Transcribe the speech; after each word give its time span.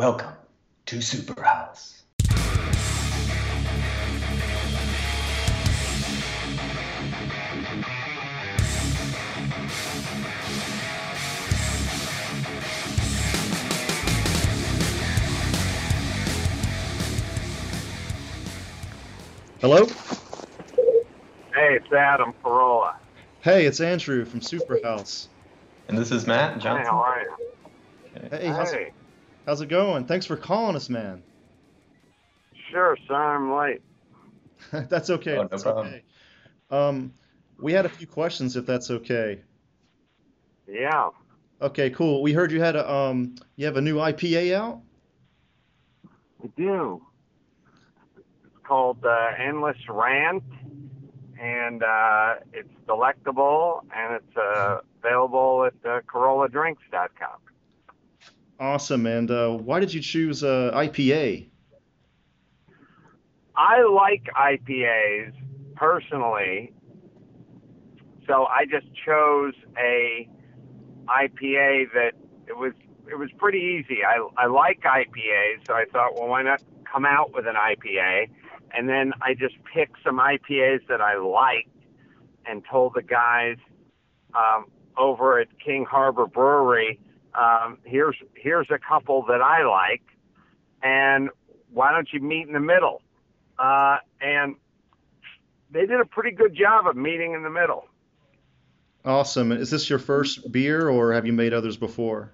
Welcome 0.00 0.32
to 0.86 0.96
Superhouse. 0.96 2.04
Hello? 19.60 19.84
Hey, 21.54 21.74
it's 21.74 21.92
Adam 21.92 22.32
Carolla. 22.42 22.94
Hey, 23.42 23.66
it's 23.66 23.82
Andrew 23.82 24.24
from 24.24 24.40
Superhouse. 24.40 25.26
And 25.88 25.98
this 25.98 26.10
is 26.10 26.26
Matt 26.26 26.58
Johnson. 26.58 26.86
Hey, 26.86 26.90
how 26.90 27.02
are 27.02 27.20
you? 27.20 28.30
Hey, 28.30 28.46
how's, 28.46 28.72
Hey, 28.72 28.92
how's 29.46 29.60
it 29.60 29.68
going? 29.68 30.04
Thanks 30.06 30.26
for 30.26 30.36
calling 30.36 30.76
us, 30.76 30.88
man. 30.88 31.22
sure, 32.70 32.96
sorry 33.06 33.36
I'm 33.36 33.52
late. 33.54 33.82
that's 34.88 35.10
okay. 35.10 35.36
Oh, 35.36 35.42
no 35.42 35.48
that's 35.48 35.62
problem. 35.62 35.86
okay. 35.88 36.02
Um, 36.70 37.12
we 37.60 37.72
had 37.72 37.86
a 37.86 37.88
few 37.88 38.06
questions, 38.06 38.56
if 38.56 38.66
that's 38.66 38.90
okay. 38.90 39.40
Yeah, 40.68 41.08
Okay, 41.62 41.90
cool. 41.90 42.22
We 42.22 42.32
heard 42.32 42.52
you 42.52 42.60
had 42.60 42.74
a 42.74 42.90
um, 42.90 43.34
you 43.56 43.66
have 43.66 43.76
a 43.76 43.82
new 43.82 43.96
IPA 43.96 44.54
out. 44.54 44.80
I 46.42 46.46
do. 46.56 47.02
It's 48.16 48.56
called 48.66 49.04
uh, 49.04 49.28
Endless 49.38 49.76
Rant, 49.88 50.42
and 51.38 51.82
uh, 51.82 52.36
it's 52.54 52.70
delectable, 52.86 53.84
and 53.94 54.14
it's 54.14 54.36
uh, 54.38 54.78
available 55.04 55.66
at 55.66 55.74
uh, 55.84 56.00
CarollaDrinks.com. 56.10 57.38
Awesome. 58.60 59.06
And 59.06 59.30
uh, 59.30 59.48
why 59.48 59.80
did 59.80 59.92
you 59.92 60.02
choose 60.02 60.44
uh, 60.44 60.70
IPA? 60.74 61.48
I 63.56 63.82
like 63.82 64.28
IPAs 64.38 65.32
personally, 65.74 66.72
so 68.26 68.44
I 68.44 68.66
just 68.66 68.86
chose 69.04 69.54
a 69.78 70.28
IPA 71.08 71.92
that 71.94 72.12
it 72.46 72.56
was 72.56 72.72
it 73.10 73.18
was 73.18 73.30
pretty 73.38 73.58
easy. 73.58 74.00
I 74.04 74.26
I 74.36 74.46
like 74.46 74.82
IPAs, 74.82 75.66
so 75.66 75.74
I 75.74 75.86
thought, 75.90 76.18
well, 76.18 76.28
why 76.28 76.42
not 76.42 76.62
come 76.90 77.06
out 77.06 77.32
with 77.34 77.46
an 77.46 77.56
IPA? 77.56 78.28
And 78.72 78.88
then 78.88 79.12
I 79.22 79.34
just 79.34 79.56
picked 79.74 79.96
some 80.04 80.18
IPAs 80.18 80.86
that 80.88 81.00
I 81.00 81.16
liked 81.16 81.68
and 82.46 82.62
told 82.70 82.92
the 82.94 83.02
guys 83.02 83.56
um, 84.34 84.66
over 84.96 85.40
at 85.40 85.48
King 85.58 85.84
Harbor 85.84 86.26
Brewery, 86.26 87.00
um, 87.34 87.78
here's 87.84 88.16
here's 88.34 88.68
a 88.70 88.78
couple 88.78 89.24
that 89.28 89.40
I 89.40 89.64
like, 89.64 90.02
and 90.82 91.30
why 91.72 91.92
don't 91.92 92.08
you 92.12 92.20
meet 92.20 92.46
in 92.46 92.52
the 92.52 92.60
middle? 92.60 93.02
Uh, 93.58 93.98
and 94.20 94.56
they 95.70 95.86
did 95.86 96.00
a 96.00 96.04
pretty 96.04 96.30
good 96.30 96.54
job 96.54 96.86
of 96.86 96.96
meeting 96.96 97.34
in 97.34 97.42
the 97.42 97.50
middle. 97.50 97.86
Awesome. 99.04 99.52
Is 99.52 99.70
this 99.70 99.88
your 99.88 99.98
first 99.98 100.50
beer, 100.52 100.88
or 100.88 101.12
have 101.12 101.26
you 101.26 101.32
made 101.32 101.54
others 101.54 101.76
before? 101.76 102.32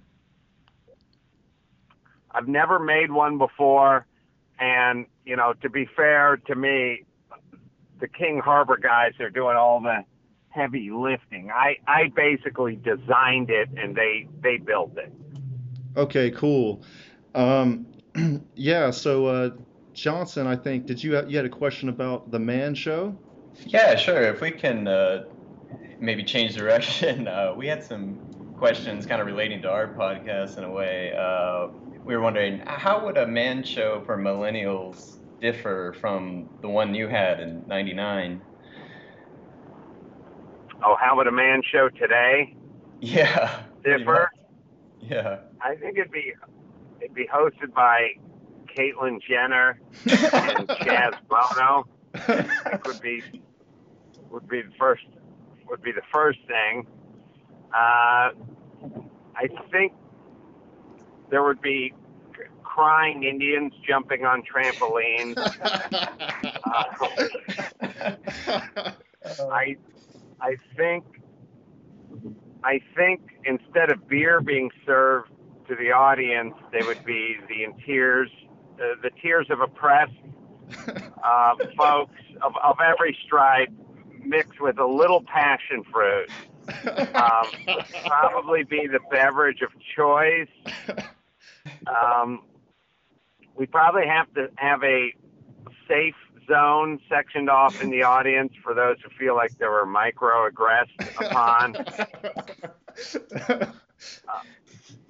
I've 2.31 2.49
never 2.49 2.79
made 2.79 3.11
one 3.11 3.39
before, 3.39 4.07
and 4.59 5.07
you 5.25 5.37
know, 5.37 5.55
to 5.63 5.71
be 5.71 5.87
fair 5.97 6.37
to 6.47 6.55
me, 6.55 7.05
the 8.01 8.09
King 8.09 8.41
Harbor 8.45 8.77
guys 8.77 9.13
are 9.21 9.31
doing 9.31 9.57
all 9.57 9.81
the 9.81 10.05
heavy 10.57 10.91
lifting. 10.91 11.51
I 11.51 11.77
I 11.87 12.11
basically 12.17 12.77
designed 12.77 13.51
it, 13.51 13.69
and 13.77 13.95
they 13.95 14.29
they 14.43 14.57
built 14.57 14.97
it. 14.97 15.13
Okay, 15.97 16.31
cool. 16.31 16.83
Um, 17.35 17.87
yeah. 18.55 18.91
So 18.91 19.27
uh, 19.27 19.51
Johnson, 19.93 20.47
I 20.47 20.57
think, 20.57 20.87
did 20.87 21.03
you 21.03 21.23
you 21.29 21.37
had 21.37 21.47
a 21.47 21.51
question 21.51 21.89
about 21.89 22.31
the 22.31 22.39
Man 22.39 22.75
Show? 22.75 23.17
Yeah, 23.67 23.97
sure. 23.97 24.23
If 24.23 24.41
we 24.41 24.51
can 24.51 24.89
uh, 24.89 25.25
maybe 26.01 26.25
change 26.25 26.55
direction, 26.55 27.29
uh, 27.37 27.55
we 27.57 27.67
had 27.67 27.85
some 27.85 28.19
questions 28.59 29.07
kind 29.07 29.21
of 29.21 29.27
relating 29.27 29.63
to 29.63 29.71
our 29.71 29.89
podcast 29.95 30.59
in 30.59 30.65
a 30.65 30.71
way. 30.71 31.13
Uh, 31.17 31.69
we 32.05 32.17
were 32.17 32.23
wondering 32.23 32.63
how 32.67 33.05
would 33.05 33.19
a 33.19 33.27
man 33.27 33.63
show 33.63 34.03
for 34.07 34.17
millennials 34.17 35.19
differ 35.41 35.95
from 36.01 36.49
the 36.63 36.69
one 36.69 36.95
you 36.95 37.09
had 37.09 37.41
in 37.41 37.63
'99? 37.67 38.41
Oh, 40.85 40.97
how 41.01 41.17
would 41.17 41.27
a 41.27 41.33
man 41.33 41.63
show 41.71 41.89
today 41.89 42.55
Yeah. 43.01 43.63
differ? 43.85 44.31
Yeah. 45.01 45.39
I 45.61 45.75
think 45.77 45.99
it'd 45.99 46.11
be 46.13 46.33
it'd 47.01 47.15
be 47.15 47.27
hosted 47.27 47.73
by 47.75 48.11
Caitlyn 48.77 49.21
Jenner 49.29 49.79
and 50.05 50.69
Chaz 50.83 51.15
Bono. 51.29 51.87
would 52.87 53.01
be 53.01 53.23
would 54.31 54.49
be 54.49 54.63
the 54.63 54.73
first 54.79 55.05
would 55.69 55.83
be 55.83 55.93
the 55.93 56.03
first 56.13 56.39
thing. 56.47 56.87
Uh, 57.75 58.31
I 59.35 59.49
think 59.71 59.93
there 61.31 61.43
would 61.43 61.61
be 61.61 61.93
crying 62.63 63.25
Indians 63.25 63.73
jumping 63.87 64.25
on 64.25 64.43
trampolines. 64.43 65.37
I 69.51 69.77
I 70.41 70.57
think 70.77 71.05
I 72.65 72.81
think 72.97 73.21
instead 73.45 73.91
of 73.91 74.09
beer 74.09 74.41
being 74.41 74.71
served 74.85 75.31
to 75.69 75.77
the 75.77 75.93
audience, 75.93 76.55
they 76.73 76.83
would 76.83 77.05
be 77.05 77.37
the 77.49 77.67
tears 77.85 78.31
uh, 78.81 78.95
the 79.03 79.11
tears 79.23 79.47
of 79.51 79.61
oppressed 79.61 80.13
uh, 81.25 81.55
folks 81.77 82.21
of, 82.43 82.53
of 82.63 82.77
every 82.85 83.17
stripe 83.25 83.71
mixed 84.25 84.61
with 84.61 84.79
a 84.79 84.87
little 84.87 85.23
passion 85.23 85.85
fruit. 85.93 86.31
Um, 87.15 87.47
probably 88.07 88.65
be 88.65 88.87
the 88.87 88.99
beverage 89.11 89.63
of 89.63 89.71
choice. 89.97 90.49
Um, 91.87 92.43
we 93.57 93.67
probably 93.67 94.07
have 94.07 94.33
to 94.35 94.49
have 94.57 94.83
a 94.83 95.13
safe 95.89 96.15
zone 96.47 97.01
sectioned 97.09 97.51
off 97.51 97.81
in 97.83 97.91
the 97.91 98.03
audience 98.03 98.53
for 98.63 98.75
those 98.75 98.97
who 99.03 99.11
feel 99.19 99.35
like 99.35 99.57
they 99.59 99.67
were 99.67 99.87
microaggressed 99.87 101.21
upon. 101.21 101.77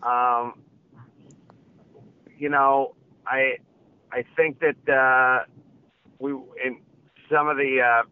Um, 0.03 0.55
you 2.39 2.49
know, 2.49 2.95
I 3.27 3.57
I 4.13 4.25
think 4.37 4.61
that 4.61 4.89
uh, 4.89 5.45
we 6.19 6.31
in 6.33 6.81
some 7.31 7.49
of 7.49 7.57
the 7.57 7.81
uh, 7.81 8.03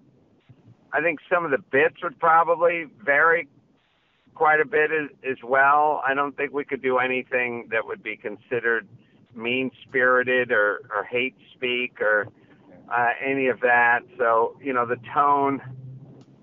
I 0.93 1.01
think 1.03 1.21
some 1.33 1.45
of 1.45 1.51
the 1.51 1.59
bits 1.59 2.03
would 2.03 2.19
probably 2.19 2.87
vary 3.05 3.49
quite 4.35 4.61
a 4.61 4.65
bit 4.65 4.91
as, 4.91 5.11
as 5.29 5.37
well. 5.45 6.03
I 6.07 6.15
don't 6.15 6.37
think 6.37 6.53
we 6.53 6.65
could 6.65 6.83
do 6.83 6.99
anything 6.99 7.69
that 7.71 7.87
would 7.87 8.03
be 8.03 8.17
considered 8.17 8.89
mean 9.35 9.71
spirited 9.87 10.51
or, 10.51 10.83
or 10.95 11.05
hate 11.05 11.37
speak 11.55 12.01
or 12.01 12.29
uh, 12.93 13.09
any 13.25 13.49
of 13.49 13.61
that. 13.61 14.01
So, 14.19 14.57
you 14.63 14.73
know, 14.73 14.87
the 14.87 14.99
tone 15.13 15.61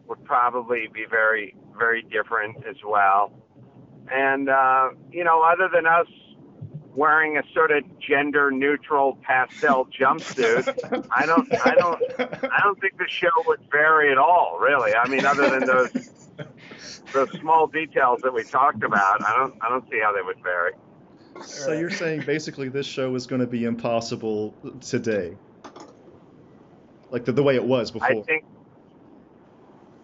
would 0.07 0.23
probably 0.25 0.87
be 0.93 1.05
very, 1.09 1.55
very 1.77 2.03
different 2.03 2.57
as 2.65 2.77
well. 2.85 3.31
And, 4.11 4.49
uh, 4.49 4.89
you 5.11 5.23
know, 5.23 5.41
other 5.41 5.69
than 5.73 5.85
us 5.85 6.07
wearing 6.93 7.37
a 7.37 7.43
sort 7.53 7.71
of 7.71 7.83
gender 7.99 8.51
neutral 8.51 9.17
pastel 9.21 9.85
jumpsuit, 9.99 11.07
I 11.11 11.25
don't, 11.25 11.47
I 11.65 11.75
don't, 11.75 12.01
I 12.19 12.59
don't 12.63 12.79
think 12.81 12.97
the 12.97 13.07
show 13.07 13.29
would 13.47 13.61
vary 13.71 14.11
at 14.11 14.17
all, 14.17 14.57
really. 14.59 14.93
I 14.93 15.07
mean, 15.07 15.25
other 15.25 15.49
than 15.49 15.65
those 15.65 16.09
those 17.13 17.31
small 17.39 17.67
details 17.67 18.21
that 18.23 18.33
we 18.33 18.43
talked 18.43 18.83
about, 18.83 19.23
I 19.23 19.35
don't, 19.37 19.53
I 19.61 19.69
don't 19.69 19.89
see 19.89 19.99
how 20.01 20.13
they 20.13 20.21
would 20.21 20.41
vary. 20.41 20.73
So 21.43 21.73
you're 21.73 21.89
saying 21.89 22.23
basically 22.25 22.69
this 22.69 22.85
show 22.85 23.15
is 23.15 23.25
going 23.25 23.41
to 23.41 23.47
be 23.47 23.63
impossible 23.63 24.53
today, 24.81 25.35
like 27.11 27.25
the, 27.25 27.31
the 27.31 27.43
way 27.43 27.55
it 27.55 27.63
was 27.63 27.91
before. 27.91 28.07
I 28.07 28.21
think, 28.21 28.45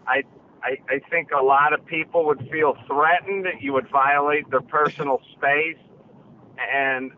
I, 0.05 0.23
I, 0.61 0.77
I 0.89 0.99
think 1.09 1.29
a 1.31 1.41
lot 1.41 1.73
of 1.73 1.85
people 1.85 2.25
would 2.25 2.47
feel 2.51 2.77
threatened 2.85 3.45
that 3.45 3.61
you 3.61 3.73
would 3.73 3.89
violate 3.89 4.49
their 4.51 4.61
personal 4.61 5.21
space, 5.37 5.77
and 6.59 7.11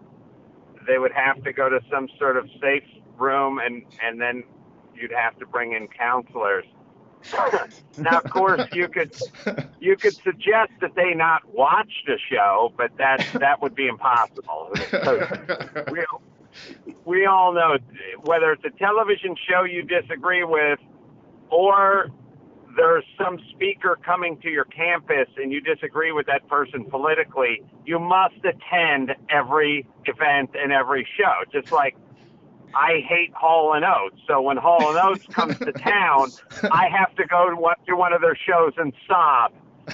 they 0.88 0.97
would 0.97 1.12
have 1.12 1.44
to 1.44 1.51
go 1.51 1.69
to 1.69 1.80
some 1.91 2.07
sort 2.18 2.38
of 2.38 2.47
safe 2.62 2.83
room, 3.18 3.59
and 3.59 3.83
and 4.01 4.21
then 4.21 4.44
you'd 4.95 5.12
have 5.12 5.38
to 5.39 5.45
bring 5.45 5.74
in 5.74 5.88
counselors. 5.88 6.65
now, 7.97 8.19
of 8.19 8.31
course, 8.31 8.62
you 8.71 8.88
could 8.88 9.13
you 9.80 9.97
could 9.97 10.15
suggest 10.24 10.71
that 10.81 10.95
they 10.95 11.13
not 11.13 11.42
watch 11.53 11.92
the 12.07 12.18
show, 12.31 12.74
but 12.77 12.92
that 12.97 13.25
that 13.33 13.62
would 13.62 13.75
be 13.75 13.88
impossible. 13.88 14.71
we, 15.92 16.06
we 17.06 17.25
all 17.25 17.53
know 17.53 17.77
whether 18.23 18.51
it's 18.51 18.63
a 18.65 18.77
television 18.77 19.35
show 19.50 19.63
you 19.63 19.83
disagree 19.83 20.44
with 20.44 20.79
or 21.50 22.09
there's 22.75 23.03
some 23.17 23.39
speaker 23.51 23.97
coming 24.06 24.38
to 24.41 24.50
your 24.50 24.65
campus 24.65 25.27
and 25.38 25.51
you 25.51 25.61
disagree 25.61 26.11
with 26.11 26.25
that 26.27 26.47
person 26.47 26.85
politically, 26.85 27.61
you 27.85 28.00
must 28.00 28.35
attend 28.44 29.15
every 29.29 29.85
event 30.06 30.51
and 30.53 30.71
every 30.71 31.07
show. 31.17 31.44
Just 31.51 31.71
like 31.71 31.95
I 32.73 33.03
hate 33.07 33.33
Hall 33.33 33.73
and 33.73 33.83
Oates, 33.83 34.21
so 34.27 34.41
when 34.41 34.57
Hall 34.57 34.89
and 34.89 34.97
Oates 34.97 35.25
comes 35.33 35.57
to 35.59 35.71
town, 35.71 36.29
I 36.71 36.88
have 36.89 37.15
to 37.15 37.25
go 37.25 37.50
to 37.50 37.56
one, 37.56 37.75
one 37.89 38.13
of 38.13 38.21
their 38.21 38.35
shows 38.35 38.73
and 38.77 38.94
sob 39.07 39.53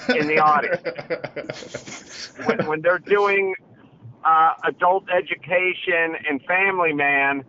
in 0.10 0.28
the 0.28 0.40
audience. 0.40 2.34
when, 2.46 2.66
when 2.68 2.82
they're 2.82 3.00
doing 3.00 3.56
uh, 4.26 4.54
adult 4.64 5.06
education 5.10 6.16
and 6.28 6.42
Family 6.44 6.94
Man 6.94 7.44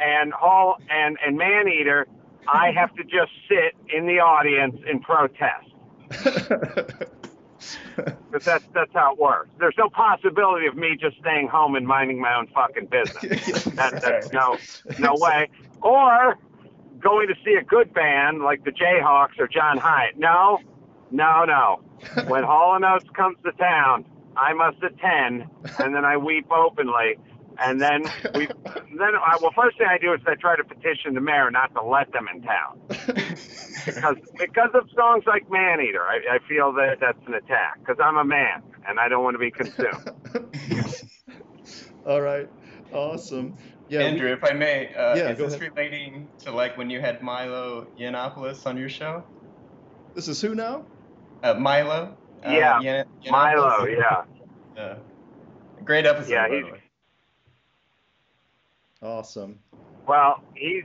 and 0.00 0.32
Hall 0.32 0.78
and 0.90 1.18
and 1.24 1.36
man 1.36 1.68
eater, 1.68 2.06
I 2.48 2.72
have 2.76 2.94
to 2.96 3.04
just 3.04 3.32
sit 3.48 3.76
in 3.94 4.06
the 4.06 4.20
audience 4.20 4.76
and 4.88 5.02
protest. 5.02 5.68
But 8.32 8.44
that's 8.44 8.64
that's 8.74 8.92
how 8.94 9.12
it 9.12 9.18
works. 9.18 9.50
There's 9.58 9.74
no 9.76 9.90
possibility 9.90 10.66
of 10.66 10.74
me 10.74 10.96
just 10.98 11.18
staying 11.18 11.48
home 11.48 11.76
and 11.76 11.86
minding 11.86 12.18
my 12.18 12.34
own 12.34 12.48
fucking 12.48 12.86
business. 12.86 13.66
That, 13.74 14.00
that's 14.00 14.32
no 14.32 14.56
no 14.98 15.14
way. 15.16 15.50
Or 15.82 16.38
going 16.98 17.28
to 17.28 17.34
see 17.44 17.54
a 17.54 17.62
good 17.62 17.92
band 17.92 18.40
like 18.40 18.64
the 18.64 18.70
Jayhawks 18.70 19.38
or 19.38 19.48
John 19.48 19.78
Hiatt. 19.78 20.16
No, 20.16 20.58
no, 21.10 21.44
no. 21.44 21.80
When 22.26 22.42
Hall 22.44 22.74
and 22.74 22.84
Oates 22.84 23.08
comes 23.14 23.36
to 23.44 23.52
town, 23.52 24.04
I 24.36 24.52
must 24.54 24.82
attend, 24.82 25.44
and 25.78 25.94
then 25.94 26.04
I 26.04 26.16
weep 26.16 26.50
openly. 26.50 27.18
And 27.58 27.80
then 27.80 28.04
we, 28.34 28.46
then 28.46 29.14
I, 29.14 29.36
well, 29.40 29.52
first 29.54 29.76
thing 29.78 29.86
I 29.88 29.98
do 29.98 30.14
is 30.14 30.20
I 30.26 30.34
try 30.36 30.56
to 30.56 30.64
petition 30.64 31.14
the 31.14 31.20
mayor 31.20 31.50
not 31.50 31.74
to 31.74 31.82
let 31.82 32.10
them 32.12 32.26
in 32.34 32.40
town 32.42 32.80
because 33.84 34.16
because 34.38 34.70
of 34.74 34.88
songs 34.96 35.24
like 35.26 35.50
Maneater. 35.50 36.02
I, 36.02 36.36
I 36.36 36.38
feel 36.48 36.72
that 36.72 36.96
that's 37.00 37.18
an 37.26 37.34
attack 37.34 37.78
because 37.80 37.98
I'm 38.02 38.16
a 38.16 38.24
man 38.24 38.62
and 38.88 38.98
I 38.98 39.08
don't 39.08 39.22
want 39.22 39.34
to 39.34 39.38
be 39.38 39.50
consumed. 39.50 40.10
All 42.06 42.20
right. 42.22 42.48
Awesome. 42.92 43.56
Yeah. 43.88 43.98
we- 44.00 44.04
Andrew, 44.06 44.32
if 44.32 44.42
I 44.44 44.52
may, 44.54 44.92
uh, 44.94 45.16
Yeah, 45.16 45.28
is 45.30 45.38
this 45.38 45.54
ahead. 45.54 45.70
relating 45.76 46.28
to 46.40 46.52
like 46.52 46.76
when 46.78 46.90
you 46.90 47.00
had 47.00 47.22
Milo 47.22 47.86
Yiannopoulos 47.98 48.66
on 48.66 48.76
your 48.78 48.88
show? 48.88 49.24
this 50.14 50.28
is 50.28 50.40
who 50.40 50.54
now? 50.54 50.86
Uh, 51.42 51.54
Milo. 51.54 52.16
Yeah, 52.44 52.78
Yiann- 52.80 53.30
Milo, 53.30 53.86
Yiannopoulos? 53.86 53.96
yeah. 53.98 54.24
Uh, 54.82 54.96
great 55.84 56.06
episode. 56.06 56.30
Yeah, 56.32 56.48
he's- 56.48 56.80
Awesome. 59.02 59.58
Well, 60.06 60.42
he's 60.54 60.84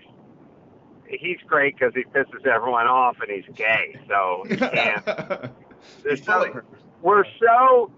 he's 1.07 1.37
great 1.47 1.75
because 1.77 1.93
he 1.95 2.03
pisses 2.03 2.45
everyone 2.45 2.87
off 2.87 3.17
and 3.21 3.31
he's 3.31 3.45
gay, 3.55 3.95
so 4.07 4.43
you 4.49 4.57
can't. 4.57 5.05
There's 6.03 6.19
full 6.21 6.47
we're 7.01 7.23
so 7.39 7.91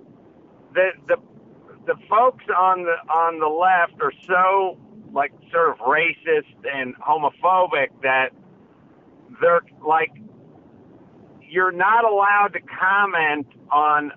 the 0.74 0.90
the 1.08 1.16
the 1.88 1.96
folks 2.10 2.46
on 2.56 2.84
the 2.84 2.98
on 3.12 3.40
the 3.40 3.48
left 3.48 4.00
are 4.02 4.14
so 4.28 4.78
like 5.12 5.32
sort 5.52 5.72
of 5.72 5.78
racist 5.78 6.54
and 6.72 6.94
homophobic 6.98 7.88
that 8.04 8.30
they're 9.42 9.62
like 9.86 10.12
you're 11.50 11.72
not 11.72 12.06
allowed 12.06 12.54
to 12.54 12.60
comment 12.62 13.48
on 13.72 14.12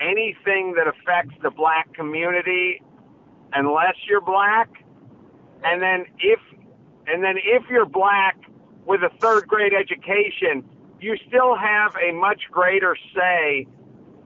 anything 0.00 0.74
that 0.76 0.86
affects 0.88 1.34
the 1.42 1.50
black 1.50 1.92
community 1.94 2.82
unless 3.52 3.94
you're 4.08 4.20
black 4.20 4.68
and 5.64 5.82
then 5.82 6.04
if 6.20 6.38
and 7.06 7.22
then 7.22 7.36
if 7.38 7.64
you're 7.68 7.86
black 7.86 8.36
with 8.86 9.02
a 9.02 9.10
third 9.20 9.46
grade 9.48 9.72
education 9.74 10.64
you 11.00 11.16
still 11.26 11.56
have 11.56 11.94
a 11.96 12.12
much 12.12 12.42
greater 12.50 12.96
say 13.14 13.66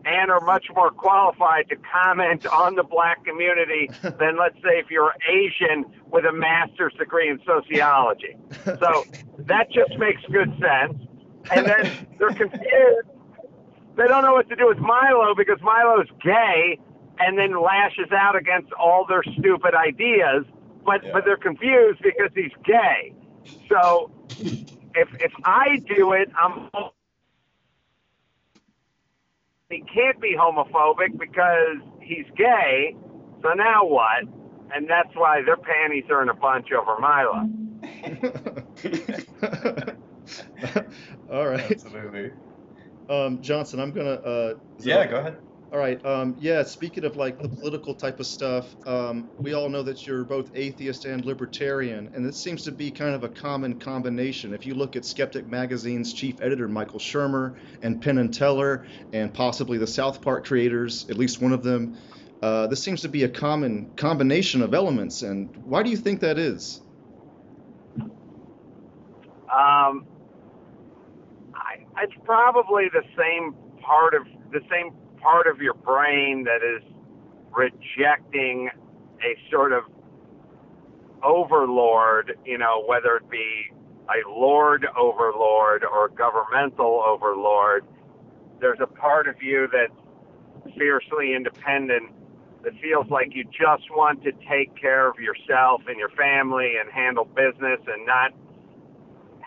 and 0.04 0.30
are 0.30 0.40
much 0.40 0.66
more 0.74 0.90
qualified 0.90 1.68
to 1.68 1.76
comment 1.76 2.46
on 2.46 2.74
the 2.74 2.82
black 2.82 3.24
community 3.24 3.88
than 4.02 4.36
let's 4.38 4.56
say 4.56 4.78
if 4.78 4.90
you're 4.90 5.14
Asian 5.28 5.84
with 6.10 6.24
a 6.24 6.32
master's 6.32 6.92
degree 6.94 7.30
in 7.30 7.38
sociology. 7.46 8.36
So 8.64 9.04
that 9.38 9.70
just 9.70 9.96
makes 9.98 10.22
good 10.30 10.50
sense. 10.60 11.01
And 11.50 11.68
then 11.68 12.06
they're 12.18 12.32
confused. 12.32 13.08
They 13.96 14.06
don't 14.08 14.22
know 14.24 14.32
what 14.32 14.48
to 14.48 14.56
do 14.56 14.66
with 14.68 14.78
Milo 14.78 15.34
because 15.36 15.58
Milo's 15.62 16.08
gay 16.22 16.78
and 17.20 17.38
then 17.38 17.60
lashes 17.60 18.10
out 18.12 18.36
against 18.36 18.72
all 18.72 19.04
their 19.06 19.22
stupid 19.38 19.74
ideas, 19.74 20.44
but 20.84 21.04
Yeah. 21.04 21.10
but 21.12 21.24
they're 21.24 21.36
confused 21.36 22.00
because 22.02 22.30
he's 22.34 22.52
gay. 22.64 23.12
So 23.68 24.10
if 24.94 25.08
if 25.20 25.32
I 25.44 25.76
do 25.88 26.12
it, 26.12 26.30
I'm 26.40 26.68
he 29.70 29.82
can't 29.94 30.20
be 30.20 30.34
homophobic 30.38 31.18
because 31.18 31.78
he's 32.00 32.26
gay. 32.36 32.94
So 33.42 33.52
now 33.54 33.84
what? 33.84 34.24
And 34.74 34.88
that's 34.88 35.14
why 35.14 35.42
their 35.42 35.56
panties 35.56 36.04
are 36.10 36.22
in 36.22 36.28
a 36.30 36.34
bunch 36.34 36.68
over 36.72 36.98
Milo. 37.00 37.48
All 41.32 41.48
right. 41.48 41.70
Absolutely. 41.70 42.30
Um, 43.08 43.40
Johnson, 43.42 43.80
I'm 43.80 43.92
gonna. 43.92 44.10
Uh, 44.10 44.54
Yeah, 44.78 44.98
that- 44.98 45.10
go 45.10 45.16
ahead. 45.16 45.36
All 45.72 45.78
right. 45.78 46.04
Um, 46.04 46.36
yeah. 46.38 46.62
Speaking 46.64 47.04
of 47.04 47.16
like 47.16 47.40
the 47.40 47.48
political 47.48 47.94
type 47.94 48.20
of 48.20 48.26
stuff, 48.26 48.76
um, 48.86 49.30
we 49.38 49.54
all 49.54 49.70
know 49.70 49.82
that 49.82 50.06
you're 50.06 50.22
both 50.24 50.50
atheist 50.54 51.06
and 51.06 51.24
libertarian, 51.24 52.10
and 52.14 52.26
this 52.26 52.42
seems 52.42 52.62
to 52.64 52.72
be 52.72 52.90
kind 52.90 53.14
of 53.14 53.24
a 53.24 53.28
common 53.30 53.78
combination. 53.80 54.52
If 54.52 54.66
you 54.66 54.74
look 54.74 54.96
at 54.96 55.06
Skeptic 55.06 55.46
Magazine's 55.46 56.12
chief 56.12 56.42
editor 56.42 56.68
Michael 56.68 56.98
Shermer 57.00 57.54
and 57.80 58.02
Penn 58.02 58.18
and 58.18 58.34
Teller, 58.34 58.84
and 59.14 59.32
possibly 59.32 59.78
the 59.78 59.86
South 59.86 60.20
Park 60.20 60.44
creators, 60.46 61.08
at 61.08 61.16
least 61.16 61.40
one 61.40 61.52
of 61.54 61.62
them, 61.62 61.96
uh, 62.42 62.66
this 62.66 62.82
seems 62.82 63.00
to 63.02 63.08
be 63.08 63.22
a 63.22 63.28
common 63.30 63.92
combination 63.96 64.60
of 64.60 64.74
elements. 64.74 65.22
And 65.22 65.56
why 65.64 65.82
do 65.82 65.88
you 65.88 65.96
think 65.96 66.20
that 66.20 66.38
is? 66.38 66.82
Um, 67.98 68.10
I, 69.50 70.11
it's 72.02 72.12
probably 72.24 72.84
the 72.92 73.04
same 73.16 73.54
part 73.80 74.14
of 74.14 74.26
the 74.50 74.60
same 74.70 74.92
part 75.20 75.46
of 75.46 75.60
your 75.60 75.74
brain 75.74 76.44
that 76.44 76.62
is 76.62 76.82
rejecting 77.56 78.68
a 79.22 79.50
sort 79.50 79.72
of 79.72 79.84
overlord, 81.22 82.36
you 82.44 82.58
know, 82.58 82.82
whether 82.86 83.16
it 83.16 83.30
be 83.30 83.70
a 84.10 84.28
lord 84.28 84.86
overlord 84.98 85.84
or 85.84 86.08
governmental 86.08 87.02
overlord. 87.06 87.84
There's 88.60 88.80
a 88.80 88.86
part 88.86 89.28
of 89.28 89.36
you 89.40 89.68
that's 89.72 90.76
fiercely 90.76 91.34
independent 91.34 92.10
that 92.64 92.72
feels 92.80 93.06
like 93.10 93.34
you 93.34 93.44
just 93.44 93.90
want 93.90 94.22
to 94.24 94.32
take 94.48 94.74
care 94.80 95.08
of 95.08 95.18
yourself 95.18 95.82
and 95.86 95.98
your 95.98 96.10
family 96.10 96.74
and 96.80 96.90
handle 96.92 97.24
business 97.24 97.80
and 97.86 98.06
not 98.06 98.32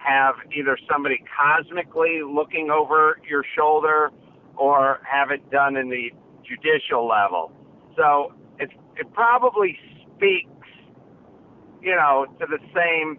have 0.06 0.36
either 0.56 0.78
somebody 0.92 1.24
cosmically 1.36 2.22
looking 2.24 2.70
over 2.70 3.20
your 3.28 3.44
shoulder 3.56 4.12
or 4.58 5.00
have 5.04 5.32
it 5.32 5.50
done 5.52 5.76
in 5.76 5.90
the 5.90 6.12
judicial 6.44 7.08
level. 7.08 7.52
So 7.96 8.34
it 8.60 8.70
it 8.98 9.12
probably 9.14 9.78
speaks, 10.16 10.68
you 11.82 11.96
know, 11.96 12.26
to 12.40 12.46
the 12.46 12.60
same 12.74 13.18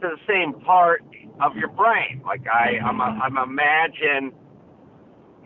to 0.00 0.08
the 0.08 0.18
same 0.26 0.54
part 0.60 1.04
of 1.40 1.56
your 1.56 1.68
brain. 1.68 2.22
Like 2.24 2.46
I 2.48 2.78
I'm 2.82 3.00
a, 3.00 3.20
I'm 3.22 3.36
imagine 3.36 4.32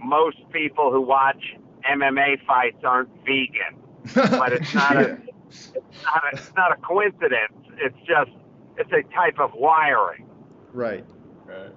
most 0.03 0.39
people 0.53 0.91
who 0.91 1.01
watch 1.01 1.43
MMA 1.91 2.45
fights 2.47 2.83
aren't 2.85 3.11
vegan, 3.25 3.77
but 4.15 4.53
it's 4.53 4.75
not 4.75 4.97
a 4.97 5.19
it's 5.49 6.05
not 6.05 6.23
a, 6.33 6.37
it's 6.37 6.53
not 6.57 6.73
a 6.73 6.77
coincidence. 6.77 7.53
It's 7.79 7.99
just 8.07 8.31
it's 8.81 8.93
a 8.93 9.03
type 9.15 9.39
of 9.39 9.51
wiring. 9.55 10.27
right. 10.73 11.05
Right. 11.47 11.73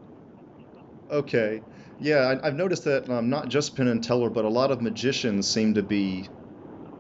Okay. 1.10 1.64
Yeah, 2.00 2.18
I, 2.44 2.48
I've 2.48 2.56
noticed 2.56 2.86
that 2.86 3.10
um, 3.10 3.30
not 3.30 3.50
just 3.50 3.76
Penn 3.76 3.88
and 3.88 4.04
Teller, 4.04 4.30
but 4.30 4.46
a 4.46 4.50
lot 4.50 4.72
of 4.72 4.82
magicians 4.82 5.50
seem 5.50 5.76
to 5.76 5.84
be 5.84 6.30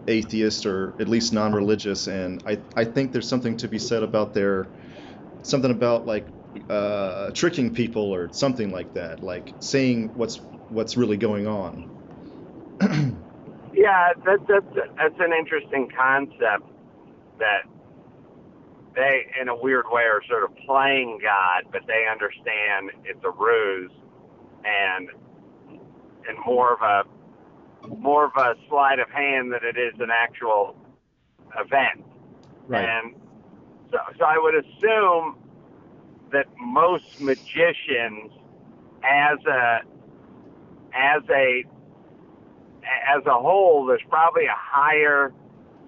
atheist 0.07 0.65
or 0.65 0.95
at 0.99 1.07
least 1.09 1.33
non-religious, 1.33 2.07
and 2.07 2.41
I, 2.45 2.59
I 2.75 2.85
think 2.85 3.11
there's 3.11 3.29
something 3.29 3.57
to 3.57 3.67
be 3.67 3.79
said 3.79 4.03
about 4.03 4.33
their 4.33 4.67
something 5.43 5.71
about 5.71 6.05
like 6.05 6.27
uh, 6.69 7.31
tricking 7.31 7.73
people 7.73 8.11
or 8.13 8.31
something 8.33 8.71
like 8.71 8.93
that, 8.93 9.23
like 9.23 9.53
seeing 9.59 10.11
what's 10.15 10.41
what's 10.69 10.97
really 10.97 11.17
going 11.17 11.47
on. 11.47 11.87
Yeah, 13.73 14.13
that, 14.25 14.39
that's 14.47 14.87
that's 14.97 15.15
an 15.19 15.33
interesting 15.33 15.89
concept 15.97 16.63
that 17.39 17.63
they, 18.95 19.25
in 19.39 19.49
a 19.49 19.55
weird 19.55 19.85
way, 19.89 20.03
are 20.03 20.21
sort 20.27 20.43
of 20.43 20.55
playing 20.65 21.19
God, 21.21 21.71
but 21.71 21.81
they 21.87 22.05
understand 22.09 22.91
it's 23.05 23.23
a 23.23 23.31
ruse 23.31 23.91
and 24.65 25.09
and 26.27 26.37
more 26.45 26.73
of 26.73 26.81
a 26.81 27.87
more 27.87 28.25
of 28.25 28.31
a 28.37 28.55
sleight 28.69 28.99
of 28.99 29.09
hand 29.09 29.51
than 29.51 29.59
it 29.63 29.77
is 29.77 29.99
an 29.99 30.09
actual 30.09 30.75
event. 31.59 32.05
Right. 32.67 32.85
And 32.85 33.15
so, 33.91 33.97
so 34.17 34.25
I 34.25 34.37
would 34.37 34.55
assume 34.55 35.37
that 36.31 36.47
most 36.59 37.19
magicians 37.19 38.31
as 39.03 39.37
a 39.45 39.79
as 40.93 41.21
a 41.29 41.63
as 42.83 43.25
a 43.25 43.33
whole, 43.33 43.85
there's 43.85 44.01
probably 44.09 44.45
a 44.45 44.55
higher 44.55 45.33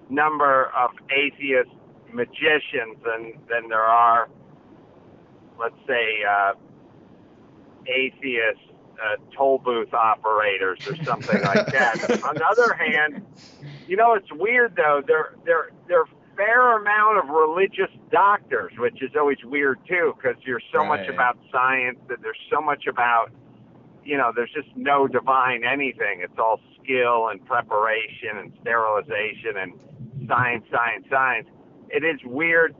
number 0.08 0.70
of 0.76 0.90
atheist 1.10 1.70
magicians 2.12 2.98
than 3.04 3.34
than 3.48 3.68
there 3.68 3.84
are, 3.84 4.28
let's 5.58 5.76
say, 5.86 6.22
uh, 6.28 6.52
atheist 7.86 8.60
uh, 9.00 9.16
toll 9.36 9.58
booth 9.58 9.94
operators 9.94 10.80
or 10.86 10.94
something 11.06 11.42
like 11.44 11.64
that. 11.72 11.98
On 12.22 12.36
the 12.38 12.44
other 12.44 12.74
hand, 12.74 13.14
you 13.86 13.96
know, 13.96 14.14
it's 14.14 14.28
weird 14.32 14.74
though. 14.76 15.02
There, 15.06 15.36
there, 15.44 15.70
there 15.88 16.00
are 16.02 16.08
fair 16.36 16.78
amount 16.78 17.18
of 17.18 17.28
religious 17.30 17.92
doctors, 18.12 18.72
which 18.78 19.02
is 19.02 19.10
always 19.18 19.38
weird 19.44 19.78
too, 19.88 20.14
because 20.16 20.36
you're 20.46 20.62
so 20.72 20.84
Right. 20.84 20.88
much 20.88 21.08
about 21.08 21.38
science 21.52 21.98
that 22.08 22.22
there's 22.22 22.38
so 22.52 22.60
much 22.60 22.86
about, 22.88 23.30
you 24.04 24.16
know, 24.16 24.32
there's 24.34 24.52
just 24.54 24.68
no 24.76 25.06
divine 25.08 25.64
anything. 25.64 26.20
It's 26.22 26.38
all 26.38 26.60
skill 26.82 27.28
and 27.28 27.44
preparation 27.46 28.38
and 28.38 28.52
sterilization 28.62 29.56
and 29.58 29.72
science, 30.28 30.64
science, 30.72 31.06
science. 31.10 31.48
It 31.90 32.04
is 32.04 32.20
weird. 32.24 32.74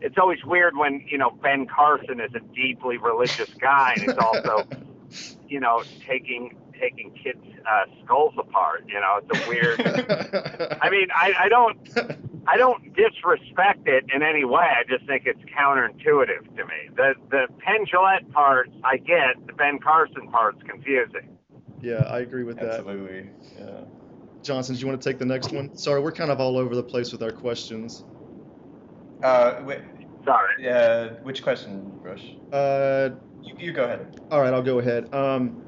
It's 0.00 0.16
always 0.18 0.44
weird 0.44 0.76
when 0.76 1.04
you 1.08 1.18
know 1.18 1.30
Ben 1.30 1.66
Carson 1.66 2.20
is 2.20 2.34
a 2.34 2.40
deeply 2.54 2.98
religious 2.98 3.52
guy 3.54 3.94
and 3.94 4.02
he's 4.02 4.18
also, 4.18 4.64
you 5.48 5.60
know, 5.60 5.82
taking 6.06 6.56
taking 6.78 7.10
kids' 7.12 7.44
uh, 7.66 7.84
skulls 8.04 8.34
apart. 8.38 8.84
You 8.88 9.00
know, 9.00 9.20
it's 9.22 9.46
a 9.46 9.48
weird. 9.48 9.80
I 10.82 10.90
mean, 10.90 11.08
I, 11.14 11.32
I 11.40 11.48
don't 11.48 11.78
I 12.46 12.56
don't 12.56 12.94
disrespect 12.94 13.86
it 13.86 14.04
in 14.14 14.22
any 14.22 14.44
way. 14.44 14.64
I 14.64 14.84
just 14.88 15.06
think 15.06 15.24
it's 15.26 15.40
counterintuitive 15.44 16.56
to 16.56 16.64
me. 16.64 16.90
The 16.94 17.14
the 17.30 17.46
Penn 17.58 17.86
Jillette 17.86 18.30
part 18.32 18.70
I 18.84 18.98
get. 18.98 19.46
The 19.46 19.52
Ben 19.52 19.78
Carson 19.78 20.30
part's 20.30 20.62
confusing. 20.62 21.38
yeah, 21.80 22.04
I 22.08 22.20
agree 22.20 22.44
with 22.44 22.58
that. 22.58 22.80
Absolutely. 22.80 23.30
Yeah. 23.58 23.80
Johnson, 24.42 24.74
do 24.74 24.80
you 24.80 24.86
want 24.86 25.00
to 25.00 25.08
take 25.08 25.18
the 25.18 25.26
next 25.26 25.52
one? 25.52 25.76
Sorry, 25.76 26.00
we're 26.00 26.12
kind 26.12 26.30
of 26.30 26.40
all 26.40 26.56
over 26.56 26.74
the 26.74 26.82
place 26.82 27.12
with 27.12 27.22
our 27.22 27.32
questions. 27.32 28.04
Uh, 29.22 29.62
wait, 29.64 29.80
Sorry. 30.24 30.68
uh, 30.68 31.08
which 31.22 31.42
question, 31.42 31.98
Rush? 32.02 32.22
Uh, 32.52 33.16
You, 33.42 33.54
you 33.58 33.72
go 33.72 33.84
ahead. 33.84 34.20
all 34.30 34.40
right, 34.40 34.52
I'll 34.52 34.62
go 34.62 34.78
ahead. 34.78 35.12
Um, 35.14 35.62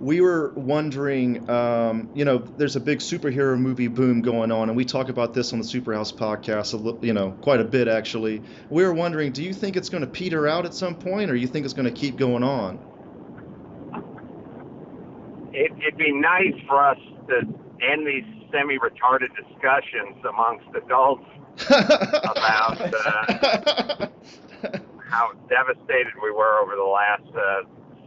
we 0.00 0.22
were 0.22 0.52
wondering, 0.56 1.48
um, 1.50 2.08
you 2.14 2.24
know, 2.24 2.38
there's 2.38 2.74
a 2.74 2.80
big 2.80 3.00
superhero 3.00 3.58
movie 3.58 3.86
boom 3.86 4.22
going 4.22 4.50
on, 4.50 4.68
and 4.70 4.76
we 4.76 4.84
talk 4.86 5.10
about 5.10 5.34
this 5.34 5.52
on 5.52 5.58
the 5.58 5.64
Superhouse 5.64 6.12
podcast, 6.12 6.72
a 6.72 6.78
li- 6.78 7.06
you 7.06 7.12
know, 7.12 7.32
quite 7.42 7.60
a 7.60 7.64
bit 7.64 7.86
actually. 7.86 8.42
We 8.70 8.82
were 8.82 8.94
wondering, 8.94 9.32
do 9.32 9.42
you 9.42 9.52
think 9.52 9.76
it's 9.76 9.90
going 9.90 10.00
to 10.00 10.06
peter 10.06 10.48
out 10.48 10.64
at 10.64 10.72
some 10.72 10.94
point, 10.94 11.30
or 11.30 11.36
you 11.36 11.46
think 11.46 11.66
it's 11.66 11.74
going 11.74 11.92
to 11.92 12.00
keep 12.00 12.16
going 12.16 12.42
on? 12.42 12.78
It, 15.52 15.70
it'd 15.82 15.98
be 15.98 16.12
nice 16.12 16.54
for 16.66 16.82
us 16.82 16.98
to 17.30 17.38
end 17.84 18.06
these 18.06 18.24
semi-retarded 18.52 19.30
discussions 19.36 20.22
amongst 20.28 20.66
adults 20.76 21.24
about 21.68 22.80
uh, 22.94 24.08
how 25.08 25.32
devastated 25.48 26.12
we 26.22 26.30
were 26.30 26.58
over 26.60 26.76
the 26.76 26.82
last 26.82 27.22
uh, 27.36 27.62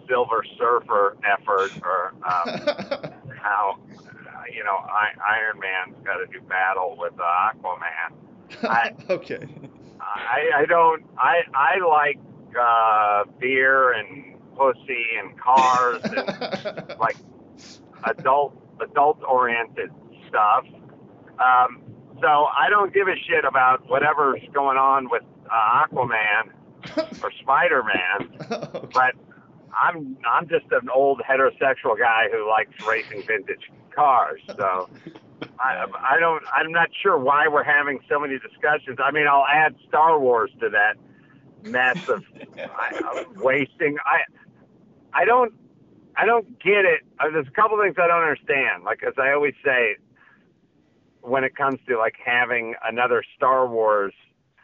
Silver 0.08 0.44
Surfer 0.58 1.18
effort, 1.24 1.72
or 1.84 2.14
um, 2.26 2.60
how 3.42 3.78
uh, 3.98 4.44
you 4.54 4.64
know 4.64 4.76
I, 4.76 5.10
Iron 5.38 5.60
Man's 5.60 5.96
got 6.06 6.18
to 6.18 6.26
do 6.28 6.42
battle 6.48 6.96
with 6.98 7.14
uh, 7.20 7.52
Aquaman. 7.52 8.14
I- 8.70 8.92
okay. 9.10 9.48
I, 10.02 10.62
I 10.62 10.66
don't. 10.66 11.04
I 11.18 11.42
I 11.56 11.78
like 11.88 12.20
uh, 12.60 13.24
beer 13.40 13.94
and 13.94 14.36
pussy 14.58 15.06
and 15.20 15.40
cars 15.40 16.02
and 16.04 16.96
like 17.00 17.18
adult 18.04 18.54
adult 18.82 19.22
oriented 19.24 19.92
stuff. 20.28 20.66
Um, 21.40 21.82
so 22.22 22.28
I 22.28 22.70
don't 22.70 22.94
give 22.94 23.08
a 23.08 23.16
shit 23.28 23.46
about 23.46 23.90
whatever's 23.90 24.42
going 24.54 24.78
on 24.78 25.10
with 25.10 25.24
uh, 25.52 25.86
Aquaman 25.86 26.52
or 27.22 27.32
Spider 27.42 27.84
Man, 27.84 28.30
okay. 28.52 28.88
but 28.94 29.14
I'm 29.80 30.18
I'm 30.26 30.48
just 30.48 30.66
an 30.72 30.90
old 30.94 31.22
heterosexual 31.28 31.98
guy 31.98 32.28
who 32.32 32.48
likes 32.48 32.72
racing 32.88 33.24
vintage 33.28 33.72
cars. 33.96 34.42
So 34.56 34.90
I 35.60 35.86
I 36.00 36.20
don't 36.20 36.44
I'm 36.54 36.72
not 36.72 36.90
sure 37.02 37.18
why 37.18 37.48
we're 37.48 37.64
having 37.64 38.00
so 38.10 38.20
many 38.20 38.38
discussions. 38.40 39.00
I 39.04 39.12
mean 39.12 39.28
I'll 39.28 39.48
add 39.52 39.76
Star 39.88 40.20
Wars 40.20 40.52
to 40.62 40.70
that 40.70 40.96
mess 41.70 41.98
of 42.08 42.24
I, 42.58 43.02
of 43.22 43.38
wasting. 43.38 43.98
I 44.06 44.22
I 45.14 45.26
don't 45.26 45.54
I 46.16 46.26
don't 46.26 46.60
get 46.60 46.86
it. 46.86 47.02
Uh, 47.20 47.30
There's 47.32 47.48
a 47.48 47.52
couple 47.52 47.80
things 47.82 47.96
I 47.98 48.08
don't 48.08 48.22
understand. 48.22 48.84
Like 48.84 49.04
as 49.04 49.14
I 49.18 49.32
always 49.32 49.54
say, 49.64 49.96
when 51.22 51.44
it 51.44 51.56
comes 51.56 51.80
to 51.88 51.98
like 51.98 52.16
having 52.24 52.76
another 52.84 53.24
Star 53.36 53.68
Wars 53.68 54.14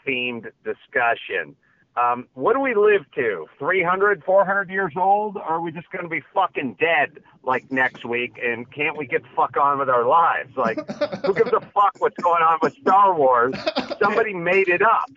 themed 0.06 0.52
discussion. 0.64 1.56
Um, 1.96 2.28
what 2.34 2.54
do 2.54 2.60
we 2.62 2.76
live 2.76 3.02
to? 3.16 3.48
300, 3.58 4.24
400 4.24 4.70
years 4.70 4.94
old? 4.96 5.36
Or 5.38 5.44
are 5.44 5.62
we 5.62 5.72
just 5.72 5.90
going 5.92 6.04
to 6.04 6.10
be 6.10 6.22
fucking 6.34 6.78
dead 6.80 7.20
like 7.44 7.70
next 7.72 8.06
week? 8.06 8.40
And 8.42 8.72
can't 8.72 8.98
we 8.98 9.06
get 9.06 9.24
the 9.24 9.30
fuck 9.36 9.58
on 9.58 9.80
with 9.80 9.90
our 9.90 10.06
lives? 10.06 10.56
Like, 10.56 10.78
who 11.26 11.34
gives 11.34 11.52
a 11.52 11.60
fuck 11.60 11.96
what's 11.98 12.18
going 12.22 12.44
on 12.44 12.60
with 12.62 12.74
Star 12.82 13.14
Wars? 13.14 13.54
Somebody 14.02 14.34
made 14.34 14.70
it 14.70 14.82
up. 14.82 15.10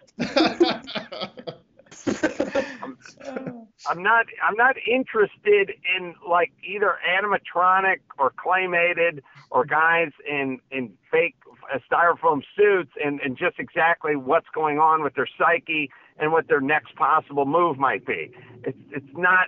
I'm 3.89 4.03
not 4.03 4.27
I'm 4.47 4.57
not 4.57 4.77
interested 4.87 5.73
in 5.97 6.15
like 6.29 6.53
either 6.63 6.99
animatronic 7.09 7.99
or 8.19 8.31
claymated 8.31 9.23
or 9.51 9.65
guys 9.65 10.11
in 10.29 10.61
in 10.71 10.93
fake 11.11 11.35
uh, 11.73 11.79
styrofoam 11.91 12.43
suits 12.57 12.93
and 13.03 13.21
and 13.21 13.37
just 13.37 13.59
exactly 13.59 14.17
what's 14.17 14.49
going 14.55 14.79
on 14.79 15.03
with 15.03 15.15
their 15.15 15.29
psyche 15.39 15.91
and 16.19 16.33
what 16.33 16.49
their 16.49 16.61
next 16.61 16.95
possible 16.97 17.45
move 17.45 17.79
might 17.79 18.07
be. 18.07 18.31
It's 18.65 18.79
it's 18.91 19.17
not 19.17 19.47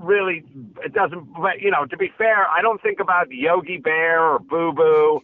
really 0.00 0.44
it 0.84 0.92
doesn't 0.92 1.32
but 1.34 1.60
you 1.60 1.70
know 1.70 1.86
to 1.86 1.96
be 1.96 2.10
fair 2.18 2.46
I 2.48 2.60
don't 2.62 2.82
think 2.82 3.00
about 3.00 3.30
Yogi 3.30 3.78
Bear 3.78 4.22
or 4.22 4.38
Boo 4.38 4.72
Boo 4.72 5.20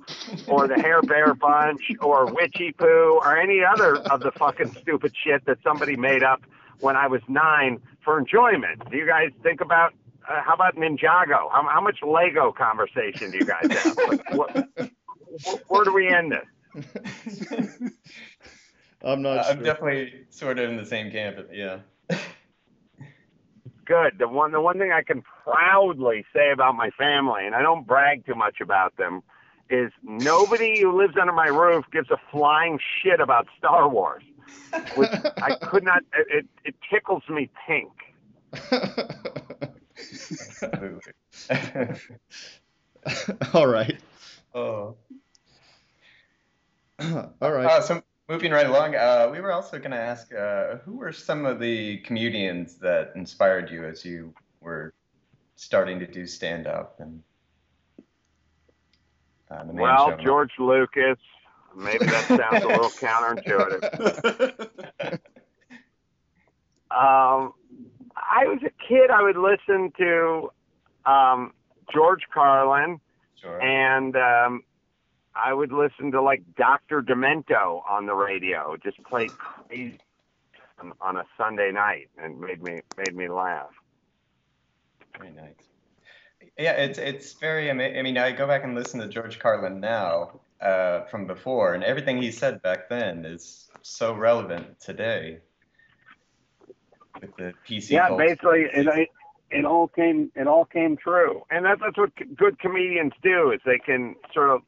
or 0.47 0.69
the 0.69 0.77
Hair 0.81 1.03
Bear 1.03 1.35
Bunch 1.35 1.83
or 2.01 2.33
Witchy 2.33 2.73
Poo 2.73 3.21
or 3.23 3.37
any 3.37 3.63
other 3.65 3.97
of 3.97 4.21
the 4.21 4.33
fucking 4.33 4.73
stupid 4.75 5.13
shit 5.23 5.45
that 5.47 5.59
somebody 5.63 5.97
made 5.97 6.23
up 6.23 6.43
when 6.81 6.97
I 6.97 7.07
was 7.07 7.21
nine 7.29 7.79
for 8.05 8.19
enjoyment. 8.19 8.91
Do 8.91 8.97
you 8.97 9.07
guys 9.07 9.31
think 9.43 9.61
about 9.61 9.93
uh, 10.29 10.43
how 10.43 10.55
about 10.55 10.77
Ninjago? 10.77 11.51
How, 11.51 11.67
how 11.69 11.81
much 11.81 11.99
Lego 12.03 12.53
conversation 12.53 13.31
do 13.31 13.39
you 13.39 13.47
guys 13.47 13.67
have? 13.71 13.97
Like, 14.09 14.31
what, 14.35 14.69
wh- 15.45 15.71
where 15.71 15.85
do 15.85 15.93
we 15.95 16.09
end 16.09 16.33
this? 16.33 16.47
I'm 19.03 19.23
not 19.23 19.47
I'm 19.47 19.63
definitely 19.63 20.27
sort 20.29 20.59
of 20.59 20.71
in 20.71 20.77
the 20.77 20.85
same 20.85 21.11
camp. 21.11 21.39
Yeah. 21.53 21.79
Good. 23.87 24.19
The 24.19 24.29
one 24.29 24.53
the 24.53 24.61
one 24.61 24.79
thing 24.79 24.93
I 24.93 25.03
can 25.03 25.23
proudly 25.45 26.25
say 26.35 26.53
about 26.53 26.75
my 26.77 26.91
family, 26.91 27.47
and 27.47 27.55
I 27.55 27.63
don't 27.63 27.87
brag 27.87 28.27
too 28.27 28.35
much 28.35 28.61
about 28.61 28.97
them, 28.99 29.23
is 29.69 29.91
nobody 30.03 30.83
who 30.83 30.97
lives 30.97 31.15
under 31.21 31.33
my 31.33 31.47
roof 31.47 31.87
gives 31.93 32.11
a 32.11 32.19
flying 32.31 32.79
shit 33.03 33.21
about 33.21 33.49
Star 33.59 33.89
Wars. 33.89 34.23
Which 34.95 35.11
I 35.43 35.55
could 35.63 35.85
not. 35.85 36.03
It, 36.15 36.27
it, 36.31 36.47
it 36.65 36.75
tickles 36.91 37.23
me 37.29 37.51
pink. 37.67 37.93
All 43.55 43.67
right. 43.67 43.99
oh. 44.55 44.97
All 47.01 47.53
right. 47.53 47.67
Uh, 47.67 47.81
so 47.81 48.03
moving 48.29 48.53
right 48.53 48.67
along, 48.67 48.95
uh, 48.95 49.29
we 49.33 49.41
were 49.41 49.53
also 49.53 49.79
going 49.79 49.91
to 49.91 49.97
ask 49.97 50.33
uh, 50.35 50.77
who 50.85 50.97
were 50.97 51.13
some 51.13 51.47
of 51.47 51.61
the 51.61 51.99
comedians 51.99 52.77
that 52.77 53.13
inspired 53.17 53.71
you 53.71 53.85
as 53.85 54.05
you 54.05 54.35
were 54.61 54.93
starting 55.57 55.99
to 55.99 56.07
do 56.07 56.27
stand 56.27 56.67
up 56.67 57.01
and 57.01 57.23
uh, 59.51 59.65
the 59.65 59.73
main 59.73 59.83
Well, 59.83 60.11
show? 60.11 60.17
George 60.17 60.53
Lucas. 60.59 61.19
Maybe 61.77 62.07
that 62.07 62.25
sounds 62.27 62.65
a 62.65 62.69
little 62.69 62.91
counterintuitive. 62.91 65.19
Um, 66.91 67.53
I 68.17 68.47
was 68.47 68.59
a 68.65 68.89
kid. 68.89 69.11
I 69.11 69.23
would 69.23 69.37
listen 69.37 69.93
to 69.99 70.51
um, 71.07 71.53
George 71.93 72.23
Carlin, 72.35 73.01
sure. 73.41 73.63
and 73.63 74.17
um, 74.17 74.65
I 75.37 75.55
would 75.55 75.71
listen 75.71 76.11
to 76.13 76.21
like 76.21 76.43
Dr. 76.57 77.01
Demento 77.01 77.83
on 77.89 78.07
the 78.07 78.15
radio. 78.15 78.77
Just 78.83 79.01
played 79.05 79.31
crazy 79.31 79.99
on, 80.81 80.93
on 81.01 81.17
a 81.17 81.25
Sunday 81.39 81.71
night, 81.71 82.09
and 82.19 82.41
made 82.41 82.61
me 82.61 82.81
made 82.97 83.15
me 83.15 83.29
laugh. 83.29 83.71
Very 85.17 85.31
nice. 85.31 85.55
Yeah, 86.59 86.73
it's 86.73 86.99
it's 86.99 87.35
very. 87.35 87.71
I 87.71 88.03
mean, 88.03 88.19
I 88.19 88.33
go 88.33 88.49
back 88.49 88.65
and 88.65 88.75
listen 88.75 88.99
to 88.99 89.07
George 89.07 89.39
Carlin 89.39 89.79
now 89.79 90.41
uh, 90.61 91.05
from 91.07 91.27
before, 91.27 91.75
and 91.75 91.83
everything 91.85 92.21
he 92.21 92.31
said 92.31 92.63
back 92.63 92.89
then 92.89 93.25
is 93.25 93.69
so 93.83 94.15
relevant 94.15 94.81
today. 94.81 95.39
with 97.21 97.37
the 97.37 97.53
PC. 97.67 97.91
yeah, 97.91 98.09
culture. 98.09 98.25
basically, 98.25 98.61
it, 98.75 98.87
it 98.87 99.09
it 99.51 99.65
all 99.65 99.89
came 99.89 100.31
it 100.35 100.47
all 100.47 100.65
came 100.65 100.97
true, 100.97 101.43
and 101.51 101.65
that's 101.65 101.81
that's 101.81 101.99
what 101.99 102.11
good 102.37 102.59
comedians 102.59 103.13
do 103.23 103.51
is 103.51 103.61
they 103.65 103.79
can 103.79 104.15
sort 104.33 104.51
of 104.51 104.63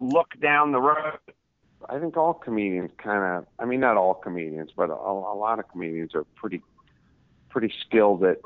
look 0.00 0.28
down 0.40 0.72
the 0.72 0.80
road. 0.80 1.18
I 1.88 1.98
think 1.98 2.16
all 2.16 2.34
comedians 2.34 2.90
kind 2.98 3.22
of, 3.22 3.46
I 3.58 3.64
mean, 3.64 3.80
not 3.80 3.96
all 3.96 4.14
comedians, 4.14 4.70
but 4.76 4.90
a, 4.90 4.94
a 4.94 5.36
lot 5.36 5.58
of 5.58 5.68
comedians 5.68 6.14
are 6.14 6.24
pretty 6.34 6.62
pretty 7.48 7.72
skilled 7.86 8.24
at 8.24 8.38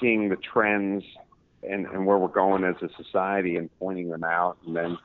seeing 0.00 0.28
the 0.28 0.36
trends 0.36 1.02
and, 1.62 1.86
and 1.86 2.06
where 2.06 2.18
we're 2.18 2.28
going 2.28 2.64
as 2.64 2.76
a 2.82 2.88
society 3.02 3.56
and 3.56 3.68
pointing 3.78 4.08
them 4.08 4.24
out, 4.24 4.56
and 4.66 4.76
then 4.76 4.98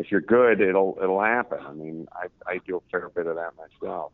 if 0.00 0.10
you're 0.10 0.20
good, 0.20 0.60
it'll 0.60 0.98
it'll 1.02 1.20
happen. 1.20 1.58
I 1.64 1.72
mean, 1.72 2.08
I 2.12 2.26
I 2.50 2.60
do 2.66 2.76
a 2.76 2.80
fair 2.90 3.08
bit 3.10 3.26
of 3.26 3.36
that 3.36 3.52
myself. 3.56 4.12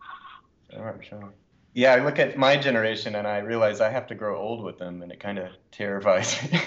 Sure, 0.73 1.00
sure. 1.09 1.33
Yeah, 1.73 1.95
I 1.95 2.05
look 2.05 2.19
at 2.19 2.37
my 2.37 2.57
generation 2.57 3.14
and 3.14 3.26
I 3.26 3.38
realize 3.38 3.81
I 3.81 3.90
have 3.90 4.07
to 4.09 4.14
grow 4.14 4.37
old 4.37 4.64
with 4.64 4.78
them, 4.78 5.02
and 5.02 5.12
it 5.12 5.21
kind 5.21 5.38
of 5.38 5.50
terrifies 5.71 6.37
me. 6.50 6.61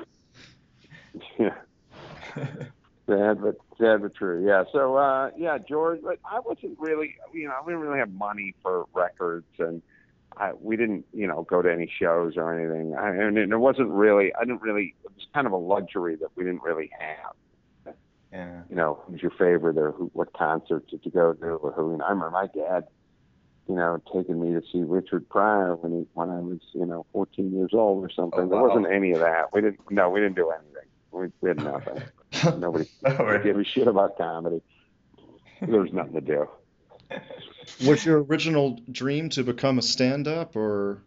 Yeah. 1.38 1.54
Sad 3.06 3.40
but 3.40 3.56
sad 3.78 4.02
but 4.02 4.14
true. 4.14 4.46
Yeah. 4.46 4.64
So 4.72 4.96
uh 4.96 5.30
yeah, 5.36 5.58
George 5.58 6.00
but 6.02 6.18
I 6.30 6.40
wasn't 6.40 6.78
really 6.78 7.14
you 7.32 7.48
know, 7.48 7.54
we 7.64 7.72
didn't 7.72 7.86
really 7.86 7.98
have 7.98 8.12
money 8.12 8.54
for 8.62 8.86
records 8.94 9.46
and 9.58 9.82
I 10.36 10.52
we 10.52 10.76
didn't, 10.76 11.06
you 11.14 11.26
know, 11.26 11.42
go 11.42 11.62
to 11.62 11.72
any 11.72 11.90
shows 11.98 12.36
or 12.36 12.52
anything. 12.52 12.94
I 12.94 13.10
and 13.10 13.38
it 13.38 13.56
wasn't 13.56 13.90
really 13.90 14.34
I 14.34 14.40
didn't 14.40 14.62
really 14.62 14.94
it 15.04 15.10
was 15.14 15.26
kind 15.32 15.46
of 15.46 15.52
a 15.52 15.56
luxury 15.56 16.16
that 16.16 16.28
we 16.36 16.44
didn't 16.44 16.62
really 16.62 16.90
have. 16.98 17.34
Yeah. 18.32 18.62
You 18.68 18.76
know, 18.76 19.00
who's 19.06 19.22
your 19.22 19.30
favorite 19.32 19.78
or 19.78 19.92
who 19.92 20.10
what 20.12 20.32
concerts 20.32 20.90
did 20.90 21.00
you 21.04 21.10
go 21.10 21.32
to 21.32 21.46
or 21.46 21.72
who 21.72 21.92
and 21.92 22.02
I 22.02 22.10
remember 22.10 22.30
my 22.30 22.46
dad, 22.46 22.86
you 23.68 23.74
know, 23.74 24.00
taking 24.12 24.40
me 24.40 24.52
to 24.52 24.62
see 24.72 24.82
Richard 24.82 25.28
Pryor 25.28 25.76
when 25.76 25.92
he 25.92 26.06
when 26.14 26.30
I 26.30 26.40
was, 26.40 26.58
you 26.72 26.86
know, 26.86 27.06
fourteen 27.12 27.52
years 27.52 27.70
old 27.72 28.04
or 28.04 28.10
something. 28.10 28.40
Oh, 28.40 28.48
There 28.48 28.62
wasn't 28.62 28.92
any 28.92 29.12
of 29.12 29.20
that. 29.20 29.52
We 29.52 29.60
didn't 29.60 29.80
no, 29.90 30.10
we 30.10 30.20
didn't 30.20 30.36
do 30.36 30.50
anything. 30.50 30.88
We 31.12 31.28
we 31.40 31.50
had 31.50 31.58
nothing. 31.58 32.02
Nobody 32.60 32.88
really? 33.02 33.42
give 33.44 33.58
a 33.58 33.64
shit 33.64 33.88
about 33.88 34.18
comedy. 34.18 34.60
There 35.62 35.80
was 35.80 35.92
nothing 35.92 36.14
to 36.14 36.20
do. 36.20 36.48
Was 37.86 38.04
your 38.04 38.22
original 38.22 38.78
dream 38.90 39.28
to 39.30 39.44
become 39.44 39.78
a 39.78 39.82
stand-up, 39.82 40.56
or 40.56 41.02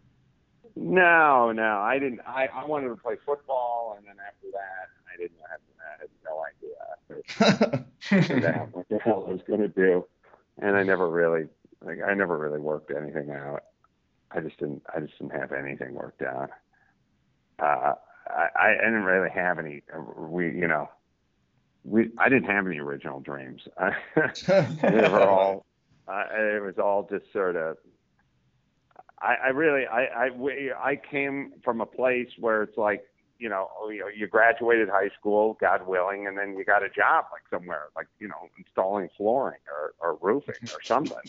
No, 0.74 1.52
no, 1.52 1.78
I 1.78 1.98
didn't. 1.98 2.20
I, 2.26 2.48
I 2.52 2.64
wanted 2.64 2.88
to 2.88 2.96
play 2.96 3.16
football, 3.24 3.94
and 3.96 4.06
then 4.06 4.16
after 4.26 4.46
that, 4.52 4.88
I 5.12 5.16
didn't 5.16 5.38
have. 5.50 5.60
Had 6.00 6.08
no 6.24 6.42
idea 6.42 7.84
what 8.72 8.88
the 8.88 8.98
hell 9.04 9.24
I 9.28 9.32
was 9.32 9.40
going 9.46 9.60
to 9.60 9.68
do, 9.68 10.06
and 10.60 10.76
I 10.76 10.82
never 10.82 11.08
really, 11.08 11.46
like, 11.84 11.98
I 12.06 12.14
never 12.14 12.38
really 12.38 12.60
worked 12.60 12.90
anything 12.90 13.30
out. 13.30 13.64
I 14.30 14.40
just 14.40 14.58
didn't. 14.58 14.82
I 14.94 15.00
just 15.00 15.18
didn't 15.18 15.38
have 15.38 15.52
anything 15.52 15.94
worked 15.94 16.22
out. 16.22 16.50
Uh, 17.58 17.94
I, 18.28 18.48
I 18.58 18.72
didn't 18.84 19.04
really 19.04 19.30
have 19.30 19.58
any. 19.58 19.82
We, 20.16 20.46
you 20.46 20.68
know, 20.68 20.88
we. 21.84 22.10
I 22.18 22.28
didn't 22.28 22.48
have 22.50 22.66
any 22.66 22.78
original 22.78 23.20
dreams. 23.20 23.62
they 24.16 25.08
were 25.08 25.28
all 25.28 25.66
uh, 26.08 26.24
it 26.32 26.62
was 26.62 26.78
all 26.78 27.06
just 27.10 27.32
sort 27.32 27.56
of 27.56 27.76
I, 29.20 29.34
I 29.44 29.48
really 29.48 29.86
I, 29.86 30.04
I 30.06 30.30
we- 30.30 30.72
I 30.72 30.96
came 30.96 31.52
from 31.62 31.80
a 31.80 31.86
place 31.86 32.28
where 32.38 32.62
it's 32.62 32.76
like 32.76 33.04
you 33.40 33.48
know 33.48 33.68
oh, 33.80 33.88
you, 33.88 34.00
know, 34.00 34.08
you 34.08 34.26
graduated 34.28 34.88
high 34.88 35.10
school 35.18 35.56
God 35.60 35.86
willing 35.86 36.26
and 36.26 36.38
then 36.38 36.56
you 36.56 36.64
got 36.64 36.84
a 36.84 36.88
job 36.88 37.24
like 37.32 37.42
somewhere 37.50 37.86
like 37.96 38.06
you 38.20 38.28
know 38.28 38.48
installing 38.58 39.08
flooring 39.16 39.60
or, 39.68 39.94
or 39.98 40.18
roofing 40.20 40.68
or 40.72 40.82
something. 40.82 41.16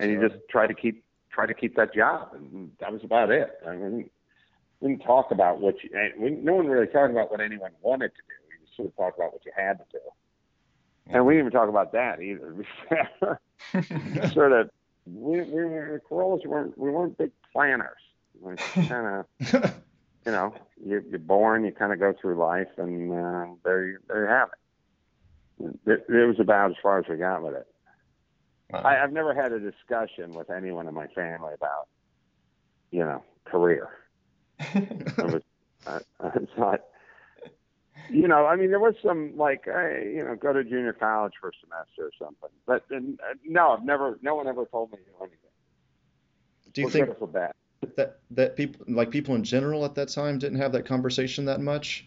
And 0.00 0.12
you 0.12 0.28
just 0.28 0.40
try 0.48 0.68
to 0.68 0.74
keep 0.74 1.02
try 1.32 1.46
to 1.46 1.54
keep 1.54 1.74
that 1.74 1.92
job 1.92 2.28
and 2.32 2.70
that 2.78 2.92
was 2.92 3.02
about 3.02 3.32
it. 3.32 3.50
I 3.66 3.74
mean 3.74 4.08
we 4.80 4.88
didn't 4.88 5.02
talk 5.02 5.32
about 5.32 5.60
what 5.60 5.82
you 5.82 5.90
eh, 5.92 6.10
we, 6.16 6.30
no 6.30 6.54
one 6.54 6.68
really 6.68 6.86
talked 6.86 7.10
about 7.10 7.32
what 7.32 7.40
anyone 7.40 7.72
wanted 7.82 8.10
to 8.10 8.22
do. 8.22 8.34
We 8.48 8.64
just 8.64 8.76
sort 8.76 8.88
of 8.88 8.96
talked 8.96 9.18
about 9.18 9.32
what 9.32 9.44
you 9.44 9.50
had 9.56 9.78
to 9.78 9.84
do. 9.90 9.98
And 11.08 11.26
we 11.26 11.34
didn't 11.34 11.48
even 11.48 11.58
talk 11.58 11.68
about 11.68 11.92
that 11.92 12.20
either. 12.20 12.54
sort 14.32 14.52
of, 14.52 14.70
we, 15.06 15.40
we 15.40 15.64
were 15.64 16.02
Carollas 16.08 16.42
weren't 16.44 16.78
we 16.78 16.90
weren't 16.90 17.18
big 17.18 17.32
planners. 17.52 17.98
We 18.40 18.54
kind 18.56 19.24
of, 19.42 19.74
you 20.28 20.32
know, 20.32 20.52
you, 20.84 21.02
you're 21.08 21.18
born, 21.18 21.64
you 21.64 21.72
kind 21.72 21.90
of 21.90 21.98
go 21.98 22.12
through 22.20 22.36
life, 22.36 22.68
and 22.76 23.10
uh, 23.10 23.46
there 23.64 23.86
you 23.86 23.98
there 24.08 24.24
you 24.24 24.28
have 24.28 24.50
it. 25.58 25.90
it. 25.90 26.04
It 26.06 26.26
was 26.26 26.38
about 26.38 26.70
as 26.70 26.76
far 26.82 26.98
as 26.98 27.06
we 27.08 27.16
got 27.16 27.42
with 27.42 27.54
it. 27.54 27.66
Wow. 28.70 28.80
I, 28.84 29.02
I've 29.02 29.12
never 29.12 29.34
had 29.34 29.52
a 29.52 29.58
discussion 29.58 30.34
with 30.34 30.50
anyone 30.50 30.86
in 30.86 30.92
my 30.92 31.06
family 31.06 31.54
about, 31.54 31.88
you 32.90 33.00
know, 33.00 33.24
career. 33.46 33.88
It 34.74 35.32
was, 35.32 35.42
I, 35.86 36.00
I 36.20 36.30
thought, 36.58 36.80
you 38.10 38.28
know, 38.28 38.44
I 38.44 38.56
mean, 38.56 38.68
there 38.68 38.80
was 38.80 38.96
some 39.02 39.34
like, 39.34 39.62
hey, 39.64 40.12
you 40.14 40.24
know, 40.24 40.36
go 40.36 40.52
to 40.52 40.62
junior 40.62 40.92
college 40.92 41.32
for 41.40 41.48
a 41.48 41.52
semester 41.64 42.02
or 42.04 42.10
something. 42.18 42.50
But 42.66 42.84
and, 42.90 43.18
uh, 43.20 43.34
no, 43.46 43.70
I've 43.70 43.84
never, 43.84 44.18
no 44.20 44.34
one 44.34 44.46
ever 44.46 44.66
told 44.66 44.92
me 44.92 44.98
anything. 45.22 45.38
do 46.74 46.82
you 46.82 46.86
For 46.86 46.90
think 46.90 47.06
good 47.06 47.08
or 47.08 47.14
for 47.14 47.26
bad? 47.28 47.52
That 47.96 48.20
that 48.30 48.56
people 48.56 48.84
like 48.88 49.10
people 49.10 49.34
in 49.34 49.44
general 49.44 49.84
at 49.84 49.94
that 49.94 50.08
time 50.08 50.38
didn't 50.38 50.58
have 50.58 50.72
that 50.72 50.86
conversation 50.86 51.44
that 51.46 51.60
much? 51.60 52.06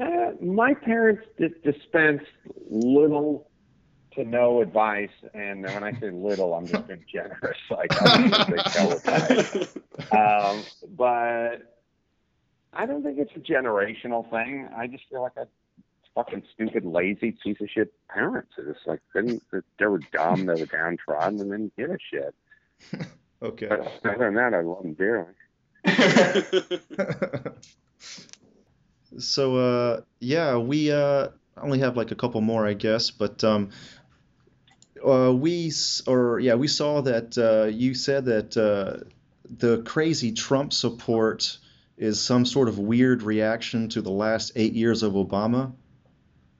Uh, 0.00 0.32
my 0.42 0.74
parents 0.74 1.22
di- 1.38 1.48
dispensed 1.64 2.26
little 2.68 3.48
to 4.14 4.24
no 4.24 4.60
advice, 4.60 5.10
and 5.34 5.62
when 5.62 5.84
I 5.84 5.92
say 6.00 6.10
little, 6.10 6.54
I'm 6.54 6.66
just 6.66 6.86
being 6.86 7.04
generous. 7.10 7.56
Like, 7.70 7.92
um, 10.12 10.64
but 10.96 11.76
I 12.72 12.86
don't 12.86 13.02
think 13.02 13.18
it's 13.18 13.32
a 13.36 13.40
generational 13.40 14.28
thing. 14.30 14.68
I 14.76 14.86
just 14.86 15.04
feel 15.10 15.22
like 15.22 15.32
I 15.36 15.44
fucking 16.16 16.42
stupid, 16.52 16.84
lazy 16.84 17.30
piece 17.30 17.60
of 17.60 17.68
shit 17.70 17.92
parents. 18.08 18.50
It's 18.58 18.66
just 18.66 18.86
like 18.88 19.00
couldn't 19.12 19.40
they 19.78 19.86
were 19.86 20.00
dumb, 20.12 20.46
they 20.46 20.54
were 20.54 20.66
downtrodden, 20.66 21.40
and 21.40 21.50
didn't 21.50 21.76
give 21.76 21.90
a 21.90 21.98
shit. 22.10 22.34
Okay. 23.42 23.66
But 23.66 23.80
other 24.02 24.24
than 24.24 24.34
that, 24.36 24.54
I 24.54 24.62
love 24.62 24.82
them 24.82 24.94
dearly. 24.94 25.34
So 29.18 29.56
uh 29.56 30.00
yeah, 30.20 30.58
we 30.58 30.90
uh 30.90 31.28
only 31.56 31.78
have 31.80 31.96
like 31.96 32.10
a 32.10 32.14
couple 32.14 32.40
more, 32.40 32.66
I 32.66 32.74
guess, 32.74 33.10
but 33.10 33.42
um 33.44 33.70
uh 35.06 35.32
we 35.34 35.72
or 36.06 36.40
yeah, 36.40 36.54
we 36.54 36.68
saw 36.68 37.00
that 37.02 37.38
uh 37.38 37.66
you 37.66 37.94
said 37.94 38.26
that 38.26 38.56
uh 38.56 39.04
the 39.48 39.82
crazy 39.82 40.32
Trump 40.32 40.72
support 40.72 41.58
is 41.96 42.20
some 42.20 42.44
sort 42.44 42.68
of 42.68 42.78
weird 42.78 43.22
reaction 43.22 43.88
to 43.90 44.02
the 44.02 44.10
last 44.10 44.52
8 44.54 44.74
years 44.74 45.02
of 45.02 45.14
Obama. 45.14 45.72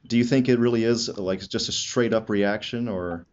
Do 0.07 0.17
you 0.17 0.25
think 0.25 0.49
it 0.49 0.59
really 0.59 0.85
is 0.85 1.09
like 1.17 1.41
just 1.41 1.69
a 1.69 1.73
straight 1.73 2.13
up 2.13 2.29
reaction 2.31 2.89
or 2.89 3.27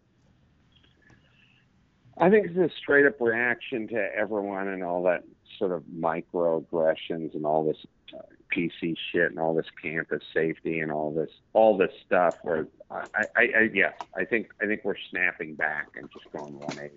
I 2.18 2.30
think 2.30 2.48
it's 2.48 2.58
a 2.58 2.70
straight 2.78 3.06
up 3.06 3.20
reaction 3.20 3.88
to 3.90 4.16
everyone 4.16 4.68
and 4.68 4.84
all 4.84 5.04
that 5.04 5.24
sort 5.58 5.72
of 5.72 5.84
microaggressions 5.84 7.34
and 7.34 7.46
all 7.46 7.66
this 7.66 7.78
uh, 8.14 8.22
PC 8.56 8.96
shit 9.12 9.32
and 9.32 9.40
all 9.40 9.54
this 9.54 9.66
campus 9.82 10.24
safety 10.34 10.80
and 10.80 10.92
all 10.92 11.12
this 11.12 11.32
all 11.54 11.78
this 11.78 11.92
stuff. 12.06 12.38
Where 12.44 12.68
I, 12.92 13.06
I, 13.16 13.26
I 13.36 13.70
yeah, 13.74 13.94
I 14.16 14.26
think 14.26 14.52
I 14.62 14.66
think 14.66 14.82
we're 14.84 14.96
snapping 15.10 15.56
back 15.56 15.90
and 15.96 16.10
just 16.12 16.32
going 16.32 16.60
180. 16.60 16.96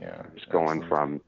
yeah. 0.00 0.22
Just 0.34 0.48
going 0.50 0.82
absolutely. 0.82 0.88
from 0.88 1.20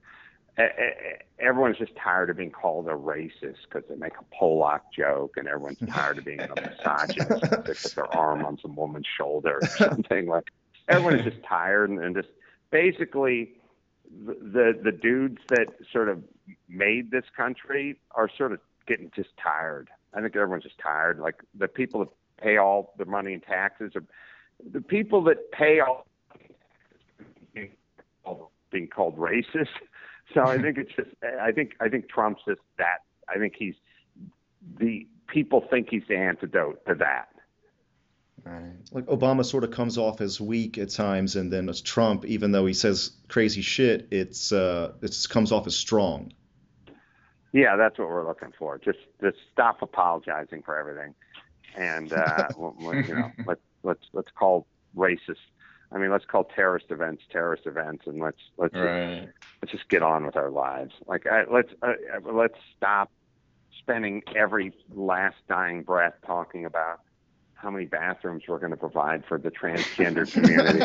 everyone's 1.38 1.79
just 1.79 1.97
tired 1.97 2.31
of 2.31 2.37
being 2.37 2.51
called 2.51 2.87
a 2.88 2.93
racist 2.93 3.57
because 3.69 3.83
they 3.88 3.97
make 3.97 4.12
a 4.21 4.35
Polak 4.35 4.81
joke, 4.97 5.37
and 5.37 5.49
everyone's 5.49 5.79
tired 5.90 6.19
of 6.19 6.25
being 6.25 6.40
a 6.40 6.49
misogynist 6.61 7.40
because 7.40 7.64
they 7.64 7.75
put 7.75 7.95
their 7.95 8.17
arm 8.17 8.45
on 8.45 8.59
some 8.61 8.77
woman's 8.77 9.07
shoulder 9.19 9.59
or 9.61 9.67
something 9.79 10.27
like. 10.27 10.45
Everyone 10.87 11.19
is 11.19 11.25
just 11.25 11.43
tired 11.43 11.88
and, 11.88 11.99
and 11.99 12.14
just 12.14 12.29
basically 12.71 13.55
the, 14.27 14.35
the 14.35 14.79
the 14.85 14.93
dudes 14.93 15.38
that 15.49 15.69
sort 15.90 16.11
of 16.11 16.23
made 16.69 17.11
this 17.11 17.25
country 17.35 17.99
are 18.11 18.29
sort 18.37 18.53
of 18.53 18.61
getting 18.87 19.11
just 19.17 19.31
tired. 19.43 19.88
I 20.12 20.21
think 20.21 20.37
everyone's 20.37 20.64
just 20.64 20.79
tired. 20.79 21.19
Like 21.19 21.43
the 21.59 21.69
people 21.69 22.01
that 22.01 22.11
pay 22.37 22.59
all 22.59 22.93
the 22.99 23.07
money 23.07 23.33
in 23.33 23.40
taxes 23.40 23.93
are 23.97 24.05
the 24.73 24.83
people 24.83 25.25
that 25.25 25.51
pay 25.53 25.81
all 25.81 26.07
being 28.71 28.88
called 28.88 29.17
racist. 29.17 29.69
So 30.35 30.42
I 30.42 30.61
think 30.61 30.79
it's 30.79 30.92
just 30.94 31.11
I 31.40 31.53
think 31.53 31.73
I 31.81 31.88
think 31.88 32.09
Trump's 32.09 32.42
just 32.47 32.61
that. 32.79 32.99
I 33.29 33.38
think 33.38 33.55
he's 33.57 33.75
the 34.79 35.07
people 35.29 35.64
think 35.70 35.88
he's 35.90 36.03
the 36.09 36.16
antidote 36.16 36.85
to 36.87 36.94
that. 36.97 37.29
Right. 38.44 38.75
like 38.92 39.07
Obama 39.07 39.42
sort 39.42 39.64
of 39.64 39.70
comes 39.70 39.97
off 39.97 40.20
as 40.20 40.38
weak 40.38 40.77
at 40.77 40.90
times 40.90 41.37
and 41.37 41.51
then 41.51 41.66
as 41.70 41.81
Trump 41.81 42.27
even 42.27 42.53
though 42.53 42.66
he 42.66 42.75
says 42.75 43.12
crazy 43.29 43.62
shit, 43.62 44.09
it's 44.11 44.53
uh 44.53 44.92
it 45.01 45.16
comes 45.31 45.53
off 45.53 45.66
as 45.66 45.77
strong. 45.77 46.33
Yeah, 47.55 47.77
that's 47.77 47.99
what 48.01 48.09
we're 48.09 48.27
looking 48.27 48.53
for. 48.59 48.79
Just 48.79 48.99
just 49.23 49.38
stop 49.53 49.81
apologizing 49.81 50.62
for 50.62 50.77
everything, 50.77 51.14
and 51.77 52.12
uh, 52.12 52.49
you 52.59 53.14
know 53.14 53.31
let 53.47 53.59
let's 53.85 54.03
let's 54.12 54.31
call 54.37 54.66
racist. 54.97 55.37
I 55.95 55.99
mean, 55.99 56.11
let's 56.11 56.25
call 56.25 56.45
terrorist 56.45 56.87
events 56.91 57.23
terrorist 57.31 57.67
events, 57.67 58.07
and 58.07 58.19
let's 58.21 58.41
let's 58.59 58.75
Right. 58.75 59.23
just, 59.23 59.33
let's 59.63 59.73
just 59.73 59.89
get 59.89 60.03
on 60.03 60.27
with 60.27 60.37
our 60.37 60.51
lives. 60.51 60.93
Like, 61.07 61.27
I, 61.27 61.45
let's 61.51 61.71
uh, 61.83 61.93
let's 62.25 62.59
stop 62.77 63.11
spending 63.79 64.23
every 64.35 64.73
last 64.93 65.37
dying 65.49 65.83
breath 65.83 66.15
talking 66.27 66.65
about 66.65 67.01
how 67.55 67.71
many 67.71 67.87
bathrooms 67.87 68.43
we're 68.49 68.59
going 68.59 68.73
to 68.73 68.77
provide 68.77 69.25
for 69.27 69.39
the 69.39 69.51
transgender 69.51 70.31
community, 70.31 70.81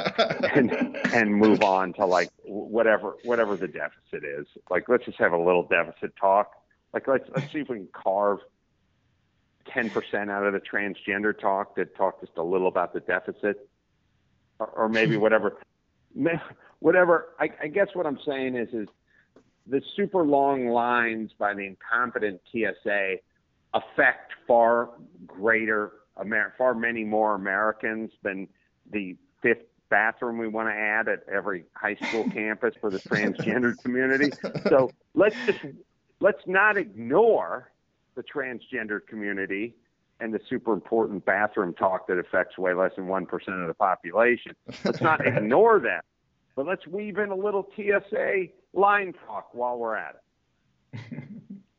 and 0.56 0.96
and 1.14 1.36
move 1.36 1.64
on 1.64 1.92
to 1.94 2.06
like 2.06 2.30
whatever 2.46 3.16
whatever 3.24 3.58
the 3.58 3.68
deficit 3.68 4.24
is. 4.24 4.46
Like, 4.70 4.88
let's 4.88 5.06
just 5.06 5.18
have 5.18 5.34
a 5.34 5.38
little 5.38 5.64
deficit 5.64 6.16
talk. 6.18 6.52
Like, 6.94 7.08
let's 7.08 7.28
let's 7.36 7.52
see 7.52 7.60
if 7.60 7.70
we 7.70 7.78
can 7.78 7.90
carve. 7.94 8.40
10% 9.76 10.32
out 10.32 10.44
of 10.48 10.54
the 10.54 10.60
transgender 10.60 11.38
talk 11.38 11.76
that 11.76 11.96
talk 11.96 12.20
just 12.22 12.32
a 12.38 12.42
little 12.42 12.68
about 12.68 12.92
the 12.92 13.02
deficit 13.02 13.70
or, 14.60 14.68
or 14.68 14.90
maybe 14.90 15.18
whatever. 15.26 15.58
Whatever. 16.80 17.30
I, 17.40 17.50
I 17.62 17.68
guess 17.68 17.88
what 17.94 18.06
i'm 18.06 18.20
saying 18.26 18.56
is 18.56 18.70
is 18.74 18.88
the 19.68 19.82
super 19.96 20.24
long 20.24 20.70
lines 20.70 21.32
by 21.38 21.54
the 21.54 21.66
incompetent 21.66 22.42
tsa 22.52 23.16
affect 23.74 24.34
far 24.48 24.90
greater 25.28 25.92
Amer- 26.20 26.54
far 26.58 26.74
many 26.74 27.04
more 27.04 27.36
americans 27.36 28.12
than 28.24 28.48
the 28.92 29.16
fifth 29.42 29.70
bathroom 29.90 30.38
we 30.38 30.48
want 30.48 30.70
to 30.70 30.74
add 30.74 31.08
at 31.08 31.24
every 31.32 31.66
high 31.74 31.96
school 31.96 32.30
campus 32.32 32.76
for 32.80 32.90
the 32.90 33.00
transgender 33.00 33.78
community. 33.82 34.32
So 34.70 34.92
let's 35.16 35.36
just 35.46 35.60
let's 36.20 36.42
not 36.46 36.78
ignore 36.78 37.72
the 38.16 38.24
transgender 38.24 39.06
community 39.06 39.76
and 40.20 40.34
the 40.34 40.40
super 40.50 40.74
important 40.74 41.26
bathroom 41.26 41.74
talk 41.74 42.08
that 42.08 42.18
affects 42.18 42.58
way 42.58 42.74
less 42.74 42.92
than 42.96 43.06
1% 43.08 43.24
of 43.62 43.68
the 43.68 43.74
population. 43.74 44.54
Let's 44.84 45.02
not 45.02 45.26
ignore 45.26 45.80
them, 45.80 46.02
but 46.56 46.66
let's 46.66 46.86
weave 46.88 47.18
in 47.18 47.30
a 47.30 47.36
little 47.36 47.68
TSA 47.76 48.48
line 48.74 49.14
talk 49.26 49.50
while 49.54 49.78
we're 49.78 49.96
at 49.96 50.16
it. 50.94 51.24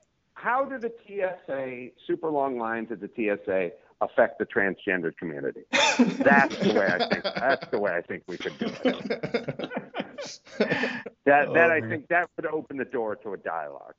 How 0.35 0.65
do 0.65 0.79
the 0.79 0.91
TSA, 1.07 1.89
super 2.07 2.31
long 2.31 2.59
lines 2.59 2.91
at 2.91 3.01
the 3.01 3.11
TSA, 3.15 3.73
affect 4.01 4.39
the 4.39 4.47
transgender 4.47 5.15
community? 5.17 5.61
That's 5.71 6.57
the 6.57 6.73
way 6.75 6.87
I 6.87 7.09
think. 7.11 7.25
That's 7.25 7.67
the 7.71 7.79
way 7.79 7.93
I 7.93 8.01
think 8.01 8.23
we 8.27 8.39
could 8.39 8.57
do 8.59 8.71
it. 8.85 9.71
That, 11.27 11.49
Oh, 11.49 11.55
I 11.55 11.81
man. 11.81 11.89
think 11.91 12.09
that 12.09 12.29
would 12.37 12.47
open 12.47 12.77
the 12.77 12.85
door 12.85 13.17
to 13.17 13.33
a 13.33 13.37
dialogue. 13.37 13.95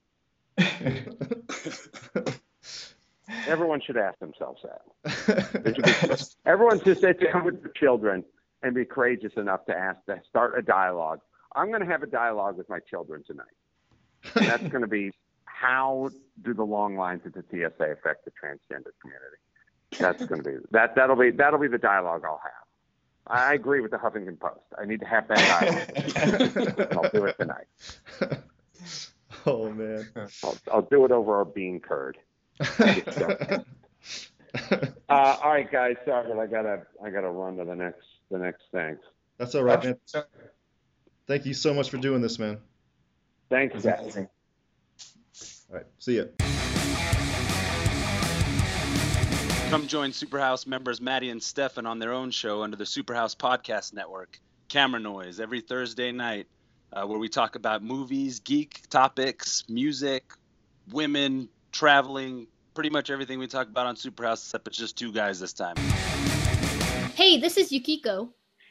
Everyone 3.48 3.82
should 3.82 3.98
ask 3.98 4.20
themselves 4.20 4.63
that. 4.63 5.52
They 5.63 5.74
should 5.74 5.86
be- 5.86 6.26
Everyone 6.46 6.82
should 6.84 7.00
sit 7.00 7.20
down 7.20 7.46
with 7.46 7.62
their 7.62 7.72
children 7.74 8.24
and 8.63 8.76
be 8.76 8.86
courageous 8.86 9.34
enough 9.38 9.65
to 9.65 9.76
ask 9.78 10.04
to 10.06 10.20
start 10.30 10.58
a 10.58 10.62
dialogue. 10.62 11.20
I'm 11.56 11.67
going 11.70 11.82
to 11.82 11.88
have 11.88 12.04
a 12.04 12.08
dialogue 12.08 12.58
with 12.58 12.70
my 12.70 12.80
children 12.80 13.24
tonight. 13.26 13.46
And 14.36 14.46
that's 14.46 14.67
going 14.67 14.82
to 14.82 14.88
be 14.88 15.12
how 15.46 16.10
do 16.44 16.54
the 16.54 16.63
long 16.63 16.96
lines 16.96 17.22
at 17.26 17.34
the 17.34 17.44
TSA 17.50 17.84
affect 17.86 18.26
the 18.26 18.32
transgender 18.32 18.91
community? 19.02 19.38
That's 20.00 20.26
going 20.26 20.44
to 20.44 20.50
be 20.50 20.58
that. 20.72 20.96
That'll 20.96 21.15
be 21.15 21.32
that'll 21.32 21.60
be 21.60 21.67
the 21.67 21.78
dialogue 21.78 22.24
I'll 22.26 22.41
have. 22.44 22.52
I 23.28 23.54
agree 23.54 23.82
with 23.82 23.91
the 23.91 23.98
Huffington 23.98 24.39
Post. 24.39 24.62
I 24.80 24.86
need 24.86 25.00
to 25.02 25.06
have 25.06 25.28
that 25.28 25.38
dialogue. 25.38 26.88
I'll 26.94 27.10
do 27.12 27.26
it 27.26 27.36
tonight. 27.38 27.67
oh 29.46 29.70
man. 29.72 30.08
I'll, 30.44 30.58
I'll 30.72 30.82
do 30.82 31.06
it 31.06 31.12
over 31.12 31.36
our 31.38 31.46
bean 31.46 31.80
curd. 31.80 32.17
Uh, 35.08 35.38
all 35.43 35.52
right, 35.52 35.71
guys. 35.71 35.95
Sorry, 36.06 36.28
but 36.28 36.38
I 36.38 36.45
gotta 36.45 36.84
I 37.04 37.10
gotta 37.10 37.30
run 37.30 37.58
to 37.58 37.65
the 37.65 37.76
next 37.76 38.06
the 38.30 38.38
next 38.38 38.63
thing. 38.71 38.97
That's 39.38 39.56
all 39.56 39.63
right, 39.63 39.82
man. 39.84 39.97
Thank 41.28 41.45
you 41.45 41.54
so 41.54 41.74
much 41.74 41.89
for 41.89 41.97
doing 41.97 42.21
this, 42.21 42.38
man. 42.38 42.60
Thanks, 43.50 43.84
guys. 43.84 44.17
All 44.17 44.28
right. 45.69 45.86
See 46.00 46.17
ya. 46.17 46.26
Come 49.69 49.88
join 49.88 50.12
Superhouse 50.12 50.67
members 50.67 51.00
Maddie 51.00 51.30
and 51.30 51.41
Stefan 51.41 51.86
on 51.86 52.00
their 52.00 52.12
own 52.12 52.32
show 52.32 52.63
under 52.63 52.76
the 52.76 52.84
Superhouse 52.84 53.36
Podcast 53.36 53.93
Network, 53.93 54.38
Camera 54.67 55.00
Noise, 55.00 55.39
every 55.39 55.62
Thursday 55.62 56.12
night, 56.12 56.47
uh, 56.91 57.06
where 57.06 57.19
we 57.19 57.30
talk 57.30 57.56
about 57.56 57.82
movies, 57.82 58.41
geek 58.41 58.82
topics, 58.89 59.63
music, 59.69 60.34
women, 60.91 61.47
traveling, 61.71 62.47
pretty 62.73 62.89
much 62.89 63.10
everything 63.10 63.39
we 63.39 63.47
talk 63.47 63.67
about 63.67 63.86
on 63.86 63.95
Superhouse, 63.95 64.43
except 64.43 64.67
it's 64.67 64.77
just 64.77 64.97
two 64.97 65.12
guys 65.12 65.39
this 65.39 65.53
time. 65.53 65.75
Hey, 67.15 67.38
this 67.39 67.57
is 67.57 67.71
Yukiko, 67.71 68.29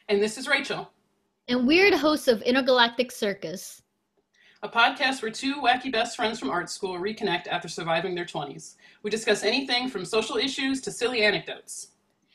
And 0.08 0.22
this 0.22 0.38
is 0.38 0.48
Rachel, 0.48 0.90
and 1.48 1.66
we're 1.66 1.90
the 1.90 1.98
hosts 1.98 2.28
of 2.28 2.42
Intergalactic 2.42 3.12
Circus. 3.12 3.82
a 4.62 4.68
podcast 4.68 5.22
where 5.22 5.30
two 5.30 5.56
wacky 5.56 5.90
best 5.90 6.16
friends 6.16 6.38
from 6.38 6.50
art 6.50 6.68
school 6.68 6.98
reconnect 6.98 7.46
after 7.48 7.68
surviving 7.68 8.14
their 8.14 8.26
20s. 8.26 8.74
We 9.02 9.10
discuss 9.10 9.42
anything 9.42 9.88
from 9.88 10.04
social 10.04 10.36
issues 10.36 10.80
to 10.82 10.90
silly 10.90 11.22
anecdotes. 11.22 11.88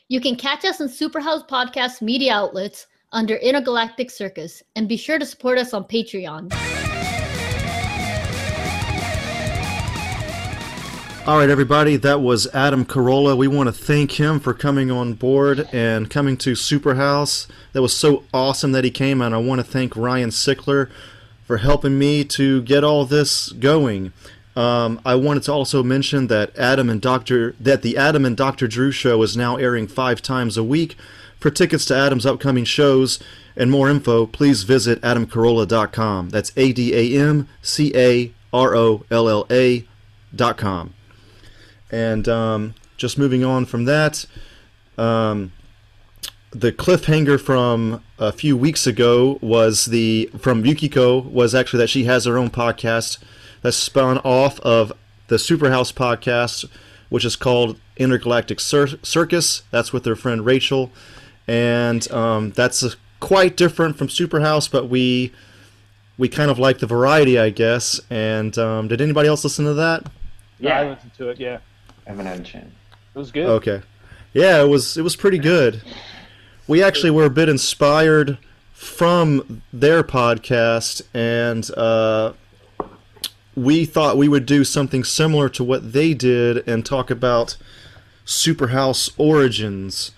You 0.07 0.19
can 0.21 0.35
catch 0.35 0.65
us 0.65 0.81
on 0.81 0.87
Superhouse 0.87 1.47
Podcast 1.47 2.01
media 2.01 2.33
outlets 2.33 2.87
under 3.11 3.35
Intergalactic 3.35 4.11
Circus, 4.11 4.61
and 4.75 4.89
be 4.89 4.97
sure 4.97 5.19
to 5.19 5.25
support 5.25 5.57
us 5.57 5.73
on 5.73 5.83
Patreon. 5.85 6.51
All 11.27 11.39
right, 11.39 11.49
everybody, 11.49 11.95
that 11.97 12.21
was 12.21 12.45
Adam 12.53 12.85
Carolla. 12.85 13.35
We 13.35 13.47
want 13.47 13.65
to 13.65 13.73
thank 13.73 14.19
him 14.19 14.39
for 14.39 14.53
coming 14.53 14.91
on 14.91 15.15
board 15.15 15.67
and 15.73 16.07
coming 16.07 16.37
to 16.37 16.51
Superhouse. 16.51 17.47
That 17.73 17.81
was 17.81 17.97
so 17.97 18.25
awesome 18.31 18.73
that 18.73 18.83
he 18.83 18.91
came, 18.91 19.23
and 19.23 19.33
I 19.33 19.39
want 19.39 19.57
to 19.57 19.65
thank 19.65 19.95
Ryan 19.95 20.29
Sickler 20.29 20.87
for 21.47 21.57
helping 21.57 21.97
me 21.97 22.25
to 22.25 22.61
get 22.61 22.83
all 22.83 23.05
this 23.05 23.49
going. 23.53 24.13
Um, 24.55 25.01
I 25.03 25.15
wanted 25.15 25.41
to 25.43 25.51
also 25.51 25.81
mention 25.81 26.27
that 26.27 26.55
Adam 26.59 26.91
and 26.91 27.01
Doctor 27.01 27.55
that 27.59 27.81
the 27.81 27.97
Adam 27.97 28.23
and 28.23 28.37
Doctor 28.37 28.67
Drew 28.67 28.91
show 28.91 29.23
is 29.23 29.35
now 29.35 29.55
airing 29.55 29.87
five 29.87 30.21
times 30.21 30.57
a 30.57 30.63
week. 30.63 30.95
For 31.39 31.49
tickets 31.49 31.85
to 31.85 31.95
Adam's 31.95 32.27
upcoming 32.27 32.65
shows 32.65 33.17
and 33.55 33.71
more 33.71 33.89
info, 33.89 34.27
please 34.27 34.61
visit 34.61 35.01
adamcarolla.com. 35.01 36.29
That's 36.29 36.51
A 36.55 36.71
D 36.71 36.93
A 36.93 37.19
M 37.19 37.47
C 37.63 37.91
A 37.95 38.31
R 38.53 38.75
O 38.75 39.05
L 39.09 39.27
L 39.27 39.47
A 39.49 39.87
dot 40.35 40.57
com. 40.57 40.94
And 41.91 42.27
um, 42.27 42.75
just 42.97 43.17
moving 43.17 43.43
on 43.43 43.65
from 43.65 43.85
that, 43.85 44.25
um, 44.97 45.51
the 46.51 46.71
cliffhanger 46.71 47.39
from 47.39 48.01
a 48.17 48.31
few 48.31 48.55
weeks 48.55 48.87
ago 48.87 49.37
was 49.41 49.85
the 49.85 50.29
from 50.37 50.65
Yukiko 50.65 51.19
was 51.19 51.53
actually 51.53 51.79
that 51.79 51.89
she 51.89 52.05
has 52.05 52.25
her 52.25 52.37
own 52.37 52.49
podcast 52.49 53.17
that's 53.61 53.75
spun 53.75 54.19
off 54.19 54.59
of 54.61 54.93
the 55.27 55.35
Superhouse 55.35 55.93
podcast, 55.93 56.65
which 57.09 57.25
is 57.25 57.35
called 57.35 57.77
Intergalactic 57.97 58.59
Cir- 58.59 58.99
Circus. 59.03 59.63
That's 59.71 59.91
with 59.91 60.05
her 60.05 60.15
friend 60.15 60.45
Rachel, 60.45 60.91
and 61.47 62.09
um, 62.11 62.51
that's 62.51 62.83
uh 62.83 62.91
quite 63.19 63.57
different 63.57 63.97
from 63.97 64.07
Superhouse, 64.07 64.69
but 64.71 64.87
we 64.87 65.33
we 66.17 66.29
kind 66.29 66.49
of 66.49 66.59
like 66.59 66.79
the 66.79 66.87
variety, 66.87 67.37
I 67.37 67.49
guess. 67.49 67.99
And 68.09 68.57
um, 68.57 68.87
did 68.87 69.01
anybody 69.01 69.27
else 69.27 69.43
listen 69.43 69.65
to 69.65 69.73
that? 69.73 70.05
Yeah, 70.59 70.79
I 70.79 70.89
listened 70.89 71.13
to 71.17 71.29
it. 71.29 71.39
Yeah, 71.39 71.57
I 72.05 72.09
haven't 72.11 72.25
had 72.25 72.39
a 72.39 72.43
chance. 72.43 72.73
it 73.15 73.19
was 73.19 73.31
good. 73.31 73.45
Okay. 73.47 73.81
Yeah, 74.33 74.61
it 74.61 74.67
was 74.67 74.97
it 74.97 75.01
was 75.01 75.15
pretty 75.15 75.37
good. 75.39 75.81
We 76.67 76.83
actually 76.83 77.11
were 77.11 77.25
a 77.25 77.29
bit 77.29 77.47
inspired 77.49 78.37
from 78.73 79.61
their 79.71 80.03
podcast, 80.03 81.01
and 81.13 81.69
uh, 81.77 82.33
we 83.55 83.85
thought 83.85 84.17
we 84.17 84.27
would 84.27 84.45
do 84.45 84.63
something 84.63 85.03
similar 85.03 85.47
to 85.49 85.63
what 85.63 85.93
they 85.93 86.13
did 86.13 86.67
and 86.67 86.85
talk 86.85 87.09
about 87.09 87.55
Superhouse 88.25 89.11
origins. 89.17 90.11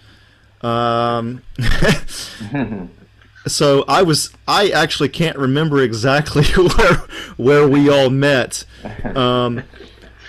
Um, 0.62 1.44
so 3.48 3.86
I 3.88 4.02
was 4.02 4.32
I 4.48 4.70
actually 4.70 5.10
can't 5.10 5.38
remember 5.38 5.82
exactly 5.82 6.44
where 6.56 6.96
where 7.38 7.68
we 7.68 7.90
all 7.90 8.10
met. 8.10 8.64
Um, 9.16 9.64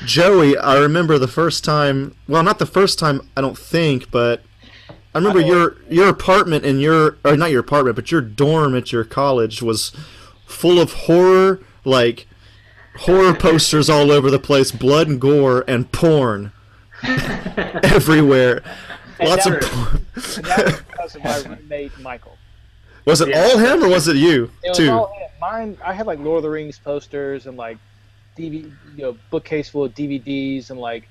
Joey, 0.04 0.56
I 0.56 0.78
remember 0.78 1.18
the 1.18 1.28
first 1.28 1.64
time. 1.64 2.14
Well, 2.28 2.42
not 2.42 2.58
the 2.58 2.66
first 2.66 2.98
time, 2.98 3.28
I 3.37 3.40
don't 3.40 3.58
think, 3.58 4.11
but 4.11 4.42
I 5.14 5.18
remember 5.18 5.40
your 5.40 5.76
your 5.90 6.08
apartment 6.08 6.64
and 6.64 6.80
your 6.80 7.16
or 7.24 7.37
not 7.37 7.50
your 7.50 7.61
apartment, 7.61 7.96
but 7.96 8.11
your 8.12 8.20
dorm 8.20 8.76
at 8.76 8.92
your 8.92 9.04
college 9.04 9.61
was 9.62 9.92
full 10.46 10.78
of 10.78 10.92
horror, 10.92 11.61
like 11.84 12.26
horror 13.00 13.34
posters 13.34 13.90
all 13.90 14.11
over 14.12 14.30
the 14.30 14.38
place, 14.38 14.70
blood 14.70 15.08
and 15.08 15.20
gore 15.20 15.64
and 15.66 15.90
porn 15.92 16.52
everywhere. 17.82 18.62
And 19.18 19.28
Lots 19.30 19.46
of 19.46 19.61
porn. 19.61 20.06
That 20.14 20.64
was 20.66 20.80
because 20.90 21.16
of 21.16 21.24
my 21.24 21.38
roommate 21.56 21.98
Michael. 22.00 22.37
Was 23.04 23.20
it 23.20 23.28
Yeah. 23.30 23.42
all 23.42 23.58
him 23.58 23.82
or 23.82 23.88
was 23.88 24.06
it 24.06 24.16
you 24.16 24.50
It 24.62 24.68
was 24.68 24.76
too? 24.78 24.90
all 24.90 25.06
him. 25.08 25.28
mine. 25.40 25.78
I 25.84 25.92
had 25.92 26.06
like 26.06 26.18
Lord 26.20 26.38
of 26.38 26.42
the 26.44 26.50
Rings 26.50 26.78
posters 26.78 27.46
and 27.46 27.56
like 27.56 27.78
DVD, 28.38 28.72
you 28.96 29.03
know, 29.03 29.16
bookcase 29.31 29.68
full 29.68 29.85
of 29.85 29.94
DVDs 29.94 30.70
and 30.70 30.79
like 30.79 31.09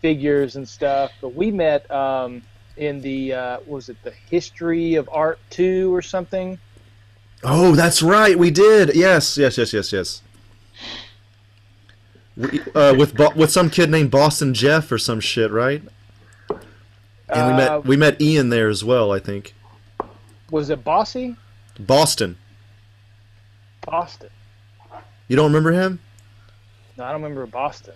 figures 0.00 0.56
and 0.56 0.68
stuff. 0.68 1.12
But 1.20 1.34
we 1.34 1.50
met 1.50 1.88
um, 1.90 2.42
in 2.76 3.00
the 3.00 3.32
uh, 3.34 3.56
what 3.58 3.68
was 3.68 3.88
it 3.88 3.96
the 4.02 4.12
history 4.30 4.94
of 4.94 5.08
art 5.12 5.38
two 5.50 5.94
or 5.94 6.02
something? 6.02 6.58
Oh, 7.42 7.74
that's 7.74 8.02
right. 8.02 8.38
We 8.38 8.50
did. 8.50 8.94
Yes, 8.94 9.36
yes, 9.38 9.56
yes, 9.58 9.72
yes, 9.72 9.92
yes. 9.92 10.22
We, 12.36 12.60
uh, 12.74 12.94
with 12.94 13.14
Bo- 13.16 13.32
with 13.34 13.50
some 13.50 13.70
kid 13.70 13.90
named 13.90 14.10
Boston 14.10 14.54
Jeff 14.54 14.90
or 14.90 14.98
some 14.98 15.20
shit, 15.20 15.50
right? 15.50 15.82
And 17.28 17.46
we 17.46 17.52
Uh, 17.52 17.56
met 17.56 17.84
we 17.84 17.96
met 17.96 18.20
Ian 18.20 18.48
there 18.48 18.68
as 18.68 18.82
well. 18.84 19.12
I 19.12 19.18
think 19.18 19.54
Was 20.50 20.70
it 20.70 20.82
Bossy? 20.84 21.36
Boston. 21.78 22.36
Boston. 23.82 24.28
You 25.28 25.36
don't 25.36 25.46
remember 25.46 25.72
him? 25.72 26.00
No, 27.00 27.06
I 27.06 27.12
don't 27.12 27.22
remember 27.22 27.46
Boston. 27.46 27.94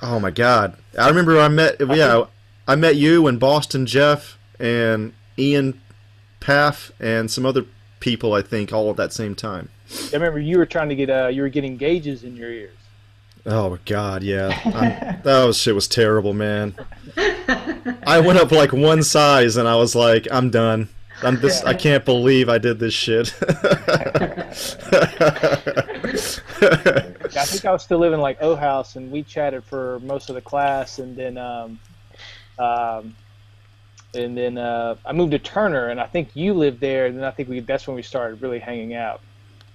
Oh 0.00 0.18
my 0.18 0.30
God! 0.30 0.78
I 0.98 1.06
remember 1.10 1.38
I 1.38 1.48
met 1.48 1.76
yeah 1.78 2.24
I 2.66 2.74
met 2.74 2.96
you 2.96 3.26
and 3.26 3.38
Boston 3.38 3.84
Jeff 3.84 4.38
and 4.58 5.12
Ian 5.38 5.78
Paff 6.40 6.92
and 6.98 7.30
some 7.30 7.44
other 7.44 7.66
people. 8.00 8.32
I 8.32 8.40
think 8.40 8.72
all 8.72 8.88
at 8.88 8.96
that 8.96 9.12
same 9.12 9.34
time. 9.34 9.68
I 9.90 10.14
remember 10.14 10.38
you 10.38 10.56
were 10.56 10.64
trying 10.64 10.88
to 10.88 10.94
get 10.94 11.10
uh, 11.10 11.26
you 11.26 11.42
were 11.42 11.50
getting 11.50 11.76
gauges 11.76 12.24
in 12.24 12.36
your 12.36 12.50
ears. 12.50 12.78
Oh 13.44 13.68
my 13.68 13.78
God! 13.84 14.22
Yeah, 14.22 14.58
I'm, 14.64 15.20
that 15.22 15.44
was, 15.44 15.58
shit 15.58 15.74
was 15.74 15.86
terrible, 15.86 16.32
man. 16.32 16.74
I 17.18 18.22
went 18.24 18.38
up 18.38 18.50
like 18.50 18.72
one 18.72 19.02
size 19.02 19.58
and 19.58 19.68
I 19.68 19.76
was 19.76 19.94
like, 19.94 20.26
I'm 20.30 20.48
done. 20.48 20.88
I'm 21.22 21.38
this. 21.40 21.62
I 21.64 21.74
can't 21.74 22.06
believe 22.06 22.48
I 22.48 22.56
did 22.56 22.78
this 22.78 22.94
shit. 22.94 23.34
I 27.36 27.44
think 27.44 27.64
I 27.64 27.72
was 27.72 27.82
still 27.82 27.98
living 27.98 28.20
like 28.20 28.42
O 28.42 28.54
House, 28.56 28.96
and 28.96 29.10
we 29.10 29.22
chatted 29.22 29.64
for 29.64 30.00
most 30.00 30.28
of 30.28 30.34
the 30.34 30.40
class, 30.40 30.98
and 30.98 31.16
then 31.16 31.36
um, 31.38 31.78
um, 32.58 33.14
and 34.14 34.36
then 34.36 34.56
uh, 34.58 34.96
I 35.04 35.12
moved 35.12 35.32
to 35.32 35.38
Turner, 35.38 35.88
and 35.88 36.00
I 36.00 36.06
think 36.06 36.30
you 36.34 36.54
lived 36.54 36.80
there, 36.80 37.06
and 37.06 37.16
then 37.16 37.24
I 37.24 37.30
think 37.30 37.48
we 37.48 37.60
that's 37.60 37.86
when 37.86 37.96
we 37.96 38.02
started 38.02 38.40
really 38.42 38.58
hanging 38.58 38.94
out. 38.94 39.20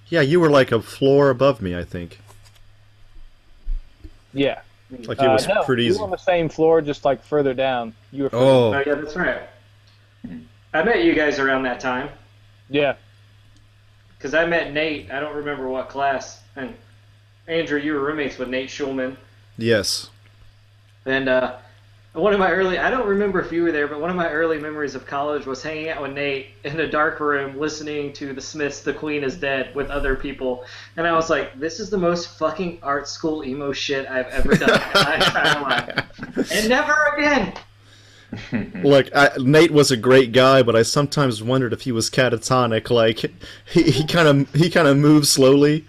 yeah, 0.09 0.21
you 0.21 0.39
were 0.39 0.49
like 0.49 0.71
a 0.71 0.81
floor 0.81 1.29
above 1.29 1.61
me, 1.61 1.75
I 1.77 1.83
think. 1.83 2.19
Yeah. 4.33 4.61
Like 5.05 5.21
it 5.21 5.27
was 5.27 5.47
uh, 5.47 5.53
no, 5.55 5.63
pretty 5.63 5.83
we 5.83 5.89
easy. 5.89 5.99
were 5.99 6.03
on 6.05 6.09
the 6.11 6.17
same 6.17 6.49
floor, 6.49 6.81
just 6.81 7.05
like 7.05 7.23
further 7.23 7.53
down. 7.53 7.93
You 8.11 8.23
were. 8.23 8.29
Oh, 8.33 8.73
Oh 8.73 8.83
yeah, 8.85 8.95
that's 8.95 9.15
right. 9.15 9.41
I 10.73 10.83
met 10.83 11.03
you 11.03 11.13
guys 11.13 11.39
around 11.39 11.63
that 11.63 11.79
time 11.79 12.09
Yeah. 12.69 12.95
because 14.17 14.33
I 14.33 14.45
met 14.45 14.73
Nate. 14.73 15.11
I 15.11 15.19
don't 15.19 15.35
remember 15.35 15.67
what 15.67 15.89
class. 15.89 16.41
And 16.55 16.73
Andrew, 17.47 17.79
you 17.79 17.93
were 17.93 17.99
roommates 17.99 18.37
with 18.37 18.49
Nate 18.49 18.69
Schulman. 18.69 19.17
yes. 19.57 20.09
And 21.05 21.27
uh, 21.27 21.57
one 22.13 22.33
of 22.33 22.39
my 22.39 22.51
early, 22.51 22.77
I 22.77 22.89
don't 22.91 23.07
remember 23.07 23.39
if 23.41 23.51
you 23.51 23.63
were 23.63 23.71
there, 23.71 23.87
but 23.87 23.99
one 23.99 24.09
of 24.09 24.15
my 24.15 24.29
early 24.29 24.59
memories 24.59 24.95
of 24.95 25.05
college 25.05 25.45
was 25.45 25.63
hanging 25.63 25.89
out 25.89 26.01
with 26.01 26.11
Nate 26.11 26.49
in 26.63 26.79
a 26.79 26.87
dark 26.89 27.19
room 27.19 27.57
listening 27.57 28.13
to 28.13 28.33
the 28.33 28.41
Smiths' 28.41 28.81
The 28.81 28.93
Queen 28.93 29.23
is 29.23 29.35
Dead 29.37 29.73
with 29.73 29.89
other 29.89 30.15
people. 30.15 30.65
And 30.97 31.07
I 31.07 31.13
was 31.13 31.29
like, 31.29 31.57
this 31.59 31.79
is 31.79 31.89
the 31.89 31.97
most 31.97 32.37
fucking 32.37 32.79
art 32.83 33.07
school 33.07 33.43
emo 33.43 33.71
shit 33.71 34.07
I've 34.07 34.27
ever 34.27 34.55
done 34.55 34.69
in 34.69 34.93
my 34.93 35.15
entire 35.15 35.61
life. 35.61 36.51
And 36.51 36.69
never 36.69 36.95
again. 37.17 37.53
Look, 38.83 39.07
I, 39.15 39.31
Nate 39.37 39.71
was 39.71 39.91
a 39.91 39.97
great 39.97 40.31
guy, 40.31 40.63
but 40.63 40.75
I 40.75 40.83
sometimes 40.83 41.41
wondered 41.43 41.73
if 41.73 41.81
he 41.81 41.91
was 41.91 42.09
catatonic. 42.09 42.89
Like 42.89 43.31
he 43.65 44.05
kind 44.05 44.27
of 44.27 44.53
he 44.53 44.69
kind 44.69 44.87
of 44.87 44.97
moves 44.97 45.29
slowly, 45.29 45.85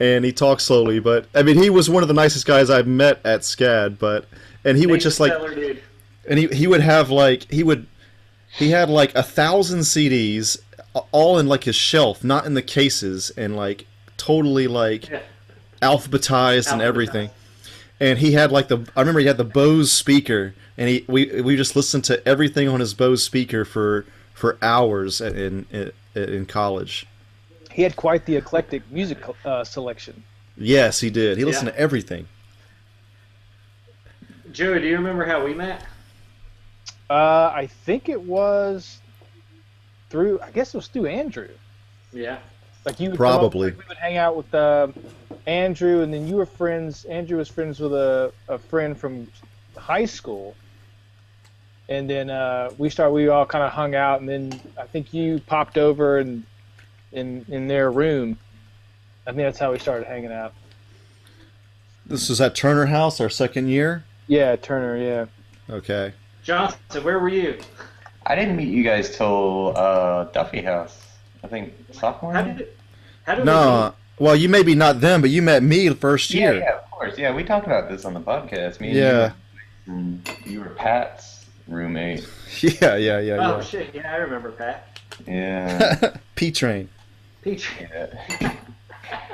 and 0.00 0.24
he 0.24 0.32
talks 0.32 0.64
slowly. 0.64 0.98
But 1.00 1.26
I 1.34 1.42
mean, 1.42 1.56
he 1.56 1.70
was 1.70 1.88
one 1.90 2.02
of 2.02 2.08
the 2.08 2.14
nicest 2.14 2.46
guys 2.46 2.70
I've 2.70 2.86
met 2.86 3.20
at 3.24 3.40
SCAD. 3.40 3.98
But 3.98 4.26
and 4.64 4.76
he 4.76 4.86
would 4.86 5.00
just 5.00 5.20
like 5.20 5.32
dude. 5.54 5.82
and 6.28 6.38
he 6.38 6.46
he 6.48 6.66
would 6.66 6.80
have 6.80 7.10
like 7.10 7.50
he 7.50 7.62
would 7.62 7.86
he 8.58 8.70
had 8.70 8.88
like 8.88 9.14
a 9.14 9.22
thousand 9.22 9.80
CDs 9.80 10.58
all 11.12 11.38
in 11.38 11.46
like 11.46 11.64
his 11.64 11.76
shelf, 11.76 12.24
not 12.24 12.46
in 12.46 12.54
the 12.54 12.62
cases, 12.62 13.30
and 13.36 13.54
like 13.56 13.86
totally 14.16 14.66
like 14.66 15.08
Yeah. 15.10 15.20
alphabetized 15.82 16.72
and 16.72 16.80
everything. 16.82 17.30
And 18.00 18.18
he 18.18 18.32
had 18.32 18.52
like 18.52 18.68
the 18.68 18.86
I 18.96 19.00
remember 19.00 19.20
he 19.20 19.26
had 19.26 19.36
the 19.38 19.44
Bose 19.44 19.90
speaker, 19.92 20.54
and 20.76 20.88
he 20.88 21.04
we 21.08 21.40
we 21.42 21.56
just 21.56 21.76
listened 21.76 22.04
to 22.04 22.26
everything 22.28 22.68
on 22.68 22.80
his 22.80 22.92
Bose 22.94 23.22
speaker 23.22 23.64
for 23.64 24.04
for 24.34 24.58
hours 24.60 25.20
in 25.20 25.66
in, 25.72 25.92
in 26.14 26.46
college. 26.46 27.06
He 27.76 27.82
had 27.82 27.94
quite 27.94 28.24
the 28.24 28.34
eclectic 28.36 28.90
music 28.90 29.18
uh, 29.44 29.62
selection. 29.62 30.24
Yes, 30.56 30.98
he 30.98 31.10
did. 31.10 31.36
He 31.36 31.44
listened 31.44 31.66
Yeah. 31.68 31.72
to 31.74 31.78
everything. 31.78 32.26
Joe, 34.50 34.78
do 34.78 34.86
you 34.86 34.96
remember 34.96 35.26
how 35.26 35.44
we 35.44 35.52
met? 35.52 35.82
Uh, 37.10 37.52
I 37.54 37.66
think 37.84 38.08
it 38.08 38.22
was 38.22 38.98
through. 40.08 40.40
I 40.40 40.50
guess 40.52 40.72
it 40.74 40.78
was 40.78 40.86
through 40.86 41.04
Andrew. 41.04 41.50
Yeah. 42.14 42.38
Like 42.86 42.98
you 42.98 43.10
would 43.10 43.18
come 43.18 43.26
up- 43.26 43.40
Probably. 43.40 43.72
we 43.72 43.82
would 43.88 43.98
hang 43.98 44.16
out 44.16 44.36
with 44.38 44.54
uh, 44.54 44.88
Andrew, 45.46 46.00
and 46.00 46.14
then 46.14 46.26
you 46.26 46.36
were 46.36 46.46
friends. 46.46 47.04
Andrew 47.04 47.36
was 47.36 47.50
friends 47.50 47.78
with 47.78 47.92
a, 47.92 48.32
a 48.48 48.56
friend 48.56 48.96
from 48.96 49.28
high 49.76 50.06
school, 50.06 50.56
and 51.90 52.08
then 52.08 52.30
uh, 52.30 52.70
we 52.78 52.88
started. 52.88 53.12
We 53.12 53.28
all 53.28 53.44
kind 53.44 53.64
of 53.64 53.70
hung 53.72 53.94
out, 53.94 54.20
and 54.20 54.28
then 54.30 54.58
I 54.80 54.86
think 54.86 55.12
you 55.12 55.40
popped 55.46 55.76
over 55.76 56.16
and 56.20 56.42
in 57.16 57.44
in 57.48 57.66
their 57.66 57.90
room. 57.90 58.38
I 59.26 59.30
think 59.32 59.38
that's 59.42 59.58
how 59.58 59.72
we 59.72 59.78
started 59.78 60.06
hanging 60.06 60.30
out. 60.32 60.52
This 62.06 62.28
was 62.28 62.40
at 62.40 62.54
Turner 62.54 62.86
House, 62.86 63.20
our 63.20 63.28
second 63.28 63.68
year. 63.68 64.04
Yeah, 64.28 64.54
Turner. 64.56 64.96
Yeah. 64.96 65.26
Okay. 65.74 66.12
Johnson, 66.44 67.02
where 67.02 67.18
were 67.18 67.28
you? 67.28 67.58
I 68.24 68.36
didn't 68.36 68.56
meet 68.56 68.68
you 68.68 68.84
guys 68.84 69.16
till 69.16 69.72
uh, 69.76 70.24
Duffy 70.24 70.62
House. 70.62 71.00
I 71.42 71.48
think 71.48 71.72
sophomore. 71.92 72.32
How 72.32 72.44
year? 72.44 72.52
did 72.54 72.60
it? 72.62 72.76
How 73.24 73.34
did 73.34 73.40
we 73.40 73.46
No, 73.46 73.94
well, 74.20 74.36
you 74.36 74.48
maybe 74.48 74.74
not 74.76 75.00
them, 75.00 75.20
but 75.20 75.30
you 75.30 75.42
met 75.42 75.62
me 75.64 75.88
the 75.88 75.96
first 75.96 76.32
year. 76.32 76.54
yeah, 76.54 76.60
yeah, 76.60 76.76
of 76.76 76.90
course. 76.92 77.18
Yeah, 77.18 77.34
we 77.34 77.42
talked 77.42 77.66
about 77.66 77.88
this 77.88 78.04
on 78.04 78.14
the 78.14 78.20
podcast. 78.20 78.78
Me 78.80 78.88
and 78.90 78.96
Yeah. 78.96 79.32
you, 79.86 79.92
were, 79.94 80.50
you 80.50 80.60
were 80.60 80.70
Pat's 80.70 81.46
roommate. 81.68 82.26
Yeah, 82.60 82.96
yeah, 82.96 83.18
yeah, 83.20 83.34
Oh 83.34 83.56
yeah. 83.56 83.60
shit! 83.62 83.94
Yeah, 83.94 84.10
I 84.12 84.16
remember 84.16 84.50
Pat. 84.52 84.98
Yeah. 85.26 86.16
P 86.36 86.50
Train. 86.50 86.88
Peach. 87.46 87.70
yeah. 87.80 88.06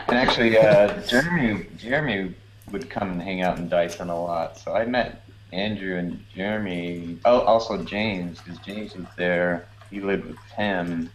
And 0.08 0.18
actually, 0.18 0.58
uh, 0.58 1.00
Jeremy 1.06 1.66
Jeremy 1.78 2.34
would 2.70 2.90
come 2.90 3.10
and 3.10 3.22
hang 3.22 3.40
out 3.40 3.56
in 3.56 3.70
Dyson 3.70 4.10
a 4.10 4.22
lot. 4.22 4.58
So 4.58 4.74
I 4.74 4.84
met 4.84 5.24
Andrew 5.50 5.96
and 5.96 6.22
Jeremy. 6.34 7.18
Oh, 7.24 7.40
also 7.40 7.82
James, 7.82 8.38
because 8.38 8.58
James 8.58 8.94
was 8.94 9.06
there. 9.16 9.66
He 9.90 10.02
lived 10.02 10.26
with 10.26 10.38
him, 10.56 11.10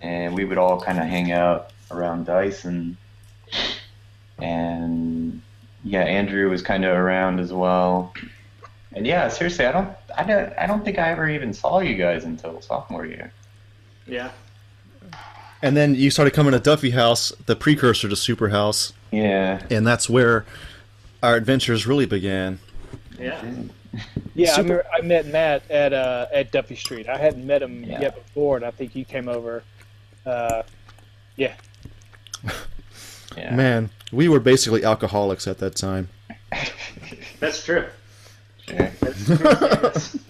and 0.00 0.34
we 0.34 0.46
would 0.46 0.56
all 0.56 0.80
kind 0.80 0.98
of 0.98 1.04
hang 1.04 1.30
out 1.30 1.72
around 1.90 2.24
Dyson. 2.24 2.96
And 4.38 5.42
yeah, 5.84 6.04
Andrew 6.04 6.48
was 6.48 6.62
kind 6.62 6.86
of 6.86 6.96
around 6.96 7.38
as 7.38 7.52
well. 7.52 8.14
And 8.94 9.06
yeah, 9.06 9.28
seriously, 9.28 9.66
I 9.66 9.72
don't, 9.72 9.90
I 10.16 10.24
don't, 10.24 10.54
I 10.58 10.66
don't 10.66 10.86
think 10.86 10.98
I 10.98 11.10
ever 11.10 11.28
even 11.28 11.52
saw 11.52 11.80
you 11.80 11.96
guys 11.96 12.24
until 12.24 12.62
sophomore 12.62 13.04
year. 13.04 13.30
Yeah. 14.06 14.30
And 15.62 15.76
then 15.76 15.94
you 15.94 16.10
started 16.10 16.32
coming 16.32 16.52
to 16.52 16.58
Duffy 16.58 16.90
House, 16.90 17.32
the 17.46 17.54
precursor 17.54 18.08
to 18.08 18.16
Super 18.16 18.48
House, 18.48 18.92
Yeah. 19.12 19.62
and 19.70 19.86
that's 19.86 20.10
where 20.10 20.44
our 21.22 21.36
adventures 21.36 21.86
really 21.86 22.06
began. 22.06 22.58
Yeah. 23.18 23.40
Yeah, 24.34 24.52
I, 24.52 24.56
Super- 24.56 24.84
I 24.92 25.02
met 25.02 25.26
Matt 25.26 25.70
at 25.70 25.92
uh, 25.92 26.26
at 26.32 26.50
Duffy 26.50 26.74
Street. 26.76 27.08
I 27.08 27.18
hadn't 27.18 27.46
met 27.46 27.62
him 27.62 27.84
Yeah. 27.84 28.00
yet 28.00 28.14
before, 28.16 28.56
and 28.56 28.64
I 28.64 28.70
think 28.70 28.96
you 28.96 29.04
came 29.04 29.28
over. 29.28 29.62
Uh, 30.26 30.62
yeah, 31.36 31.52
Yeah. 33.36 33.54
Man, 33.54 33.90
we 34.12 34.28
were 34.28 34.40
basically 34.40 34.84
alcoholics 34.84 35.46
at 35.46 35.58
that 35.58 35.76
time. 35.76 36.08
That's 37.40 37.64
true. 37.64 37.86
Sure. 38.66 38.90
That's 39.00 39.24
true. 40.12 40.20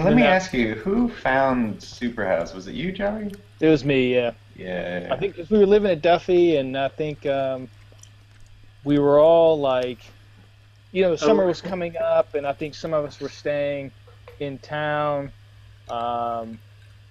Yes. 0.00 0.06
And 0.06 0.16
let 0.16 0.16
me 0.16 0.22
Yeah. 0.28 0.34
ask 0.34 0.52
you, 0.54 0.74
who 0.76 1.08
found 1.08 1.78
Superhouse? 1.80 2.54
Was 2.54 2.66
it 2.66 2.74
you, 2.74 2.90
Joey? 2.92 3.30
it 3.60 3.68
was 3.68 3.84
me. 3.84 4.14
Yeah, 4.14 4.30
Yeah. 4.56 5.08
I 5.10 5.16
think 5.16 5.36
'cause 5.36 5.50
we 5.50 5.58
were 5.58 5.66
living 5.66 5.90
at 5.90 6.00
Duffy, 6.00 6.56
and 6.56 6.76
I 6.78 6.88
think 6.88 7.26
um, 7.26 7.68
we 8.84 8.98
were 8.98 9.18
all 9.20 9.58
like, 9.60 9.98
you 10.92 11.02
know, 11.02 11.14
summer 11.16 11.44
Oh. 11.44 11.48
was 11.48 11.60
coming 11.60 11.94
up, 11.98 12.34
and 12.34 12.46
I 12.46 12.54
think 12.54 12.74
some 12.74 12.94
of 12.94 13.04
us 13.04 13.20
were 13.20 13.28
staying 13.28 13.90
in 14.38 14.56
town. 14.58 15.30
Um, 15.90 16.58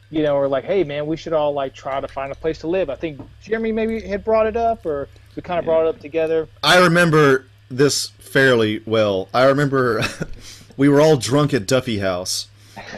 you 0.09 0.23
know, 0.23 0.33
we're 0.35 0.47
like, 0.47 0.63
hey 0.63 0.83
man, 0.83 1.05
we 1.05 1.15
should 1.15 1.33
all 1.33 1.53
like 1.53 1.75
try 1.75 2.01
to 2.01 2.07
find 2.07 2.31
a 2.31 2.35
place 2.35 2.57
to 2.59 2.67
live. 2.67 2.89
I 2.89 2.95
think 2.95 3.21
Jeremy 3.43 3.71
maybe 3.71 4.01
had 4.01 4.23
brought 4.23 4.47
it 4.47 4.57
up, 4.57 4.83
or 4.87 5.07
we 5.35 5.43
kind 5.43 5.59
of 5.59 5.65
brought 5.65 5.85
it 5.85 5.89
up 5.89 5.99
together. 5.99 6.47
I 6.63 6.79
remember 6.79 7.45
this 7.69 8.07
fairly 8.17 8.81
well. 8.87 9.29
I 9.35 9.43
remember 9.45 10.01
we 10.77 10.89
were 10.89 10.99
all 10.99 11.17
drunk 11.17 11.53
at 11.53 11.67
Duffy 11.67 11.99
House, 11.99 12.47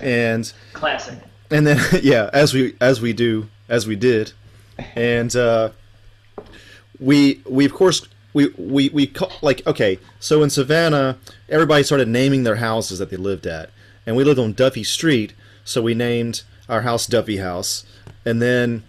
and 0.02 0.52
Classic. 0.74 1.20
and 1.50 1.66
then 1.68 1.80
yeah, 2.04 2.30
as 2.34 2.54
we 2.54 2.76
as 2.82 3.02
we 3.02 3.14
do 3.14 3.50
as 3.70 3.88
we 3.88 3.96
did, 3.96 4.34
and 4.96 5.36
uh, 5.36 5.70
we 7.00 7.42
we 7.48 7.66
of 7.66 7.74
course 7.74 8.08
we 8.34 8.48
we 8.58 8.90
we 8.90 9.08
ca- 9.08 9.32
like 9.42 9.66
okay. 9.68 10.00
So 10.20 10.44
in 10.44 10.50
Savannah, 10.50 11.18
everybody 11.50 11.84
started 11.84 12.08
naming 12.08 12.44
their 12.44 12.58
houses 12.58 13.00
that 13.00 13.10
they 13.10 13.18
lived 13.18 13.46
at, 13.46 13.70
and 14.06 14.16
we 14.16 14.24
lived 14.24 14.40
on 14.40 14.54
Duffy 14.54 14.84
Street, 14.84 15.34
so 15.64 15.82
we 15.82 15.94
named 15.94 16.44
our 16.70 16.82
house 16.82 17.06
Duffy 17.08 17.38
House. 17.38 17.86
And 18.26 18.42
then 18.42 18.84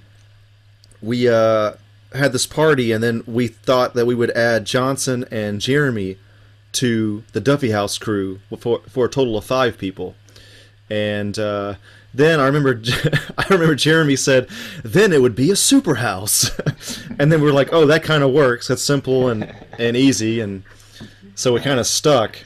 we 1.00 1.28
uh, 1.28 1.72
had 2.14 2.32
this 2.32 2.46
party, 2.46 2.92
and 2.92 3.02
then 3.02 3.24
we 3.26 3.48
thought 3.48 3.94
that 3.94 4.06
we 4.06 4.14
would 4.14 4.30
add 4.32 4.64
Johnson 4.66 5.24
and 5.30 5.60
Jeremy 5.60 6.18
to 6.72 7.24
the 7.32 7.40
Duffy 7.40 7.70
House 7.70 7.98
crew 7.98 8.40
for 8.58 8.80
for 8.88 9.06
a 9.06 9.10
total 9.10 9.36
of 9.36 9.44
five 9.44 9.78
people. 9.78 10.14
And 10.92 11.38
uh, 11.38 11.76
then 12.12 12.38
I 12.38 12.44
remember 12.44 12.78
I 13.38 13.46
remember 13.48 13.74
Jeremy 13.74 14.14
said, 14.14 14.46
then 14.84 15.10
it 15.10 15.22
would 15.22 15.34
be 15.34 15.50
a 15.50 15.56
super 15.56 15.94
house. 15.94 16.50
and 17.18 17.32
then 17.32 17.40
we 17.40 17.48
are 17.48 17.52
like, 17.52 17.72
oh, 17.72 17.86
that 17.86 18.02
kind 18.02 18.22
of 18.22 18.30
works. 18.30 18.68
That's 18.68 18.82
simple 18.82 19.30
and 19.30 19.54
and 19.78 19.96
easy, 19.96 20.40
and 20.40 20.64
so 21.34 21.54
we 21.54 21.60
kind 21.60 21.80
of 21.80 21.86
stuck. 21.86 22.36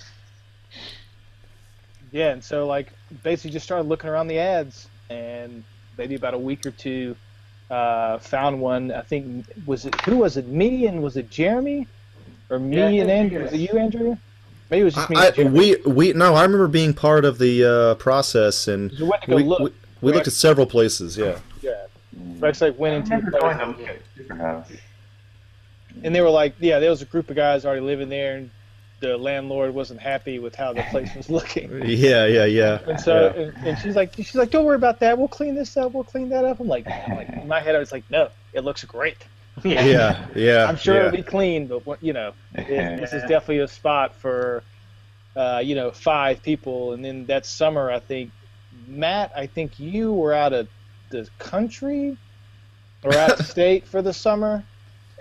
Yeah, 2.12 2.30
and 2.30 2.44
so 2.44 2.68
like 2.68 2.92
basically 3.24 3.50
just 3.50 3.64
started 3.64 3.88
looking 3.88 4.08
around 4.10 4.28
the 4.28 4.38
ads, 4.38 4.86
and 5.10 5.64
maybe 5.98 6.14
about 6.14 6.34
a 6.34 6.38
week 6.38 6.64
or 6.64 6.70
two, 6.70 7.16
uh, 7.68 8.18
found 8.18 8.60
one. 8.60 8.92
I 8.92 9.00
think 9.00 9.44
was 9.66 9.86
it 9.86 10.00
who 10.02 10.18
was 10.18 10.36
it? 10.36 10.46
Me 10.46 10.86
and 10.86 11.02
was 11.02 11.16
it 11.16 11.30
Jeremy, 11.30 11.88
or 12.48 12.60
me 12.60 12.76
Yeah, 12.76 12.86
and 12.86 13.08
think 13.08 13.10
Andrew? 13.10 13.42
Was 13.42 13.50
was. 13.50 13.60
it 13.60 13.72
you, 13.72 13.76
Andrew? 13.76 14.16
Maybe 14.70 14.80
it 14.82 14.84
was 14.84 14.94
just 14.94 15.10
me. 15.10 15.16
I, 15.16 15.28
and 15.38 15.52
we 15.52 15.76
we 15.86 16.12
no, 16.12 16.34
I 16.34 16.42
remember 16.42 16.66
being 16.68 16.92
part 16.94 17.24
of 17.24 17.38
the 17.38 17.64
uh, 17.64 17.94
process, 17.96 18.68
and 18.68 18.90
We 18.92 19.04
went 19.04 19.22
to 19.22 19.28
go 19.30 19.36
we, 19.36 19.42
look, 19.44 19.60
we, 19.60 19.72
we 20.00 20.12
looked 20.12 20.26
at 20.26 20.32
several 20.32 20.66
places. 20.66 21.16
Yeah. 21.16 21.38
yeah, 21.62 21.86
Rex 22.38 22.60
like 22.60 22.78
went 22.78 22.94
I 22.94 22.96
into 22.98 23.10
remember 23.10 23.30
the 23.30 23.38
going 23.38 23.58
to 23.58 23.66
look 23.66 23.88
at 23.88 23.98
Superhouse. 24.16 24.78
and 26.02 26.14
they 26.14 26.20
were 26.20 26.30
like, 26.30 26.54
yeah, 26.58 26.78
there 26.80 26.90
was 26.90 27.02
a 27.02 27.06
group 27.06 27.30
of 27.30 27.36
guys 27.36 27.64
already 27.64 27.80
living 27.80 28.08
there, 28.08 28.36
and 28.38 28.50
the 29.00 29.16
landlord 29.16 29.72
wasn't 29.74 30.00
happy 30.00 30.38
with 30.38 30.54
how 30.54 30.72
the 30.72 30.82
place 30.90 31.14
was 31.14 31.30
looking. 31.30 31.70
Yeah, 31.86 32.26
yeah, 32.26 32.44
yeah. 32.46 32.78
And 32.88 32.98
so, 33.00 33.32
yeah. 33.36 33.42
and, 33.42 33.66
and 33.68 33.78
she's 33.78 33.94
like, 33.94 34.14
she's 34.16 34.34
like, 34.34 34.50
don't 34.50 34.64
worry 34.64 34.76
about 34.76 34.98
that. 35.00 35.16
We'll 35.16 35.28
clean 35.28 35.54
this 35.54 35.76
up. 35.76 35.92
We'll 35.92 36.04
clean 36.04 36.28
that 36.30 36.44
up. 36.44 36.60
I'm 36.60 36.66
like, 36.68 36.86
I'm 36.88 37.16
like 37.16 37.28
in 37.28 37.46
my 37.46 37.60
head, 37.60 37.76
I 37.76 37.78
was 37.78 37.92
like, 37.92 38.04
no, 38.10 38.30
it 38.52 38.64
looks 38.64 38.82
great. 38.84 39.18
yeah, 39.64 40.26
yeah. 40.34 40.66
I'm 40.66 40.76
sure 40.76 40.94
yeah. 40.94 41.00
it'll 41.06 41.16
be 41.16 41.22
clean, 41.22 41.66
but 41.66 41.86
what- 41.86 42.02
you 42.02 42.12
know, 42.12 42.32
it, 42.54 42.66
this 43.00 43.12
is 43.12 43.22
definitely 43.22 43.60
a 43.60 43.68
spot 43.68 44.14
for, 44.14 44.62
uh, 45.34 45.62
you 45.64 45.74
know, 45.74 45.90
five 45.90 46.42
people. 46.42 46.92
And 46.92 47.04
then 47.04 47.26
that 47.26 47.46
summer, 47.46 47.90
I 47.90 48.00
think, 48.00 48.30
Matt, 48.86 49.32
I 49.34 49.46
think 49.46 49.78
you 49.80 50.12
were 50.12 50.32
out 50.32 50.52
of 50.52 50.68
the 51.10 51.28
country 51.38 52.16
or 53.02 53.14
out 53.14 53.40
of 53.40 53.46
state 53.54 53.86
for 53.86 54.02
the 54.02 54.12
summer. 54.12 54.64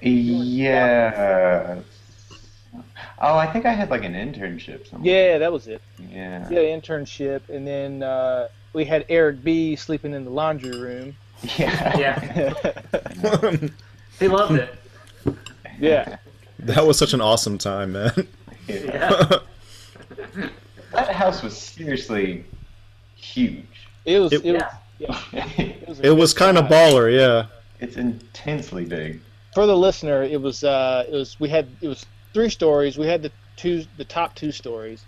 Yeah. 0.02 1.80
Oh, 3.22 3.38
I 3.38 3.48
think 3.48 3.66
I 3.66 3.72
had 3.72 3.90
like 3.90 4.04
an 4.04 4.14
internship 4.14 4.90
somewhere. 4.90 5.10
Yeah, 5.10 5.38
that 5.38 5.52
was 5.52 5.68
it. 5.68 5.82
Yeah. 6.10 6.48
Yeah, 6.50 6.60
internship, 6.60 7.48
and 7.48 7.66
then 7.66 8.04
uh, 8.04 8.50
we 8.74 8.84
had 8.84 9.06
Eric 9.08 9.44
B 9.44 9.78
sleeping 9.78 10.14
in 10.14 10.26
the 10.26 10.32
laundry 10.32 10.78
room. 10.78 11.16
Yeah. 11.58 11.98
Yeah, 11.98 13.58
he 14.20 14.28
loved 14.28 14.56
it. 14.56 14.76
yeah. 15.80 16.18
that 16.60 16.86
was 16.86 16.98
such 16.98 17.14
an 17.14 17.22
awesome 17.22 17.58
time, 17.58 17.94
man. 17.94 18.28
Yeah. 18.68 19.40
That 20.92 21.10
house 21.14 21.44
was 21.44 21.58
seriously 21.58 22.46
huge. 23.16 23.66
It 24.06 24.20
was. 24.20 24.34
It- 24.34 24.46
It, 24.46 24.54
was. 24.54 24.64
Yeah. 25.00 25.20
Yeah. 25.34 25.50
It 25.58 25.88
was, 25.88 26.00
was 26.02 26.34
kind 26.34 26.58
of 26.58 26.66
baller, 26.66 27.14
yeah. 27.14 27.48
it's 27.80 27.98
intensely 27.98 28.86
big. 28.86 29.20
For 29.54 29.66
the 29.66 29.76
listener, 29.78 30.24
it 30.24 30.42
was. 30.42 30.64
Uh, 30.64 31.06
it 31.08 31.14
was. 31.14 31.40
We 31.40 31.50
had. 31.50 31.68
It 31.82 31.88
was 31.88 32.06
three 32.34 32.50
stories. 32.50 32.98
We 32.98 33.08
had 33.08 33.22
the 33.22 33.32
two. 33.58 33.86
The 33.98 34.06
top 34.06 34.36
two 34.36 34.52
stories, 34.52 35.04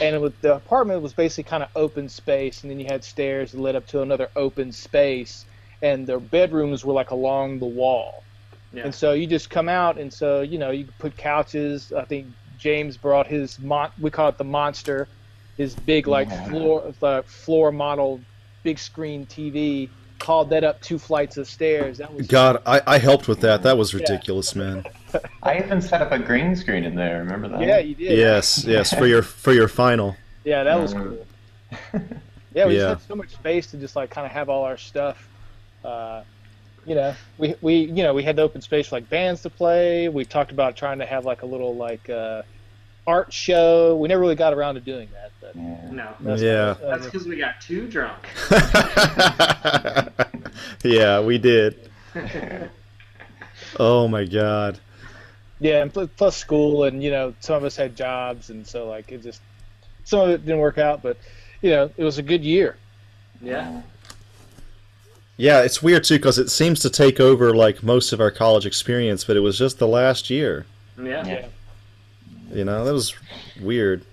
and 0.00 0.14
it 0.14 0.20
was, 0.20 0.32
the 0.40 0.54
apartment 0.56 1.02
was 1.02 1.12
basically 1.12 1.48
kind 1.48 1.62
of 1.62 1.68
open 1.76 2.08
space, 2.08 2.62
and 2.62 2.70
then 2.70 2.78
you 2.80 2.86
had 2.86 3.04
stairs 3.04 3.52
that 3.52 3.60
led 3.60 3.76
up 3.76 3.86
to 3.88 4.02
another 4.02 4.28
open 4.36 4.72
space, 4.72 5.44
and 5.82 6.06
the 6.06 6.18
bedrooms 6.18 6.84
were 6.84 6.92
like 6.94 7.10
along 7.10 7.58
the 7.58 7.66
wall. 7.66 8.22
Yeah. 8.76 8.84
And 8.84 8.94
so 8.94 9.12
you 9.14 9.26
just 9.26 9.48
come 9.48 9.68
out, 9.68 9.98
and 9.98 10.12
so 10.12 10.42
you 10.42 10.58
know 10.58 10.70
you 10.70 10.86
put 10.98 11.16
couches. 11.16 11.92
I 11.92 12.04
think 12.04 12.26
James 12.58 12.96
brought 12.96 13.26
his 13.26 13.58
mon- 13.58 13.90
we 14.00 14.10
call 14.10 14.28
it 14.28 14.36
the 14.38 14.44
monster, 14.44 15.08
his 15.56 15.74
big 15.74 16.06
like 16.06 16.28
Yeah. 16.28 16.48
floor 16.48 16.94
the 17.00 17.24
floor 17.26 17.72
model 17.72 18.20
big 18.62 18.78
screen 18.78 19.26
TV. 19.26 19.88
Called 20.18 20.48
that 20.50 20.64
up 20.64 20.80
two 20.80 20.98
flights 20.98 21.36
of 21.36 21.46
stairs. 21.46 21.98
That 21.98 22.12
was 22.12 22.26
God, 22.26 22.62
I, 22.64 22.80
I 22.86 22.98
helped 22.98 23.28
with 23.28 23.40
that. 23.40 23.62
That 23.62 23.76
was 23.76 23.92
ridiculous, 23.94 24.54
man. 24.54 24.82
I 25.42 25.58
even 25.58 25.82
set 25.82 26.00
up 26.00 26.10
a 26.10 26.18
green 26.18 26.56
screen 26.56 26.84
in 26.84 26.94
there. 26.94 27.18
Remember 27.18 27.48
that? 27.48 27.60
yeah, 27.60 27.78
you 27.78 27.94
did. 27.94 28.16
Yes, 28.18 28.64
yes, 28.64 28.94
for 28.94 29.06
your 29.06 29.22
for 29.22 29.52
your 29.52 29.68
final. 29.68 30.16
Yeah, 30.44 30.64
that 30.64 30.78
was 30.80 30.92
cool. 30.94 31.26
Yeah, 32.54 32.66
we 32.66 32.76
Yeah. 32.78 32.92
just 32.94 33.02
had 33.02 33.08
so 33.08 33.14
much 33.16 33.30
space 33.34 33.66
to 33.72 33.76
just 33.76 33.94
like 33.96 34.08
kind 34.08 34.24
of 34.26 34.32
have 34.32 34.48
all 34.48 34.64
our 34.64 34.78
stuff. 34.78 35.28
Uh, 35.84 36.22
you 36.86 36.94
know, 36.94 37.14
we 37.38 37.54
we 37.60 37.74
you 37.76 38.02
know 38.04 38.14
we 38.14 38.22
had 38.22 38.36
the 38.36 38.42
open 38.42 38.60
space 38.62 38.88
for 38.88 38.96
like 38.96 39.08
bands 39.10 39.42
to 39.42 39.50
play. 39.50 40.08
We 40.08 40.24
talked 40.24 40.52
about 40.52 40.76
trying 40.76 40.98
to 41.00 41.06
have 41.06 41.24
like 41.24 41.42
a 41.42 41.46
little 41.46 41.74
like 41.76 42.08
uh, 42.08 42.42
art 43.06 43.32
show. 43.32 43.96
We 43.96 44.08
never 44.08 44.20
really 44.20 44.34
got 44.36 44.54
around 44.54 44.76
to 44.76 44.80
doing 44.80 45.08
that. 45.12 45.32
But 45.40 45.56
Yeah. 45.56 45.90
No, 45.90 46.14
that's 46.20 46.42
Yeah. 46.42 46.74
that 46.74 46.80
that's 46.80 47.04
because 47.06 47.26
we 47.26 47.36
got 47.36 47.60
too 47.60 47.88
drunk. 47.88 48.18
yeah, 50.84 51.20
we 51.20 51.38
did. 51.38 51.90
Oh 53.78 54.08
my 54.08 54.24
god. 54.24 54.78
yeah, 55.60 55.82
and 55.82 55.92
plus 55.92 56.36
school, 56.36 56.84
and 56.84 57.02
you 57.02 57.10
know, 57.10 57.34
some 57.40 57.56
of 57.56 57.64
us 57.64 57.76
had 57.76 57.94
jobs, 57.96 58.48
and 58.48 58.66
so 58.66 58.88
like 58.88 59.10
it 59.12 59.22
just 59.22 59.40
some 60.04 60.20
of 60.20 60.28
it 60.30 60.44
didn't 60.44 60.60
work 60.60 60.78
out, 60.78 61.02
but 61.02 61.18
you 61.60 61.70
know, 61.70 61.90
it 61.96 62.04
was 62.04 62.16
a 62.18 62.22
good 62.22 62.42
year. 62.44 62.76
Yeah. 63.42 63.82
Yeah, 65.36 65.60
it's 65.62 65.82
weird 65.82 66.04
too 66.04 66.16
because 66.16 66.38
it 66.38 66.50
seems 66.50 66.80
to 66.80 66.90
take 66.90 67.20
over 67.20 67.54
like 67.54 67.82
most 67.82 68.12
of 68.12 68.20
our 68.20 68.30
college 68.30 68.64
experience, 68.66 69.24
but 69.24 69.36
it 69.36 69.40
was 69.40 69.58
just 69.58 69.78
the 69.78 69.86
last 69.88 70.30
year. 70.30 70.64
Yeah. 71.02 71.26
Yeah. 71.26 71.46
You 72.52 72.64
know, 72.64 72.84
that 72.84 72.92
was 72.92 73.14
weird. 73.60 74.04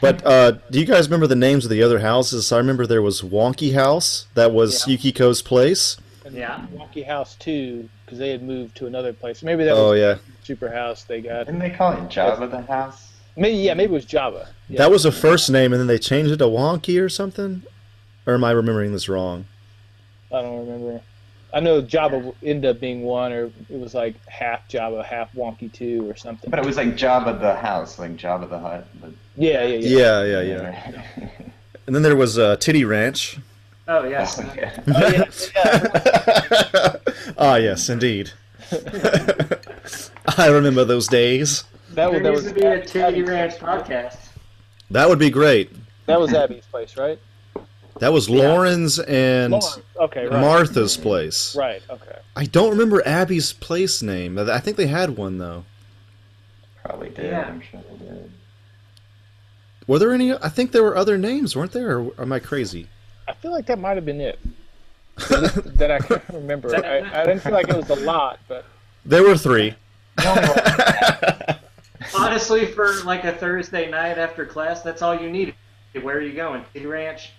But 0.00 0.24
uh, 0.24 0.52
do 0.70 0.78
you 0.80 0.86
guys 0.86 1.08
remember 1.08 1.26
the 1.26 1.34
names 1.36 1.64
of 1.64 1.70
the 1.70 1.82
other 1.82 1.98
houses? 1.98 2.52
I 2.52 2.58
remember 2.58 2.86
there 2.86 3.02
was 3.02 3.20
Wonky 3.20 3.74
House. 3.74 4.26
That 4.34 4.52
was 4.52 4.86
Yeah. 4.86 4.96
Yukiko's 4.96 5.42
place. 5.42 5.96
And 6.24 6.34
Yeah. 6.36 6.64
Wonky 6.74 7.04
House 7.04 7.34
too, 7.34 7.88
because 8.04 8.18
they 8.18 8.30
had 8.30 8.42
moved 8.42 8.76
to 8.76 8.86
another 8.86 9.12
place. 9.12 9.42
Maybe 9.42 9.64
that 9.64 9.72
Oh 9.74 9.90
was 9.90 10.00
yeah, 10.00 10.16
Super 10.44 10.70
House 10.70 11.02
they 11.04 11.20
got. 11.20 11.46
Didn't 11.46 11.58
they 11.60 11.70
call 11.70 11.92
it 11.92 12.08
Java 12.08 12.46
the 12.46 12.62
house? 12.62 13.08
Maybe 13.36 13.56
yeah, 13.58 13.74
maybe 13.74 13.92
it 13.92 13.94
was 13.94 14.04
Java. 14.04 14.48
Yeah. 14.68 14.78
that 14.78 14.90
was 14.90 15.04
a 15.04 15.12
first 15.12 15.50
name, 15.50 15.72
and 15.72 15.80
then 15.80 15.86
they 15.88 15.98
changed 15.98 16.30
it 16.32 16.36
to 16.38 16.44
Wonky 16.44 17.00
or 17.02 17.08
something. 17.08 17.62
Or 18.26 18.34
am 18.34 18.44
I 18.44 18.50
remembering 18.52 18.92
this 18.92 19.08
wrong? 19.08 19.46
I 20.32 20.42
don't 20.42 20.66
remember. 20.66 21.00
I 21.52 21.60
know 21.60 21.80
Java 21.82 22.32
ended 22.44 22.76
up 22.76 22.80
being 22.80 23.02
one, 23.02 23.32
or 23.32 23.44
it 23.68 23.80
was 23.80 23.92
like 23.94 24.14
half 24.26 24.68
Java, 24.68 25.02
half 25.02 25.32
Wonky 25.32 25.72
two, 25.72 26.08
or 26.08 26.14
something. 26.14 26.48
But 26.48 26.60
it 26.60 26.64
was 26.64 26.76
like 26.76 26.96
Java 26.96 27.36
the 27.40 27.54
house, 27.56 27.98
like 27.98 28.16
Java 28.16 28.46
the 28.46 28.58
hut. 28.58 28.86
But 29.00 29.10
Yeah, 29.36 29.64
yeah, 29.64 29.76
yeah. 29.76 30.22
Yeah, 30.22 30.40
yeah, 30.42 30.92
yeah. 31.18 31.28
And 31.86 31.96
then 31.96 32.02
there 32.04 32.14
was 32.14 32.38
uh, 32.38 32.54
Titty 32.56 32.84
Ranch. 32.84 33.38
Oh 33.88 34.04
yes. 34.04 34.38
Okay. 34.50 34.70
Oh, 34.86 35.08
yeah, 35.08 35.24
yeah. 35.56 36.96
ah, 37.38 37.56
yes, 37.56 37.88
indeed. 37.88 38.30
I 40.38 40.46
remember 40.46 40.84
those 40.84 41.08
days. 41.08 41.64
That 41.94 42.12
would, 42.12 42.22
there 42.22 42.32
that 42.34 42.42
needs 42.42 42.44
was 42.44 42.52
to 42.52 42.60
be 42.60 42.66
a 42.66 42.84
Titty 42.86 43.22
place, 43.24 43.28
Ranch 43.28 43.54
podcast. 43.54 44.18
That 44.92 45.08
would 45.08 45.18
be 45.18 45.30
great. 45.30 45.72
That 46.06 46.20
was 46.20 46.32
Abby's 46.32 46.66
place, 46.66 46.96
right? 46.96 47.18
That 48.00 48.12
was 48.12 48.28
Lauren's 48.30 48.98
and 48.98 49.52
Lauren. 49.52 49.82
Okay, 49.96 50.26
right. 50.26 50.40
Martha's 50.40 50.96
place. 50.96 51.54
Right. 51.54 51.82
Okay. 51.88 52.18
I 52.34 52.46
don't 52.46 52.70
remember 52.70 53.06
Abby's 53.06 53.52
place 53.52 54.02
name. 54.02 54.38
I 54.38 54.58
think 54.58 54.76
they 54.78 54.86
had 54.86 55.16
one 55.16 55.38
though. 55.38 55.64
Probably 56.82 57.10
did. 57.10 57.26
Yeah. 57.26 57.42
I'm 57.42 57.60
sure 57.60 57.80
they 57.90 58.04
did. 58.04 58.30
Were 59.86 59.98
there 59.98 60.12
any? 60.12 60.32
I 60.32 60.48
think 60.48 60.72
there 60.72 60.82
were 60.82 60.96
other 60.96 61.18
names, 61.18 61.54
weren't 61.54 61.72
there? 61.72 61.98
Or 61.98 62.12
am 62.18 62.32
I 62.32 62.38
crazy? 62.38 62.88
I 63.28 63.34
feel 63.34 63.50
like 63.50 63.66
that 63.66 63.78
might 63.78 63.96
have 63.96 64.06
been 64.06 64.20
it. 64.20 64.38
that 65.28 65.90
I 65.90 65.98
can't 65.98 66.22
remember. 66.32 66.74
I, 66.74 67.20
I 67.20 67.24
didn't 67.26 67.40
feel 67.40 67.52
like 67.52 67.68
it 67.68 67.76
was 67.76 67.90
a 67.90 67.96
lot, 67.96 68.40
but 68.48 68.64
There 69.04 69.22
were 69.22 69.36
three. 69.36 69.74
Honestly, 72.16 72.66
for 72.66 73.02
like 73.04 73.24
a 73.24 73.32
Thursday 73.32 73.90
night 73.90 74.16
after 74.16 74.46
class, 74.46 74.80
that's 74.82 75.02
all 75.02 75.14
you 75.14 75.28
need. 75.28 75.54
Where 76.00 76.16
are 76.16 76.22
you 76.22 76.32
going? 76.32 76.64
Titty 76.72 76.86
Ranch, 76.86 77.32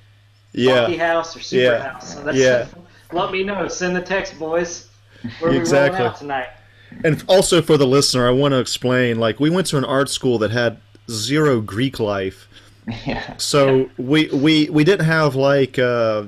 Yeah, 0.53 0.89
House, 0.97 1.35
or 1.35 1.41
Super 1.41 1.61
Yeah. 1.63 1.93
House? 1.93 2.13
So 2.15 2.23
that's, 2.23 2.37
Yeah. 2.37 2.65
Let 3.13 3.31
me 3.31 3.43
know. 3.43 3.67
Send 3.67 3.95
the 3.95 4.01
text, 4.01 4.37
boys. 4.39 4.87
Where 5.39 5.49
are 5.49 5.53
we 5.53 5.59
Exactly. 5.59 5.97
rolling 5.99 6.11
out 6.13 6.17
tonight? 6.19 6.47
and 7.05 7.23
also 7.27 7.61
for 7.61 7.77
the 7.77 7.87
listener, 7.87 8.27
I 8.27 8.31
want 8.31 8.53
to 8.53 8.59
explain. 8.59 9.17
Like, 9.19 9.39
we 9.39 9.49
went 9.49 9.67
to 9.67 9.77
an 9.77 9.85
art 9.85 10.09
school 10.09 10.37
that 10.39 10.51
had 10.51 10.77
zero 11.09 11.61
Greek 11.61 11.99
life, 11.99 12.47
Yeah. 13.05 13.37
so 13.37 13.89
we 13.97 14.27
we 14.33 14.69
we 14.69 14.83
didn't 14.83 15.05
have 15.05 15.35
like 15.35 15.79
uh, 15.79 16.23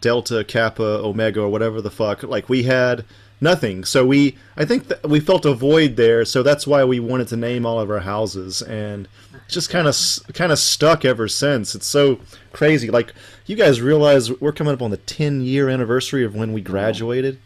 Delta, 0.00 0.42
Kappa, 0.44 0.82
Omega, 1.04 1.40
or 1.42 1.48
whatever 1.48 1.80
the 1.80 1.90
fuck. 1.90 2.22
Like, 2.24 2.48
we 2.48 2.64
had 2.64 3.04
nothing. 3.40 3.84
So 3.84 4.04
we, 4.04 4.36
I 4.56 4.64
think 4.64 4.92
we 5.04 5.20
felt 5.20 5.44
a 5.46 5.54
void 5.54 5.94
there. 5.96 6.24
So 6.24 6.42
that's 6.42 6.66
why 6.66 6.82
we 6.84 6.98
wanted 6.98 7.28
to 7.28 7.36
name 7.36 7.64
all 7.64 7.78
of 7.78 7.88
our 7.90 8.00
houses 8.00 8.60
and 8.62 9.06
just 9.48 9.70
kind 9.70 9.88
of 9.88 9.96
kind 10.34 10.52
of 10.52 10.58
stuck 10.58 11.04
ever 11.04 11.26
since. 11.28 11.74
It's 11.74 11.86
so 11.86 12.20
crazy. 12.52 12.90
Like 12.90 13.12
you 13.46 13.56
guys 13.56 13.80
realize 13.80 14.30
we're 14.40 14.52
coming 14.52 14.74
up 14.74 14.82
on 14.82 14.90
the 14.90 14.96
10 14.98 15.40
year 15.42 15.68
anniversary 15.68 16.24
of 16.24 16.34
when 16.34 16.52
we 16.52 16.60
graduated. 16.60 17.38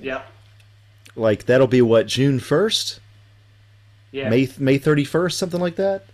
Yep. 0.00 0.26
Like 1.14 1.46
that'll 1.46 1.66
be 1.66 1.82
what 1.82 2.06
June 2.06 2.38
1st, 2.40 2.98
Yeah. 4.12 4.28
May 4.28 4.48
May 4.58 4.78
31st, 4.78 5.32
something 5.32 5.60
like 5.60 5.76
that. 5.76 6.04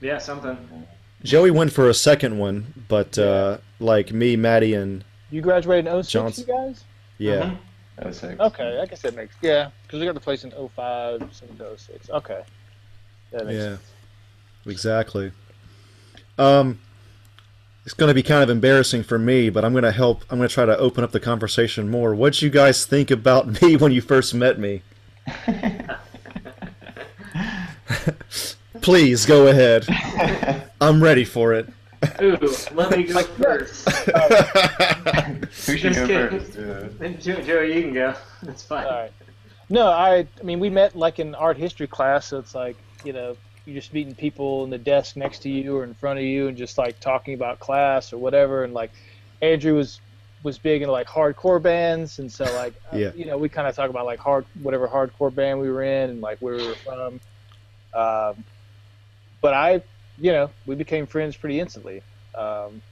Yeah, 0.00 0.18
something. 0.18 0.86
Joey 1.22 1.50
went 1.50 1.72
for 1.72 1.88
a 1.88 1.94
second 1.94 2.38
one, 2.38 2.84
but 2.88 3.18
uh, 3.18 3.58
like 3.80 4.12
me, 4.12 4.36
Maddie, 4.36 4.74
and 4.74 5.02
You 5.30 5.40
graduated 5.40 5.86
in 5.86 6.02
06, 6.02 6.12
Johnson. 6.12 6.44
you 6.46 6.54
guys? 6.54 6.84
yeah, 7.18 7.32
Mhm. 7.42 7.58
That 7.96 8.06
was 8.06 8.18
sick. 8.18 8.38
Okay, 8.38 8.78
I 8.80 8.84
guess 8.86 9.00
that 9.02 9.16
makes 9.16 9.34
yeah, 9.40 9.70
because 9.82 10.00
we 10.00 10.06
got 10.06 10.14
the 10.14 10.20
place 10.20 10.44
in 10.44 10.52
05, 10.52 11.22
some 11.32 11.48
to 11.56 11.78
06. 11.78 12.10
Okay, 12.10 12.34
that 12.34 12.38
makes 12.38 12.50
yeah, 13.32 13.38
sense. 13.48 13.80
exactly. 14.66 15.32
Um, 16.38 16.80
it's 17.84 17.94
going 17.94 18.08
to 18.08 18.14
be 18.14 18.22
kind 18.22 18.42
of 18.42 18.50
embarrassing 18.50 19.02
for 19.04 19.18
me, 19.18 19.48
but 19.50 19.64
I'm 19.64 19.72
going 19.72 19.84
to 19.84 19.92
help. 19.92 20.22
I'm 20.30 20.38
going 20.38 20.48
to 20.48 20.54
try 20.54 20.64
to 20.66 20.76
open 20.78 21.04
up 21.04 21.12
the 21.12 21.20
conversation 21.20 21.88
more. 21.88 22.14
What'd 22.14 22.42
you 22.42 22.50
guys 22.50 22.84
think 22.84 23.10
about 23.10 23.62
me 23.62 23.76
when 23.76 23.92
you 23.92 24.00
first 24.00 24.34
met 24.34 24.58
me? 24.58 24.82
Please 28.82 29.26
go 29.26 29.48
ahead. 29.48 29.86
I'm 30.80 31.02
ready 31.02 31.24
for 31.24 31.52
it. 31.54 31.68
Ooh, 32.22 32.36
let 32.74 32.90
me 32.96 33.04
go 33.04 33.22
first. 33.22 33.88
Who 33.88 35.76
should 35.76 35.92
Just 35.94 36.00
go 36.00 36.06
kidding. 36.06 36.40
first? 36.40 36.58
Yeah. 37.00 37.08
Joe, 37.18 37.40
Joe, 37.42 37.60
you 37.62 37.82
can 37.82 37.94
go. 37.94 38.14
That's 38.42 38.62
fine. 38.62 38.84
All 38.86 38.92
right. 38.92 39.12
No, 39.68 39.88
I 39.88 40.26
I 40.38 40.42
mean 40.44 40.60
we 40.60 40.70
met 40.70 40.94
like 40.94 41.18
in 41.18 41.34
art 41.34 41.56
history 41.56 41.88
class, 41.88 42.26
so 42.26 42.38
it's 42.38 42.54
like 42.54 42.76
you 43.06 43.12
know 43.12 43.36
you're 43.64 43.74
just 43.74 43.92
meeting 43.92 44.14
people 44.14 44.64
in 44.64 44.70
the 44.70 44.78
desk 44.78 45.16
next 45.16 45.40
to 45.40 45.48
you 45.48 45.76
or 45.76 45.84
in 45.84 45.94
front 45.94 46.18
of 46.18 46.24
you 46.24 46.48
and 46.48 46.56
just 46.56 46.78
like 46.78 46.98
talking 47.00 47.34
about 47.34 47.58
class 47.58 48.12
or 48.12 48.18
whatever. 48.18 48.62
And 48.62 48.72
like 48.72 48.92
Andrew 49.42 49.74
was 49.74 50.00
was 50.42 50.56
big 50.58 50.82
into 50.82 50.92
like 50.92 51.08
hardcore 51.08 51.60
bands, 51.60 52.20
and 52.20 52.30
so 52.30 52.44
like 52.54 52.74
uh, 52.92 52.96
you 52.96 53.26
know 53.26 53.36
we 53.36 53.48
kind 53.48 53.66
of 53.66 53.74
talk 53.74 53.90
about 53.90 54.06
like 54.06 54.20
hard 54.20 54.46
whatever 54.62 54.86
hardcore 54.86 55.34
band 55.34 55.60
we 55.60 55.68
were 55.68 55.82
in 55.82 56.10
and 56.10 56.20
like 56.20 56.38
where 56.38 56.56
we 56.56 56.66
were 56.66 56.74
from. 56.76 57.20
Um, 57.92 58.44
but 59.40 59.54
I, 59.54 59.82
you 60.18 60.32
know, 60.32 60.50
we 60.66 60.74
became 60.74 61.06
friends 61.06 61.36
pretty 61.36 61.58
instantly. 61.58 62.02
Um, 62.34 62.82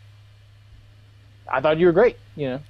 I 1.49 1.61
thought 1.61 1.79
you 1.79 1.87
were 1.87 1.93
great. 1.93 2.19
You 2.37 2.49
know. 2.49 2.61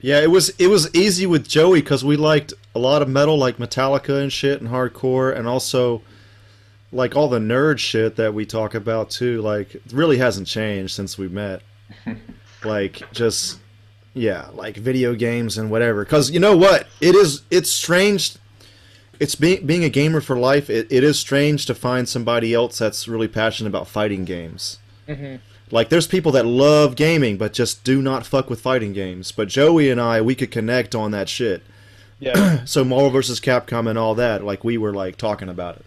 Yeah, 0.00 0.20
it 0.20 0.30
was 0.30 0.50
it 0.58 0.66
was 0.66 0.92
easy 0.94 1.26
with 1.26 1.48
Joey 1.48 1.80
because 1.80 2.04
we 2.04 2.16
liked 2.16 2.52
a 2.74 2.78
lot 2.78 3.00
of 3.00 3.08
metal, 3.08 3.38
like 3.38 3.58
Metallica 3.58 4.20
and 4.20 4.32
shit, 4.32 4.60
and 4.60 4.70
hardcore, 4.70 5.34
and 5.36 5.46
also 5.46 6.02
like 6.94 7.16
all 7.16 7.28
the 7.28 7.38
nerd 7.38 7.78
shit 7.78 8.16
that 8.16 8.32
we 8.32 8.46
talk 8.46 8.74
about 8.74 9.10
too. 9.10 9.42
Like, 9.42 9.76
really 9.92 10.16
hasn't 10.18 10.46
changed 10.46 10.94
since 10.94 11.18
we 11.18 11.28
met. 11.28 11.60
like, 12.64 13.02
just 13.12 13.58
yeah, 14.14 14.48
like 14.54 14.76
video 14.76 15.14
games 15.14 15.58
and 15.58 15.70
whatever. 15.70 16.04
Because 16.04 16.30
you 16.30 16.40
know 16.40 16.56
what, 16.56 16.86
it 17.00 17.14
is 17.14 17.42
it's 17.50 17.70
strange. 17.70 18.36
It's 19.20 19.34
being 19.34 19.66
being 19.66 19.84
a 19.84 19.88
gamer 19.88 20.20
for 20.20 20.38
life. 20.38 20.70
It, 20.70 20.86
it 20.90 21.04
is 21.04 21.18
strange 21.18 21.66
to 21.66 21.74
find 21.74 22.08
somebody 22.08 22.54
else 22.54 22.78
that's 22.78 23.06
really 23.08 23.28
passionate 23.28 23.68
about 23.68 23.88
fighting 23.88 24.24
games. 24.24 24.78
Mm-hmm. 25.08 25.36
Like 25.70 25.88
there's 25.88 26.06
people 26.06 26.32
that 26.32 26.46
love 26.46 26.94
gaming 26.94 27.36
but 27.36 27.52
just 27.52 27.84
do 27.84 28.00
not 28.00 28.24
fuck 28.24 28.48
with 28.48 28.60
fighting 28.60 28.92
games. 28.92 29.32
But 29.32 29.48
Joey 29.48 29.90
and 29.90 30.00
I, 30.00 30.20
we 30.20 30.34
could 30.34 30.50
connect 30.50 30.94
on 30.94 31.10
that 31.10 31.28
shit. 31.28 31.62
Yeah. 32.20 32.60
So 32.64 32.84
Marvel 32.84 33.10
vs. 33.10 33.40
Capcom 33.40 33.88
and 33.88 33.98
all 33.98 34.14
that, 34.14 34.44
like 34.44 34.64
we 34.64 34.78
were 34.78 34.94
like 34.94 35.16
talking 35.16 35.48
about 35.48 35.76
it. 35.76 35.84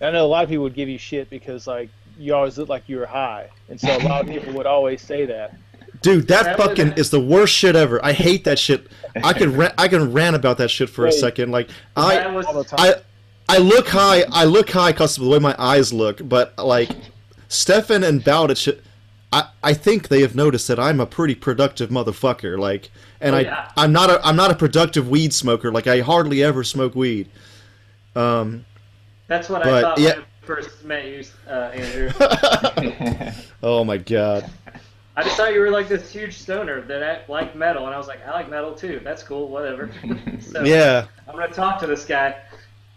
I 0.00 0.10
know 0.10 0.24
a 0.24 0.28
lot 0.28 0.44
of 0.44 0.50
people 0.50 0.64
would 0.64 0.74
give 0.74 0.88
you 0.88 0.98
shit 0.98 1.28
because 1.30 1.66
like 1.66 1.90
you 2.18 2.34
always 2.34 2.58
look 2.58 2.68
like 2.68 2.88
you 2.88 2.98
were 2.98 3.06
high, 3.06 3.48
and 3.68 3.80
so 3.80 3.96
a 3.96 3.98
lot 3.98 4.22
of 4.22 4.28
people 4.32 4.52
would 4.54 4.66
always 4.66 5.02
say 5.02 5.24
that. 5.26 5.54
Dude, 6.00 6.28
that 6.28 6.44
That 6.44 6.56
fucking 6.56 6.92
is 6.92 7.10
the 7.10 7.18
worst 7.20 7.54
shit 7.54 7.74
ever. 7.74 8.04
I 8.04 8.12
hate 8.12 8.44
that 8.44 8.58
shit. 8.58 8.86
I 9.24 9.32
can 9.32 9.56
rant, 9.56 9.74
I 9.76 9.88
can 9.88 10.12
rant 10.12 10.36
about 10.36 10.58
that 10.58 10.70
shit 10.70 10.88
for 10.88 11.06
a 11.06 11.12
second. 11.12 11.50
Like 11.50 11.70
I 11.96 12.26
was, 12.28 12.46
All 12.46 12.54
the 12.54 12.64
time. 12.64 12.78
I 12.78 12.94
I 13.48 13.58
look 13.58 13.88
high. 13.88 14.22
I 14.30 14.44
look 14.44 14.70
high 14.70 14.92
because 14.92 15.16
of 15.18 15.24
the 15.24 15.30
way 15.30 15.38
my 15.40 15.56
eyes 15.58 15.92
look. 15.92 16.20
But 16.28 16.56
like 16.58 16.90
Stefan 17.48 18.04
and 18.04 18.22
Bowditch, 18.22 18.68
I 19.32 19.48
I 19.62 19.74
think 19.74 20.08
they 20.08 20.20
have 20.20 20.36
noticed 20.36 20.68
that 20.68 20.78
I'm 20.78 21.00
a 21.00 21.06
pretty 21.06 21.34
productive 21.34 21.90
motherfucker. 21.90 22.56
Like, 22.58 22.90
and 23.20 23.34
Oh, 23.34 23.38
I. 23.38 23.68
I'm 23.76 23.92
not 23.92 24.08
a 24.10 24.24
I'm 24.24 24.36
not 24.36 24.52
a 24.52 24.54
productive 24.54 25.08
weed 25.08 25.32
smoker. 25.32 25.72
Like 25.72 25.88
I 25.88 26.00
hardly 26.00 26.44
ever 26.44 26.62
smoke 26.62 26.94
weed. 26.94 27.28
Um. 28.14 28.66
That's 29.28 29.48
what 29.48 29.64
I 29.64 29.80
thought 29.80 29.98
yeah. 29.98 30.14
when 30.14 30.22
I 30.22 30.46
first 30.46 30.84
met 30.84 31.06
you, 31.06 31.22
uh, 31.46 31.70
Andrew. 31.74 32.10
oh 33.62 33.84
my 33.84 33.98
god. 33.98 34.50
I 35.16 35.22
just 35.22 35.36
thought 35.36 35.52
you 35.52 35.60
were 35.60 35.70
like 35.70 35.88
this 35.88 36.10
huge 36.10 36.38
stoner 36.38 36.80
that 36.82 37.02
I 37.02 37.30
liked 37.30 37.54
metal, 37.54 37.86
and 37.86 37.94
I 37.94 37.98
was 37.98 38.08
like, 38.08 38.26
I 38.26 38.30
like 38.32 38.48
metal 38.48 38.74
too. 38.74 39.00
That's 39.04 39.22
cool, 39.22 39.48
whatever. 39.48 39.90
so 40.40 40.64
Yeah. 40.64 41.06
I'm 41.28 41.34
gonna 41.34 41.52
talk 41.52 41.78
to 41.80 41.86
this 41.86 42.04
guy. 42.04 42.36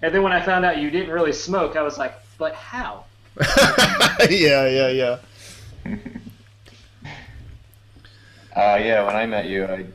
And 0.01 0.13
then 0.13 0.23
when 0.23 0.32
I 0.32 0.41
found 0.41 0.65
out 0.65 0.77
you 0.77 0.89
didn't 0.89 1.11
really 1.11 1.34
smoke, 1.34 1.75
I 1.75 1.82
was 1.82 1.97
like, 1.97 2.13
but 2.38 2.53
how? 2.55 3.05
yeah. 4.29 4.67
Yeah. 4.67 4.89
Yeah. 4.89 5.17
Uh, 8.55 8.77
yeah, 8.82 9.05
when 9.05 9.15
I 9.15 9.25
met 9.25 9.47
you, 9.47 9.65
I 9.65 9.86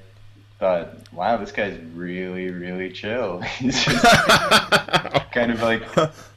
thought, 0.58 0.94
wow, 1.12 1.36
this 1.36 1.52
guy's 1.52 1.78
really, 1.94 2.50
really 2.50 2.90
chill. 2.90 3.40
He's 3.58 3.84
just 3.84 4.02
kind 5.32 5.50
of 5.52 5.60
like 5.62 5.82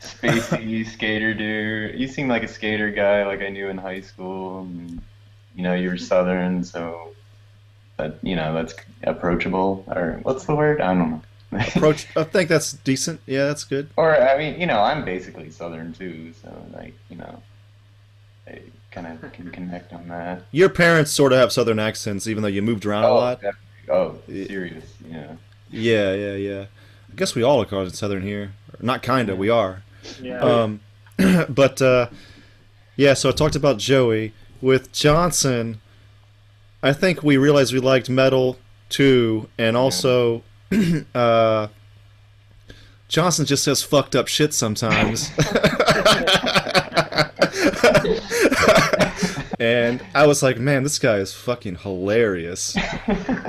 spacey 0.02 0.86
skater 0.88 1.34
dude. 1.34 2.00
You 2.00 2.08
seem 2.08 2.28
like 2.28 2.44
a 2.44 2.48
skater 2.48 2.90
guy, 2.92 3.26
like 3.26 3.42
I 3.42 3.50
knew 3.50 3.70
in 3.70 3.78
high 3.78 4.02
school. 4.02 4.62
And, 4.62 5.02
you 5.56 5.64
know, 5.64 5.74
you're 5.74 5.98
Southern, 5.98 6.64
so 6.64 7.14
that 7.98 8.18
you 8.22 8.36
know 8.36 8.54
that's 8.54 8.76
approachable. 9.04 9.84
Or 9.88 10.20
what's 10.24 10.46
the 10.46 10.56
word? 10.56 10.82
I 10.82 10.94
don't 10.94 11.12
know. 11.12 11.22
Approach. 11.52 12.08
I 12.16 12.24
think 12.26 12.48
that's 12.50 12.74
decent. 12.74 13.22
Yeah, 13.26 13.46
that's 13.48 13.64
good. 13.64 13.90
or 13.98 14.16
I 14.22 14.38
mean, 14.38 14.60
you 14.60 14.68
know, 14.68 14.80
I'm 14.82 15.04
basically 15.06 15.50
Southern 15.50 15.94
too, 15.94 16.34
so 16.42 16.54
like, 16.74 16.94
you 17.10 17.18
know, 17.18 17.42
I 18.48 18.60
kind 18.92 19.08
of 19.08 19.32
can 19.34 19.50
connect 19.52 19.92
on 19.94 20.08
that. 20.10 20.44
Your 20.52 20.70
parents 20.70 21.12
sort 21.12 21.34
of 21.34 21.40
have 21.40 21.52
southern 21.52 21.80
accents, 21.80 22.28
even 22.28 22.44
though 22.44 22.50
you 22.50 22.62
moved 22.62 22.86
around 22.86 23.06
a 23.06 23.08
Oh, 23.08 23.16
lot. 23.16 23.42
definitely. 23.42 23.60
Oh, 23.90 24.18
serious, 24.28 24.86
yeah. 25.10 25.36
Yeah, 25.72 26.14
yeah, 26.14 26.36
yeah. 26.36 26.66
I 27.12 27.16
guess 27.16 27.36
we 27.36 27.44
all 27.44 27.62
are 27.62 27.66
called 27.66 27.94
southern 27.96 28.22
here. 28.22 28.54
Not 28.80 29.02
kinda, 29.02 29.36
we 29.36 29.50
are. 29.50 29.84
Yeah. 30.22 30.40
Um, 30.40 30.82
but 31.50 31.82
uh, 31.82 32.10
yeah, 32.96 33.14
so 33.14 33.30
I 33.30 33.32
talked 33.32 33.56
about 33.56 33.78
Joey 33.78 34.34
with 34.62 34.92
Johnson. 34.92 35.82
I 36.84 36.94
think 36.94 37.24
we 37.24 37.38
realized 37.38 37.74
we 37.74 37.80
liked 37.80 38.10
metal 38.10 38.58
too, 38.90 39.50
and 39.58 39.76
also 39.76 40.44
uh, 41.16 41.68
Johnson 43.08 43.46
just 43.46 43.64
says 43.64 43.82
fucked 43.82 44.16
up 44.16 44.28
shit 44.28 44.54
sometimes. 44.54 45.32
and 49.60 50.03
I 50.16 50.26
was 50.26 50.41
like, 50.41 50.57
man, 50.57 50.84
this 50.84 50.99
guy 50.99 51.18
is 51.18 51.34
fucking 51.34 51.78
hilarious. 51.78 52.76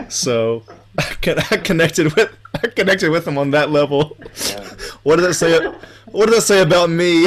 So 0.08 0.64
I 0.98 1.04
connected 1.58 2.12
with 2.16 2.36
I 2.64 2.66
connected 2.66 3.11
with 3.11 3.28
him 3.28 3.38
on 3.38 3.52
that 3.52 3.70
level. 3.70 4.16
Yeah. 4.48 4.68
What 5.04 5.16
did 5.16 5.26
that 5.26 5.34
say? 5.34 5.72
What 6.06 6.26
did 6.26 6.34
that 6.34 6.42
say 6.42 6.62
about 6.62 6.90
me? 6.90 7.26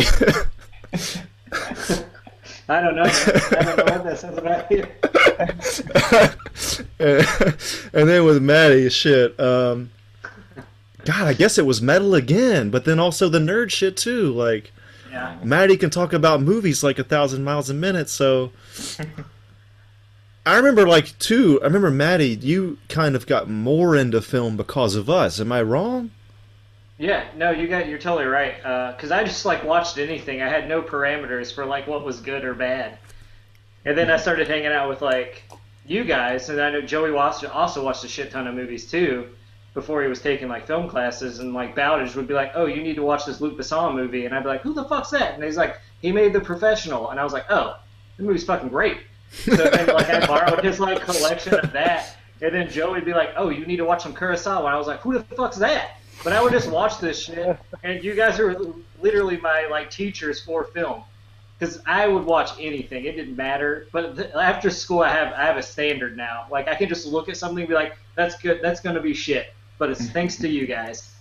I 2.67 2.81
don't 2.81 2.95
know. 2.95 3.03
I 3.03 3.63
don't 3.63 3.77
know 3.77 3.85
what 3.85 4.03
that 4.03 4.17
says 4.19 4.37
about 4.37 4.69
you. 4.69 4.85
and 7.93 8.09
then 8.09 8.25
with 8.25 8.43
Maddie, 8.43 8.89
shit. 8.89 9.39
Um, 9.39 9.91
God, 11.05 11.27
I 11.27 11.33
guess 11.33 11.57
it 11.57 11.65
was 11.65 11.81
metal 11.81 12.15
again, 12.15 12.69
but 12.69 12.83
then 12.83 12.99
also 12.99 13.29
the 13.29 13.39
nerd 13.39 13.69
shit 13.69 13.95
too. 13.95 14.33
Like 14.33 14.72
Yeah. 15.13 15.37
Maddie 15.43 15.77
can 15.77 15.91
talk 15.91 16.11
about 16.11 16.41
movies 16.41 16.83
like 16.83 16.97
a 16.97 17.03
thousand 17.03 17.43
miles 17.43 17.69
a 17.69 17.73
minute. 17.75 18.09
So 18.09 18.51
I 20.45 20.57
remember, 20.57 20.87
like, 20.87 21.17
too. 21.19 21.59
I 21.61 21.65
remember 21.65 21.91
Maddie. 21.91 22.35
You 22.41 22.79
kind 22.89 23.15
of 23.15 23.27
got 23.27 23.47
more 23.47 23.95
into 23.95 24.21
film 24.21 24.57
because 24.57 24.95
of 24.95 25.11
us. 25.11 25.39
Am 25.39 25.51
I 25.51 25.61
wrong? 25.61 26.09
Yeah, 26.97 27.25
no, 27.35 27.51
you 27.51 27.67
got 27.67 27.87
you're 27.87 27.99
totally 27.99 28.25
right. 28.25 28.55
Uh, 28.65 28.93
because 28.93 29.11
I 29.11 29.23
just 29.23 29.45
like 29.45 29.63
watched 29.63 29.99
anything. 29.99 30.41
I 30.41 30.49
had 30.49 30.67
no 30.67 30.81
parameters 30.81 31.53
for 31.53 31.65
like 31.65 31.85
what 31.85 32.03
was 32.03 32.19
good 32.19 32.43
or 32.43 32.55
bad. 32.55 32.97
And 33.85 33.95
then 33.95 34.09
I 34.09 34.17
started 34.17 34.47
hanging 34.47 34.71
out 34.71 34.89
with 34.89 35.01
like 35.01 35.43
you 35.85 36.05
guys, 36.05 36.49
and 36.49 36.59
I 36.59 36.71
know 36.71 36.81
Joey 36.81 37.15
also 37.15 37.83
watched 37.83 38.03
a 38.03 38.07
shit 38.07 38.31
ton 38.31 38.47
of 38.47 38.55
movies 38.55 38.89
too 38.89 39.29
before 39.73 40.01
he 40.03 40.07
was 40.07 40.21
taking 40.21 40.47
like 40.47 40.67
film 40.67 40.87
classes. 40.87 41.39
And 41.39 41.53
like 41.53 41.75
Bowditch 41.75 42.15
would 42.15 42.27
be 42.27 42.33
like, 42.33 42.51
"Oh, 42.55 42.65
you 42.65 42.81
need 42.83 42.95
to 42.95 43.03
watch 43.03 43.25
this 43.25 43.41
Luc 43.41 43.57
Besson 43.57 43.95
movie," 43.95 44.25
and 44.25 44.35
I'd 44.35 44.43
be 44.43 44.49
like, 44.49 44.61
"Who 44.61 44.73
the 44.73 44.85
fuck's 44.85 45.09
that?" 45.11 45.33
And 45.33 45.43
he's 45.43 45.57
like, 45.57 45.77
"He 46.01 46.11
made 46.11 46.33
The 46.33 46.41
Professional," 46.41 47.09
and 47.09 47.19
I 47.19 47.23
was 47.23 47.33
like, 47.33 47.45
"Oh, 47.49 47.77
the 48.17 48.23
movie's 48.23 48.43
fucking 48.43 48.69
great." 48.69 48.97
So 49.31 49.55
then 49.55 49.87
like 49.87 50.09
I 50.09 50.25
borrowed 50.27 50.63
his 50.63 50.79
like 50.79 51.01
collection 51.01 51.55
of 51.55 51.71
that, 51.73 52.17
and 52.41 52.53
then 52.53 52.69
Joey 52.69 52.93
would 52.93 53.05
be 53.05 53.13
like, 53.13 53.33
"Oh, 53.35 53.49
you 53.49 53.65
need 53.65 53.77
to 53.77 53.85
watch 53.85 54.03
some 54.03 54.13
Kurosawa," 54.13 54.59
and 54.59 54.67
I 54.67 54.77
was 54.77 54.87
like, 54.87 54.99
"Who 55.01 55.13
the 55.13 55.23
fuck's 55.35 55.57
that?" 55.57 55.97
But 56.23 56.33
I 56.33 56.41
would 56.41 56.53
just 56.53 56.69
watch 56.69 56.99
this 56.99 57.23
shit, 57.23 57.57
and 57.83 58.03
you 58.03 58.15
guys 58.15 58.39
are 58.39 58.55
literally 59.01 59.37
my 59.37 59.67
like 59.69 59.89
teachers 59.89 60.41
for 60.41 60.65
film 60.65 61.03
because 61.59 61.81
I 61.85 62.07
would 62.07 62.25
watch 62.25 62.51
anything. 62.59 63.05
It 63.05 63.15
didn't 63.15 63.35
matter. 63.35 63.87
But 63.91 64.15
th- 64.15 64.31
after 64.33 64.69
school, 64.69 65.01
I 65.01 65.09
have 65.09 65.33
I 65.33 65.43
have 65.45 65.57
a 65.57 65.63
standard 65.63 66.15
now. 66.15 66.45
Like 66.51 66.67
I 66.67 66.75
can 66.75 66.87
just 66.87 67.07
look 67.07 67.29
at 67.29 67.37
something 67.37 67.59
and 67.59 67.67
be 67.67 67.73
like, 67.73 67.97
"That's 68.15 68.35
good. 68.37 68.59
That's 68.61 68.79
gonna 68.79 69.01
be 69.01 69.13
shit." 69.13 69.53
But 69.83 69.89
it's 69.89 70.09
thanks 70.11 70.37
to 70.37 70.47
you 70.47 70.65
guys. 70.65 71.11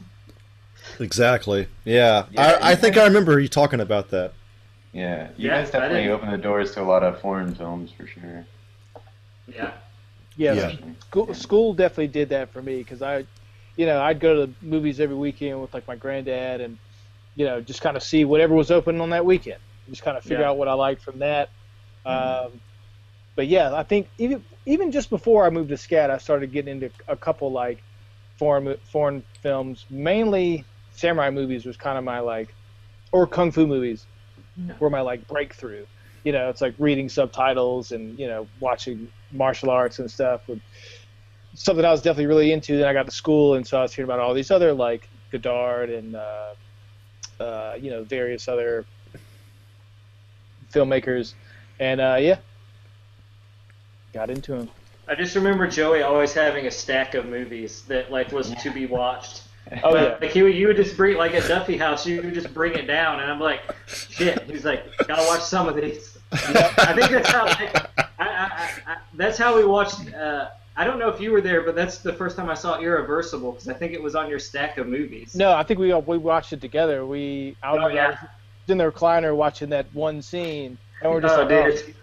Exactly. 1.00 1.66
Yeah. 1.84 2.26
Yeah, 2.30 2.58
I, 2.62 2.70
I 2.70 2.74
think 2.76 2.96
I 2.96 3.02
remember 3.02 3.40
you 3.40 3.48
talking 3.48 3.80
about 3.80 4.10
that. 4.10 4.34
Yeah, 4.92 5.30
you 5.36 5.48
Yeah, 5.48 5.60
guys 5.62 5.72
definitely 5.72 6.08
opened 6.10 6.32
the 6.32 6.38
doors 6.38 6.70
to 6.74 6.82
a 6.82 6.84
lot 6.84 7.02
of 7.02 7.20
foreign 7.20 7.56
films 7.56 7.90
for 7.90 8.06
sure. 8.06 8.46
Yeah. 9.52 9.72
Yeah, 10.36 10.52
Yeah. 10.54 10.76
School, 11.00 11.34
school 11.34 11.74
definitely 11.74 12.06
did 12.06 12.28
that 12.28 12.52
for 12.52 12.62
me 12.62 12.78
because 12.78 13.02
I, 13.02 13.24
you 13.76 13.84
know, 13.84 14.00
I'd 14.00 14.20
go 14.20 14.32
to 14.32 14.46
the 14.46 14.52
movies 14.64 15.00
every 15.00 15.16
weekend 15.16 15.60
with 15.60 15.74
like 15.74 15.88
my 15.88 15.96
granddad 15.96 16.60
and, 16.60 16.78
you 17.34 17.44
know, 17.44 17.60
just 17.60 17.80
kind 17.82 17.96
of 17.96 18.04
see 18.04 18.24
whatever 18.24 18.54
was 18.54 18.70
open 18.70 19.00
on 19.00 19.10
that 19.10 19.26
weekend. 19.26 19.58
Just 19.90 20.04
kind 20.04 20.16
of 20.16 20.22
figure 20.22 20.42
Yeah. 20.44 20.50
out 20.50 20.56
what 20.56 20.68
I 20.68 20.74
liked 20.74 21.02
from 21.02 21.18
that. 21.18 21.48
Um, 22.06 22.60
but 23.34 23.48
yeah, 23.48 23.74
I 23.74 23.82
think 23.82 24.08
even 24.18 24.44
even 24.66 24.92
just 24.92 25.10
before 25.10 25.44
I 25.44 25.50
moved 25.50 25.70
to 25.70 25.74
SCAD, 25.74 26.10
I 26.10 26.18
started 26.18 26.52
getting 26.52 26.80
into 26.80 26.90
a 27.08 27.16
couple 27.16 27.50
like 27.50 27.82
foreign 28.38 28.76
foreign 28.90 29.24
films. 29.40 29.86
Mainly 29.90 30.64
samurai 30.92 31.30
movies 31.30 31.64
was 31.64 31.76
kind 31.76 31.98
of 31.98 32.04
my 32.04 32.20
like, 32.20 32.54
or 33.12 33.26
kung 33.26 33.50
fu 33.50 33.66
movies 33.66 34.06
were 34.78 34.90
my 34.90 35.00
like 35.00 35.26
breakthrough. 35.28 35.86
You 36.24 36.32
know, 36.32 36.48
it's 36.48 36.60
like 36.60 36.74
reading 36.78 37.08
subtitles 37.08 37.92
and 37.92 38.18
you 38.18 38.26
know 38.26 38.46
watching 38.60 39.10
martial 39.32 39.70
arts 39.70 39.98
and 39.98 40.10
stuff. 40.10 40.42
Something 41.54 41.84
I 41.84 41.90
was 41.90 42.00
definitely 42.00 42.26
really 42.26 42.52
into. 42.52 42.78
Then 42.78 42.86
I 42.86 42.92
got 42.92 43.06
to 43.06 43.12
school, 43.12 43.54
and 43.54 43.66
so 43.66 43.78
I 43.78 43.82
was 43.82 43.92
hearing 43.92 44.08
about 44.08 44.20
all 44.20 44.34
these 44.34 44.50
other 44.50 44.72
like 44.72 45.08
Godard 45.30 45.90
and 45.90 46.16
uh, 46.16 46.54
uh, 47.40 47.74
you 47.78 47.90
know 47.90 48.04
various 48.04 48.48
other 48.48 48.86
filmmakers, 50.72 51.34
and 51.78 52.00
uh, 52.00 52.16
yeah, 52.20 52.38
got 54.12 54.30
into 54.30 54.52
them. 54.52 54.70
I 55.12 55.14
just 55.14 55.34
remember 55.34 55.66
Joey 55.66 56.00
always 56.00 56.32
having 56.32 56.66
a 56.66 56.70
stack 56.70 57.12
of 57.14 57.26
movies 57.26 57.82
that 57.82 58.10
like 58.10 58.32
was 58.32 58.50
to 58.54 58.70
be 58.70 58.86
watched. 58.86 59.42
Oh 59.84 59.94
yeah, 59.94 60.16
Like 60.22 60.30
he 60.30 60.42
would, 60.42 60.54
you 60.54 60.68
would 60.68 60.76
just 60.76 60.96
bring 60.96 61.18
like 61.18 61.34
at 61.34 61.46
Duffy 61.46 61.76
House, 61.76 62.06
you 62.06 62.22
would 62.22 62.32
just 62.32 62.54
bring 62.54 62.72
it 62.72 62.86
down, 62.86 63.20
and 63.20 63.30
I'm 63.30 63.38
like, 63.38 63.60
shit. 63.86 64.42
He's 64.44 64.64
like, 64.64 64.84
gotta 65.06 65.22
watch 65.26 65.42
some 65.42 65.68
of 65.68 65.76
these. 65.76 66.16
I 66.32 66.94
think 66.96 67.10
that's 67.10 67.28
how. 67.28 67.44
I, 67.44 67.84
I, 67.98 68.24
I, 68.26 68.70
I, 68.86 68.96
that's 69.12 69.36
how 69.36 69.54
we 69.54 69.66
watched. 69.66 70.14
Uh, 70.14 70.48
I 70.78 70.84
don't 70.84 70.98
know 70.98 71.10
if 71.10 71.20
you 71.20 71.30
were 71.30 71.42
there, 71.42 71.60
but 71.60 71.74
that's 71.76 71.98
the 71.98 72.14
first 72.14 72.38
time 72.38 72.48
I 72.48 72.54
saw 72.54 72.80
Irreversible 72.80 73.52
because 73.52 73.68
I 73.68 73.74
think 73.74 73.92
it 73.92 74.02
was 74.02 74.14
on 74.14 74.30
your 74.30 74.38
stack 74.38 74.78
of 74.78 74.86
movies. 74.88 75.34
no, 75.34 75.52
I 75.52 75.62
think 75.62 75.78
we 75.78 75.92
all, 75.92 76.00
we 76.00 76.16
watched 76.16 76.54
it 76.54 76.62
together. 76.62 77.04
We 77.04 77.54
I, 77.62 77.72
Oh, 77.76 77.80
I 77.80 77.92
yeah. 77.92 78.08
was 78.08 78.18
in 78.68 78.78
the 78.78 78.90
recliner 78.90 79.36
watching 79.36 79.68
that 79.70 79.84
one 79.92 80.22
scene, 80.22 80.78
and 81.02 81.12
we're 81.12 81.20
just 81.20 81.34
Oh, 81.36 81.42
like, 81.42 81.50
oh, 81.52 81.70
dude. 81.70 81.94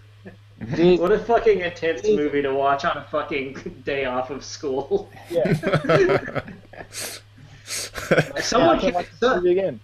Geez, 0.76 0.99
What 1.01 1.12
a 1.12 1.20
fucking 1.20 1.62
intense 1.62 2.03
movie 2.07 2.41
to 2.41 2.53
watch 2.53 2.86
on 2.86 2.97
a 2.97 3.03
fucking 3.05 3.82
day 3.86 4.05
off 4.05 4.30
of 4.30 4.43
school. 4.43 5.10
yeah. 5.30 5.53
Someone 7.66 8.78
I 8.78 8.80
can't 8.80 8.82
came, 8.82 8.93
watch 8.93 9.07
the 9.20 9.34
again. 9.49 9.80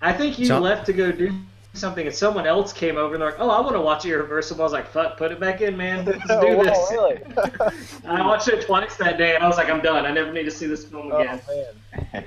I 0.00 0.12
think 0.12 0.38
you 0.38 0.46
John- 0.46 0.62
left 0.62 0.86
to 0.86 0.92
go 0.92 1.10
do 1.10 1.32
something, 1.74 2.06
and 2.06 2.14
someone 2.14 2.46
else 2.46 2.72
came 2.72 2.96
over 2.96 3.14
and 3.14 3.22
they're 3.22 3.30
like, 3.30 3.40
"Oh, 3.40 3.50
I 3.50 3.60
want 3.60 3.74
to 3.74 3.80
watch 3.80 4.04
it 4.04 4.10
Irreversible." 4.10 4.60
I 4.62 4.64
was 4.64 4.72
like, 4.72 4.88
"Fuck, 4.88 5.16
put 5.16 5.32
it 5.32 5.40
back 5.40 5.60
in, 5.60 5.76
man. 5.76 6.04
Let's 6.04 6.18
do 6.18 6.24
Oh, 6.34 6.56
wow, 6.56 6.62
this." 6.62 6.90
really? 6.92 7.20
I 8.06 8.24
watched 8.26 8.46
it 8.48 8.64
twice 8.64 8.96
that 8.96 9.18
day, 9.18 9.34
and 9.34 9.42
I 9.42 9.48
was 9.48 9.56
like, 9.56 9.68
"I'm 9.68 9.80
done. 9.80 10.06
I 10.06 10.12
never 10.12 10.32
need 10.32 10.44
to 10.44 10.50
see 10.52 10.66
this 10.66 10.84
film 10.84 11.10
oh 11.12 11.18
again." 11.18 11.40
man. 12.12 12.24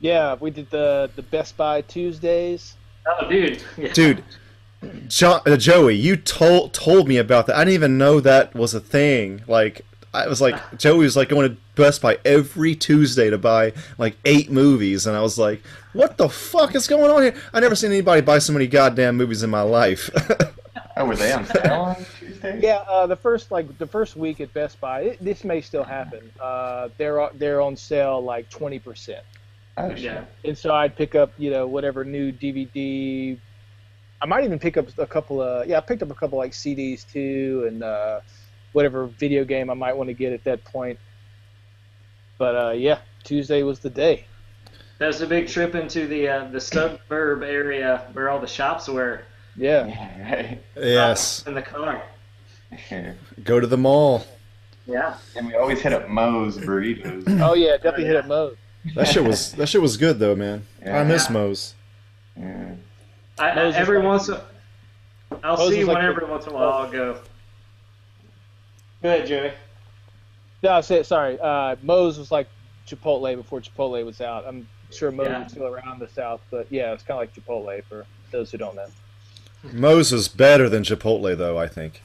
Yeah, 0.00 0.36
we 0.40 0.50
did 0.50 0.68
the 0.70 1.10
the 1.16 1.22
Best 1.22 1.56
Buy 1.56 1.80
Tuesdays. 1.82 2.76
Oh, 3.06 3.28
dude. 3.28 3.62
Yeah. 3.78 3.92
Dude, 3.92 4.24
jo- 5.08 5.40
uh, 5.46 5.56
Joey, 5.56 5.94
you 5.94 6.16
told 6.16 6.72
told 6.72 7.08
me 7.08 7.16
about 7.18 7.46
that. 7.46 7.56
I 7.56 7.60
didn't 7.64 7.74
even 7.74 7.98
know 7.98 8.20
that 8.20 8.54
was 8.54 8.74
a 8.74 8.80
thing. 8.80 9.42
Like, 9.46 9.82
I 10.14 10.26
was 10.28 10.40
like, 10.40 10.56
Joey 10.78 11.04
was 11.04 11.16
like 11.16 11.28
going 11.28 11.50
to 11.50 11.56
Best 11.74 12.02
Buy 12.02 12.18
every 12.24 12.74
Tuesday 12.74 13.30
to 13.30 13.38
buy 13.38 13.72
like 13.98 14.16
eight 14.24 14.50
movies, 14.50 15.06
and 15.06 15.16
I 15.16 15.20
was 15.20 15.38
like, 15.38 15.62
what 15.92 16.16
the 16.18 16.28
fuck 16.28 16.74
is 16.74 16.86
going 16.86 17.10
on 17.10 17.22
here? 17.22 17.34
I 17.52 17.60
never 17.60 17.74
seen 17.74 17.90
anybody 17.92 18.20
buy 18.20 18.38
so 18.38 18.52
many 18.52 18.66
goddamn 18.66 19.16
movies 19.16 19.42
in 19.42 19.50
my 19.50 19.62
life. 19.62 20.10
Oh, 20.94 21.06
were 21.06 21.16
they 21.16 21.32
on 21.32 21.46
sale 21.46 21.72
on 21.72 21.96
Tuesday? 22.18 22.60
Yeah, 22.62 22.84
uh, 22.86 23.06
the 23.06 23.16
first 23.16 23.50
like 23.50 23.78
the 23.78 23.86
first 23.86 24.14
week 24.14 24.42
at 24.42 24.52
Best 24.52 24.78
Buy, 24.78 25.00
it, 25.00 25.24
this 25.24 25.42
may 25.42 25.62
still 25.62 25.84
happen. 25.84 26.30
Uh, 26.38 26.90
they're 26.98 27.30
they're 27.32 27.62
on 27.62 27.76
sale 27.76 28.20
like 28.22 28.50
twenty 28.50 28.78
percent, 28.78 29.24
Oh 29.78 29.88
shit. 29.94 30.00
Yeah. 30.02 30.24
and 30.44 30.56
so 30.56 30.74
I'd 30.74 30.94
pick 30.94 31.14
up 31.14 31.32
you 31.38 31.50
know 31.50 31.66
whatever 31.66 32.04
new 32.04 32.30
DVD. 32.30 33.38
I 34.22 34.26
might 34.26 34.44
even 34.44 34.58
pick 34.60 34.76
up 34.76 34.86
a 34.98 35.06
couple 35.06 35.42
of 35.42 35.66
yeah, 35.66 35.78
I 35.78 35.80
picked 35.80 36.02
up 36.02 36.10
a 36.10 36.14
couple 36.14 36.38
like 36.38 36.52
CDs 36.52 37.04
too, 37.10 37.64
and 37.68 37.82
uh, 37.82 38.20
whatever 38.72 39.06
video 39.06 39.44
game 39.44 39.68
I 39.68 39.74
might 39.74 39.96
want 39.96 40.08
to 40.08 40.14
get 40.14 40.32
at 40.32 40.44
that 40.44 40.64
point. 40.64 40.98
But 42.38 42.54
uh, 42.56 42.70
yeah, 42.70 43.00
Tuesday 43.24 43.62
was 43.64 43.80
the 43.80 43.90
day. 43.90 44.26
That 44.98 45.08
was 45.08 45.20
a 45.22 45.26
big 45.26 45.48
trip 45.48 45.74
into 45.74 46.06
the 46.06 46.28
uh, 46.28 46.44
the 46.52 46.60
suburb 46.60 47.42
area 47.42 48.06
where 48.12 48.30
all 48.30 48.38
the 48.38 48.46
shops 48.46 48.88
were. 48.88 49.22
Yeah, 49.56 49.86
Yeah, 49.88 50.32
right. 50.46 50.62
yes, 50.76 51.44
In 51.46 51.54
the 51.54 51.62
car. 51.62 52.02
go 53.44 53.58
to 53.60 53.66
the 53.66 53.76
mall. 53.76 54.24
Yeah. 54.86 55.16
And 55.36 55.46
we 55.46 55.54
always 55.56 55.80
hit 55.80 55.92
up 55.92 56.08
Moe's 56.08 56.58
burritos. 56.58 57.24
oh 57.42 57.54
yeah, 57.54 57.72
definitely 57.76 58.06
hit 58.06 58.16
up 58.16 58.26
Moe's. 58.26 58.56
That 58.94 59.08
shit 59.08 59.24
was 59.24 59.52
that 59.52 59.66
shit 59.68 59.82
was 59.82 59.96
good 59.96 60.18
though, 60.20 60.36
man. 60.36 60.64
I 60.86 61.02
miss 61.02 61.26
Yeah. 61.26 61.32
Moe's. 61.32 61.74
Yeah. 62.38 62.74
I, 63.42 63.50
I, 63.50 63.54
Moses 63.56 63.80
every 63.80 63.98
like- 63.98 64.06
once, 64.06 64.28
in- 64.28 64.36
I'll 65.42 65.56
Moses 65.56 65.74
see 65.74 65.84
like 65.84 65.94
one 65.96 66.04
the- 66.04 66.10
every 66.10 66.26
once 66.26 66.46
in 66.46 66.52
a 66.52 66.54
while. 66.54 66.68
I'll 66.72 66.90
go. 66.90 67.18
Go 69.02 69.08
ahead, 69.08 69.26
Joey. 69.26 69.52
No, 70.62 70.70
I 70.72 70.80
said 70.80 71.04
sorry. 71.06 71.38
Uh, 71.40 71.76
Moe's 71.82 72.18
was 72.18 72.30
like 72.30 72.46
Chipotle 72.86 73.34
before 73.36 73.60
Chipotle 73.60 74.04
was 74.04 74.20
out. 74.20 74.44
I'm 74.46 74.68
sure 74.90 75.10
Moe's 75.10 75.26
Yeah. 75.28 75.44
is 75.46 75.52
still 75.52 75.66
around 75.66 75.98
the 76.00 76.08
South, 76.08 76.40
but 76.50 76.66
yeah, 76.70 76.92
it's 76.92 77.02
kind 77.02 77.16
of 77.16 77.22
like 77.22 77.34
Chipotle 77.34 77.82
for 77.84 78.06
those 78.30 78.50
who 78.52 78.58
don't 78.58 78.76
know. 78.76 78.86
Moe's 79.72 80.12
is 80.12 80.28
better 80.28 80.68
than 80.68 80.82
Chipotle 80.84 81.36
though, 81.36 81.58
I 81.58 81.66
think. 81.66 82.02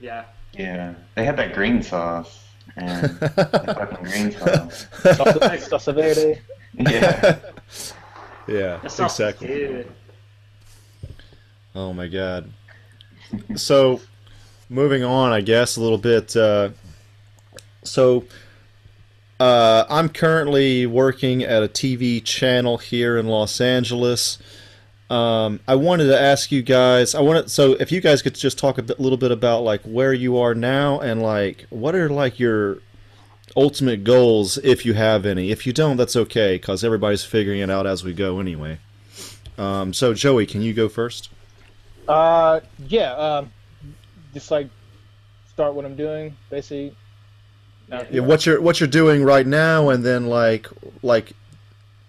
Yeah. 0.00 0.24
Yeah. 0.52 0.94
They 1.14 1.24
had 1.24 1.36
that 1.38 1.54
green 1.54 1.82
sauce. 1.82 2.42
And 2.76 3.18
fucking 3.18 4.04
green 4.04 4.32
sauce. 4.38 4.86
Salsa, 5.02 5.68
salsa 5.68 5.94
verde. 5.94 6.40
Yeah. 6.78 7.38
yeah, 8.48 8.76
That 8.82 8.90
sauce 8.92 9.18
is 9.18 9.20
exactly. 9.28 9.46
good. 9.48 9.92
Oh 11.76 11.92
my 11.92 12.06
god. 12.06 12.50
So, 13.54 14.00
moving 14.70 15.04
on, 15.04 15.30
I 15.30 15.42
guess 15.42 15.76
a 15.76 15.82
little 15.82 15.98
bit. 15.98 16.34
Uh, 16.34 16.70
so, 17.82 18.24
uh, 19.38 19.84
I'm 19.90 20.08
currently 20.08 20.86
working 20.86 21.42
at 21.42 21.62
a 21.62 21.68
TV 21.68 22.24
channel 22.24 22.78
here 22.78 23.18
in 23.18 23.26
Los 23.26 23.60
Angeles. 23.60 24.38
Um, 25.10 25.60
I 25.68 25.74
wanted 25.74 26.06
to 26.06 26.18
ask 26.18 26.50
you 26.50 26.62
guys. 26.62 27.14
I 27.14 27.20
wanted 27.20 27.50
so 27.50 27.72
if 27.74 27.92
you 27.92 28.00
guys 28.00 28.22
could 28.22 28.34
just 28.34 28.58
talk 28.58 28.78
a 28.78 28.82
bit, 28.82 28.98
little 28.98 29.18
bit 29.18 29.30
about 29.30 29.62
like 29.62 29.82
where 29.82 30.14
you 30.14 30.38
are 30.38 30.54
now 30.54 30.98
and 30.98 31.22
like 31.22 31.66
what 31.68 31.94
are 31.94 32.08
like 32.08 32.40
your 32.40 32.78
ultimate 33.54 34.02
goals 34.02 34.56
if 34.58 34.86
you 34.86 34.94
have 34.94 35.26
any. 35.26 35.50
If 35.50 35.66
you 35.66 35.74
don't, 35.74 35.98
that's 35.98 36.16
okay 36.16 36.54
because 36.54 36.82
everybody's 36.82 37.24
figuring 37.24 37.60
it 37.60 37.70
out 37.70 37.86
as 37.86 38.02
we 38.02 38.14
go 38.14 38.40
anyway. 38.40 38.78
Um, 39.58 39.92
so 39.92 40.14
Joey, 40.14 40.46
can 40.46 40.62
you 40.62 40.72
go 40.72 40.88
first? 40.88 41.28
Uh, 42.08 42.60
yeah. 42.86 43.12
Um, 43.12 43.52
just 44.34 44.50
like 44.50 44.68
start 45.48 45.74
what 45.74 45.84
I'm 45.84 45.96
doing, 45.96 46.36
basically. 46.50 46.94
Out 47.90 48.12
Yeah, 48.12 48.20
what 48.22 48.44
you're 48.46 48.60
what 48.60 48.80
you're 48.80 48.88
doing 48.88 49.24
right 49.24 49.46
now, 49.46 49.90
and 49.90 50.04
then 50.04 50.26
like 50.26 50.66
like 51.02 51.32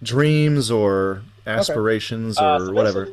dreams 0.01 0.71
or 0.71 1.21
aspirations 1.45 2.37
Uh, 2.37 2.55
or 2.55 2.65
so 2.65 2.71
whatever. 2.73 3.09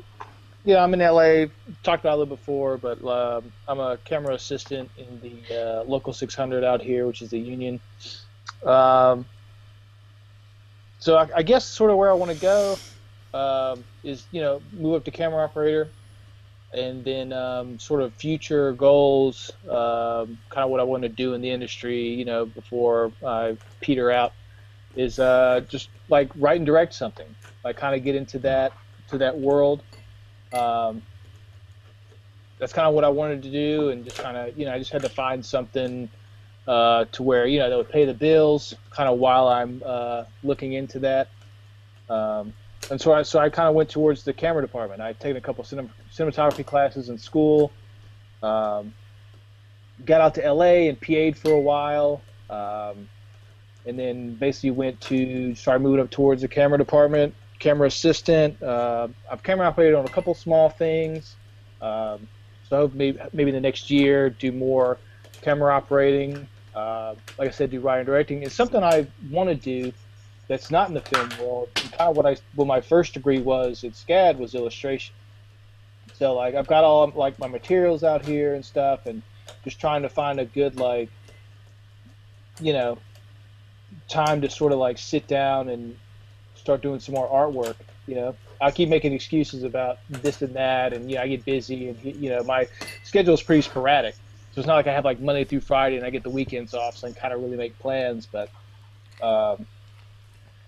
Yeah, 0.64 0.82
I'm 0.82 0.95
in 0.95 1.01
LA. 1.01 1.47
Talked 1.82 2.05
about 2.05 2.12
it 2.12 2.14
a 2.14 2.16
little 2.16 2.37
before, 2.37 2.78
but 2.78 3.05
um, 3.05 3.53
I'm 3.68 3.80
a 3.80 3.99
camera 3.99 4.35
assistant 4.35 4.91
in 4.97 5.20
the 5.20 5.80
uh, 5.80 5.85
local 5.85 6.14
600 6.14 6.64
out 6.64 6.80
here, 6.80 7.07
which 7.07 7.20
is 7.20 7.28
the 7.30 7.39
union. 7.39 7.78
Um, 8.64 9.26
so 10.99 11.16
I, 11.16 11.28
I 11.37 11.43
guess 11.43 11.66
sort 11.66 11.91
of 11.91 11.99
where 11.99 12.11
I 12.11 12.14
want 12.14 12.30
to 12.32 12.39
go 12.39 12.78
um, 13.35 13.85
is 14.03 14.24
you 14.32 14.41
know 14.41 14.62
move 14.72 14.95
up 14.95 15.05
to 15.05 15.11
camera 15.11 15.45
operator, 15.45 15.89
and 16.75 17.05
then 17.05 17.33
um, 17.33 17.79
sort 17.79 18.03
of 18.03 18.12
future 18.14 18.72
goals, 18.72 19.51
um, 19.64 20.39
kind 20.51 20.64
of 20.64 20.70
what 20.70 20.81
I 20.81 20.83
want 20.83 21.05
to 21.05 21.09
do 21.09 21.35
in 21.35 21.41
the 21.41 21.51
industry, 21.51 22.09
you 22.09 22.25
know, 22.25 22.47
before 22.47 23.12
I 23.25 23.57
peter 23.81 24.11
out, 24.11 24.33
is 24.97 25.18
uh, 25.18 25.62
just 25.68 25.89
like 26.09 26.31
write 26.37 26.57
and 26.57 26.66
direct 26.66 26.95
something. 26.95 27.27
Like 27.62 27.77
kind 27.77 27.95
of 27.95 28.05
get 28.05 28.14
into 28.14 28.39
that 28.41 28.72
to 29.09 29.18
that 29.18 29.39
world. 29.39 29.83
Um, 30.53 31.03
that's 32.59 32.72
kind 32.72 32.87
of 32.89 32.95
what 32.95 33.05
I 33.05 33.09
wanted 33.09 33.43
to 33.45 33.51
do, 33.51 33.91
and 33.91 34.05
just 34.05 34.18
kind 34.18 34.37
of 34.37 34.59
you 34.59 34.66
know 34.66 34.72
I 34.72 34.79
just 34.79 34.91
had 34.91 35.03
to 35.03 35.09
find 35.09 35.45
something 35.45 36.09
uh, 36.66 37.05
to 37.12 37.22
where 37.22 37.47
you 37.47 37.59
know 37.61 37.70
that 37.70 37.77
would 37.77 37.91
pay 37.91 38.05
the 38.05 38.14
bills, 38.14 38.75
kind 38.91 39.09
of 39.09 39.18
while 39.18 39.49
I'm 39.49 39.83
uh, 39.85 40.25
looking 40.43 40.72
into 40.72 40.99
that. 41.01 41.29
Um, 42.09 42.53
and 42.91 43.01
so 43.01 43.12
I 43.12 43.22
so 43.22 43.39
I 43.39 43.49
kind 43.49 43.68
of 43.68 43.74
went 43.74 43.91
towards 43.91 44.24
the 44.24 44.32
camera 44.32 44.62
department. 44.62 45.01
I'd 45.01 45.18
taken 45.20 45.37
a 45.37 45.41
couple 45.41 45.64
cinem- 45.64 45.91
cinematography 46.12 46.64
classes 46.64 47.09
in 47.09 47.18
school. 47.18 47.72
Um, 48.43 48.95
got 50.05 50.20
out 50.20 50.35
to 50.35 50.53
LA 50.53 50.89
and 50.89 51.01
PA'd 51.01 51.39
for 51.39 51.53
a 51.53 51.61
while, 51.61 52.20
um, 52.51 53.09
and 53.87 53.99
then 53.99 54.35
basically 54.35 54.72
went 54.72 55.01
to 55.03 55.55
start 55.55 55.80
moving 55.80 56.01
up 56.01 56.11
towards 56.11 56.43
the 56.43 56.49
camera 56.49 56.78
department, 56.78 57.35
camera 57.59 57.89
assistant. 57.89 58.61
Uh, 58.62 59.09
I've 59.30 59.43
camera 59.43 59.66
operated 59.66 59.95
on 59.95 60.05
a 60.05 60.11
couple 60.11 60.35
small 60.35 60.68
things, 60.68 61.37
um, 61.80 62.28
so 62.68 62.76
I 62.76 62.78
hope 62.80 62.95
maybe 62.95 63.18
maybe 63.32 63.51
the 63.51 63.61
next 63.61 63.91
year 63.91 64.30
do 64.30 64.53
more 64.53 64.99
camera 65.41 65.74
operating. 65.74 66.47
Uh, 66.74 67.14
like 67.39 67.49
I 67.49 67.53
said, 67.53 67.70
do 67.70 67.80
writing 67.80 68.05
directing. 68.05 68.43
It's 68.43 68.55
something 68.55 68.82
I 68.82 69.07
want 69.30 69.49
to 69.49 69.55
do 69.55 69.93
that's 70.49 70.70
not 70.70 70.88
in 70.88 70.95
the 70.95 71.01
film 71.01 71.28
world. 71.40 71.68
And 71.76 71.92
kind 71.92 72.11
of 72.11 72.16
what 72.16 72.26
I 72.26 72.36
what 72.55 72.66
my 72.66 72.80
first 72.80 73.14
degree 73.14 73.40
was 73.40 73.84
at 73.84 73.92
SCAD 73.92 74.38
was 74.38 74.55
illustration. 74.55 75.14
So 76.14 76.34
like 76.34 76.55
I've 76.55 76.66
got 76.66 76.84
all 76.84 77.12
like 77.14 77.38
my 77.38 77.49
materials 77.49 78.05
out 78.05 78.24
here 78.24 78.55
and 78.55 78.64
stuff, 78.64 79.07
and 79.07 79.22
just 79.64 79.80
trying 79.80 80.03
to 80.03 80.09
find 80.09 80.38
a 80.40 80.45
good 80.45 80.76
like, 80.76 81.09
you 82.61 82.72
know, 82.72 82.99
time 84.09 84.40
to 84.42 84.51
sort 84.51 84.72
of 84.72 84.78
like 84.78 84.99
sit 84.99 85.26
down 85.26 85.68
and 85.68 85.97
start 86.55 86.82
doing 86.82 87.01
some 87.01 87.14
more 87.14 87.28
artwork. 87.28 87.76
You 88.07 88.16
know, 88.16 88.36
I 88.61 88.70
keep 88.70 88.88
making 88.88 89.12
excuses 89.12 89.62
about 89.62 89.99
this 90.09 90.42
and 90.42 90.55
that, 90.55 90.92
and 90.92 91.11
you 91.11 91.16
know 91.16 91.22
I 91.22 91.28
get 91.28 91.45
busy, 91.45 91.88
and 91.88 92.05
you 92.05 92.30
know 92.30 92.42
my 92.45 92.68
schedule 93.03 93.34
is 93.34 93.42
pretty 93.42 93.62
sporadic. 93.62 94.14
So 94.55 94.61
it's 94.61 94.68
not 94.68 94.76
like 94.76 94.86
I 94.86 94.92
have 94.92 95.05
like 95.05 95.20
Monday 95.20 95.42
through 95.42 95.62
Friday 95.62 95.97
and 95.97 96.07
I 96.07 96.11
get 96.11 96.22
the 96.22 96.30
weekends 96.30 96.74
off, 96.74 96.97
so 96.97 97.09
I 97.09 97.11
can 97.11 97.20
kind 97.20 97.34
of 97.34 97.42
really 97.42 97.57
make 97.57 97.76
plans. 97.80 98.28
But, 98.30 98.51
um, 99.20 99.66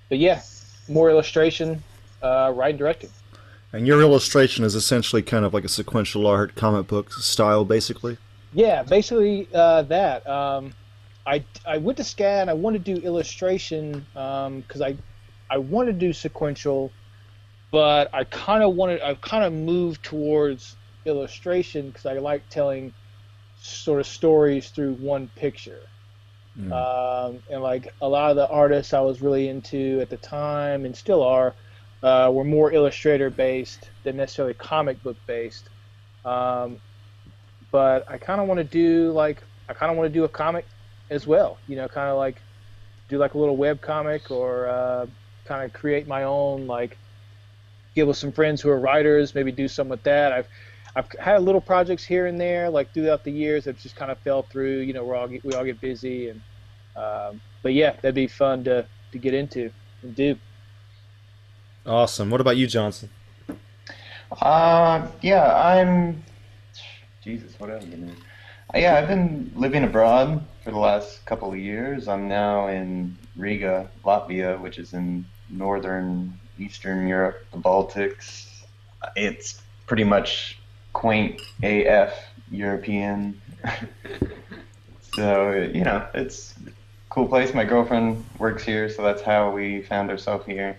but 0.09 0.19
yeah, 0.19 0.43
more 0.89 1.11
illustration, 1.11 1.83
uh, 2.23 2.53
writing, 2.55 2.77
directing. 2.77 3.11
And 3.73 3.87
your 3.87 4.01
illustration 4.01 4.65
is 4.65 4.75
essentially 4.75 5.23
kind 5.23 5.45
of 5.45 5.53
like 5.53 5.65
a 5.65 5.69
sequential 5.69 6.27
art 6.27 6.55
comic 6.55 6.87
book 6.87 7.13
style, 7.13 7.65
basically. 7.65 8.17
Yeah, 8.53 8.83
basically 8.83 9.49
uh, 9.53 9.83
that. 9.83 10.27
Um, 10.27 10.73
I 11.27 11.45
I 11.67 11.79
went 11.79 11.99
to 11.99 12.05
SCAD. 12.05 12.49
I 12.49 12.55
wanted 12.55 12.85
to 12.85 12.95
do 12.95 13.07
illustration 13.07 14.07
because 14.13 14.81
um, 14.81 14.85
I 14.85 14.97
I 15.51 15.59
wanted 15.59 15.93
to 15.93 16.07
do 16.07 16.13
sequential, 16.13 16.93
but 17.71 18.09
I 18.15 18.25
kind 18.25 18.63
of 18.63 18.75
wanted 18.75 19.03
I 19.03 19.15
kind 19.15 19.45
of 19.45 19.53
moved 19.53 20.05
towards 20.05 20.77
illustration 21.05 21.89
because 21.89 22.07
I 22.07 22.15
like 22.15 22.49
telling 22.49 22.95
sort 23.61 24.01
of 24.01 24.07
stories 24.07 24.71
through 24.71 24.95
one 24.95 25.29
picture. 25.35 25.81
Mm. 26.59 26.73
Um, 26.73 27.43
and 27.51 27.63
like 27.63 27.93
a 28.01 28.09
lot 28.09 28.31
of 28.31 28.37
the 28.37 28.49
artists 28.49 28.95
I 28.95 29.01
was 29.01 29.21
really 29.21 29.49
into 29.49 30.01
at 30.01 30.09
the 30.09 30.17
time 30.17 30.85
and 30.85 30.97
still 30.97 31.23
are 31.23 31.55
uh, 32.03 32.31
were 32.33 32.45
more 32.45 32.73
illustrator 32.73 33.31
based 33.31 33.91
than 34.05 34.17
necessarily 34.17 34.55
comic 34.55 35.03
book 35.03 35.17
based. 35.27 35.69
Um, 36.25 36.79
but 37.71 38.11
I 38.11 38.19
kind 38.19 38.41
of 38.41 38.49
want 38.49 38.59
to 38.59 38.65
do 38.65 39.13
like 39.13 39.43
I 39.69 39.75
kind 39.75 39.91
of 39.91 39.99
want 39.99 40.09
to 40.09 40.15
do 40.15 40.25
a 40.25 40.29
comic 40.29 40.65
as 41.11 41.27
well. 41.27 41.59
You 41.69 41.77
know, 41.77 41.89
kind 41.89 42.09
of 42.09 42.17
like 42.17 42.41
do 43.09 43.19
like 43.19 43.35
a 43.35 43.39
little 43.39 43.57
web 43.57 43.81
comic 43.81 44.31
or 44.31 44.67
uh, 44.67 45.07
kind 45.45 45.65
of 45.65 45.73
create 45.73 46.07
my 46.07 46.25
own 46.25 46.67
like 46.67 46.97
get 47.95 48.07
with 48.07 48.17
some 48.17 48.33
friends 48.33 48.61
who 48.61 48.71
are 48.71 48.79
writers, 48.79 49.35
maybe 49.35 49.53
do 49.53 49.69
some 49.69 49.89
with 49.89 50.03
that. 50.05 50.33
I've 50.33 50.49
I've 50.97 51.13
had 51.21 51.43
little 51.43 51.61
projects 51.61 52.07
here 52.07 52.27
and 52.27 52.41
there, 52.41 52.71
like 52.71 52.95
throughout 52.95 53.23
the 53.23 53.31
years, 53.31 53.65
that 53.65 53.79
just 53.79 53.97
kind 53.97 54.11
of 54.11 54.19
fell 54.21 54.43
through. 54.43 54.79
You 54.79 54.95
know, 54.95 55.05
we 55.05 55.15
all 55.15 55.29
get, 55.29 55.45
we 55.45 55.53
all 55.53 55.65
get 55.65 55.79
busy, 55.79 56.31
and 56.31 56.41
um, 56.97 57.43
but 57.63 57.75
yeah, 57.75 57.93
that'd 57.93 58.15
be 58.15 58.27
fun 58.27 58.65
to 58.65 58.87
to 59.13 59.19
get 59.19 59.35
into 59.35 59.71
and 60.03 60.17
do. 60.17 60.37
Awesome. 61.85 62.31
What 62.31 62.41
about 62.41 62.57
you, 62.57 62.67
Johnson? 62.67 63.11
Uh, 64.41 65.07
yeah, 65.21 65.55
I'm. 65.55 66.25
Jesus, 67.23 67.53
what 67.61 67.71
am 67.71 67.77
I 67.77 67.85
doing? 67.85 68.17
Uh, 68.75 68.79
yeah, 68.79 68.97
I've 68.97 69.07
been 69.07 69.53
living 69.55 69.85
abroad 69.85 70.43
for 70.65 70.71
the 70.71 70.79
last 70.79 71.27
couple 71.27 71.53
of 71.53 71.59
years. 71.59 72.09
I'm 72.09 72.27
now 72.27 72.69
in 72.69 73.19
Riga, 73.37 73.91
Latvia, 74.03 74.59
which 74.59 74.79
is 74.79 74.95
in 74.95 75.27
northern 75.51 76.41
Eastern 76.59 77.07
Europe, 77.07 77.45
the 77.53 77.59
Baltics. 77.59 78.47
It's 79.15 79.61
pretty 79.87 80.05
much 80.05 80.59
quaint 80.97 81.43
AF 81.63 82.15
European. 82.51 83.39
so 85.15 85.53
you 85.53 85.85
know, 85.85 86.09
it's 86.15 86.55
a 86.67 86.71
cool 87.11 87.29
place. 87.29 87.53
My 87.53 87.65
girlfriend 87.65 88.25
works 88.39 88.65
here, 88.65 88.89
so 88.89 89.03
that's 89.03 89.21
how 89.21 89.51
we 89.51 89.83
found 89.83 90.09
ourselves 90.11 90.47
here. 90.47 90.79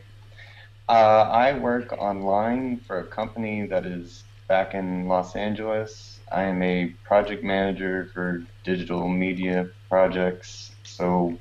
Uh, 0.89 1.29
I 1.31 1.53
work 1.59 1.93
online 1.93 2.77
for 2.79 2.99
a 2.99 3.03
company 3.03 3.67
that 3.67 3.85
is 3.85 4.23
back 4.47 4.73
in 4.73 5.07
Los 5.07 5.35
Angeles. 5.35 6.19
I 6.31 6.43
am 6.43 6.63
a 6.63 6.87
project 7.03 7.43
manager 7.43 8.09
for 8.11 8.43
digital 8.63 9.07
media 9.07 9.69
projects. 9.87 10.71
So 10.81 11.37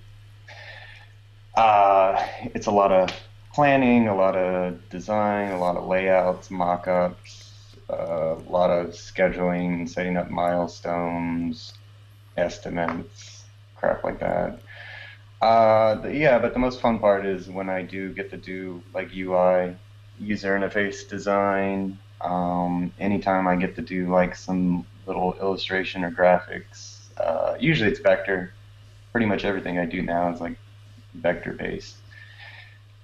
uh, 1.55 2.23
it's 2.55 2.67
a 2.67 2.71
lot 2.71 2.93
of 2.93 3.09
planning, 3.55 4.09
a 4.09 4.15
lot 4.15 4.37
of 4.37 4.87
design, 4.91 5.53
a 5.53 5.59
lot 5.59 5.79
of 5.79 5.87
layouts, 5.87 6.51
mock-ups, 6.51 7.46
a 7.89 8.37
lot 8.49 8.71
of 8.71 8.89
scheduling, 8.89 9.89
setting 9.89 10.17
up 10.17 10.31
milestones, 10.31 11.75
estimates, 12.37 13.45
crap 13.77 14.05
like 14.05 14.19
that. 14.21 14.61
Uh, 15.41 15.97
the, 15.97 16.17
yeah, 16.17 16.39
but 16.39 16.53
the 16.53 16.59
most 16.59 16.81
fun 16.81 16.99
part 16.99 17.27
is 17.27 17.49
when 17.49 17.69
I 17.69 17.83
do 17.83 18.13
get 18.13 18.31
to 18.31 18.37
do 18.37 18.83
like 18.95 19.15
UI, 19.15 19.77
user 20.19 20.59
interface 20.59 21.09
design. 21.09 21.99
Um, 22.21 22.93
anytime 22.99 23.47
I 23.47 23.57
get 23.57 23.77
to 23.77 23.83
do 23.83 24.11
like 24.11 24.35
some 24.35 24.87
little 25.07 25.35
illustration 25.41 26.05
or 26.05 26.11
graphics, 26.11 27.01
uh, 27.19 27.57
usually 27.61 27.91
it's 27.91 28.01
vector. 28.01 28.53
Pretty 29.13 29.27
much 29.27 29.45
everything 29.45 29.79
I 29.79 29.87
do 29.87 30.03
now 30.03 30.33
is 30.33 30.41
like 30.41 30.59
vector 31.15 31.53
based. 31.53 31.97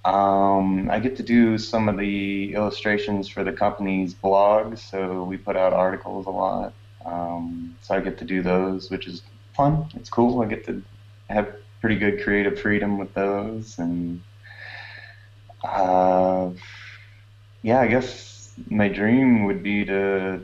Um, 0.05 0.89
I 0.89 0.99
get 0.99 1.15
to 1.17 1.23
do 1.23 1.57
some 1.57 1.87
of 1.87 1.97
the 1.97 2.53
illustrations 2.53 3.29
for 3.29 3.43
the 3.43 3.53
company's 3.53 4.13
blog, 4.13 4.77
so 4.77 5.23
we 5.23 5.37
put 5.37 5.55
out 5.55 5.71
articles 5.71 6.25
a 6.25 6.29
lot. 6.29 6.73
Um, 7.05 7.75
so 7.81 7.95
I 7.95 8.01
get 8.01 8.17
to 8.17 8.25
do 8.25 8.41
those, 8.41 8.89
which 8.91 9.07
is 9.07 9.21
fun. 9.55 9.87
It's 9.95 10.09
cool. 10.09 10.41
I 10.41 10.45
get 10.45 10.65
to 10.65 10.81
have 11.29 11.55
pretty 11.79 11.97
good 11.97 12.21
creative 12.23 12.59
freedom 12.59 12.97
with 12.97 13.13
those, 13.13 13.79
and 13.79 14.21
uh, 15.63 16.49
yeah, 17.61 17.79
I 17.79 17.87
guess 17.87 18.51
my 18.69 18.89
dream 18.89 19.45
would 19.45 19.63
be 19.63 19.85
to 19.85 20.41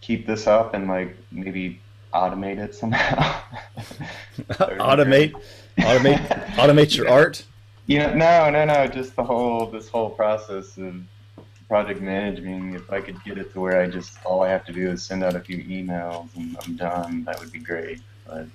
keep 0.00 0.26
this 0.26 0.46
up 0.46 0.74
and 0.74 0.88
like 0.88 1.16
maybe 1.30 1.80
automate 2.14 2.58
it 2.58 2.74
somehow. 2.74 3.40
automate, 4.48 5.32
automate, 5.78 6.26
automate 6.54 6.96
your 6.96 7.08
art. 7.10 7.44
You 7.92 7.98
know, 7.98 8.14
no, 8.14 8.48
no, 8.48 8.64
no. 8.64 8.86
Just 8.86 9.16
the 9.16 9.22
whole 9.22 9.66
this 9.66 9.86
whole 9.86 10.08
process 10.08 10.78
of 10.78 10.94
project 11.68 12.00
management. 12.00 12.74
If 12.74 12.90
I 12.90 13.02
could 13.02 13.22
get 13.22 13.36
it 13.36 13.52
to 13.52 13.60
where 13.60 13.82
I 13.82 13.86
just 13.86 14.16
all 14.24 14.42
I 14.42 14.48
have 14.48 14.64
to 14.64 14.72
do 14.72 14.88
is 14.88 15.02
send 15.02 15.22
out 15.22 15.36
a 15.36 15.40
few 15.40 15.58
emails 15.58 16.34
and 16.34 16.56
I'm 16.64 16.76
done, 16.76 17.22
that 17.24 17.38
would 17.38 17.52
be 17.52 17.58
great. 17.58 18.00
But 18.26 18.46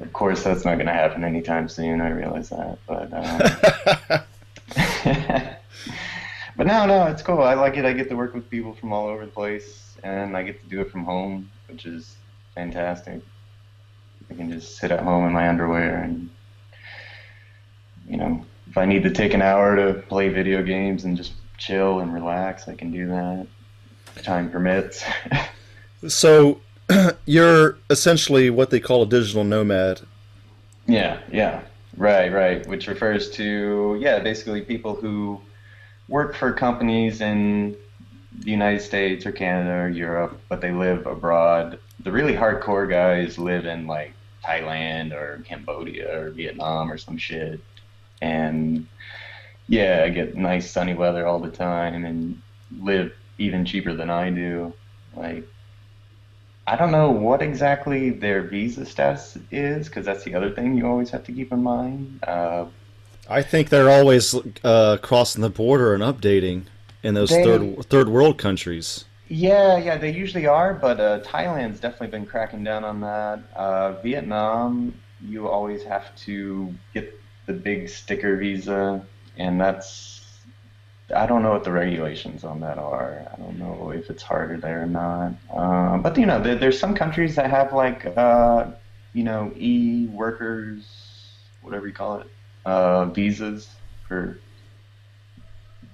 of 0.00 0.12
course, 0.12 0.42
that's 0.42 0.64
not 0.64 0.74
going 0.74 0.86
to 0.86 0.92
happen 0.92 1.22
anytime 1.22 1.68
soon. 1.68 2.00
I 2.00 2.10
realize 2.10 2.48
that, 2.48 2.76
but. 2.88 3.12
Um, 3.12 3.38
but 6.56 6.66
no, 6.66 6.86
no, 6.86 7.06
it's 7.06 7.22
cool. 7.22 7.40
I 7.40 7.54
like 7.54 7.76
it. 7.76 7.84
I 7.84 7.92
get 7.92 8.08
to 8.08 8.16
work 8.16 8.34
with 8.34 8.50
people 8.50 8.74
from 8.74 8.92
all 8.92 9.06
over 9.06 9.24
the 9.26 9.30
place, 9.30 9.94
and 10.02 10.36
I 10.36 10.42
get 10.42 10.60
to 10.60 10.68
do 10.68 10.80
it 10.80 10.90
from 10.90 11.04
home, 11.04 11.52
which 11.68 11.86
is 11.86 12.16
fantastic. 12.56 13.22
I 14.28 14.34
can 14.34 14.50
just 14.50 14.76
sit 14.76 14.90
at 14.90 15.04
home 15.04 15.24
in 15.24 15.32
my 15.32 15.48
underwear 15.48 16.02
and 16.02 16.30
you 18.08 18.16
know, 18.16 18.44
if 18.68 18.78
I 18.78 18.84
need 18.84 19.02
to 19.04 19.10
take 19.10 19.34
an 19.34 19.42
hour 19.42 19.76
to 19.76 20.02
play 20.08 20.28
video 20.28 20.62
games 20.62 21.04
and 21.04 21.16
just 21.16 21.32
chill 21.58 22.00
and 22.00 22.12
relax, 22.12 22.68
I 22.68 22.74
can 22.74 22.90
do 22.90 23.06
that. 23.08 23.46
If 24.16 24.22
time 24.22 24.50
permits. 24.50 25.04
so, 26.08 26.60
you're 27.26 27.78
essentially 27.90 28.50
what 28.50 28.70
they 28.70 28.80
call 28.80 29.02
a 29.02 29.06
digital 29.06 29.44
nomad. 29.44 30.00
Yeah, 30.86 31.20
yeah, 31.32 31.62
right, 31.96 32.32
right. 32.32 32.66
Which 32.66 32.86
refers 32.88 33.30
to 33.32 33.96
yeah, 34.00 34.18
basically 34.18 34.60
people 34.62 34.94
who 34.94 35.40
work 36.08 36.34
for 36.34 36.52
companies 36.52 37.20
in 37.20 37.76
the 38.40 38.50
United 38.50 38.82
States 38.82 39.24
or 39.24 39.32
Canada 39.32 39.72
or 39.72 39.88
Europe, 39.88 40.40
but 40.48 40.60
they 40.60 40.72
live 40.72 41.06
abroad. 41.06 41.78
The 42.00 42.12
really 42.12 42.34
hardcore 42.34 42.88
guys 42.88 43.38
live 43.38 43.64
in 43.64 43.86
like 43.86 44.12
Thailand 44.44 45.12
or 45.12 45.42
Cambodia 45.46 46.20
or 46.20 46.30
Vietnam 46.30 46.90
or 46.90 46.98
some 46.98 47.16
shit 47.16 47.60
and 48.24 48.86
yeah, 49.68 50.02
I 50.04 50.08
get 50.08 50.36
nice 50.36 50.70
sunny 50.70 50.94
weather 50.94 51.26
all 51.26 51.38
the 51.38 51.50
time 51.50 52.04
and 52.04 52.40
live 52.80 53.12
even 53.38 53.64
cheaper 53.64 53.94
than 53.94 54.10
I 54.10 54.30
do. 54.30 54.72
Like, 55.14 55.46
I 56.66 56.76
don't 56.76 56.92
know 56.92 57.10
what 57.10 57.42
exactly 57.42 58.10
their 58.10 58.42
visa 58.42 58.86
status 58.86 59.36
is 59.50 59.88
because 59.88 60.06
that's 60.06 60.24
the 60.24 60.34
other 60.34 60.50
thing 60.50 60.76
you 60.76 60.86
always 60.86 61.10
have 61.10 61.24
to 61.24 61.32
keep 61.32 61.52
in 61.52 61.62
mind. 61.62 62.20
Uh, 62.26 62.66
I 63.28 63.42
think 63.42 63.68
they're 63.68 63.90
always 63.90 64.34
uh, 64.64 64.98
crossing 65.02 65.42
the 65.42 65.50
border 65.50 65.94
and 65.94 66.02
updating 66.02 66.64
in 67.02 67.14
those 67.14 67.30
They- 67.30 67.44
third 67.44 67.84
third 67.86 68.08
world 68.08 68.38
countries. 68.38 69.04
Yeah, 69.28 69.78
yeah, 69.78 69.96
they 69.96 70.10
usually 70.10 70.46
are, 70.46 70.74
but 70.74 71.00
uh, 71.00 71.20
Thailand's 71.20 71.80
definitely 71.80 72.08
been 72.08 72.26
cracking 72.26 72.62
down 72.62 72.84
on 72.84 73.00
that. 73.00 73.40
Uh, 73.56 73.92
Vietnam, 74.02 74.94
you 75.26 75.48
always 75.48 75.82
have 75.84 76.14
to 76.26 76.72
get 76.92 77.18
the 77.46 77.52
big 77.52 77.88
sticker 77.88 78.36
visa, 78.36 79.04
and 79.36 79.60
that's. 79.60 80.12
I 81.14 81.26
don't 81.26 81.42
know 81.42 81.50
what 81.50 81.64
the 81.64 81.72
regulations 81.72 82.44
on 82.44 82.60
that 82.60 82.78
are. 82.78 83.26
I 83.30 83.36
don't 83.36 83.58
know 83.58 83.90
if 83.90 84.08
it's 84.08 84.22
harder 84.22 84.56
there 84.56 84.82
or 84.82 84.86
not. 84.86 85.34
Uh, 85.54 85.98
but 85.98 86.16
you 86.16 86.24
know, 86.24 86.40
there, 86.40 86.54
there's 86.54 86.78
some 86.78 86.94
countries 86.94 87.36
that 87.36 87.50
have 87.50 87.74
like, 87.74 88.06
uh, 88.16 88.68
you 89.12 89.22
know, 89.22 89.52
e 89.54 90.06
workers, 90.06 90.86
whatever 91.60 91.86
you 91.86 91.92
call 91.92 92.20
it, 92.20 92.26
uh, 92.64 93.04
visas 93.06 93.68
for 94.08 94.38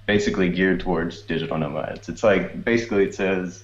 basically 0.05 0.49
geared 0.49 0.79
towards 0.79 1.21
digital 1.21 1.57
nomads. 1.57 2.09
It's 2.09 2.23
like 2.23 2.63
basically 2.63 3.03
it 3.03 3.13
says, 3.13 3.63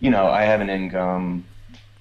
you 0.00 0.10
know, 0.10 0.26
I 0.26 0.42
have 0.42 0.60
an 0.60 0.70
income. 0.70 1.44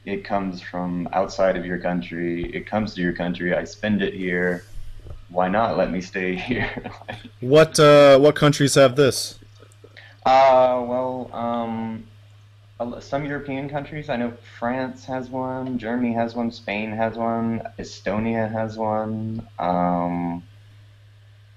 It 0.05 0.23
comes 0.23 0.61
from 0.61 1.07
outside 1.13 1.55
of 1.57 1.65
your 1.65 1.77
country. 1.77 2.43
It 2.53 2.65
comes 2.65 2.93
to 2.95 3.01
your 3.01 3.13
country. 3.13 3.55
I 3.55 3.63
spend 3.63 4.01
it 4.01 4.13
here. 4.13 4.63
Why 5.33 5.49
not 5.49 5.77
let 5.77 5.89
me 5.91 5.99
stay 5.99 6.35
here? 6.35 6.69
What 7.41 7.77
uh, 7.79 8.19
what 8.19 8.35
countries 8.35 8.75
have 8.75 8.95
this? 8.95 9.39
uh, 10.25 10.81
well, 10.87 11.29
um, 11.33 12.05
some 12.99 13.25
European 13.25 13.67
countries. 13.67 14.09
I 14.09 14.15
know 14.15 14.33
France 14.59 15.03
has 15.05 15.29
one. 15.29 15.77
Germany 15.77 16.13
has 16.13 16.35
one. 16.35 16.51
Spain 16.51 16.91
has 16.91 17.15
one. 17.17 17.63
Estonia 17.79 18.49
has 18.49 18.77
one. 18.77 19.45
Um, 19.59 20.43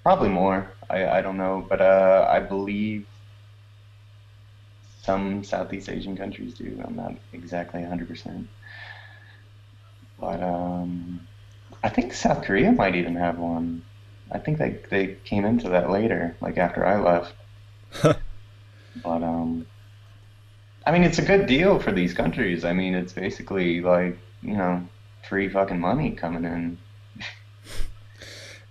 probably 0.02 0.30
more. 0.30 0.72
I, 0.88 1.06
I 1.18 1.20
don't 1.20 1.36
know, 1.36 1.64
but 1.68 1.80
uh, 1.80 2.26
I 2.28 2.40
believe 2.40 3.06
some 5.02 5.44
Southeast 5.44 5.88
Asian 5.88 6.16
countries 6.16 6.54
do. 6.54 6.82
I'm 6.84 6.96
not 6.96 7.14
exactly 7.32 7.82
100%. 7.82 8.46
But 10.18 10.42
um, 10.42 11.20
I 11.82 11.88
think 11.88 12.12
South 12.14 12.44
Korea 12.44 12.72
might 12.72 12.94
even 12.96 13.16
have 13.16 13.38
one. 13.38 13.82
I 14.30 14.38
think 14.38 14.58
they 14.58 14.78
they 14.90 15.16
came 15.24 15.44
into 15.44 15.68
that 15.70 15.90
later, 15.90 16.36
like 16.40 16.58
after 16.58 16.84
I 16.84 17.00
left. 17.00 17.34
but 18.02 18.16
um, 19.04 19.66
I 20.84 20.92
mean, 20.92 21.02
it's 21.04 21.18
a 21.18 21.22
good 21.24 21.46
deal 21.46 21.78
for 21.78 21.92
these 21.92 22.12
countries. 22.14 22.64
I 22.64 22.72
mean, 22.72 22.94
it's 22.94 23.12
basically 23.12 23.80
like 23.80 24.18
you 24.42 24.54
know, 24.56 24.86
free 25.28 25.48
fucking 25.48 25.80
money 25.80 26.10
coming 26.12 26.44
in. 26.44 26.78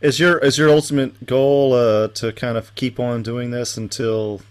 Is 0.02 0.20
your 0.20 0.38
is 0.40 0.58
your 0.58 0.70
ultimate 0.70 1.26
goal 1.26 1.74
uh, 1.74 2.10
to 2.10 2.34
kind 2.34 2.58
of 2.58 2.76
keep 2.76 3.00
on 3.00 3.24
doing 3.24 3.52
this 3.52 3.78
until 3.78 4.42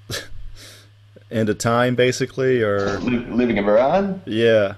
end 1.30 1.48
of 1.50 1.58
time, 1.58 1.94
basically, 1.94 2.62
or 2.62 2.98
Li- 3.00 3.26
living 3.30 3.58
abroad. 3.58 4.22
yeah? 4.26 4.74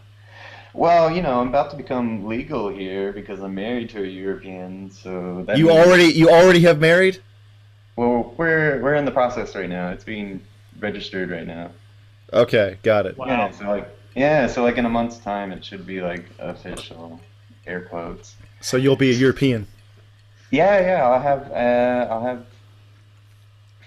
Well, 0.77 1.11
you 1.11 1.23
know, 1.23 1.41
I'm 1.41 1.49
about 1.49 1.71
to 1.71 1.77
become 1.77 2.27
legal 2.27 2.69
here 2.69 3.11
because 3.11 3.41
I'm 3.41 3.55
married 3.55 3.89
to 3.91 4.03
a 4.03 4.07
European. 4.07 4.91
So 4.91 5.43
that 5.47 5.57
You 5.57 5.69
means- 5.69 5.79
already 5.87 6.05
you 6.05 6.29
already 6.29 6.61
have 6.61 6.79
married? 6.79 7.19
Well, 7.97 8.35
we're 8.37 8.83
we're 8.83 8.95
in 8.95 9.07
the 9.07 9.11
process 9.11 9.55
right 9.55 9.71
now. 9.71 9.91
It's 9.91 10.05
being 10.05 10.43
registered 10.79 11.31
right 11.31 11.47
now. 11.47 11.71
Okay, 12.33 12.77
got 12.83 13.07
it. 13.07 13.17
Wow. 13.17 13.27
Yeah, 13.27 13.51
so 13.53 13.65
like 13.71 13.89
yeah, 14.15 14.47
so 14.47 14.63
like 14.63 14.77
in 14.77 14.85
a 14.85 14.91
month's 14.91 15.17
time, 15.17 15.51
it 15.51 15.65
should 15.65 15.87
be 15.87 16.03
like 16.03 16.27
official, 16.39 17.21
air 17.67 17.81
quotes. 17.81 18.37
So 18.61 18.77
you'll 18.77 18.97
be 18.97 19.11
a 19.11 19.15
European. 19.15 19.67
Yeah, 20.51 20.79
yeah, 20.81 21.09
I'll 21.09 21.23
have 21.23 21.51
uh, 21.53 22.13
I'll 22.13 22.23
have 22.23 22.45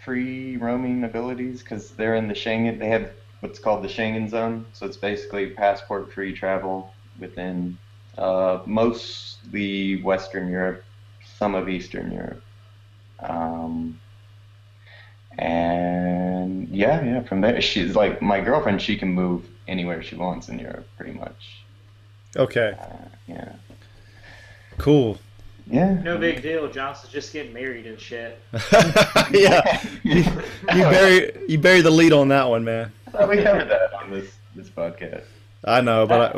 free 0.04 0.58
roaming 0.58 1.04
abilities 1.04 1.62
because 1.62 1.92
they're 1.92 2.16
in 2.16 2.28
the 2.28 2.34
Schengen. 2.34 2.80
They 2.80 2.88
have 2.90 3.12
what's 3.42 3.60
called 3.60 3.84
the 3.84 3.88
Schengen 3.88 4.30
zone, 4.30 4.66
so 4.74 4.86
it's 4.86 4.98
basically 4.98 5.52
passport-free 5.52 6.34
travel 6.34 6.94
within 7.20 7.78
uh, 8.18 8.60
mostly 8.66 10.02
Western 10.02 10.50
Europe, 10.50 10.84
some 11.38 11.56
of 11.56 11.70
Eastern 11.70 12.12
Europe. 12.12 12.42
Um, 13.20 14.00
and 15.38 16.68
yeah, 16.70 17.04
yeah, 17.04 17.24
from 17.24 17.42
there, 17.42 17.62
she's 17.62 17.96
like 17.96 18.22
my 18.22 18.42
girlfriend. 18.42 18.82
She 18.82 18.98
can 18.98 19.10
move 19.10 19.46
anywhere 19.68 20.02
she 20.04 20.16
wants 20.16 20.50
in 20.50 20.60
Europe, 20.60 20.88
pretty 20.98 21.18
much. 21.18 21.64
Okay, 22.36 22.76
Uh, 22.80 23.08
yeah, 23.28 23.54
cool. 24.78 25.18
yeah. 25.68 25.94
No 26.04 26.18
big 26.18 26.42
deal. 26.42 26.70
Johnson's 26.70 27.12
just 27.12 27.34
getting 27.34 27.54
married 27.54 27.88
and 27.88 28.00
shit. 28.00 28.40
yeah, 29.32 29.82
you, 30.04 30.24
you 30.76 30.84
bury 30.84 31.32
you 31.48 31.58
bury 31.58 31.82
the 31.82 31.90
lead 31.92 32.12
on 32.14 32.28
that 32.30 32.48
one, 32.50 32.64
man. 32.64 32.92
Well, 33.14 33.28
we 33.28 33.42
covered 33.44 33.70
that 33.70 33.94
on 33.94 34.12
this 34.12 34.38
this 34.56 34.70
podcast. 34.70 35.26
I 35.66 35.82
know, 35.82 36.06
but 36.08 36.36
I, 36.36 36.38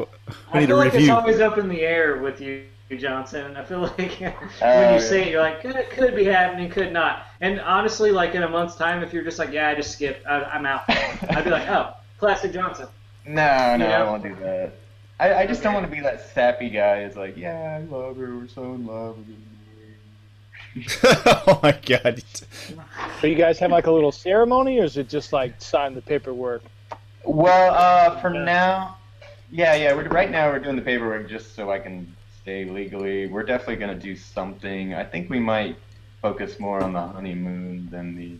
we 0.54 0.60
I 0.60 0.60
need 0.60 0.68
feel 0.68 0.76
to 0.76 0.76
like 0.78 0.94
it's 0.94 1.10
always 1.10 1.40
up 1.40 1.58
in 1.58 1.68
the 1.70 1.82
air 1.82 2.18
with 2.18 2.42
you, 2.42 2.66
Johnson. 2.98 3.56
I 3.58 3.64
feel 3.64 3.82
like 3.82 4.20
when 4.20 4.34
Oh, 4.62 4.90
you 4.90 5.00
yeah. 5.00 5.00
say 5.00 5.24
it, 5.24 5.30
you're 5.32 5.42
like, 5.42 5.62
could, 5.62 5.90
could 5.92 6.16
be 6.16 6.26
happening, 6.26 6.70
could 6.70 6.92
not. 6.92 7.26
And 7.42 7.60
honestly, 7.62 8.12
like 8.12 8.36
in 8.36 8.44
a 8.44 8.50
month's 8.50 8.76
time, 8.76 9.02
if 9.04 9.14
you're 9.14 9.24
just 9.24 9.40
like, 9.40 9.52
yeah, 9.52 9.70
I 9.70 9.76
just 9.76 9.92
skipped, 9.92 10.26
I, 10.26 10.44
I'm 10.44 10.66
out, 10.66 10.84
I'd 10.90 11.44
be 11.44 11.50
like, 11.50 11.68
oh, 11.70 11.94
classic 12.18 12.52
Johnson. 12.54 12.88
No, 13.26 13.78
no, 13.78 13.88
Yeah. 13.88 14.02
I 14.02 14.04
won't 14.04 14.24
do 14.24 14.36
that. 14.36 14.74
I, 15.20 15.34
I 15.44 15.46
just 15.46 15.62
don't 15.62 15.74
want 15.74 15.86
to 15.86 15.92
be 15.92 16.02
that 16.02 16.22
sappy 16.34 16.70
guy. 16.70 17.00
It's 17.00 17.16
like, 17.16 17.38
yeah, 17.38 17.78
I 17.80 17.84
love 17.84 18.18
her. 18.18 18.36
We're 18.38 18.48
so 18.48 18.74
in 18.74 18.86
love. 18.86 19.18
We're 20.76 20.82
getting 20.82 21.02
married." 21.04 21.44
oh 21.48 21.60
my 21.64 21.72
god. 21.86 22.24
So 23.20 23.28
you 23.28 23.36
guys 23.36 23.60
have 23.60 23.72
like 23.72 23.88
a 23.88 23.92
little 23.92 24.12
ceremony, 24.12 24.80
or 24.80 24.84
is 24.86 24.98
it 24.98 25.10
just 25.10 25.34
like 25.34 25.62
sign 25.62 25.94
the 25.96 26.02
paperwork? 26.02 26.64
Well, 27.26 27.74
uh, 27.74 28.20
for 28.20 28.30
now, 28.30 28.98
yeah, 29.52 29.76
yeah. 29.76 29.94
We're, 29.94 30.08
right 30.10 30.32
now, 30.32 30.50
we're 30.50 30.60
doing 30.60 30.76
the 30.76 30.82
paperwork 30.82 31.30
just 31.30 31.56
so 31.56 31.72
I 31.72 31.80
can 31.80 32.14
stay 32.42 32.66
legally. 32.66 33.28
We're 33.28 33.44
definitely 33.44 33.76
gonna 33.78 33.96
do 34.00 34.16
something. 34.16 34.94
I 34.94 35.04
think 35.04 35.30
we 35.30 35.40
might 35.40 35.76
focus 36.22 36.60
more 36.60 36.82
on 36.84 36.94
the 36.94 37.02
honeymoon 37.02 37.90
than 37.92 38.16
the 38.16 38.38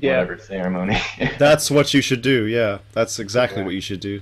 Yeah. 0.00 0.18
whatever 0.20 0.38
ceremony. 0.38 0.96
That's 1.38 1.70
what 1.70 1.94
you 1.94 2.00
should 2.00 2.22
do. 2.22 2.46
Yeah, 2.46 2.78
that's 2.92 3.18
exactly 3.18 3.58
Yeah. 3.60 3.64
what 3.66 3.74
you 3.74 3.80
should 3.80 4.00
do. 4.00 4.20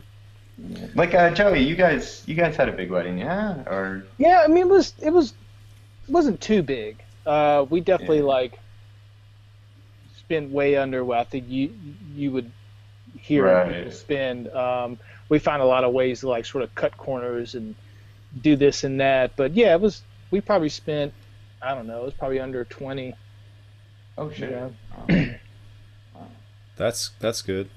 like 0.95 1.15
uh, 1.15 1.31
Joey, 1.31 1.61
you 1.63 1.75
guys, 1.77 2.23
you 2.27 2.35
guys 2.35 2.55
had 2.57 2.69
a 2.69 2.73
big 2.73 2.91
wedding, 2.91 3.19
yeah? 3.19 3.63
Or 3.67 4.05
Yeah, 4.19 4.43
I 4.45 4.49
mean 4.49 4.67
it 4.67 4.69
was 4.69 4.95
it 5.01 5.11
was 5.13 5.31
it 5.31 5.37
wasn't 6.13 6.41
too 6.41 6.63
big. 6.63 7.03
Uh, 7.27 7.65
we 7.69 7.81
definitely 7.81 8.19
Yeah. 8.19 8.25
like 8.25 8.59
spent 10.19 10.51
way 10.51 10.77
under 10.77 11.05
what 11.05 11.19
I 11.19 11.25
think 11.25 11.49
you 11.49 11.73
you 12.15 12.31
would 12.33 12.51
hear 13.19 13.45
Right. 13.45 13.93
spend. 13.93 14.49
Um, 14.49 14.99
we 15.29 15.39
found 15.39 15.63
a 15.63 15.67
lot 15.67 15.85
of 15.85 15.93
ways 15.93 16.21
to 16.21 16.29
like 16.29 16.45
sort 16.47 16.65
of 16.65 16.75
cut 16.75 16.97
corners 16.97 17.55
and 17.55 17.75
do 18.41 18.57
this 18.57 18.85
and 18.85 19.01
that. 19.01 19.37
But 19.37 19.53
yeah, 19.55 19.75
it 19.75 19.81
was 19.81 20.03
we 20.31 20.41
probably 20.41 20.69
spent 20.69 21.13
I 21.61 21.75
don't 21.75 21.87
know, 21.87 22.03
it 22.03 22.05
was 22.07 22.15
probably 22.15 22.41
under 22.41 22.65
twenty. 22.65 23.15
oh 24.19 24.31
shit. 24.31 24.51
Yeah. 25.09 25.35
That's 26.77 27.11
that's 27.21 27.43
good. 27.43 27.69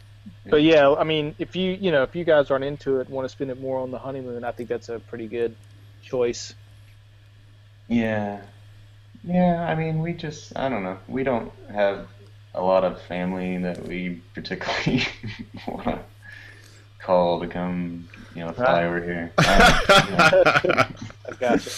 But 0.50 0.64
yeah, 0.64 0.92
I 0.92 1.04
mean, 1.04 1.36
if 1.38 1.56
you 1.56 1.72
you 1.74 1.92
know 1.92 2.04
if 2.04 2.16
you 2.16 2.24
guys 2.24 2.50
aren't 2.50 2.64
into 2.66 3.00
it, 3.00 3.10
want 3.10 3.26
to 3.26 3.30
spend 3.30 3.52
it 3.52 3.60
more 3.62 3.80
on 3.80 3.92
the 3.92 4.00
honeymoon, 4.00 4.44
I 4.44 4.52
think 4.52 4.70
that's 4.70 4.90
a 4.90 5.00
pretty 5.00 5.28
good 5.28 5.56
choice. 6.02 6.54
Yeah. 7.88 8.42
Yeah, 9.24 9.64
I 9.68 9.76
mean, 9.76 10.02
we 10.02 10.14
just, 10.14 10.56
I 10.56 10.70
don't 10.70 10.84
know. 10.84 10.98
We 11.08 11.24
don't 11.24 11.52
have 11.72 12.08
a 12.54 12.62
lot 12.62 12.84
of 12.84 13.02
family 13.04 13.58
that 13.58 13.88
we 13.88 14.22
particularly 14.34 15.04
want 15.68 15.86
to 15.86 16.00
call 17.00 17.40
to 17.40 17.48
come, 17.48 18.08
you 18.36 18.46
know, 18.46 18.52
fly 18.54 18.84
over 18.86 19.02
here. 19.04 19.32
Uh, 19.38 19.82
I 21.28 21.32
gotcha. 21.40 21.70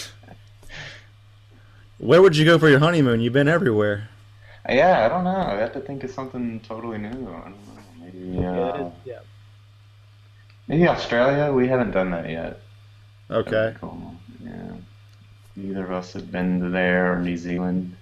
Where 1.98 2.22
would 2.22 2.36
you 2.36 2.44
go 2.44 2.58
for 2.58 2.68
your 2.68 2.78
honeymoon? 2.78 3.20
You've 3.20 3.32
been 3.32 3.48
everywhere. 3.48 4.08
yeah. 4.68 4.74
yeah, 4.74 5.06
I 5.06 5.08
don't 5.08 5.24
know. 5.24 5.30
I 5.30 5.54
have 5.56 5.72
to 5.72 5.80
think 5.80 6.04
of 6.04 6.10
something 6.10 6.60
totally 6.60 6.98
new. 6.98 7.08
I 7.08 7.12
don't 7.12 7.50
know. 7.50 7.82
Maybe, 8.00 8.18
Yeah, 8.40 8.60
uh, 8.60 8.86
is, 8.86 8.92
yeah. 9.04 9.18
maybe 10.68 10.86
Australia. 10.86 11.52
We 11.52 11.66
haven't 11.66 11.90
done 11.90 12.10
that 12.10 12.28
yet. 12.28 12.60
Okay. 13.30 13.74
Cool. 13.80 14.14
Yeah. 14.44 14.72
Neither 15.58 15.84
of 15.84 15.90
us 15.90 16.12
have 16.12 16.30
been 16.30 16.60
to 16.60 16.68
there 16.70 17.12
or 17.12 17.18
New 17.20 17.36
Zealand. 17.36 17.96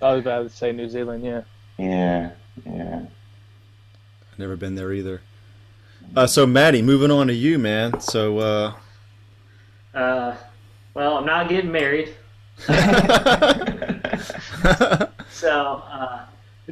I 0.00 0.12
was 0.12 0.22
about 0.22 0.44
to 0.44 0.48
say 0.48 0.72
New 0.72 0.88
Zealand, 0.88 1.22
yeah. 1.22 1.42
Yeah. 1.78 2.30
Yeah. 2.64 3.02
Never 4.38 4.56
been 4.56 4.74
there 4.76 4.94
either. 4.94 5.20
Uh, 6.16 6.26
so 6.26 6.46
Maddie, 6.46 6.80
moving 6.80 7.10
on 7.10 7.26
to 7.26 7.34
you, 7.34 7.58
man. 7.58 8.00
So 8.00 8.38
uh, 8.38 8.72
Uh, 9.94 10.34
well, 10.94 11.18
I'm 11.18 11.26
not 11.26 11.50
getting 11.50 11.70
married, 11.70 12.14
so 15.30 15.82
uh, 15.86 16.24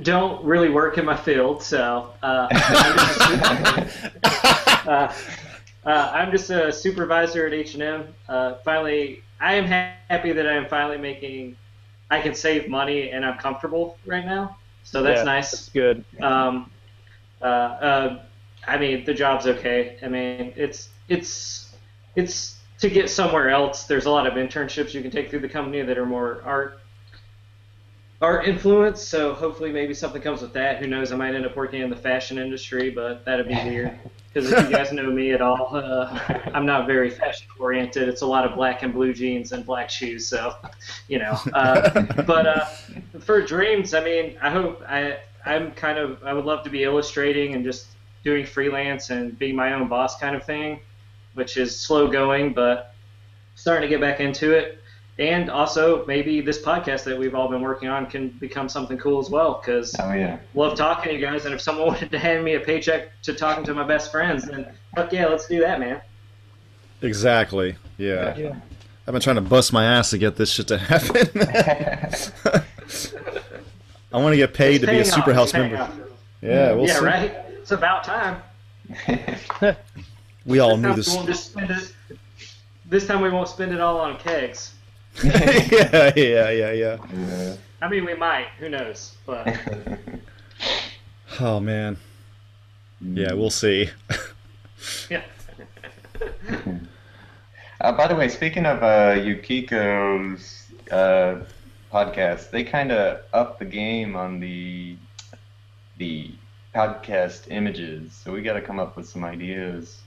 don't 0.02 0.42
really 0.44 0.70
work 0.70 0.96
in 0.98 1.04
my 1.04 1.16
field. 1.16 1.62
So 1.62 2.12
uh, 2.22 2.48
I'm 2.50 2.96
just, 2.96 4.00
uh, 4.88 5.12
uh, 5.84 6.10
I'm 6.14 6.30
just 6.32 6.48
a 6.50 6.72
supervisor 6.72 7.46
at 7.46 7.52
H&M. 7.52 8.06
Uh, 8.28 8.54
finally, 8.64 9.22
I 9.40 9.54
am 9.54 9.66
ha- 9.66 9.94
happy 10.08 10.32
that 10.32 10.46
I 10.46 10.52
am 10.54 10.66
finally 10.66 10.98
making 10.98 11.56
I 12.10 12.20
can 12.20 12.34
save 12.34 12.68
money 12.68 13.10
and 13.10 13.24
I'm 13.24 13.38
comfortable 13.38 13.98
right 14.06 14.24
now. 14.24 14.56
So 14.82 15.02
that's 15.02 15.20
Yeah, 15.20 15.24
nice. 15.24 15.50
That's 15.52 15.68
good. 15.70 16.04
Um, 16.22 16.70
uh, 17.42 17.44
uh, 17.44 18.22
I 18.66 18.78
mean, 18.78 19.04
the 19.04 19.14
job's 19.14 19.46
okay. 19.46 19.98
I 20.02 20.08
mean, 20.08 20.52
it's 20.56 20.90
it's 21.08 21.76
it's 22.16 22.58
to 22.80 22.90
get 22.90 23.10
somewhere 23.10 23.50
else. 23.50 23.84
There's 23.84 24.06
a 24.06 24.10
lot 24.10 24.26
of 24.26 24.34
internships 24.34 24.94
you 24.94 25.02
can 25.02 25.10
take 25.10 25.30
through 25.30 25.40
the 25.40 25.48
company 25.48 25.82
that 25.82 25.98
are 25.98 26.06
more 26.06 26.42
art 26.44 26.80
art 28.20 28.46
influence. 28.46 29.02
So 29.02 29.34
hopefully, 29.34 29.72
maybe 29.72 29.94
something 29.94 30.22
comes 30.22 30.42
with 30.42 30.52
that. 30.52 30.78
Who 30.78 30.86
knows? 30.86 31.12
I 31.12 31.16
might 31.16 31.34
end 31.34 31.46
up 31.46 31.56
working 31.56 31.82
in 31.82 31.90
the 31.90 31.96
fashion 31.96 32.38
industry, 32.38 32.90
but 32.90 33.24
that'd 33.24 33.48
be 33.48 33.54
weird. 33.54 33.98
Because 34.32 34.52
if 34.52 34.70
you 34.70 34.76
guys 34.76 34.92
know 34.92 35.10
me 35.10 35.32
at 35.32 35.40
all, 35.40 35.74
uh, 35.74 36.38
I'm 36.54 36.64
not 36.64 36.86
very 36.86 37.10
fashion 37.10 37.48
oriented. 37.58 38.08
It's 38.08 38.22
a 38.22 38.26
lot 38.26 38.44
of 38.44 38.54
black 38.54 38.84
and 38.84 38.94
blue 38.94 39.12
jeans 39.12 39.50
and 39.50 39.66
black 39.66 39.90
shoes. 39.90 40.28
So, 40.28 40.54
you 41.08 41.18
know. 41.18 41.36
Uh, 41.52 42.02
but 42.22 42.46
uh, 42.46 42.64
for 43.18 43.44
dreams, 43.44 43.92
I 43.92 44.04
mean, 44.04 44.38
I 44.40 44.50
hope 44.50 44.84
I 44.88 45.18
I'm 45.44 45.72
kind 45.72 45.98
of 45.98 46.22
I 46.22 46.32
would 46.32 46.44
love 46.44 46.62
to 46.62 46.70
be 46.70 46.84
illustrating 46.84 47.54
and 47.54 47.64
just 47.64 47.88
doing 48.22 48.46
freelance 48.46 49.10
and 49.10 49.36
being 49.36 49.56
my 49.56 49.72
own 49.72 49.88
boss 49.88 50.16
kind 50.20 50.36
of 50.36 50.44
thing, 50.44 50.78
which 51.34 51.56
is 51.56 51.76
slow 51.76 52.06
going, 52.06 52.52
but 52.52 52.94
starting 53.56 53.82
to 53.82 53.88
get 53.88 54.00
back 54.00 54.20
into 54.20 54.52
it. 54.52 54.80
And 55.18 55.50
also 55.50 56.06
maybe 56.06 56.40
this 56.40 56.62
podcast 56.62 57.04
that 57.04 57.18
we've 57.18 57.34
all 57.34 57.48
been 57.48 57.60
working 57.60 57.88
on 57.88 58.06
can 58.06 58.28
become 58.40 58.68
something 58.70 58.96
cool 58.96 59.18
as 59.20 59.28
well 59.28 59.60
because 59.62 59.94
Oh 59.98 60.12
yeah. 60.12 60.38
love 60.54 60.78
talking 60.78 61.12
to 61.12 61.18
you 61.18 61.24
guys. 61.24 61.44
And 61.44 61.52
if 61.54 61.60
someone 61.60 61.86
wanted 61.92 62.10
to 62.12 62.18
hand 62.18 62.42
me 62.44 62.54
a 62.54 62.60
paycheck 62.60 63.20
to 63.22 63.34
talking 63.34 63.64
to 63.64 63.74
my 63.74 63.84
best 63.86 64.10
friends, 64.10 64.46
then 64.46 64.72
fuck 64.94 65.12
yeah, 65.12 65.26
let's 65.26 65.46
do 65.46 65.60
that, 65.60 65.78
man. 65.80 66.00
Exactly. 67.02 67.76
Yeah. 67.98 68.34
Yeah. 68.36 68.56
I've 69.06 69.12
been 69.12 69.20
trying 69.22 69.36
to 69.36 69.42
bust 69.42 69.72
my 69.72 69.84
ass 69.84 70.10
to 70.10 70.18
get 70.18 70.36
this 70.36 70.50
shit 70.52 70.68
to 70.68 70.78
happen. 70.78 71.28
I 74.12 74.16
want 74.18 74.32
to 74.32 74.36
get 74.36 74.54
paid 74.54 74.76
It's 74.76 74.84
to 74.86 74.90
be 74.90 74.98
a 75.00 75.04
Super 75.04 75.30
off, 75.30 75.36
House 75.36 75.52
member. 75.52 75.76
off. 75.78 75.94
Yeah, 76.42 76.72
we'll 76.72 76.86
see. 76.86 76.92
yeah, 76.92 76.98
see. 76.98 77.04
right. 77.04 77.30
It's 77.60 77.70
about 77.72 78.04
time. 78.04 78.42
We 80.46 80.58
all 80.58 80.76
This 80.78 80.82
knew 80.82 80.94
this. 80.94 81.08
we 81.10 81.16
won't 81.16 81.28
just 81.28 81.50
spend 81.50 81.70
it. 81.70 81.92
This 82.86 83.06
time 83.06 83.20
we 83.20 83.28
won't 83.28 83.46
spend 83.48 83.72
it 83.72 83.80
all 83.80 84.00
on 84.00 84.16
kegs. 84.18 84.72
Yeah, 85.24 86.12
yeah, 86.16 86.50
yeah, 86.50 86.72
yeah. 86.72 86.96
Yeah. 87.12 87.56
I 87.82 87.88
mean, 87.88 88.04
we 88.04 88.14
might. 88.14 88.46
Who 88.58 88.68
knows? 88.68 89.16
But 89.26 89.56
Oh 91.40 91.60
man. 91.60 91.96
Yeah, 93.00 93.32
we'll 93.32 93.50
see. 93.50 93.88
yeah. 95.10 95.22
Uh, 97.80 97.92
by 97.92 98.06
the 98.06 98.14
way, 98.14 98.28
speaking 98.28 98.66
of 98.66 98.82
uh, 98.82 99.14
Yukiko's 99.16 100.66
uh, 100.90 101.36
podcast, 101.90 102.50
they 102.50 102.62
kind 102.62 102.92
of 102.92 103.20
upped 103.32 103.58
the 103.58 103.64
game 103.64 104.16
on 104.16 104.38
the 104.40 104.96
the 105.96 106.30
podcast 106.74 107.50
images. 107.50 108.12
So 108.12 108.32
we 108.32 108.42
got 108.42 108.52
to 108.54 108.60
come 108.60 108.78
up 108.78 108.96
with 108.96 109.08
some 109.08 109.24
ideas 109.24 109.98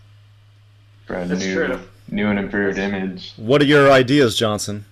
for 1.06 1.16
a 1.16 1.26
That's 1.26 1.42
new 1.42 1.56
true. 1.56 1.80
new 2.12 2.28
and 2.30 2.38
improved 2.38 2.78
image. 2.78 3.34
What 3.38 3.62
are 3.62 3.66
your 3.66 3.92
ideas, 3.92 4.38
Johnson? 4.38 4.86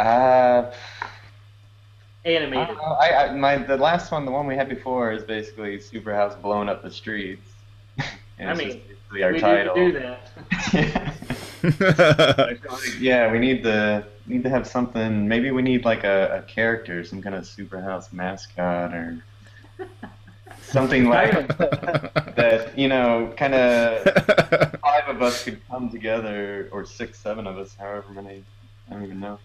Uh, 0.00 0.72
Animated. 2.24 2.68
don't. 2.68 2.80
I, 2.80 3.28
I 3.28 3.32
my 3.34 3.58
the 3.58 3.76
last 3.76 4.10
one, 4.12 4.24
the 4.24 4.30
one 4.30 4.46
we 4.46 4.56
had 4.56 4.68
before, 4.68 5.12
is 5.12 5.22
basically 5.22 5.78
Superhouse 5.78 6.40
blowing 6.40 6.68
up 6.68 6.82
the 6.82 6.90
streets. 6.90 7.52
And 8.38 8.48
I 8.48 8.54
mean, 8.54 8.68
just 8.68 8.88
basically 8.88 9.22
our 9.22 9.32
we 9.32 9.38
title. 9.38 9.76
need 9.76 9.92
to 9.92 10.00
do 10.00 10.90
that. 11.62 12.56
yeah, 13.00 13.30
we 13.30 13.38
need 13.38 13.62
to 13.64 14.06
need 14.24 14.42
to 14.44 14.48
have 14.48 14.66
something. 14.66 15.28
Maybe 15.28 15.50
we 15.50 15.60
need 15.60 15.84
like 15.84 16.04
a, 16.04 16.38
a 16.38 16.42
character, 16.50 17.04
some 17.04 17.20
kind 17.20 17.34
of 17.34 17.44
Superhouse 17.44 18.14
mascot 18.14 18.94
or 18.94 19.22
something 20.62 21.10
like 21.10 21.48
that. 21.58 22.72
You 22.78 22.88
know, 22.88 23.34
kind 23.36 23.54
of 23.54 24.04
five 24.80 25.08
of 25.08 25.20
us 25.20 25.44
could 25.44 25.60
come 25.68 25.90
together, 25.90 26.70
or 26.72 26.86
six, 26.86 27.18
seven 27.18 27.46
of 27.46 27.58
us, 27.58 27.74
however 27.78 28.10
many. 28.14 28.42
I 28.88 28.94
don't 28.94 29.04
even 29.04 29.20
know. 29.20 29.38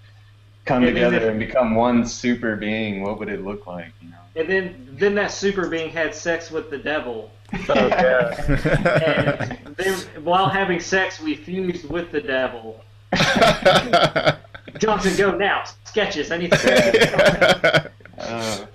Come 0.65 0.83
Yeah, 0.83 0.89
these 0.89 1.03
together 1.03 1.27
are- 1.27 1.29
and 1.31 1.39
become 1.39 1.75
one 1.75 2.05
super 2.05 2.55
being. 2.55 3.01
What 3.03 3.19
would 3.19 3.29
it 3.29 3.43
look 3.43 3.67
like? 3.67 3.91
You 4.01 4.09
know. 4.09 4.15
And 4.35 4.49
then, 4.49 4.87
then 4.99 5.15
that 5.15 5.31
super 5.31 5.67
being 5.69 5.89
had 5.91 6.13
sex 6.15 6.51
with 6.51 6.69
the 6.69 6.77
devil. 6.77 7.31
Oh, 7.69 7.89
God. 7.89 9.59
And 9.65 9.75
they, 9.77 9.91
while 10.21 10.47
having 10.49 10.79
sex, 10.79 11.19
we 11.21 11.35
fused 11.35 11.89
with 11.89 12.11
the 12.11 12.21
devil. 12.21 12.81
Johnson, 14.79 15.15
go 15.17 15.37
now. 15.37 15.63
Sketches. 15.85 16.31
I 16.31 16.37
need 16.37 16.51
to. 16.51 17.91
Uh, 18.17 18.65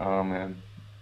oh 0.00 0.22
man. 0.22 0.56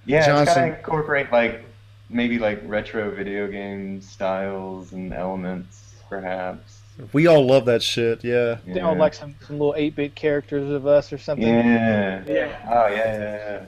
Yeah, 0.06 0.18
it's 0.18 0.26
Johnson. 0.28 0.54
gotta 0.54 0.76
incorporate 0.78 1.30
like 1.32 1.64
maybe 2.08 2.38
like 2.38 2.60
retro 2.64 3.10
video 3.10 3.48
game 3.48 4.00
styles 4.00 4.92
and 4.92 5.12
elements, 5.12 5.94
perhaps. 6.08 6.75
We 7.12 7.26
all 7.26 7.44
love 7.46 7.64
that 7.66 7.82
shit. 7.82 8.24
Yeah. 8.24 8.56
They 8.66 8.80
all 8.80 8.96
like 8.96 9.12
some, 9.14 9.34
some 9.46 9.58
little 9.58 9.74
8 9.76 9.94
bit 9.96 10.14
characters 10.14 10.70
of 10.70 10.86
us 10.86 11.12
or 11.12 11.18
something. 11.18 11.46
Yeah. 11.46 12.22
Yeah. 12.26 12.56
Oh 12.68 12.86
yeah, 12.86 12.94
yeah, 12.96 13.36
yeah. 13.60 13.64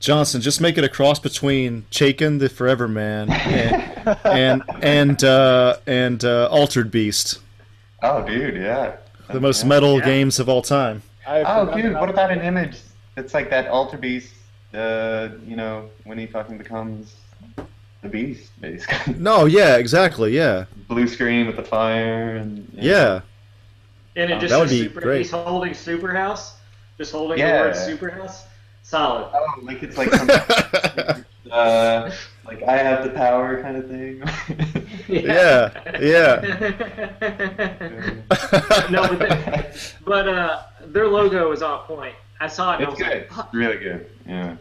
Johnson, 0.00 0.40
just 0.40 0.60
make 0.60 0.76
it 0.76 0.84
a 0.84 0.88
cross 0.88 1.18
between 1.18 1.86
Chakan 1.90 2.38
the 2.38 2.48
Forever 2.48 2.86
Man 2.88 3.30
and 3.32 4.12
and 4.24 4.62
and, 4.82 5.24
uh, 5.24 5.76
and 5.86 6.22
uh, 6.24 6.48
Altered 6.50 6.90
Beast, 6.90 7.40
Oh, 8.02 8.22
dude, 8.26 8.56
yeah. 8.56 8.96
the 9.30 9.40
most 9.40 9.62
Yeah. 9.62 9.68
metal 9.68 9.98
Yeah. 9.98 10.04
games 10.04 10.38
of 10.38 10.48
all 10.48 10.60
time. 10.62 11.02
Oh, 11.26 11.74
dude, 11.74 11.94
what 11.94 12.10
about 12.10 12.30
an 12.30 12.42
image 12.42 12.76
that's 13.14 13.32
like 13.32 13.48
that 13.50 13.66
Altered 13.68 14.02
Beast? 14.02 14.32
Uh, 14.74 15.28
you 15.46 15.56
know, 15.56 15.88
when 16.04 16.18
he 16.18 16.26
fucking 16.26 16.58
becomes 16.58 17.14
the 18.04 18.08
Beast, 18.08 18.50
basically. 18.60 19.14
No, 19.14 19.46
yeah, 19.46 19.76
exactly, 19.76 20.36
yeah, 20.36 20.66
Blue 20.88 21.08
screen 21.08 21.46
with 21.48 21.56
the 21.56 21.64
fire 21.64 22.36
and 22.36 22.68
yeah. 22.72 23.20
And 24.16 24.30
it 24.30 24.34
Oh, 24.36 24.38
just 24.38 24.52
that 24.52 24.60
would 24.60 24.68
says 24.68 24.78
be 24.78 24.84
super, 24.84 25.00
great. 25.00 25.18
He's 25.18 25.30
holding 25.32 25.72
Superhouse. 25.72 26.52
Just 26.98 27.10
holding 27.10 27.36
Yeah. 27.38 27.64
the 27.64 27.68
word 27.70 27.74
Superhouse. 27.74 28.42
Solid. 28.84 29.28
Oh, 29.34 29.54
like 29.62 29.82
it's 29.82 29.96
like 29.98 30.12
some 30.12 30.30
uh, 31.50 32.12
like 32.46 32.62
I 32.62 32.76
have 32.76 33.02
the 33.02 33.10
power 33.10 33.60
kind 33.62 33.76
of 33.76 33.88
thing. 33.88 34.22
Yeah, 35.08 35.70
Yeah. 36.00 36.40
no, 38.90 39.08
but, 39.08 39.18
they, 39.18 39.72
but 40.04 40.28
uh, 40.28 40.62
their 40.86 41.08
logo 41.08 41.50
is 41.52 41.62
on 41.62 41.80
point. 41.86 42.14
I 42.40 42.46
saw 42.46 42.72
it. 42.72 42.76
And 42.76 42.86
I 42.86 42.90
It's 42.90 42.98
was 43.00 43.08
good. 43.08 43.18
like, 43.18 43.32
"Fuck." 43.32 43.52
really 43.52 43.76
good. 43.78 44.06
Yeah. 44.26 44.56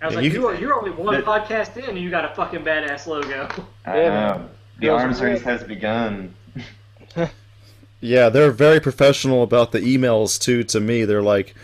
I 0.00 0.06
was 0.06 0.14
Yeah, 0.14 0.20
like, 0.20 0.32
you, 0.32 0.40
you, 0.40 0.46
are, 0.48 0.54
you're 0.54 0.74
only 0.74 0.90
one 0.90 1.14
That- 1.14 1.24
podcast 1.24 1.76
in, 1.76 1.84
and 1.90 1.98
you 1.98 2.10
got 2.10 2.24
a 2.30 2.34
fucking 2.34 2.64
badass 2.64 3.06
logo. 3.06 3.48
I 3.84 3.98
Yeah, 4.02 4.08
know. 4.08 4.48
The 4.78 4.88
arms 4.90 5.20
race 5.22 5.42
has 5.42 5.62
begun. 5.64 6.34
Yeah, 8.00 8.28
they're 8.28 8.50
very 8.50 8.78
professional 8.78 9.42
about 9.42 9.72
the 9.72 9.80
emails 9.80 10.38
too. 10.38 10.62
To 10.64 10.80
me, 10.80 11.04
they're 11.06 11.22
like, 11.22 11.54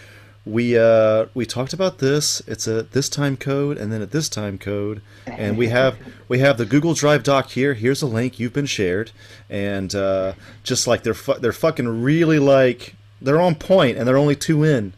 we 0.46 0.76
uh, 0.78 1.26
we 1.34 1.44
talked 1.44 1.74
about 1.74 1.98
this. 1.98 2.40
It's 2.46 2.66
a 2.66 2.84
this 2.84 3.10
time 3.10 3.36
code, 3.36 3.76
and 3.76 3.92
then 3.92 4.00
at 4.00 4.12
this 4.12 4.30
time 4.30 4.56
code, 4.56 5.02
and 5.26 5.58
we 5.58 5.68
have 5.68 5.98
we 6.28 6.38
have 6.38 6.56
the 6.56 6.64
Google 6.64 6.94
Drive 6.94 7.22
doc 7.22 7.50
here. 7.50 7.74
Here's 7.74 8.00
a 8.00 8.06
link. 8.06 8.40
You've 8.40 8.54
been 8.54 8.66
shared, 8.66 9.12
and 9.50 9.94
uh, 9.94 10.32
just 10.64 10.86
like 10.86 11.02
they're 11.02 11.12
fu- 11.14 11.38
they're 11.38 11.52
fucking 11.52 12.02
really 12.02 12.38
like 12.38 12.96
they're 13.20 13.40
on 13.40 13.54
point, 13.54 13.98
and 13.98 14.08
they're 14.08 14.18
only 14.18 14.34
two 14.34 14.64
in. 14.64 14.94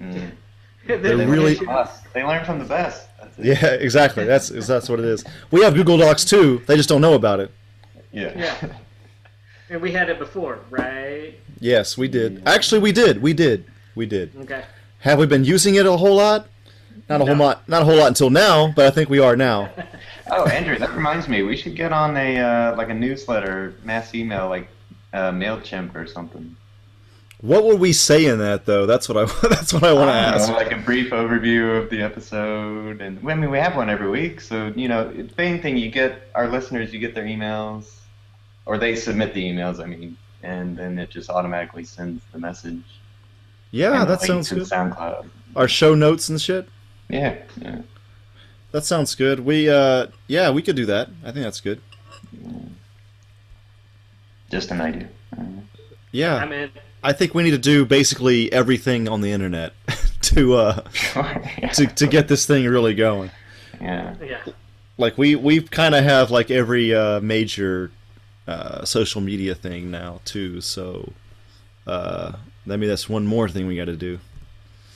Mm. 0.00 0.30
They're 0.96 1.16
They 1.16 1.26
really- 1.26 1.54
learn 1.56 1.64
from 1.66 1.68
us. 1.76 1.98
They 2.12 2.24
learn 2.24 2.44
from 2.44 2.58
the 2.58 2.64
best. 2.64 3.08
That's. 3.20 3.38
Yeah, 3.38 3.72
exactly. 3.74 4.24
That's 4.24 4.48
that's 4.48 4.88
what 4.88 4.98
it 4.98 5.04
is. 5.04 5.24
We 5.50 5.62
have 5.62 5.74
Google 5.74 5.98
Docs 5.98 6.24
too. 6.24 6.62
They 6.66 6.76
just 6.76 6.88
don't 6.88 7.00
know 7.00 7.14
about 7.14 7.40
it. 7.40 7.50
Yeah. 8.12 8.32
Yeah. 8.36 8.54
And 9.72 9.80
we 9.80 9.92
had 9.92 10.08
it 10.10 10.18
before, 10.18 10.58
right? 10.68 11.34
Yes, 11.60 11.96
we 11.96 12.08
did. 12.08 12.42
Actually, 12.44 12.80
we 12.80 12.90
did. 12.90 13.22
We 13.22 13.32
did. 13.32 13.66
We 13.94 14.04
did. 14.04 14.34
Okay. 14.36 14.64
Have 14.98 15.20
we 15.20 15.26
been 15.26 15.44
using 15.44 15.76
it 15.76 15.86
a 15.86 15.96
whole 15.96 16.16
lot? 16.16 16.48
Not 17.08 17.20
a 17.20 17.24
whole 17.24 17.36
lot. 17.36 17.68
Not 17.68 17.82
a 17.82 17.84
whole 17.84 17.94
lot 17.94 18.08
until 18.08 18.30
now, 18.30 18.72
but 18.74 18.86
I 18.86 18.90
think 18.90 19.08
we 19.08 19.20
are 19.20 19.36
now. 19.36 19.70
Oh, 20.32 20.46
Andrew, 20.46 20.78
that 20.78 20.90
reminds 20.94 21.26
me. 21.28 21.42
We 21.42 21.56
should 21.56 21.74
get 21.74 21.92
on 21.92 22.16
a 22.16 22.36
uh, 22.38 22.76
like 22.76 22.88
a 22.88 22.94
newsletter, 22.94 23.74
mass 23.84 24.14
email, 24.14 24.48
like 24.48 24.68
uh, 25.12 25.30
Mailchimp 25.32 25.92
or 25.96 26.06
something. 26.06 26.54
What 27.40 27.64
would 27.64 27.80
we 27.80 27.94
say 27.94 28.26
in 28.26 28.38
that 28.38 28.66
though? 28.66 28.84
That's 28.84 29.08
what 29.08 29.16
I. 29.16 29.24
That's 29.48 29.72
what 29.72 29.82
I 29.82 29.92
want 29.92 30.08
to 30.08 30.14
ask. 30.14 30.48
know, 30.48 30.56
like 30.56 30.72
a 30.72 30.76
brief 30.76 31.10
overview 31.10 31.82
of 31.82 31.88
the 31.88 32.02
episode, 32.02 33.00
and 33.00 33.18
I 33.26 33.34
mean 33.34 33.50
we 33.50 33.58
have 33.58 33.76
one 33.76 33.88
every 33.88 34.10
week, 34.10 34.40
so 34.42 34.72
you 34.76 34.88
know, 34.88 35.10
the 35.10 35.30
main 35.38 35.62
thing 35.62 35.76
you 35.78 35.90
get 35.90 36.28
our 36.34 36.48
listeners, 36.48 36.92
you 36.92 36.98
get 36.98 37.14
their 37.14 37.24
emails, 37.24 38.00
or 38.66 38.76
they 38.76 38.94
submit 38.94 39.32
the 39.32 39.42
emails. 39.42 39.80
I 39.80 39.86
mean, 39.86 40.18
and 40.42 40.76
then 40.76 40.98
it 40.98 41.08
just 41.08 41.30
automatically 41.30 41.84
sends 41.84 42.22
the 42.32 42.38
message. 42.38 42.82
Yeah, 43.70 44.02
and 44.02 44.10
that 44.10 44.20
sounds 44.20 44.50
good. 44.50 44.64
SoundCloud. 44.64 45.30
Our 45.56 45.68
show 45.68 45.94
notes 45.94 46.28
and 46.28 46.40
shit. 46.40 46.68
Yeah, 47.08 47.38
yeah. 47.60 47.80
That 48.72 48.84
sounds 48.84 49.14
good. 49.14 49.40
We 49.40 49.70
uh, 49.70 50.08
yeah, 50.26 50.50
we 50.50 50.60
could 50.60 50.76
do 50.76 50.84
that. 50.86 51.08
I 51.24 51.32
think 51.32 51.44
that's 51.44 51.60
good. 51.60 51.80
Just 54.50 54.70
an 54.70 54.80
idea. 54.80 55.08
Uh, 55.32 55.40
I'm 55.40 55.68
Yeah, 56.12 56.44
in. 56.44 56.70
I 57.02 57.12
think 57.12 57.34
we 57.34 57.42
need 57.42 57.52
to 57.52 57.58
do 57.58 57.84
basically 57.84 58.52
everything 58.52 59.08
on 59.08 59.20
the 59.20 59.32
internet 59.32 59.72
to 60.22 60.54
uh, 60.54 60.84
yeah. 61.16 61.68
to 61.74 61.86
to 61.86 62.06
get 62.06 62.28
this 62.28 62.46
thing 62.46 62.64
really 62.66 62.94
going. 62.94 63.30
yeah. 63.80 64.14
Yeah. 64.22 64.44
Like 64.98 65.16
we 65.16 65.34
we 65.34 65.62
kind 65.62 65.94
of 65.94 66.04
have 66.04 66.30
like 66.30 66.50
every 66.50 66.94
uh, 66.94 67.20
major 67.20 67.90
uh, 68.46 68.84
social 68.84 69.20
media 69.20 69.54
thing 69.54 69.90
now 69.90 70.20
too. 70.24 70.60
So 70.60 71.12
uh, 71.86 72.32
I 72.68 72.76
mean 72.76 72.88
that's 72.88 73.08
one 73.08 73.26
more 73.26 73.48
thing 73.48 73.66
we 73.66 73.76
got 73.76 73.86
to 73.86 73.96
do. 73.96 74.20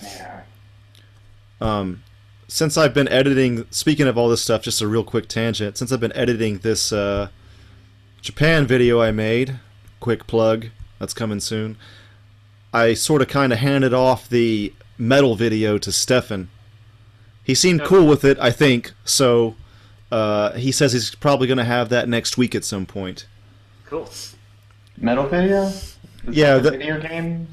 Yeah. 0.02 0.42
Um, 1.60 2.02
since 2.48 2.76
I've 2.76 2.92
been 2.92 3.08
editing, 3.08 3.66
speaking 3.70 4.06
of 4.06 4.18
all 4.18 4.28
this 4.28 4.42
stuff, 4.42 4.62
just 4.62 4.82
a 4.82 4.86
real 4.86 5.04
quick 5.04 5.28
tangent. 5.28 5.78
Since 5.78 5.90
I've 5.90 6.00
been 6.00 6.12
editing 6.14 6.58
this 6.58 6.92
uh, 6.92 7.28
Japan 8.20 8.66
video 8.66 9.00
I 9.00 9.10
made, 9.12 9.58
quick 10.00 10.26
plug, 10.26 10.66
that's 10.98 11.14
coming 11.14 11.40
soon. 11.40 11.76
I 12.72 12.94
sort 12.94 13.22
of 13.22 13.28
kind 13.28 13.52
of 13.52 13.58
handed 13.60 13.94
off 13.94 14.28
the 14.28 14.72
metal 14.98 15.36
video 15.36 15.78
to 15.78 15.92
Stefan. 15.92 16.48
He 17.42 17.54
seemed 17.54 17.82
Okay. 17.82 17.88
cool 17.88 18.06
with 18.06 18.24
it, 18.24 18.38
I 18.40 18.50
think. 18.50 18.92
So 19.04 19.54
uh, 20.10 20.52
he 20.52 20.72
says 20.72 20.92
he's 20.92 21.14
probably 21.14 21.46
going 21.46 21.58
to 21.58 21.64
have 21.64 21.88
that 21.90 22.08
next 22.08 22.36
week 22.38 22.54
at 22.54 22.64
some 22.64 22.86
point. 22.86 23.26
Cool. 23.86 24.08
Metal 24.96 25.26
video? 25.28 25.64
Is 25.64 25.96
Yeah, 26.30 26.58
the- 26.58 26.70
video 26.70 27.00
game. 27.00 27.48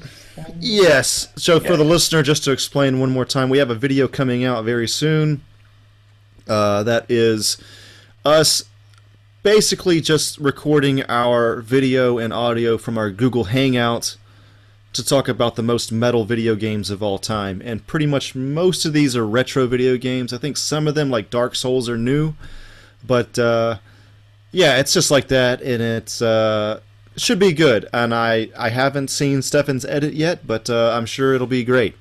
Yes. 0.58 1.28
So 1.36 1.60
for 1.60 1.76
the 1.76 1.84
listener, 1.84 2.22
just 2.22 2.42
to 2.44 2.52
explain 2.52 2.98
one 3.00 3.10
more 3.10 3.26
time, 3.26 3.50
we 3.50 3.58
have 3.58 3.68
a 3.70 3.74
video 3.74 4.08
coming 4.08 4.44
out 4.44 4.64
very 4.64 4.88
soon. 4.88 5.42
Uh, 6.48 6.82
that 6.84 7.04
is 7.10 7.58
us 8.24 8.64
basically 9.42 10.00
just 10.00 10.38
recording 10.38 11.02
our 11.08 11.60
video 11.60 12.18
and 12.18 12.32
audio 12.32 12.78
from 12.78 12.96
our 12.96 13.10
Google 13.10 13.44
Hangout 13.44 14.16
to 14.92 15.04
talk 15.04 15.26
about 15.26 15.56
the 15.56 15.62
most 15.62 15.90
metal 15.90 16.24
video 16.24 16.54
games 16.54 16.90
of 16.90 17.02
all 17.02 17.18
time. 17.18 17.60
And 17.64 17.86
pretty 17.86 18.06
much 18.06 18.34
most 18.34 18.84
of 18.84 18.92
these 18.92 19.16
are 19.16 19.26
retro 19.26 19.66
video 19.66 19.96
games. 19.96 20.32
I 20.32 20.38
think 20.38 20.56
some 20.56 20.86
of 20.86 20.94
them, 20.94 21.10
like 21.10 21.30
Dark 21.30 21.54
Souls, 21.56 21.88
are 21.88 21.98
new. 21.98 22.34
But 23.04 23.38
uh, 23.38 23.78
yeah, 24.52 24.78
it's 24.78 24.92
just 24.92 25.10
like 25.10 25.28
that, 25.28 25.60
and 25.62 25.82
it's. 25.82 26.22
Uh, 26.22 26.80
should 27.14 27.38
be 27.38 27.52
good, 27.52 27.86
and 27.92 28.14
I 28.14 28.48
I 28.56 28.70
haven't 28.70 29.08
seen 29.08 29.42
Stefan's 29.42 29.84
edit 29.84 30.14
yet, 30.14 30.46
but 30.46 30.70
uh, 30.70 30.94
I'm 30.96 31.04
sure 31.04 31.34
it'll 31.34 31.46
be 31.46 31.64
great. 31.64 31.94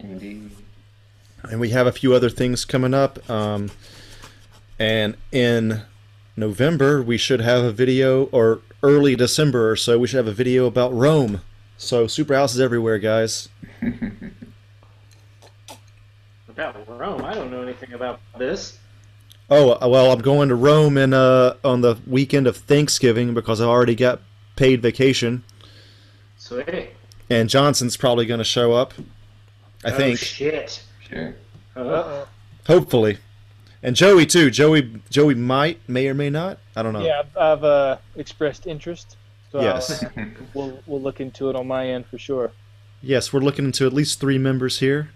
Indeed. 0.00 0.50
And 1.42 1.60
we 1.60 1.70
have 1.70 1.86
a 1.86 1.92
few 1.92 2.14
other 2.14 2.30
things 2.30 2.64
coming 2.64 2.94
up. 2.94 3.28
Um, 3.28 3.70
and 4.78 5.16
in 5.32 5.82
November, 6.36 7.02
we 7.02 7.16
should 7.16 7.40
have 7.40 7.64
a 7.64 7.72
video, 7.72 8.24
or 8.26 8.60
early 8.82 9.16
December 9.16 9.70
or 9.70 9.76
so, 9.76 9.98
we 9.98 10.06
should 10.06 10.18
have 10.18 10.28
a 10.28 10.32
video 10.32 10.66
about 10.66 10.94
Rome. 10.94 11.40
So 11.76 12.06
super 12.06 12.34
houses 12.34 12.60
everywhere, 12.60 12.98
guys. 12.98 13.48
About 16.48 16.88
Rome, 16.88 17.24
I 17.24 17.34
don't 17.34 17.52
know 17.52 17.62
anything 17.62 17.92
about 17.92 18.18
this. 18.36 18.80
Oh 19.48 19.78
uh, 19.80 19.86
well, 19.86 20.10
I'm 20.10 20.18
going 20.18 20.48
to 20.48 20.56
Rome 20.56 20.98
in 20.98 21.14
uh 21.14 21.54
on 21.62 21.82
the 21.82 21.96
weekend 22.04 22.48
of 22.48 22.56
Thanksgiving 22.56 23.32
because 23.32 23.60
I 23.60 23.66
already 23.66 23.94
got 23.94 24.20
paid 24.56 24.82
vacation, 24.82 25.44
Sweet. 26.36 26.90
and 27.30 27.48
Johnson's 27.48 27.96
probably 27.96 28.26
going 28.26 28.38
to 28.38 28.44
show 28.44 28.72
up. 28.72 28.92
I 29.84 29.92
oh, 29.92 29.96
think. 29.96 30.18
shit. 30.18 30.82
Sure. 31.08 31.36
Uh, 31.76 32.24
Hopefully. 32.66 33.18
And 33.82 33.94
Joey 33.94 34.26
too. 34.26 34.50
Joey 34.50 35.00
Joey 35.10 35.34
might, 35.34 35.80
may 35.88 36.08
or 36.08 36.14
may 36.14 36.30
not. 36.30 36.58
I 36.74 36.82
don't 36.82 36.92
know. 36.92 37.04
Yeah, 37.04 37.20
I've, 37.20 37.36
I've 37.36 37.64
uh, 37.64 37.96
expressed 38.16 38.66
interest. 38.66 39.16
So 39.52 39.60
Yes. 39.60 40.02
Uh, 40.02 40.08
we'll 40.54 40.80
we'll 40.86 41.00
look 41.00 41.20
into 41.20 41.48
it 41.50 41.56
on 41.56 41.66
my 41.66 41.88
end 41.88 42.06
for 42.06 42.18
sure. 42.18 42.52
Yes, 43.00 43.32
we're 43.32 43.40
looking 43.40 43.64
into 43.64 43.86
at 43.86 43.92
least 43.92 44.18
three 44.18 44.38
members 44.38 44.80
here, 44.80 45.10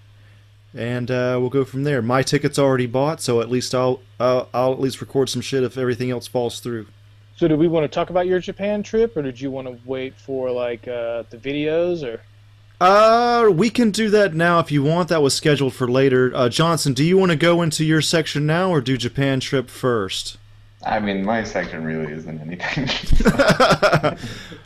and 0.72 1.10
uh, 1.10 1.36
we'll 1.40 1.50
go 1.50 1.64
from 1.64 1.82
there. 1.82 2.00
My 2.00 2.22
ticket's 2.22 2.58
already 2.58 2.86
bought, 2.86 3.20
so 3.20 3.40
at 3.40 3.50
least 3.50 3.74
I'll, 3.74 4.00
I'll 4.20 4.48
I'll 4.54 4.72
at 4.72 4.80
least 4.80 5.00
record 5.00 5.28
some 5.28 5.42
shit 5.42 5.64
if 5.64 5.76
everything 5.76 6.10
else 6.10 6.28
falls 6.28 6.60
through. 6.60 6.86
So, 7.34 7.48
do 7.48 7.56
we 7.56 7.66
want 7.66 7.82
to 7.82 7.88
talk 7.88 8.10
about 8.10 8.28
your 8.28 8.38
Japan 8.38 8.84
trip, 8.84 9.16
or 9.16 9.22
did 9.22 9.40
you 9.40 9.50
want 9.50 9.66
to 9.66 9.76
wait 9.84 10.14
for 10.16 10.50
like 10.52 10.86
uh, 10.86 11.24
the 11.30 11.38
videos, 11.38 12.04
or? 12.04 12.20
Uh, 12.82 13.48
we 13.48 13.70
can 13.70 13.92
do 13.92 14.10
that 14.10 14.34
now 14.34 14.58
if 14.58 14.72
you 14.72 14.82
want. 14.82 15.08
That 15.08 15.22
was 15.22 15.34
scheduled 15.34 15.72
for 15.72 15.86
later. 15.88 16.32
Uh, 16.34 16.48
Johnson, 16.48 16.94
do 16.94 17.04
you 17.04 17.16
want 17.16 17.30
to 17.30 17.36
go 17.36 17.62
into 17.62 17.84
your 17.84 18.02
section 18.02 18.44
now, 18.44 18.70
or 18.70 18.80
do 18.80 18.96
Japan 18.96 19.38
trip 19.38 19.70
first? 19.70 20.36
I 20.84 20.98
mean, 20.98 21.24
my 21.24 21.44
section 21.44 21.84
really 21.84 22.12
isn't 22.12 22.40
anything. 22.40 22.88
okay, 23.24 24.18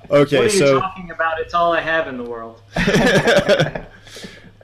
what 0.09 0.33
are 0.33 0.43
you 0.45 0.49
so. 0.49 0.81
talking 0.81 1.11
about? 1.11 1.39
It's 1.41 1.53
all 1.53 1.75
I 1.75 1.83
have 1.83 2.09
in 2.09 2.17
the 2.17 2.25
world. 2.25 2.63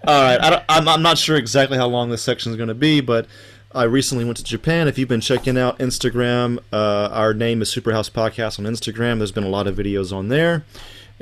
All 0.04 0.20
right, 0.20 0.40
I 0.40 0.50
don't, 0.50 0.64
I'm, 0.68 0.88
I'm 0.88 1.02
not 1.02 1.16
sure 1.16 1.36
exactly 1.36 1.76
how 1.76 1.86
long 1.86 2.10
this 2.10 2.22
section 2.22 2.50
is 2.50 2.56
going 2.56 2.70
to 2.70 2.74
be, 2.74 3.00
but 3.00 3.26
I 3.72 3.84
recently 3.84 4.24
went 4.24 4.38
to 4.38 4.44
Japan. 4.44 4.88
If 4.88 4.98
you've 4.98 5.08
been 5.08 5.20
checking 5.20 5.56
out 5.56 5.78
Instagram, 5.78 6.58
uh, 6.72 7.10
our 7.12 7.34
name 7.34 7.62
is 7.62 7.68
Superhouse 7.68 8.10
Podcast 8.10 8.58
on 8.58 8.64
Instagram. 8.64 9.18
There's 9.18 9.30
been 9.30 9.44
a 9.44 9.48
lot 9.48 9.68
of 9.68 9.76
videos 9.76 10.12
on 10.12 10.26
there. 10.26 10.64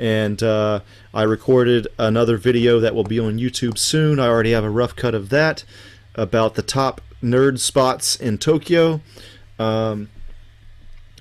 And 0.01 0.41
uh, 0.41 0.79
I 1.13 1.21
recorded 1.21 1.87
another 1.99 2.35
video 2.35 2.79
that 2.79 2.95
will 2.95 3.03
be 3.03 3.19
on 3.19 3.37
YouTube 3.37 3.77
soon. 3.77 4.19
I 4.19 4.25
already 4.25 4.51
have 4.51 4.63
a 4.63 4.69
rough 4.69 4.95
cut 4.95 5.13
of 5.13 5.29
that 5.29 5.63
about 6.15 6.55
the 6.55 6.63
top 6.63 7.01
nerd 7.21 7.59
spots 7.59 8.15
in 8.15 8.39
Tokyo. 8.39 9.01
Um, 9.59 10.09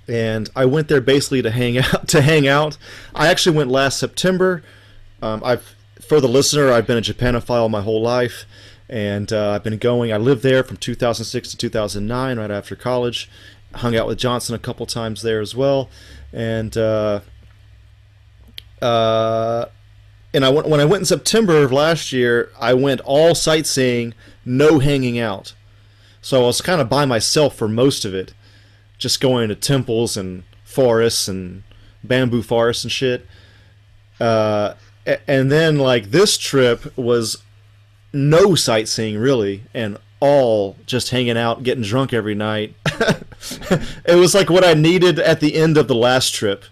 and 0.08 0.48
I 0.56 0.64
went 0.64 0.88
there 0.88 1.02
basically 1.02 1.42
to 1.42 1.50
hang 1.50 1.76
out. 1.78 2.08
To 2.08 2.22
hang 2.22 2.48
out, 2.48 2.78
I 3.14 3.28
actually 3.28 3.54
went 3.54 3.70
last 3.70 3.98
September. 3.98 4.62
Um, 5.20 5.42
I've 5.44 5.76
for 6.00 6.18
the 6.18 6.26
listener, 6.26 6.72
I've 6.72 6.86
been 6.86 6.96
a 6.96 7.02
Japanophile 7.02 7.70
my 7.70 7.82
whole 7.82 8.00
life, 8.00 8.46
and 8.88 9.30
uh, 9.30 9.50
I've 9.50 9.62
been 9.62 9.76
going. 9.76 10.10
I 10.10 10.16
lived 10.16 10.42
there 10.42 10.64
from 10.64 10.78
2006 10.78 11.50
to 11.50 11.56
2009, 11.56 12.38
right 12.38 12.50
after 12.50 12.74
college. 12.74 13.28
Hung 13.74 13.94
out 13.94 14.06
with 14.06 14.16
Johnson 14.16 14.54
a 14.54 14.58
couple 14.58 14.86
times 14.86 15.20
there 15.20 15.40
as 15.42 15.54
well, 15.54 15.90
and 16.32 16.74
uh, 16.78 17.20
uh, 18.80 19.66
and 20.32 20.44
I 20.44 20.48
went 20.48 20.68
when 20.68 20.80
I 20.80 20.84
went 20.84 21.02
in 21.02 21.06
September 21.06 21.62
of 21.62 21.72
last 21.72 22.12
year. 22.12 22.50
I 22.58 22.74
went 22.74 23.00
all 23.02 23.34
sightseeing, 23.34 24.14
no 24.44 24.78
hanging 24.78 25.18
out. 25.18 25.54
So 26.22 26.42
I 26.42 26.46
was 26.46 26.60
kind 26.60 26.80
of 26.80 26.88
by 26.88 27.04
myself 27.04 27.56
for 27.56 27.68
most 27.68 28.04
of 28.04 28.14
it, 28.14 28.34
just 28.98 29.20
going 29.20 29.48
to 29.48 29.54
temples 29.54 30.16
and 30.16 30.44
forests 30.64 31.28
and 31.28 31.62
bamboo 32.04 32.42
forests 32.42 32.84
and 32.84 32.92
shit. 32.92 33.26
Uh, 34.20 34.74
and 35.26 35.50
then 35.50 35.78
like 35.78 36.10
this 36.10 36.36
trip 36.36 36.96
was 36.96 37.42
no 38.12 38.54
sightseeing 38.54 39.16
really, 39.18 39.64
and 39.72 39.98
all 40.20 40.76
just 40.86 41.10
hanging 41.10 41.38
out, 41.38 41.62
getting 41.62 41.82
drunk 41.82 42.12
every 42.12 42.34
night. 42.34 42.74
it 44.04 44.16
was 44.16 44.34
like 44.34 44.50
what 44.50 44.64
I 44.64 44.74
needed 44.74 45.18
at 45.18 45.40
the 45.40 45.56
end 45.56 45.76
of 45.76 45.88
the 45.88 45.94
last 45.94 46.34
trip. 46.34 46.64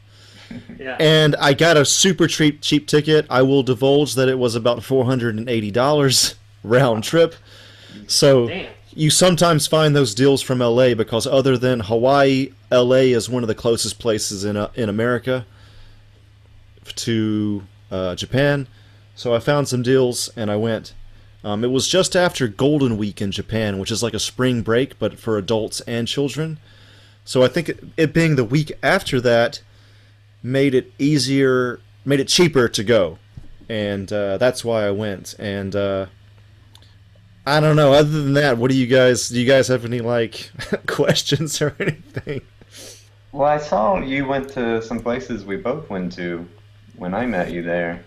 Yeah. 0.79 0.97
And 1.01 1.35
I 1.37 1.55
got 1.55 1.77
a 1.77 1.85
super 1.85 2.29
cheap 2.29 2.61
cheap 2.61 2.87
ticket. 2.87 3.27
I 3.29 3.43
will 3.43 3.65
divulge 3.65 4.15
that 4.15 4.29
it 4.29 4.39
was 4.39 4.55
about 4.55 4.85
four 4.85 5.05
hundred 5.05 5.35
and 5.35 5.49
eighty 5.49 5.73
dollars 5.73 6.37
round 6.63 7.03
trip. 7.03 7.35
So 8.07 8.47
Damn. 8.47 8.73
you 8.95 9.11
sometimes 9.11 9.67
find 9.67 9.97
those 9.97 10.15
deals 10.15 10.41
from 10.41 10.61
LA 10.61 10.95
because 10.95 11.27
other 11.27 11.59
than 11.59 11.81
Hawaii, 11.81 12.53
LA 12.71 13.11
is 13.11 13.29
one 13.29 13.43
of 13.43 13.49
the 13.49 13.57
closest 13.57 13.99
places 13.99 14.45
in 14.45 14.57
uh, 14.57 14.71
in 14.77 14.89
America 14.89 15.47
to 16.95 17.65
uh, 17.91 18.15
Japan. 18.15 18.69
So 19.15 19.35
I 19.35 19.41
found 19.41 19.69
some 19.69 19.83
deals 19.83 20.29
and 20.37 20.51
I 20.51 20.57
went. 20.57 20.95
Um, 21.45 21.65
it 21.65 21.71
was 21.71 21.89
just 21.89 22.17
after 22.17 22.49
Golden 22.49 22.97
Week 22.97 23.21
in 23.21 23.31
Japan, 23.31 23.79
which 23.79 23.91
is 23.91 24.03
like 24.03 24.15
a 24.15 24.19
spring 24.21 24.63
break 24.63 24.99
but 24.99 25.19
for 25.19 25.39
adults 25.39 25.81
and 25.83 26.07
children. 26.07 26.59
So 27.25 27.43
I 27.43 27.49
think 27.49 27.69
it, 27.69 27.85
it 27.97 28.13
being 28.15 28.37
the 28.37 28.45
week 28.45 28.73
after 28.83 29.21
that 29.21 29.61
made 30.43 30.75
it 30.75 30.93
easier, 30.99 31.81
made 32.05 32.21
it 32.21 32.29
cheaper 32.29 32.69
to 32.69 32.85
go, 32.85 33.19
and 33.69 34.13
uh, 34.13 34.39
that's 34.39 34.65
why 34.65 34.87
I 34.87 34.91
went. 34.91 35.35
And 35.39 35.75
uh, 35.75 36.07
I 37.47 37.61
don't 37.61 37.77
know. 37.77 37.93
Other 37.93 38.11
than 38.11 38.35
that, 38.35 38.59
what 38.59 38.71
do 38.71 38.77
you 38.77 38.87
guys? 38.87 39.29
Do 39.29 39.41
you 39.41 39.47
guys 39.47 39.69
have 39.69 39.85
any 39.85 40.01
like 40.01 40.51
questions 40.87 41.61
or 41.63 41.75
anything? 41.81 42.43
well, 43.33 43.49
I 43.49 43.59
saw 43.59 44.01
you 44.01 44.27
went 44.27 44.49
to 44.51 44.83
some 44.83 45.01
places 45.01 45.45
we 45.45 45.57
both 45.57 45.89
went 45.91 46.13
to 46.15 46.47
when 46.97 47.15
I 47.15 47.27
met 47.27 47.53
you 47.53 47.63
there. 47.63 48.05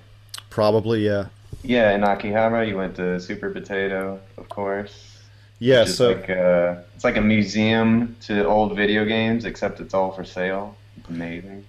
Probably, 0.50 1.06
yeah. 1.06 1.28
Yeah, 1.64 1.94
in 1.94 2.02
Akihabara, 2.02 2.68
you 2.68 2.76
went 2.76 2.96
to 2.96 3.20
Super 3.20 3.50
Potato, 3.52 4.20
of 4.38 4.50
course. 4.50 5.20
Yeah. 5.60 5.86
So 5.86 6.14
like 6.14 6.30
a, 6.30 6.84
it's 6.96 7.04
like 7.04 7.18
a 7.18 7.22
museum 7.22 8.16
to 8.22 8.46
old 8.46 8.76
video 8.76 9.06
games, 9.06 9.46
except 9.46 9.80
it's 9.80 9.94
all 9.94 10.12
for 10.12 10.26
sale. 10.26 10.76
Amazing. 11.08 11.66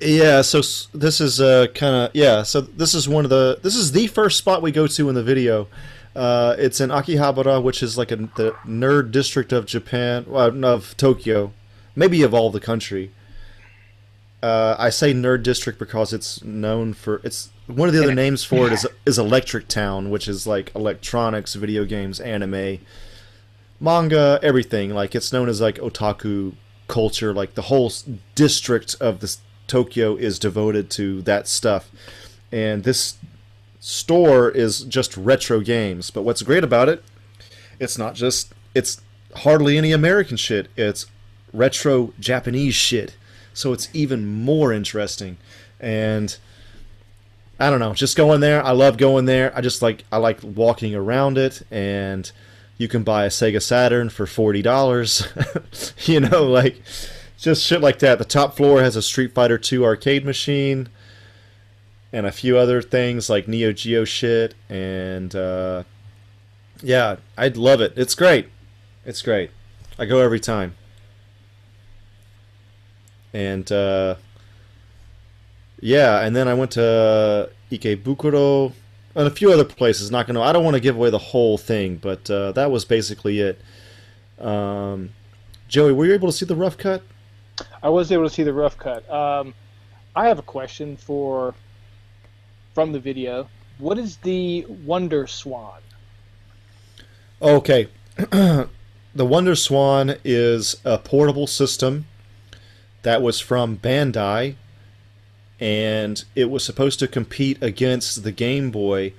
Yeah. 0.00 0.42
So 0.42 0.60
this 0.92 1.20
is 1.20 1.40
uh, 1.40 1.68
kind 1.74 1.94
of 1.94 2.10
yeah. 2.14 2.42
So 2.42 2.60
this 2.60 2.94
is 2.94 3.08
one 3.08 3.24
of 3.24 3.30
the. 3.30 3.58
This 3.62 3.76
is 3.76 3.92
the 3.92 4.06
first 4.06 4.38
spot 4.38 4.62
we 4.62 4.72
go 4.72 4.86
to 4.86 5.08
in 5.08 5.14
the 5.14 5.22
video. 5.22 5.68
Uh, 6.14 6.54
it's 6.58 6.80
in 6.80 6.90
Akihabara, 6.90 7.62
which 7.62 7.82
is 7.82 7.96
like 7.96 8.10
a, 8.10 8.16
the 8.16 8.54
nerd 8.66 9.12
district 9.12 9.52
of 9.52 9.64
Japan, 9.64 10.26
well, 10.28 10.64
of 10.64 10.94
Tokyo, 10.96 11.52
maybe 11.96 12.22
of 12.22 12.34
all 12.34 12.50
the 12.50 12.60
country. 12.60 13.10
Uh, 14.42 14.74
I 14.78 14.90
say 14.90 15.14
Nerd 15.14 15.44
District 15.44 15.78
because 15.78 16.12
it's 16.12 16.42
known 16.42 16.94
for 16.94 17.20
it's 17.22 17.50
one 17.68 17.88
of 17.88 17.94
the 17.94 18.02
other 18.02 18.14
names 18.14 18.42
for 18.42 18.66
it 18.66 18.72
is 18.72 18.86
is 19.06 19.18
Electric 19.18 19.68
Town, 19.68 20.10
which 20.10 20.26
is 20.26 20.46
like 20.48 20.74
electronics, 20.74 21.54
video 21.54 21.84
games, 21.84 22.18
anime, 22.18 22.80
manga, 23.78 24.40
everything. 24.42 24.90
Like 24.90 25.14
it's 25.14 25.32
known 25.32 25.48
as 25.48 25.60
like 25.60 25.76
otaku 25.76 26.54
culture. 26.88 27.32
Like 27.32 27.54
the 27.54 27.62
whole 27.62 27.92
district 28.34 28.96
of 29.00 29.20
this 29.20 29.38
Tokyo 29.66 30.16
is 30.16 30.38
devoted 30.38 30.90
to 30.90 31.22
that 31.22 31.48
stuff, 31.48 31.90
and 32.50 32.84
this 32.84 33.16
store 33.80 34.50
is 34.50 34.82
just 34.84 35.16
retro 35.16 35.60
games. 35.60 36.10
But 36.10 36.22
what's 36.22 36.42
great 36.42 36.64
about 36.64 36.88
it, 36.88 37.02
it's 37.80 37.98
not 37.98 38.14
just 38.14 38.52
it's 38.74 39.00
hardly 39.36 39.76
any 39.76 39.92
American 39.92 40.36
shit. 40.36 40.68
It's 40.76 41.06
retro 41.52 42.12
Japanese 42.18 42.74
shit. 42.74 43.16
So 43.54 43.72
it's 43.72 43.88
even 43.92 44.26
more 44.26 44.72
interesting. 44.72 45.36
And 45.78 46.36
I 47.58 47.70
don't 47.70 47.80
know, 47.80 47.92
just 47.92 48.16
going 48.16 48.40
there. 48.40 48.64
I 48.64 48.72
love 48.72 48.96
going 48.96 49.26
there. 49.26 49.56
I 49.56 49.60
just 49.60 49.82
like 49.82 50.04
I 50.10 50.16
like 50.16 50.40
walking 50.42 50.94
around 50.94 51.38
it 51.38 51.62
and 51.70 52.30
you 52.78 52.88
can 52.88 53.02
buy 53.02 53.24
a 53.26 53.28
Sega 53.28 53.60
Saturn 53.60 54.08
for 54.08 54.26
$40. 54.26 56.06
you 56.08 56.20
know, 56.20 56.44
like 56.44 56.82
just 57.42 57.64
shit 57.64 57.80
like 57.80 57.98
that. 57.98 58.18
The 58.18 58.24
top 58.24 58.56
floor 58.56 58.80
has 58.80 58.96
a 58.96 59.02
Street 59.02 59.34
Fighter 59.34 59.58
2 59.58 59.84
arcade 59.84 60.24
machine 60.24 60.88
and 62.12 62.26
a 62.26 62.32
few 62.32 62.56
other 62.56 62.80
things 62.80 63.28
like 63.28 63.48
Neo 63.48 63.72
Geo 63.72 64.04
shit 64.04 64.54
and 64.68 65.34
uh 65.34 65.82
yeah, 66.82 67.16
I'd 67.38 67.56
love 67.56 67.80
it. 67.80 67.92
It's 67.96 68.14
great. 68.14 68.48
It's 69.04 69.22
great. 69.22 69.50
I 69.98 70.04
go 70.04 70.18
every 70.18 70.40
time. 70.40 70.74
And 73.32 73.70
uh, 73.70 74.16
yeah, 75.80 76.20
and 76.20 76.36
then 76.36 76.48
I 76.48 76.54
went 76.54 76.72
to 76.72 77.50
Ikebukuro 77.70 78.72
and 79.14 79.26
a 79.26 79.30
few 79.30 79.52
other 79.52 79.64
places. 79.64 80.10
Not 80.10 80.26
gonna. 80.26 80.42
I 80.42 80.52
don't 80.52 80.64
want 80.64 80.74
to 80.74 80.80
give 80.80 80.96
away 80.96 81.10
the 81.10 81.18
whole 81.18 81.56
thing, 81.56 81.96
but 81.96 82.30
uh, 82.30 82.52
that 82.52 82.70
was 82.70 82.84
basically 82.84 83.40
it. 83.40 83.60
Um, 84.38 85.10
Joey, 85.68 85.92
were 85.92 86.04
you 86.04 86.12
able 86.12 86.28
to 86.28 86.32
see 86.36 86.44
the 86.44 86.56
rough 86.56 86.76
cut? 86.76 87.02
I 87.82 87.88
was 87.88 88.12
able 88.12 88.24
to 88.24 88.30
see 88.30 88.42
the 88.42 88.52
rough 88.52 88.78
cut. 88.78 89.08
Um, 89.10 89.54
I 90.14 90.28
have 90.28 90.38
a 90.38 90.42
question 90.42 90.96
for 90.96 91.54
from 92.74 92.92
the 92.92 93.00
video. 93.00 93.48
What 93.78 93.98
is 93.98 94.18
the 94.18 94.66
WonderSwan? 94.86 95.80
Okay. 97.40 97.88
the 98.16 98.68
WonderSwan 99.16 100.18
is 100.24 100.76
a 100.84 100.98
portable 100.98 101.46
system 101.46 102.06
that 103.02 103.20
was 103.20 103.40
from 103.40 103.78
Bandai, 103.78 104.56
and 105.58 106.24
it 106.34 106.50
was 106.50 106.64
supposed 106.64 106.98
to 107.00 107.08
compete 107.08 107.60
against 107.62 108.22
the 108.22 108.32
Game 108.32 108.70
Boy. 108.70 109.12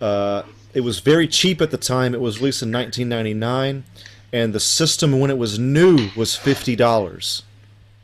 Uh, 0.00 0.42
it 0.74 0.80
was 0.80 0.98
very 0.98 1.26
cheap 1.26 1.60
at 1.60 1.70
the 1.70 1.78
time. 1.78 2.14
It 2.14 2.20
was 2.20 2.38
released 2.40 2.62
in 2.62 2.72
1999, 2.72 3.84
and 4.32 4.52
the 4.52 4.60
system 4.60 5.18
when 5.20 5.30
it 5.30 5.38
was 5.38 5.58
new 5.58 6.10
was 6.16 6.36
fifty 6.36 6.76
dollars. 6.76 7.44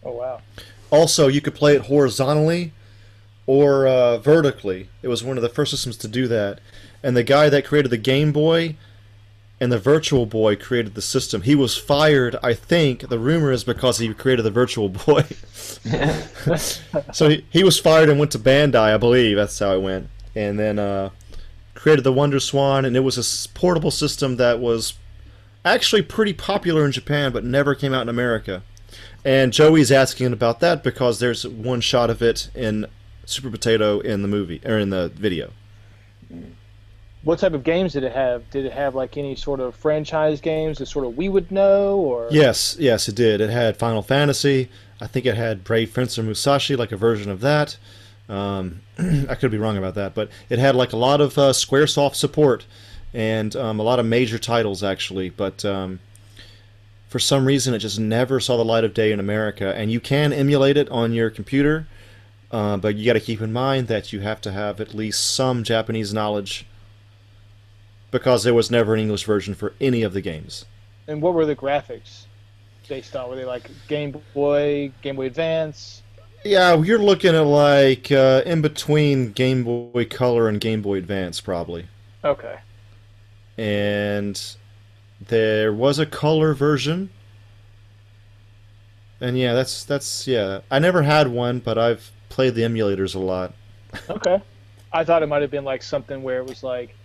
Oh 0.05 0.13
wow! 0.13 0.41
Also, 0.91 1.29
you 1.29 1.41
could 1.41 1.55
play 1.55 1.75
it 1.75 1.83
horizontally 1.83 2.73
or 3.47 3.87
uh, 3.87 4.19
vertically. 4.19 4.89
It 5.03 5.09
was 5.09 5.25
one 5.25 5.37
of 5.37 5.43
the 5.43 5.49
first 5.49 5.73
systems 5.73 5.97
to 5.99 6.09
do 6.09 6.29
that. 6.29 6.61
And 7.03 7.17
the 7.17 7.25
guy 7.25 7.49
that 7.49 7.65
created 7.65 7.91
the 7.91 7.97
Game 7.97 8.31
Boy 8.31 8.77
and 9.61 9.73
the 9.73 9.79
Virtual 9.79 10.25
Boy 10.25 10.57
created 10.57 10.95
the 10.95 11.03
system. 11.03 11.43
He 11.43 11.55
was 11.55 11.77
fired, 11.77 12.37
I 12.43 12.55
think. 12.55 13.09
The 13.09 13.19
rumor 13.19 13.51
is 13.51 13.65
because 13.65 13.99
he 13.99 14.15
created 14.15 14.43
the 14.43 14.51
Virtual 14.51 14.89
Boy. 15.07 15.23
so 17.13 17.29
he, 17.29 17.45
he 17.51 17.65
was 17.65 17.79
fired 17.79 18.09
and 18.09 18.19
went 18.19 18.31
to 18.33 18.39
Bandai, 18.39 18.95
I 18.95 18.97
believe. 18.97 19.37
That's 19.37 19.59
how 19.59 19.75
it 19.75 19.83
went. 19.83 20.09
And 20.35 20.59
then 20.59 20.79
uh, 20.79 21.11
created 21.75 22.05
the 22.05 22.13
WonderSwan, 22.13 22.87
and 22.87 22.97
it 22.97 23.01
was 23.01 23.19
a 23.19 23.49
portable 23.51 23.91
system 23.91 24.37
that 24.37 24.61
was 24.61 24.95
actually 25.65 26.03
pretty 26.03 26.33
popular 26.33 26.87
in 26.87 26.93
Japan, 26.93 27.33
but 27.33 27.45
never 27.45 27.75
came 27.75 27.93
out 27.93 28.03
in 28.03 28.09
America. 28.09 28.63
And 29.25 29.53
Joey's 29.53 29.93
asking 29.93 30.33
about 30.33 30.61
that 30.61 30.83
because 30.83 31.19
there's 31.19 31.47
one 31.47 31.81
shot 31.81 32.11
of 32.11 32.23
it 32.23 32.51
in 32.55 32.87
Super 33.27 33.51
Potato 33.51 34.01
in 34.01 34.23
the 34.23 34.29
movie 34.29 34.61
or 34.65 34.79
in 34.79 34.91
the 34.91 35.09
video. 35.09 35.51
What 37.23 37.39
type 37.39 37.53
of 37.53 37.65
games 37.65 37.93
did 37.93 38.03
it 38.03 38.13
have? 38.13 38.49
Did 38.51 38.65
it 38.65 38.73
have 38.73 38.95
like 38.95 39.19
any 39.19 39.37
sort 39.37 39.61
of 39.61 39.75
franchise 39.75 40.41
games 40.41 40.79
that 40.79 40.87
sort 40.87 41.05
of 41.05 41.19
we 41.19 41.29
would 41.29 41.51
know, 41.53 41.99
or 41.99 42.29
Yes, 42.31 42.77
yes, 42.79 43.09
it 43.09 43.15
did. 43.15 43.43
It 43.43 43.51
had 43.51 43.77
Final 43.77 44.01
Fantasy. 44.01 44.71
I 45.03 45.07
think 45.07 45.27
it 45.27 45.37
had 45.37 45.65
Brave 45.65 45.91
Fencer 45.91 46.23
Musashi, 46.23 46.77
like 46.77 46.93
a 46.93 46.97
version 46.97 47.31
of 47.31 47.41
that. 47.41 47.77
Um, 48.29 48.81
I 49.29 49.35
could 49.35 49.51
be 49.51 49.59
wrong 49.59 49.77
about 49.77 49.97
that, 49.97 50.15
but 50.15 50.31
it 50.49 50.59
had 50.59 50.75
like 50.75 50.93
a 50.95 50.97
lot 50.97 51.21
of 51.21 51.37
uh, 51.37 51.51
SquareSoft 51.51 52.15
support 52.15 52.65
and 53.13 53.55
um, 53.57 53.81
a 53.81 53.83
lot 53.83 53.99
of 53.99 54.07
major 54.07 54.39
titles 54.39 54.83
actually. 54.83 55.29
But 55.29 55.63
um, 55.65 56.01
for 57.11 57.19
some 57.19 57.45
reason, 57.45 57.75
it 57.75 57.81
just 57.81 57.99
never 57.99 58.39
saw 58.39 58.57
the 58.57 58.65
light 58.65 58.85
of 58.85 58.95
day 58.95 59.11
in 59.11 59.19
America. 59.19 59.75
And 59.77 59.91
you 59.91 59.99
can 59.99 60.33
emulate 60.33 60.77
it 60.77 60.89
on 60.91 61.13
your 61.13 61.29
computer, 61.29 61.89
uh, 62.53 62.77
but 62.77 62.95
you 62.95 63.05
got 63.05 63.15
to 63.15 63.21
keep 63.21 63.41
in 63.41 63.53
mind 63.53 63.89
that 63.89 64.13
you 64.13 64.21
have 64.21 64.41
to 64.43 64.53
have 64.53 64.81
at 64.81 64.95
least 64.95 65.35
some 65.35 65.65
Japanese 65.65 66.15
knowledge 66.15 66.65
because 68.13 68.45
there 68.45 68.55
was 68.55 68.71
never 68.71 68.95
an 68.95 69.01
English 69.01 69.25
version 69.25 69.57
for 69.57 69.75
any 69.81 70.03
of 70.03 70.13
the 70.13 70.21
games. 70.21 70.65
and 71.09 71.21
what 71.21 71.35
were 71.35 71.45
the 71.45 71.57
graphics 71.57 72.27
based 72.89 73.17
on? 73.17 73.29
Were 73.29 73.35
they 73.35 73.45
like 73.45 73.69
Game 73.89 74.21
Boy, 74.33 74.93
Game 75.03 75.17
Boy 75.17 75.27
Advance? 75.27 76.03
Yeah, 76.45 76.81
you're 76.81 76.99
looking 76.99 77.35
at 77.35 77.41
like 77.41 78.13
uh, 78.13 78.43
in 78.47 78.63
between 78.63 79.33
Game 79.33 79.65
Boy 79.65 80.05
Color 80.05 80.49
and 80.49 80.61
Game 80.61 80.81
Boy 80.81 80.99
Advance, 80.99 81.41
probably. 81.41 81.89
Okay. 82.25 82.59
And 83.59 84.41
there 85.29 85.73
was 85.73 85.99
a 85.99 86.07
color 86.07 86.55
version. 86.55 87.11
And 89.21 89.37
yeah, 89.39 89.53
that's 89.53 89.85
that's 89.85 90.27
yeah. 90.27 90.61
I 90.71 90.79
never 90.79 91.03
had 91.03 91.29
one, 91.29 91.59
but 91.59 91.77
I've 91.77 92.11
played 92.31 92.55
the 92.55 92.63
emulators 92.63 93.15
a 93.15 93.19
lot. 93.19 93.55
Okay. 94.09 94.41
I 94.93 95.05
thought 95.05 95.23
it 95.23 95.27
might 95.29 95.43
have 95.43 95.51
been 95.53 95.65
like 95.65 95.83
something 95.83 96.23
where 96.23 96.39
it 96.39 96.47
was 96.47 96.63
like 96.65 96.97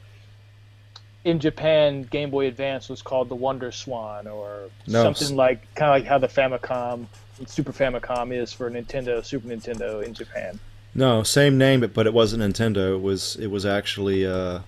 in 1.23 1.39
Japan, 1.39 2.03
Game 2.03 2.29
Boy 2.29 2.47
Advance 2.47 2.89
was 2.89 3.01
called 3.01 3.29
the 3.29 3.35
WonderSwan, 3.35 4.31
or 4.31 4.69
No. 4.87 5.03
something 5.03 5.35
like 5.35 5.73
kind 5.75 5.89
of 5.91 5.95
like 6.01 6.05
how 6.05 6.17
the 6.19 6.27
Famicom, 6.27 7.07
Super 7.47 7.73
Famicom 7.73 8.31
is 8.31 8.53
for 8.53 8.69
Nintendo, 8.71 9.23
Super 9.25 9.47
Nintendo 9.47 10.03
in 10.03 10.13
Japan. 10.13 10.59
No, 10.93 11.23
same 11.23 11.57
name, 11.57 11.79
but 11.81 11.93
but 11.93 12.07
it 12.07 12.13
wasn't 12.13 12.41
Nintendo. 12.41 12.95
It 12.95 13.01
was 13.01 13.35
it 13.35 13.47
was 13.47 13.65
actually 13.65 14.25
uh, 14.25 14.59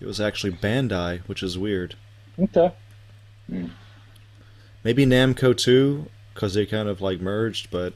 it 0.00 0.06
was 0.06 0.20
actually 0.20 0.52
Bandai, 0.52 1.20
which 1.28 1.42
is 1.42 1.58
weird. 1.58 1.96
Okay. 2.38 2.72
Maybe 4.84 5.06
Namco 5.06 5.56
too, 5.56 6.06
because 6.34 6.54
they 6.54 6.66
kind 6.66 6.88
of 6.88 7.00
like 7.00 7.20
merged. 7.20 7.70
But 7.70 7.94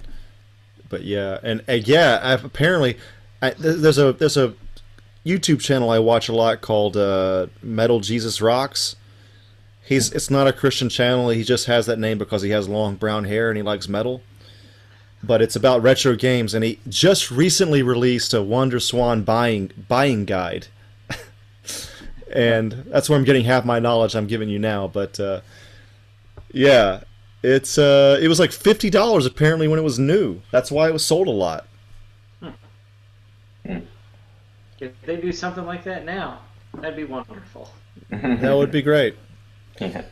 but 0.88 1.02
yeah, 1.02 1.38
and 1.42 1.62
uh, 1.68 1.72
yeah, 1.72 2.20
I've, 2.22 2.44
apparently 2.44 2.96
I, 3.42 3.50
there's 3.50 3.98
a 3.98 4.12
there's 4.12 4.36
a 4.36 4.54
YouTube 5.24 5.60
channel 5.60 5.90
I 5.90 5.98
watch 5.98 6.28
a 6.28 6.34
lot 6.34 6.60
called 6.60 6.96
uh, 6.96 7.48
Metal 7.62 8.00
Jesus 8.00 8.40
Rocks. 8.40 8.96
He's 9.84 10.12
it's 10.12 10.30
not 10.30 10.46
a 10.46 10.52
Christian 10.52 10.88
channel. 10.88 11.30
He 11.30 11.42
just 11.42 11.66
has 11.66 11.86
that 11.86 11.98
name 11.98 12.18
because 12.18 12.42
he 12.42 12.50
has 12.50 12.68
long 12.68 12.96
brown 12.96 13.24
hair 13.24 13.50
and 13.50 13.56
he 13.56 13.62
likes 13.62 13.88
metal. 13.88 14.22
But 15.22 15.42
it's 15.42 15.56
about 15.56 15.82
retro 15.82 16.14
games, 16.14 16.54
and 16.54 16.62
he 16.62 16.78
just 16.88 17.30
recently 17.30 17.82
released 17.82 18.34
a 18.34 18.38
WonderSwan 18.38 19.24
buying 19.24 19.72
buying 19.88 20.24
guide. 20.24 20.68
And 22.36 22.72
that's 22.88 23.08
where 23.08 23.18
I'm 23.18 23.24
getting 23.24 23.44
half 23.44 23.64
my 23.64 23.78
knowledge 23.78 24.14
I'm 24.14 24.26
giving 24.26 24.48
you 24.48 24.58
now. 24.58 24.86
But 24.88 25.18
uh, 25.18 25.40
yeah, 26.52 27.02
it's 27.42 27.78
uh, 27.78 28.18
it 28.20 28.28
was 28.28 28.38
like 28.38 28.52
fifty 28.52 28.90
dollars 28.90 29.26
apparently 29.26 29.68
when 29.68 29.78
it 29.78 29.82
was 29.82 29.98
new. 29.98 30.40
That's 30.50 30.70
why 30.70 30.88
it 30.88 30.92
was 30.92 31.04
sold 31.04 31.28
a 31.28 31.32
lot. 31.32 31.66
If 34.78 34.92
they 35.06 35.16
do 35.16 35.32
something 35.32 35.64
like 35.64 35.84
that 35.84 36.04
now, 36.04 36.40
that'd 36.74 36.96
be 36.96 37.04
wonderful. 37.04 37.70
That 38.10 38.52
would 38.54 38.70
be 38.70 38.82
great. 38.82 39.16
Yeah. 39.80 40.02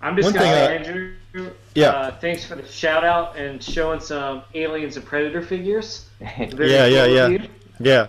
I'm 0.00 0.16
just 0.16 0.26
One 0.26 0.34
gonna 0.34 0.46
thing, 0.46 0.84
say, 0.84 0.90
uh, 0.94 1.04
Andrew. 1.34 1.50
yeah. 1.74 1.88
Uh, 1.90 2.18
thanks 2.18 2.44
for 2.46 2.54
the 2.56 2.66
shout 2.66 3.04
out 3.04 3.36
and 3.36 3.62
showing 3.62 4.00
some 4.00 4.42
aliens 4.54 4.96
and 4.96 5.04
predator 5.04 5.42
figures. 5.42 6.08
Very 6.20 6.72
Yeah, 6.72 6.86
yeah, 6.86 7.04
cool 7.06 7.14
yeah. 7.14 7.24
of 7.26 7.32
you. 7.32 7.48
Yeah, 7.80 8.06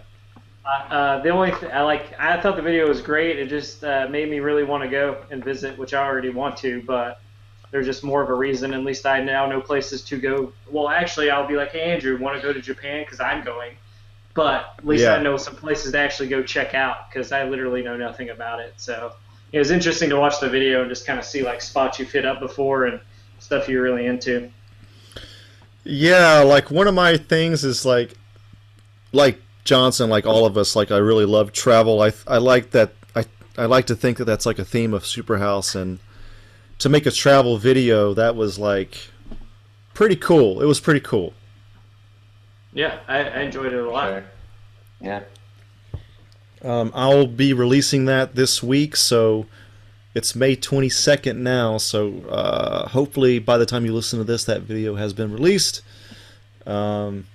Uh, 0.70 0.94
uh, 0.94 1.22
the 1.22 1.30
only 1.30 1.52
th- 1.52 1.72
I 1.72 1.82
like, 1.82 2.14
I 2.20 2.40
thought 2.40 2.56
the 2.56 2.62
video 2.62 2.88
was 2.88 3.02
great. 3.02 3.40
It 3.40 3.48
just 3.50 3.84
uh, 3.84 4.08
made 4.10 4.30
me 4.30 4.40
really 4.40 4.64
want 4.64 4.84
to 4.84 4.90
go 4.90 5.24
and 5.32 5.44
visit, 5.44 5.78
which 5.78 5.94
I 5.94 6.06
already 6.06 6.30
want 6.30 6.58
to, 6.58 6.84
but 6.84 7.22
there's 7.72 7.86
just 7.86 8.04
more 8.04 8.22
of 8.22 8.30
a 8.30 8.34
reason. 8.34 8.74
At 8.74 8.84
least 8.84 9.06
I 9.06 9.22
now 9.24 9.48
know 9.48 9.62
places 9.62 10.04
to 10.04 10.18
go. 10.18 10.54
Well, 10.70 10.90
actually, 10.90 11.32
I'll 11.32 11.48
be 11.48 11.56
like, 11.56 11.72
hey 11.72 11.92
Andrew, 11.92 12.18
want 12.20 12.36
to 12.36 12.42
go 12.42 12.54
to 12.54 12.62
Japan 12.62 13.04
because 13.04 13.20
I'm 13.20 13.44
going. 13.44 13.74
But 14.36 14.76
at 14.78 14.86
least 14.86 15.04
Yeah. 15.04 15.16
I 15.16 15.22
know 15.24 15.38
some 15.38 15.56
places 15.56 15.92
to 15.94 15.98
actually 15.98 16.30
go 16.30 16.44
check 16.44 16.74
out 16.74 17.10
because 17.10 17.32
I 17.32 17.44
literally 17.46 17.82
know 17.82 17.98
nothing 17.98 18.30
about 18.30 18.60
it. 18.60 18.74
So 18.78 19.14
it 19.52 19.60
was 19.60 19.72
interesting 19.72 20.10
to 20.12 20.20
watch 20.20 20.40
the 20.40 20.50
video 20.50 20.82
and 20.82 20.90
just 20.90 21.06
kind 21.08 21.18
of 21.18 21.26
see 21.26 21.42
like 21.42 21.62
spots 21.62 21.98
you've 22.00 22.12
hit 22.12 22.26
up 22.26 22.40
before 22.40 22.86
and 22.86 23.00
stuff 23.40 23.68
you're 23.68 23.82
really 23.82 24.06
into. 24.06 24.52
Yeah, 25.84 26.40
like 26.40 26.70
one 26.70 26.88
of 26.88 26.94
my 26.94 27.18
things 27.18 27.64
is 27.64 27.86
like, 27.86 28.14
like 29.12 29.42
Johnson, 29.64 30.10
like 30.10 30.26
all 30.26 30.46
of 30.46 30.58
us, 30.58 30.76
like 30.76 30.92
I 30.92 30.98
really 30.98 31.26
love 31.26 31.52
travel. 31.52 32.02
I 32.02 32.12
I 32.28 32.38
like 32.38 32.72
that. 32.72 32.94
I 33.16 33.26
I 33.58 33.66
like 33.66 33.88
to 33.88 33.96
think 33.96 34.18
that 34.18 34.26
that's 34.26 34.46
like 34.46 34.60
a 34.60 34.66
theme 34.66 34.94
of 34.94 35.04
Superhouse, 35.04 35.76
and 35.76 36.00
to 36.80 36.90
make 36.90 37.06
a 37.06 37.12
travel 37.12 37.58
video 37.58 38.14
that 38.14 38.36
was 38.36 38.58
like 38.58 39.10
pretty 39.94 40.16
cool. 40.16 40.62
It 40.62 40.66
was 40.66 40.80
pretty 40.80 41.02
cool. 41.02 41.34
Yeah, 42.74 43.00
I, 43.08 43.20
I 43.20 43.40
enjoyed 43.42 43.74
it 43.74 43.80
a 43.80 43.90
lot. 43.90 44.10
Sure. 44.10 44.24
Yeah. 45.02 45.22
Um, 46.62 46.92
I'll 46.94 47.28
be 47.28 47.54
releasing 47.54 48.06
that 48.06 48.36
this 48.36 48.62
week, 48.62 48.96
so 48.96 49.46
it's 50.14 50.36
May 50.36 50.56
22nd 50.56 51.38
now. 51.38 51.78
So 51.78 52.20
uh, 52.30 52.88
hopefully, 52.90 53.40
by 53.40 53.58
the 53.58 53.66
time 53.66 53.86
you 53.86 53.94
listen 53.94 54.20
to 54.20 54.26
this, 54.26 54.44
that 54.46 54.62
video 54.62 54.96
has 54.96 55.14
been 55.14 55.32
released. 55.32 55.82
Um, 56.66 57.26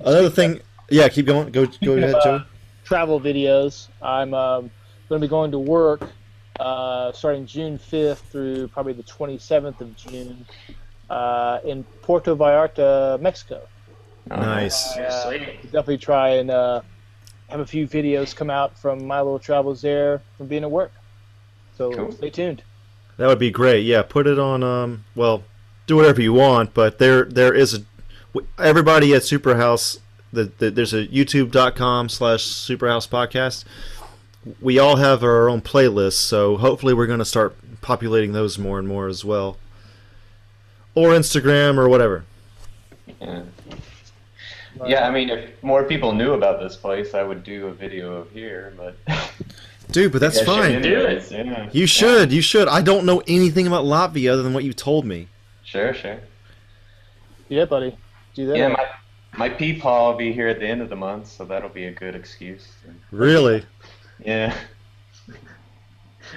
another 0.00 0.30
thing, 0.30 0.60
yeah, 0.90 1.08
keep 1.08 1.26
going. 1.26 1.50
Go, 1.50 1.66
go 1.84 1.92
ahead, 1.96 2.14
uh, 2.14 2.24
Joe. 2.24 2.42
travel 2.84 3.20
videos. 3.20 3.88
I'm 4.02 4.34
um, 4.34 4.70
going 5.08 5.20
to 5.20 5.26
be 5.26 5.30
going 5.30 5.50
to 5.52 5.58
work 5.58 6.02
uh, 6.58 7.12
starting 7.12 7.46
June 7.46 7.78
5th 7.78 8.18
through 8.18 8.68
probably 8.68 8.92
the 8.92 9.02
27th 9.02 9.80
of 9.80 9.96
June 9.96 10.44
uh, 11.08 11.60
in 11.64 11.84
Puerto 12.02 12.34
Vallarta, 12.36 13.18
Mexico. 13.20 13.62
Nice. 14.28 14.96
Uh, 14.96 15.28
Sweet. 15.28 15.62
definitely 15.64 15.98
try 15.98 16.28
and 16.36 16.50
uh, 16.50 16.82
have 17.48 17.60
a 17.60 17.66
few 17.66 17.88
videos 17.88 18.36
come 18.36 18.50
out 18.50 18.78
from 18.78 19.06
my 19.06 19.18
little 19.20 19.38
travels 19.38 19.80
there 19.82 20.22
from 20.36 20.46
being 20.46 20.62
at 20.62 20.70
work. 20.70 20.92
So 21.76 21.90
Cool. 21.92 22.12
stay 22.12 22.30
tuned. 22.30 22.62
That 23.16 23.26
would 23.26 23.38
be 23.38 23.50
great. 23.50 23.84
Yeah, 23.84 24.02
put 24.02 24.26
it 24.26 24.38
on. 24.38 24.62
Um, 24.62 25.04
well, 25.14 25.42
do 25.86 25.96
whatever 25.96 26.20
you 26.22 26.32
want, 26.32 26.72
but 26.74 26.98
there 26.98 27.24
there 27.24 27.52
is 27.52 27.74
a 27.74 27.78
w- 28.34 28.46
everybody 28.58 29.14
at 29.14 29.22
Superhouse. 29.22 29.98
The, 30.32 30.44
the, 30.58 30.70
there's 30.70 30.94
a 30.94 31.06
YouTube.com 31.06 32.08
slash 32.08 32.42
Superhouse 32.44 33.08
podcast. 33.08 33.64
We 34.60 34.78
all 34.78 34.96
have 34.96 35.22
our 35.22 35.48
own 35.48 35.60
playlists, 35.60 36.14
so 36.14 36.56
hopefully 36.56 36.94
we're 36.94 37.06
going 37.06 37.18
to 37.18 37.24
start 37.24 37.56
populating 37.80 38.32
those 38.32 38.58
more 38.58 38.78
and 38.78 38.86
more 38.86 39.08
as 39.08 39.24
well, 39.24 39.58
or 40.94 41.10
Instagram 41.10 41.76
or 41.76 41.88
whatever. 41.88 42.24
Yeah. 43.20 43.42
Yeah, 44.86 45.06
I 45.06 45.10
mean, 45.10 45.28
if 45.30 45.62
more 45.62 45.84
people 45.84 46.12
knew 46.12 46.32
about 46.32 46.60
this 46.60 46.76
place, 46.76 47.12
I 47.12 47.22
would 47.22 47.44
do 47.44 47.66
a 47.66 47.72
video 47.72 48.14
of 48.14 48.30
here, 48.30 48.72
but. 48.76 48.96
Dude, 49.90 50.12
but 50.12 50.20
that's 50.20 50.38
Yeah, 50.38 50.44
sure, 50.44 50.62
fine. 50.62 50.82
Do 50.82 50.94
anyways, 50.94 51.32
Yeah. 51.32 51.68
You 51.72 51.86
should. 51.86 52.32
You 52.32 52.40
should. 52.40 52.68
I 52.68 52.80
don't 52.80 53.04
know 53.04 53.22
anything 53.26 53.66
about 53.66 53.84
Latvia 53.84 54.32
other 54.32 54.42
than 54.42 54.54
what 54.54 54.62
you 54.62 54.72
told 54.72 55.04
me. 55.04 55.28
Sure, 55.64 55.92
sure. 55.92 56.20
Yeah, 57.48 57.64
buddy. 57.64 57.96
Do 58.34 58.46
that. 58.46 58.56
Yeah, 58.56 58.68
my 58.68 58.86
my 59.36 59.48
peepaw 59.48 60.10
will 60.10 60.18
be 60.18 60.32
here 60.32 60.48
at 60.48 60.60
the 60.60 60.66
end 60.66 60.82
of 60.82 60.88
the 60.88 60.96
month, 60.96 61.28
so 61.28 61.44
that'll 61.44 61.68
be 61.68 61.86
a 61.86 61.92
good 61.92 62.14
excuse. 62.14 62.68
Really? 63.10 63.64
Yeah. 64.24 64.56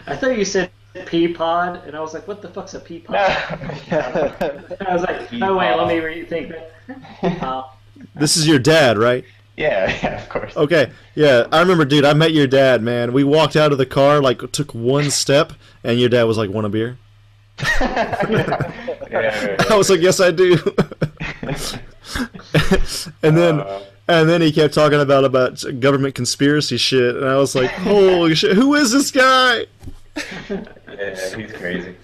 I 0.08 0.16
thought 0.16 0.38
you 0.38 0.46
said 0.46 0.72
pea 1.06 1.28
pod, 1.28 1.86
and 1.86 1.96
I 1.96 2.02
was 2.02 2.14
like, 2.14 2.28
what 2.28 2.42
the 2.42 2.50
fuck's 2.50 2.74
a 2.74 2.80
pea 2.80 3.00
pod? 3.00 3.16
I 3.20 4.88
was 4.90 5.02
like, 5.02 5.34
oh 5.42 5.58
wait, 5.58 5.76
let 5.76 5.88
me 5.88 5.96
rethink 5.96 6.50
that. 6.50 7.66
This 8.16 8.38
is 8.38 8.48
your 8.48 8.60
dad, 8.60 8.98
right? 8.98 9.24
yeah, 9.56 9.88
yeah, 10.02 10.22
of 10.22 10.30
course. 10.30 10.58
Okay, 10.58 10.92
yeah, 11.16 11.48
I 11.52 11.60
remember, 11.60 11.86
dude. 11.86 12.06
I 12.06 12.14
met 12.14 12.34
your 12.34 12.48
dad, 12.48 12.82
man. 12.82 13.14
We 13.14 13.24
walked 13.24 13.56
out 13.56 13.72
of 13.72 13.78
the 13.78 13.86
car, 13.86 14.22
like, 14.22 14.52
took 14.52 14.74
one 14.74 15.10
step, 15.10 15.54
and 15.84 16.00
your 16.00 16.10
dad 16.10 16.24
was 16.24 16.38
like, 16.38 16.50
"Want 16.50 16.66
a 16.66 16.70
beer?" 16.70 16.98
Yeah, 19.14 19.56
I 19.70 19.76
was 19.76 19.92
like, 19.92 20.02
"Yes, 20.02 20.20
I 20.20 20.32
do." 20.32 20.58
and 23.24 23.38
then, 23.38 23.60
Uh, 23.62 23.84
and 24.08 24.28
then 24.30 24.42
he 24.42 24.52
kept 24.52 24.74
talking 24.74 25.00
about 25.00 25.24
about 25.24 25.64
government 25.80 26.16
conspiracy 26.16 26.78
shit, 26.78 27.16
and 27.16 27.26
I 27.26 27.38
was 27.38 27.56
like, 27.56 27.70
"Holy 27.88 28.36
shit! 28.36 28.56
Who 28.56 28.74
is 28.76 28.92
this 28.92 29.12
guy?" 29.12 29.66
yeah, 30.50 31.36
he's 31.36 31.52
crazy. 31.54 31.96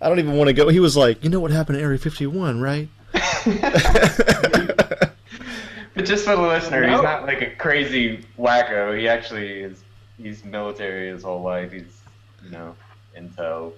I 0.00 0.08
don't 0.08 0.18
even 0.18 0.36
want 0.36 0.48
to 0.48 0.52
go. 0.54 0.68
He 0.68 0.80
was 0.80 0.96
like, 0.96 1.22
"You 1.22 1.30
know 1.30 1.40
what 1.40 1.50
happened 1.52 1.78
in 1.78 1.84
Area 1.84 1.98
51, 1.98 2.60
right?" 2.60 2.88
But 5.94 6.06
just 6.06 6.24
for 6.24 6.34
the 6.36 6.42
listener, 6.42 6.86
No. 6.86 6.94
he's 6.94 7.02
not 7.02 7.26
like 7.26 7.42
a 7.42 7.50
crazy 7.50 8.24
wacko. 8.38 8.98
He 8.98 9.08
actually 9.08 9.60
is. 9.60 9.84
He's 10.16 10.42
military 10.44 11.08
his 11.08 11.22
whole 11.22 11.42
life. 11.42 11.72
He's, 11.72 12.00
you 12.44 12.50
know, 12.50 12.74
intel, 13.16 13.72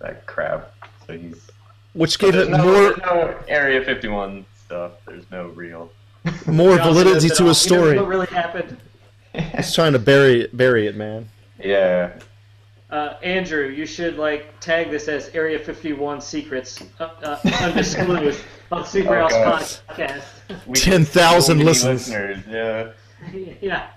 that 0.00 0.26
crap. 0.26 0.72
So 1.06 1.16
he's. 1.16 1.48
Which 1.92 2.18
gave 2.18 2.32
There's 2.32 2.48
it 2.48 2.50
no, 2.50 2.64
more 2.64 2.96
no 2.98 3.34
Area 3.48 3.84
51 3.84 4.44
stuff. 4.70 4.92
There's 5.04 5.28
no 5.32 5.48
real. 5.48 5.90
more 6.46 6.76
validity 6.76 7.28
to 7.28 7.44
a 7.44 7.48
his 7.48 7.60
He 7.62 7.68
story. 7.68 7.96
What 7.98 8.06
really 8.06 8.26
happened? 8.28 8.76
He's 9.56 9.74
trying 9.74 9.94
to 9.94 9.98
bury 9.98 10.42
it, 10.42 10.56
bury 10.56 10.86
it, 10.86 10.94
man. 10.94 11.28
Yeah. 11.58 12.12
Uh, 12.88 13.14
Andrew, 13.22 13.66
you 13.68 13.84
should 13.84 14.16
like 14.16 14.58
tag 14.60 14.90
this 14.90 15.08
as 15.08 15.28
Area 15.30 15.58
51 15.58 16.20
secrets 16.20 16.82
uh, 17.00 17.08
uh, 17.22 17.38
undisclosed 17.62 18.42
on 18.72 18.86
Super 18.86 19.16
Oh, 19.18 19.22
House 19.28 19.82
God. 19.88 19.96
podcast. 19.96 20.24
We 20.68 20.74
10,000 20.76 21.40
so 21.42 21.52
many 21.54 21.64
listens. 21.64 22.08
listeners. 22.08 22.44
Yeah. 22.48 23.54
yeah. 23.60 23.90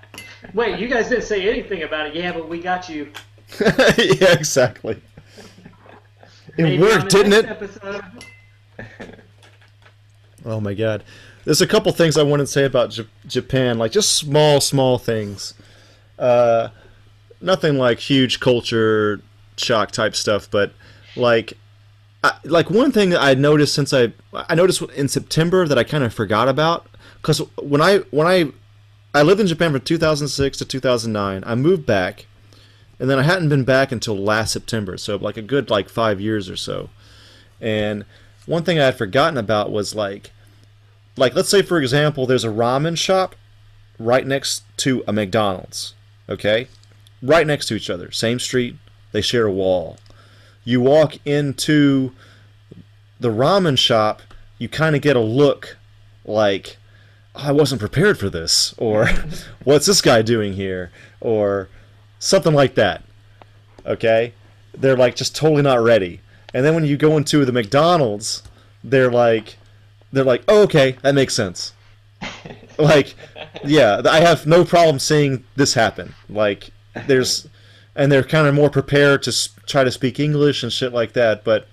Wait, 0.55 0.79
you 0.79 0.87
guys 0.87 1.09
didn't 1.09 1.23
say 1.25 1.47
anything 1.47 1.83
about 1.83 2.07
it. 2.07 2.15
Yeah, 2.15 2.31
but 2.33 2.49
we 2.49 2.59
got 2.59 2.89
you. 2.89 3.11
yeah, 3.59 4.33
exactly. 4.33 4.99
It 6.57 6.63
Maybe 6.63 6.81
worked, 6.81 7.09
didn't 7.09 7.33
it? 7.33 7.45
Episode. 7.45 8.03
Oh 10.45 10.59
my 10.59 10.73
god. 10.73 11.03
There's 11.45 11.61
a 11.61 11.67
couple 11.67 11.91
things 11.91 12.17
I 12.17 12.23
want 12.23 12.39
to 12.39 12.47
say 12.47 12.65
about 12.65 12.91
J- 12.91 13.07
Japan, 13.27 13.77
like 13.77 13.91
just 13.91 14.13
small, 14.13 14.61
small 14.61 14.97
things. 14.97 15.53
Uh, 16.17 16.69
nothing 17.41 17.77
like 17.77 17.99
huge 17.99 18.39
culture 18.39 19.21
shock 19.57 19.91
type 19.91 20.15
stuff, 20.15 20.49
but 20.49 20.73
like, 21.15 21.53
I, 22.23 22.33
like 22.45 22.69
one 22.69 22.91
thing 22.91 23.09
that 23.09 23.21
I 23.21 23.33
noticed 23.33 23.73
since 23.73 23.93
I 23.93 24.13
I 24.33 24.55
noticed 24.55 24.81
in 24.81 25.09
September 25.09 25.67
that 25.67 25.77
I 25.77 25.83
kind 25.83 26.03
of 26.05 26.13
forgot 26.13 26.47
about 26.47 26.87
because 27.21 27.39
when 27.61 27.81
I 27.81 27.97
when 28.11 28.27
I 28.27 28.51
I 29.13 29.23
lived 29.23 29.41
in 29.41 29.47
Japan 29.47 29.73
from 29.73 29.81
2006 29.81 30.57
to 30.57 30.65
2009, 30.65 31.43
I 31.45 31.55
moved 31.55 31.85
back, 31.85 32.25
and 32.97 33.09
then 33.09 33.19
I 33.19 33.23
hadn't 33.23 33.49
been 33.49 33.65
back 33.65 33.91
until 33.91 34.17
last 34.17 34.53
September, 34.53 34.97
so 34.97 35.17
like 35.17 35.35
a 35.35 35.41
good 35.41 35.69
like 35.69 35.89
five 35.89 36.21
years 36.21 36.49
or 36.49 36.55
so, 36.55 36.89
and 37.59 38.05
one 38.45 38.63
thing 38.63 38.79
I 38.79 38.85
had 38.85 38.97
forgotten 38.97 39.37
about 39.37 39.71
was 39.71 39.95
like 39.95 40.31
like 41.15 41.35
let's 41.35 41.49
say 41.49 41.61
for 41.61 41.79
example 41.79 42.25
there's 42.25 42.43
a 42.43 42.49
ramen 42.49 42.97
shop 42.97 43.35
right 43.99 44.25
next 44.25 44.63
to 44.77 45.03
a 45.07 45.13
McDonald's, 45.13 45.93
okay? 46.27 46.67
Right 47.21 47.47
next 47.47 47.67
to 47.67 47.75
each 47.75 47.89
other, 47.89 48.11
same 48.11 48.39
street, 48.39 48.75
they 49.11 49.21
share 49.21 49.45
a 49.45 49.51
wall. 49.51 49.97
You 50.63 50.81
walk 50.81 51.15
into 51.25 52.11
the 53.19 53.29
ramen 53.29 53.77
shop, 53.77 54.21
you 54.57 54.67
kind 54.67 54.95
of 54.95 55.01
get 55.01 55.15
a 55.15 55.21
look 55.21 55.77
like 56.25 56.77
oh, 57.35 57.47
I 57.47 57.51
wasn't 57.51 57.79
prepared 57.79 58.17
for 58.17 58.29
this 58.29 58.73
or 58.77 59.07
what's 59.63 59.85
this 59.85 60.01
guy 60.01 60.21
doing 60.21 60.53
here 60.53 60.91
or 61.21 61.69
something 62.19 62.53
like 62.53 62.75
that. 62.75 63.03
Okay? 63.85 64.33
They're 64.73 64.97
like 64.97 65.15
just 65.15 65.35
totally 65.35 65.61
not 65.61 65.81
ready. 65.81 66.21
And 66.53 66.65
then 66.65 66.75
when 66.75 66.85
you 66.85 66.97
go 66.97 67.17
into 67.17 67.45
the 67.45 67.51
McDonald's, 67.51 68.43
they're 68.84 69.11
like 69.11 69.57
they're 70.11 70.23
like, 70.23 70.43
oh, 70.47 70.63
"Okay, 70.63 70.97
that 71.01 71.15
makes 71.15 71.34
sense." 71.34 71.73
like, 72.77 73.15
yeah, 73.65 74.01
I 74.05 74.19
have 74.21 74.45
no 74.45 74.63
problem 74.63 74.99
seeing 74.99 75.43
this 75.55 75.73
happen. 75.73 76.13
Like, 76.30 76.69
there's, 77.07 77.47
and 77.95 78.11
they're 78.11 78.23
kind 78.23 78.47
of 78.47 78.53
more 78.53 78.69
prepared 78.69 79.23
to 79.23 79.49
try 79.65 79.84
to 79.84 79.91
speak 79.91 80.19
English 80.19 80.63
and 80.63 80.71
shit 80.71 80.93
like 80.93 81.13
that. 81.13 81.43
But 81.43 81.67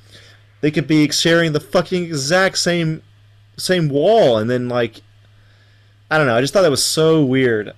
they 0.60 0.70
could 0.70 0.86
be 0.86 1.10
sharing 1.10 1.52
the 1.52 1.60
fucking 1.60 2.04
exact 2.04 2.58
same, 2.58 3.02
same 3.56 3.88
wall, 3.88 4.38
and 4.38 4.48
then 4.48 4.68
like, 4.68 5.02
I 6.10 6.18
don't 6.18 6.26
know. 6.26 6.36
I 6.36 6.40
just 6.40 6.52
thought 6.52 6.62
that 6.62 6.70
was 6.70 6.84
so 6.84 7.22
weird. 7.24 7.74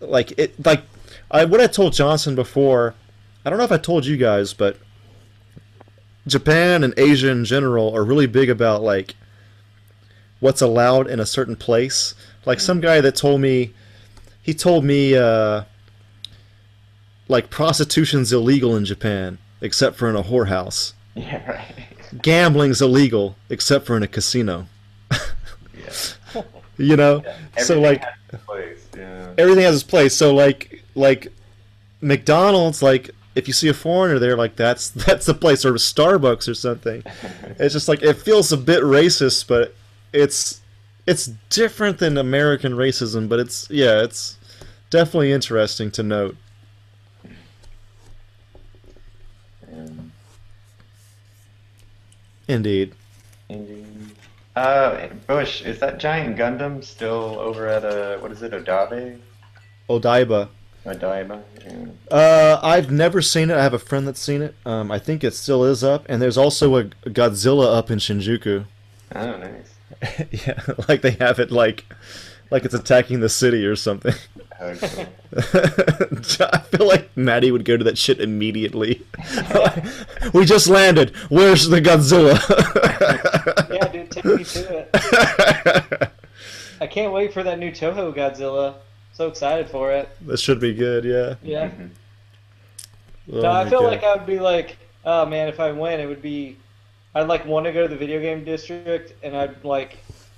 Like 0.00 0.38
it, 0.38 0.64
like 0.66 0.82
I 1.30 1.44
what 1.44 1.60
I 1.60 1.66
told 1.66 1.94
Johnson 1.94 2.34
before. 2.34 2.94
I 3.46 3.50
don't 3.50 3.58
know 3.58 3.64
if 3.64 3.72
I 3.72 3.78
told 3.78 4.06
you 4.06 4.16
guys, 4.16 4.54
but 4.54 4.78
Japan 6.26 6.82
and 6.84 6.94
Asia 6.96 7.28
in 7.30 7.44
general 7.44 7.94
are 7.94 8.04
really 8.04 8.26
big 8.26 8.48
about 8.50 8.82
like 8.82 9.14
what's 10.40 10.60
allowed 10.62 11.08
in 11.08 11.20
a 11.20 11.26
certain 11.26 11.56
place. 11.56 12.14
Like 12.46 12.60
some 12.60 12.80
guy 12.80 13.00
that 13.00 13.16
told 13.16 13.40
me, 13.40 13.72
he 14.42 14.54
told 14.54 14.84
me 14.84 15.16
uh, 15.16 15.64
like 17.28 17.50
prostitution's 17.50 18.32
illegal 18.32 18.76
in 18.76 18.84
Japan 18.84 19.38
except 19.60 19.96
for 19.96 20.08
in 20.08 20.16
a 20.16 20.22
whorehouse. 20.22 20.92
Yeah, 21.16 21.48
right. 21.48 22.22
Gambling's 22.22 22.82
illegal 22.82 23.36
except 23.48 23.86
for 23.86 23.96
in 23.96 24.02
a 24.02 24.08
casino. 24.08 24.66
Yeah. 25.12 26.42
You 26.76 26.96
know, 26.96 27.22
so 27.56 27.74
Everything 27.74 27.82
like 27.84 28.02
has 28.02 28.14
its 28.32 28.44
place. 28.44 28.88
Yeah. 28.96 29.34
everything 29.38 29.62
has 29.62 29.74
its 29.76 29.84
place. 29.84 30.12
So 30.16 30.34
like 30.34 30.82
like 30.96 31.28
McDonald's, 32.00 32.82
like 32.82 33.10
if 33.34 33.48
you 33.48 33.54
see 33.54 33.68
a 33.68 33.74
foreigner 33.74 34.18
there, 34.18 34.36
like 34.36 34.56
that's 34.56 34.90
that's 35.06 35.26
the 35.26 35.34
place 35.34 35.64
or 35.64 35.72
Starbucks 35.74 36.48
or 36.48 36.54
something. 36.54 37.02
It's 37.58 37.72
just 37.72 37.88
like 37.88 38.02
it 38.02 38.14
feels 38.14 38.52
a 38.52 38.56
bit 38.56 38.82
racist, 38.82 39.48
but 39.48 39.74
it's 40.12 40.60
it's 41.06 41.26
different 41.50 41.98
than 41.98 42.16
American 42.16 42.72
racism, 42.72 43.28
but 43.28 43.40
it's 43.40 43.68
yeah, 43.70 44.02
it's 44.02 44.38
definitely 44.90 45.32
interesting 45.32 45.90
to 45.92 46.02
note. 46.02 46.36
Um, 49.72 50.12
Indeed. 52.48 52.94
Indeed. 53.48 53.84
Uh, 54.56 55.08
Bush, 55.26 55.62
is 55.62 55.80
that 55.80 55.98
giant 55.98 56.36
Gundam 56.36 56.84
still 56.84 57.40
over 57.40 57.66
at 57.66 57.84
uh, 57.84 58.18
what 58.18 58.30
is 58.30 58.42
it, 58.42 58.52
Odaiba? 58.52 59.18
Odaiba. 59.90 60.48
Odaiba. 60.84 61.42
Yeah. 61.64 62.16
Uh, 62.16 62.60
I've 62.62 62.90
never 62.90 63.22
seen 63.22 63.50
it. 63.50 63.56
I 63.56 63.62
have 63.62 63.74
a 63.74 63.78
friend 63.78 64.06
that's 64.06 64.20
seen 64.20 64.42
it. 64.42 64.54
Um, 64.66 64.90
I 64.90 64.98
think 64.98 65.24
it 65.24 65.34
still 65.34 65.64
is 65.64 65.82
up, 65.82 66.04
and 66.08 66.20
there's 66.20 66.36
also 66.36 66.76
a 66.76 66.84
Godzilla 66.84 67.74
up 67.76 67.90
in 67.90 67.98
Shinjuku. 67.98 68.66
Oh, 69.14 69.36
nice. 69.36 69.74
yeah, 70.46 70.60
like 70.88 71.02
they 71.02 71.12
have 71.12 71.38
it 71.38 71.50
like 71.50 71.84
like 72.50 72.64
it's 72.64 72.74
attacking 72.74 73.20
the 73.20 73.28
city 73.28 73.64
or 73.64 73.76
something. 73.76 74.14
Oh, 74.60 74.74
cool. 74.80 75.06
I 76.52 76.58
feel 76.58 76.86
like 76.86 77.16
Maddie 77.16 77.50
would 77.50 77.64
go 77.64 77.76
to 77.76 77.84
that 77.84 77.98
shit 77.98 78.20
immediately. 78.20 79.02
we 80.32 80.44
just 80.44 80.68
landed. 80.68 81.14
Where's 81.28 81.68
the 81.68 81.80
Godzilla? 81.80 82.38
Yeah, 83.70 83.88
dude, 83.88 84.10
take 84.10 84.24
me 84.24 84.44
to 84.44 84.78
it. 84.78 86.10
I 86.80 86.86
can't 86.86 87.12
wait 87.12 87.32
for 87.32 87.42
that 87.42 87.58
new 87.58 87.70
Toho 87.70 88.14
Godzilla. 88.14 88.76
So 89.14 89.28
excited 89.28 89.70
for 89.70 89.92
it. 89.92 90.08
This 90.20 90.40
should 90.40 90.60
be 90.60 90.74
good, 90.74 91.04
yeah. 91.04 91.34
Yeah. 91.42 91.70
Oh 93.32 93.40
no, 93.40 93.50
I 93.52 93.68
feel 93.70 93.80
God. 93.80 93.86
like 93.86 94.04
I 94.04 94.14
would 94.16 94.26
be 94.26 94.38
like, 94.38 94.76
oh 95.06 95.24
man, 95.24 95.48
if 95.48 95.58
I 95.58 95.72
win, 95.72 95.98
it 95.98 96.06
would 96.06 96.20
be. 96.20 96.58
I'd 97.14 97.26
like 97.26 97.46
want 97.46 97.64
to 97.64 97.72
go 97.72 97.80
to 97.82 97.88
the 97.88 97.96
video 97.96 98.20
game 98.20 98.44
district, 98.44 99.14
and 99.22 99.34
I'd 99.34 99.64
like, 99.64 99.96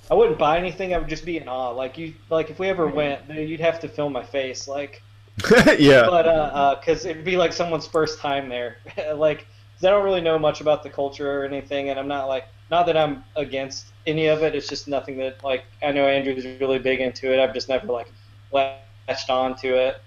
I 0.08 0.14
wouldn't 0.14 0.38
buy 0.38 0.56
anything. 0.58 0.94
I 0.94 0.98
would 0.98 1.08
just 1.08 1.24
be 1.24 1.36
in 1.38 1.48
awe. 1.48 1.70
Like 1.70 1.98
you, 1.98 2.14
like 2.30 2.48
if 2.48 2.60
we 2.60 2.68
ever 2.68 2.86
went, 2.86 3.26
then 3.26 3.38
you'd 3.48 3.58
have 3.58 3.80
to 3.80 3.88
film 3.88 4.12
my 4.12 4.22
face, 4.22 4.68
like. 4.68 5.02
yeah. 5.78 6.06
But 6.06 6.26
uh, 6.28 6.30
uh, 6.54 6.80
cause 6.80 7.04
it'd 7.04 7.24
be 7.24 7.36
like 7.36 7.52
someone's 7.52 7.88
first 7.88 8.20
time 8.20 8.48
there, 8.48 8.76
like, 9.16 9.38
'cause 9.74 9.84
I 9.84 9.90
don't 9.90 10.04
really 10.04 10.20
know 10.20 10.38
much 10.38 10.60
about 10.60 10.84
the 10.84 10.90
culture 10.90 11.40
or 11.40 11.44
anything, 11.44 11.90
and 11.90 11.98
I'm 11.98 12.08
not 12.08 12.26
like, 12.28 12.44
not 12.70 12.86
that 12.86 12.96
I'm 12.96 13.24
against 13.34 13.86
any 14.06 14.28
of 14.28 14.44
it. 14.44 14.54
It's 14.54 14.68
just 14.68 14.86
nothing 14.86 15.16
that 15.18 15.42
like 15.42 15.64
I 15.82 15.90
know 15.90 16.06
Andrew's 16.06 16.44
really 16.60 16.78
big 16.78 17.00
into 17.00 17.32
it. 17.34 17.40
I've 17.40 17.52
just 17.52 17.68
never 17.68 17.88
like 17.88 18.12
latched 18.56 19.30
on 19.30 19.56
to 19.56 19.68
it. 19.68 20.00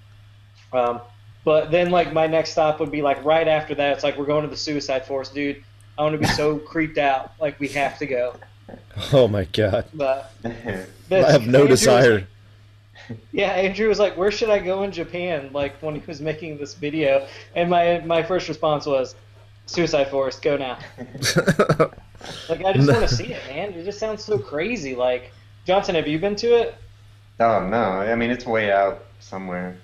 Um, 0.74 1.02
but 1.46 1.72
then 1.72 1.90
like 1.90 2.14
my 2.14 2.28
next 2.28 2.52
stop 2.52 2.80
would 2.80 2.92
be 2.92 3.02
like 3.02 3.24
right 3.24 3.48
after 3.48 3.74
that. 3.76 3.94
It's 3.94 4.04
like 4.04 4.18
we're 4.18 4.26
going 4.26 4.44
to 4.44 4.50
the 4.50 4.58
Suicide 4.58 5.06
Forest, 5.06 5.34
dude. 5.34 5.64
I 5.98 6.04
want 6.04 6.14
to 6.14 6.20
be 6.20 6.34
so 6.34 6.58
creeped 6.72 6.98
out. 6.98 7.34
Like 7.40 7.60
we 7.60 7.68
have 7.70 7.98
to 8.00 8.06
go. 8.06 8.36
Oh 9.14 9.28
my 9.28 9.46
god. 9.46 9.86
But 9.94 10.32
I 10.46 10.50
have 11.10 11.48
no 11.48 11.62
Andrew 11.62 11.68
was 11.68 11.80
desire. 11.80 12.28
Yeah, 13.32 13.52
Andrew 13.52 13.88
was 13.88 13.98
like, 13.98 14.16
"Where 14.16 14.30
should 14.30 14.50
I 14.52 14.60
go 14.60 14.84
in 14.84 14.92
Japan?" 14.92 15.50
Like 15.52 15.82
when 15.82 15.96
he 15.96 16.02
was 16.06 16.22
making 16.22 16.58
this 16.58 16.76
video, 16.76 17.28
and 17.56 17.70
my 17.70 18.00
my 18.06 18.22
first 18.22 18.48
response 18.48 18.86
was, 18.86 19.16
"Suicide 19.66 20.10
Forest, 20.12 20.42
go 20.42 20.58
now." 20.58 20.78
Like 22.50 22.66
I 22.66 22.74
just 22.74 22.92
want 22.92 23.08
to 23.08 23.16
see 23.16 23.32
it, 23.32 23.42
man. 23.48 23.74
It 23.74 23.86
just 23.86 23.98
sounds 23.98 24.24
so 24.24 24.38
crazy. 24.38 24.94
Like 24.94 25.32
Johnson, 25.66 25.96
have 25.96 26.08
you 26.08 26.20
been 26.20 26.36
to 26.38 26.48
it? 26.48 26.76
Oh 27.40 27.66
no, 27.68 27.78
I 27.78 28.16
mean 28.16 28.30
it's 28.32 28.46
way 28.46 28.72
out 28.72 29.06
somewhere. 29.20 29.78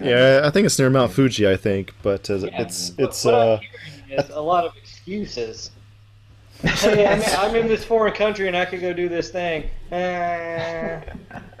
Yeah, 0.00 0.42
I 0.44 0.50
think 0.50 0.66
it's 0.66 0.78
near 0.78 0.90
Mount 0.90 1.12
Fuji, 1.12 1.48
I 1.48 1.56
think, 1.56 1.94
but 2.02 2.28
uh, 2.28 2.40
it's 2.52 2.92
it's 2.98 3.24
what 3.24 3.34
uh 3.34 3.54
I'm 3.54 3.60
hearing 4.08 4.20
is 4.24 4.30
a 4.30 4.40
lot 4.40 4.64
of 4.64 4.76
excuses. 4.76 5.70
hey, 6.62 7.06
I'm, 7.06 7.22
I'm 7.38 7.54
in 7.54 7.68
this 7.68 7.84
foreign 7.84 8.14
country 8.14 8.48
and 8.48 8.56
I 8.56 8.64
could 8.64 8.80
go 8.80 8.94
do 8.94 9.10
this 9.10 9.30
thing. 9.30 9.68
Eh. 9.92 11.00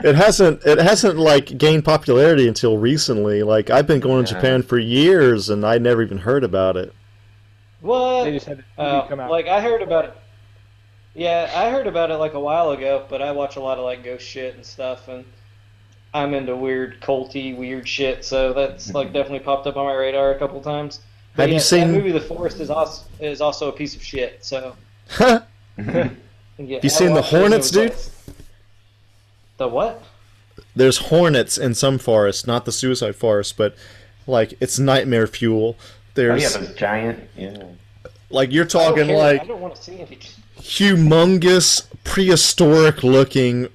it 0.02 0.14
hasn't 0.14 0.64
it 0.64 0.78
hasn't 0.78 1.18
like 1.18 1.58
gained 1.58 1.84
popularity 1.84 2.48
until 2.48 2.78
recently. 2.78 3.42
Like 3.42 3.68
I've 3.68 3.86
been 3.86 4.00
going 4.00 4.24
to 4.24 4.34
Japan 4.34 4.62
for 4.62 4.78
years 4.78 5.50
and 5.50 5.66
I 5.66 5.76
never 5.76 6.02
even 6.02 6.18
heard 6.18 6.44
about 6.44 6.78
it. 6.78 6.94
What? 7.82 8.24
They 8.24 8.32
just 8.32 8.46
had 8.46 8.58
the 8.58 8.64
movie 8.82 9.08
come 9.08 9.20
out. 9.20 9.30
like 9.30 9.48
I 9.48 9.60
heard 9.60 9.82
about 9.82 10.06
it. 10.06 10.16
Yeah, 11.16 11.50
I 11.54 11.70
heard 11.70 11.86
about 11.86 12.10
it 12.10 12.16
like 12.16 12.34
a 12.34 12.40
while 12.40 12.72
ago, 12.72 13.06
but 13.08 13.22
I 13.22 13.32
watch 13.32 13.56
a 13.56 13.60
lot 13.60 13.78
of 13.78 13.84
like 13.84 14.04
ghost 14.04 14.26
shit 14.26 14.54
and 14.54 14.64
stuff, 14.64 15.08
and 15.08 15.24
I'm 16.12 16.34
into 16.34 16.54
weird 16.54 17.00
culty 17.00 17.56
weird 17.56 17.88
shit, 17.88 18.22
so 18.22 18.52
that's 18.52 18.90
hmm. 18.90 18.96
like 18.96 19.12
definitely 19.14 19.40
popped 19.40 19.66
up 19.66 19.76
on 19.78 19.86
my 19.86 19.94
radar 19.94 20.32
a 20.32 20.38
couple 20.38 20.60
times. 20.60 21.00
But 21.34 21.44
Have 21.48 21.54
you 21.54 21.60
seen- 21.60 21.92
that 21.92 21.98
movie? 21.98 22.12
The 22.12 22.20
Forest 22.20 22.60
is 22.60 22.68
also 22.68 23.06
is 23.18 23.40
also 23.40 23.68
a 23.68 23.72
piece 23.72 23.96
of 23.96 24.02
shit. 24.02 24.44
So 24.44 24.76
Huh? 25.08 25.40
yeah, 25.78 26.10
you 26.58 26.80
I 26.82 26.86
seen 26.88 27.08
the 27.08 27.20
watched 27.20 27.32
it 27.32 27.36
and 27.36 27.44
it 27.44 27.48
Hornets, 27.50 27.70
dude? 27.70 27.90
like- 27.90 28.36
The 29.56 29.68
what? 29.68 30.02
There's 30.74 30.98
hornets 30.98 31.56
in 31.56 31.74
some 31.74 31.96
forests, 31.98 32.46
not 32.46 32.66
the 32.66 32.72
suicide 32.72 33.16
forest, 33.16 33.56
but 33.56 33.74
like 34.26 34.52
it's 34.60 34.78
nightmare 34.78 35.26
fuel. 35.26 35.76
Oh 35.78 35.84
There's 36.14 36.42
yeah, 36.42 36.60
those 36.60 36.74
giant. 36.74 37.28
Yeah. 37.36 37.64
like 38.28 38.52
you're 38.52 38.64
talking 38.66 39.06
care. 39.06 39.16
like 39.16 39.40
I 39.40 39.44
don't 39.46 39.60
want 39.62 39.74
to 39.76 39.82
see 39.82 40.00
any. 40.00 40.18
Humongous 40.58 41.86
prehistoric 42.04 43.02
looking 43.02 43.68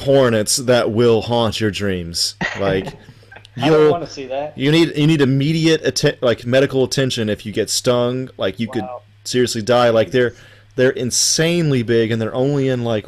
hornets 0.00 0.56
that 0.56 0.90
will 0.90 1.22
haunt 1.22 1.60
your 1.60 1.70
dreams. 1.70 2.36
Like 2.58 2.84
don't 3.56 3.66
you'll 3.66 3.90
want 3.90 4.04
to 4.04 4.10
see 4.10 4.26
that. 4.26 4.56
you 4.56 4.70
need 4.70 4.96
you 4.96 5.06
need 5.06 5.20
immediate 5.20 5.82
atten- 5.84 6.18
like 6.20 6.46
medical 6.46 6.84
attention 6.84 7.28
if 7.28 7.44
you 7.44 7.52
get 7.52 7.70
stung. 7.70 8.30
Like 8.36 8.58
you 8.58 8.68
could 8.68 8.84
seriously 9.24 9.62
die. 9.62 9.90
Like 9.90 10.10
they're 10.10 10.34
they're 10.76 10.90
insanely 10.90 11.82
big 11.82 12.10
and 12.10 12.20
they're 12.20 12.34
only 12.34 12.68
in 12.68 12.84
like 12.84 13.06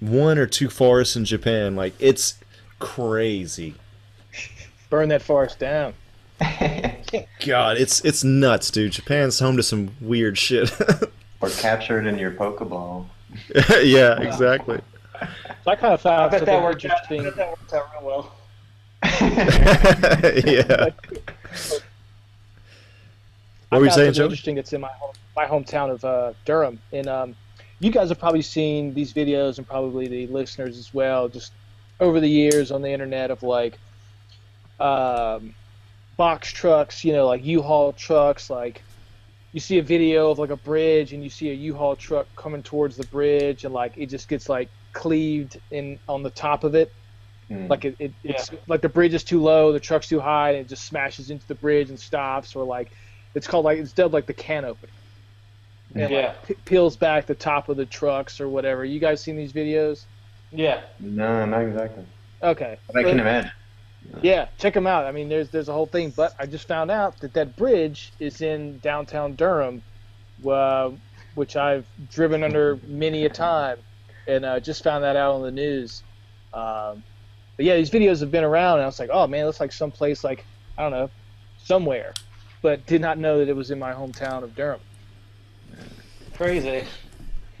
one 0.00 0.38
or 0.38 0.46
two 0.46 0.68
forests 0.68 1.16
in 1.16 1.24
Japan. 1.24 1.76
Like 1.76 1.94
it's 1.98 2.34
crazy. 2.78 3.74
Burn 4.88 5.08
that 5.10 5.22
forest 5.22 5.58
down. 5.58 5.94
God, 7.46 7.76
it's 7.76 8.04
it's 8.04 8.24
nuts, 8.24 8.70
dude. 8.70 8.92
Japan's 8.92 9.38
home 9.38 9.56
to 9.56 9.62
some 9.62 9.90
weird 10.00 10.36
shit. 10.38 10.72
Or 11.40 11.48
captured 11.48 12.06
in 12.06 12.18
your 12.18 12.32
Pokeball. 12.32 13.06
yeah, 13.82 14.20
exactly. 14.20 14.80
So 15.20 15.70
I 15.70 15.76
kind 15.76 15.94
of 15.94 16.04
I 16.04 16.28
bet 16.28 16.46
that 16.46 16.62
worked 16.62 16.84
out. 16.84 17.10
I 17.10 17.22
bet 17.22 17.36
that 17.36 17.48
worked 17.48 17.72
out 17.72 17.90
real 17.94 18.06
well. 18.06 18.34
yeah. 19.02 20.88
I 20.88 20.92
What 23.68 23.80
were 23.80 23.84
you 23.84 23.90
saying, 23.90 24.14
Joe? 24.14 24.24
Interesting. 24.24 24.58
It's 24.58 24.72
in 24.72 24.80
my 24.80 24.88
home, 24.88 25.12
my 25.36 25.46
hometown 25.46 25.90
of 25.90 26.04
uh, 26.04 26.32
Durham, 26.44 26.80
and 26.92 27.06
um, 27.06 27.36
you 27.78 27.90
guys 27.90 28.08
have 28.08 28.18
probably 28.18 28.42
seen 28.42 28.92
these 28.94 29.12
videos, 29.12 29.58
and 29.58 29.66
probably 29.66 30.08
the 30.08 30.26
listeners 30.26 30.78
as 30.78 30.92
well, 30.92 31.28
just 31.28 31.52
over 32.00 32.20
the 32.20 32.28
years 32.28 32.70
on 32.70 32.82
the 32.82 32.90
internet 32.90 33.30
of 33.30 33.42
like 33.42 33.78
um, 34.80 35.54
box 36.16 36.50
trucks, 36.50 37.04
you 37.04 37.12
know, 37.12 37.26
like 37.26 37.44
U-Haul 37.44 37.92
trucks. 37.92 38.50
Like 38.50 38.82
you 39.52 39.60
see 39.60 39.78
a 39.78 39.82
video 39.82 40.30
of 40.30 40.38
like 40.38 40.50
a 40.50 40.56
bridge, 40.56 41.12
and 41.12 41.22
you 41.22 41.30
see 41.30 41.50
a 41.50 41.54
U-Haul 41.54 41.96
truck 41.96 42.26
coming 42.36 42.62
towards 42.62 42.96
the 42.96 43.06
bridge, 43.06 43.64
and 43.64 43.74
like 43.74 43.92
it 43.96 44.06
just 44.06 44.28
gets 44.28 44.48
like 44.48 44.68
cleaved 44.92 45.60
in 45.70 45.98
on 46.08 46.22
the 46.22 46.30
top 46.30 46.64
of 46.64 46.74
it. 46.74 46.92
Hmm. 47.48 47.66
Like 47.66 47.84
it, 47.84 47.96
it 47.98 48.12
it's 48.22 48.50
like 48.68 48.80
the 48.80 48.88
bridge 48.88 49.14
is 49.14 49.24
too 49.24 49.40
low, 49.42 49.72
the 49.72 49.80
truck's 49.80 50.08
too 50.08 50.20
high, 50.20 50.50
and 50.50 50.58
it 50.58 50.68
just 50.68 50.84
smashes 50.84 51.30
into 51.30 51.46
the 51.48 51.54
bridge 51.56 51.90
and 51.90 51.98
stops, 51.98 52.54
or 52.54 52.64
like 52.64 52.92
it's 53.34 53.46
called 53.46 53.64
like 53.64 53.78
it's 53.78 53.92
dubbed 53.92 54.14
like 54.14 54.26
the 54.26 54.34
can 54.34 54.64
opener. 54.64 54.92
And 55.94 56.10
Yeah. 56.10 56.26
like, 56.26 56.46
p- 56.46 56.54
peels 56.64 56.96
back 56.96 57.26
the 57.26 57.34
top 57.34 57.68
of 57.68 57.76
the 57.76 57.86
trucks 57.86 58.40
or 58.40 58.48
whatever. 58.48 58.84
You 58.84 59.00
guys 59.00 59.20
seen 59.20 59.36
these 59.36 59.52
videos? 59.52 60.04
Yeah. 60.52 60.82
No, 61.00 61.44
not 61.44 61.62
exactly. 61.62 62.04
Okay. 62.42 62.78
But 62.86 62.96
I 62.98 63.02
can 63.02 63.18
imagine. 63.20 63.50
Yeah, 64.22 64.48
check 64.58 64.74
them 64.74 64.86
out. 64.86 65.06
I 65.06 65.12
mean, 65.12 65.28
there's 65.28 65.50
there's 65.50 65.68
a 65.68 65.72
whole 65.72 65.86
thing, 65.86 66.10
but 66.10 66.34
I 66.38 66.46
just 66.46 66.66
found 66.66 66.90
out 66.90 67.20
that 67.20 67.32
that 67.34 67.56
bridge 67.56 68.12
is 68.18 68.40
in 68.40 68.78
downtown 68.80 69.34
Durham, 69.34 69.82
uh, 70.48 70.90
which 71.34 71.56
I've 71.56 71.86
driven 72.10 72.42
under 72.42 72.78
many 72.86 73.24
a 73.24 73.28
time, 73.28 73.78
and 74.26 74.44
uh, 74.44 74.60
just 74.60 74.82
found 74.82 75.04
that 75.04 75.16
out 75.16 75.34
on 75.34 75.42
the 75.42 75.50
news. 75.50 76.02
Um, 76.52 77.02
but 77.56 77.66
yeah, 77.66 77.76
these 77.76 77.90
videos 77.90 78.20
have 78.20 78.30
been 78.30 78.44
around, 78.44 78.74
and 78.74 78.82
I 78.82 78.86
was 78.86 78.98
like, 78.98 79.10
oh 79.12 79.26
man, 79.26 79.42
it 79.42 79.46
looks 79.46 79.60
like 79.60 79.72
someplace 79.72 80.24
like 80.24 80.44
I 80.76 80.82
don't 80.82 80.92
know, 80.92 81.10
somewhere, 81.58 82.14
but 82.62 82.86
did 82.86 83.00
not 83.00 83.18
know 83.18 83.38
that 83.38 83.48
it 83.48 83.56
was 83.56 83.70
in 83.70 83.78
my 83.78 83.92
hometown 83.92 84.42
of 84.42 84.54
Durham. 84.54 84.80
Crazy. 86.34 86.84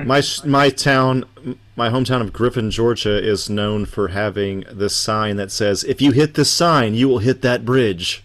My 0.04 0.22
my 0.44 0.70
town, 0.70 1.24
my 1.76 1.88
hometown 1.88 2.20
of 2.20 2.32
Griffin, 2.32 2.70
Georgia, 2.70 3.22
is 3.22 3.50
known 3.50 3.84
for 3.84 4.08
having 4.08 4.64
this 4.70 4.96
sign 4.96 5.36
that 5.36 5.50
says, 5.50 5.84
"If 5.84 6.00
you 6.00 6.12
hit 6.12 6.34
this 6.34 6.50
sign, 6.50 6.94
you 6.94 7.08
will 7.08 7.18
hit 7.18 7.42
that 7.42 7.64
bridge." 7.64 8.22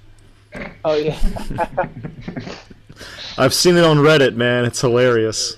Oh 0.84 0.96
yeah. 0.96 1.20
I've 3.38 3.54
seen 3.54 3.76
it 3.76 3.84
on 3.84 3.98
Reddit, 3.98 4.36
man. 4.36 4.64
It's 4.64 4.80
hilarious. 4.80 5.58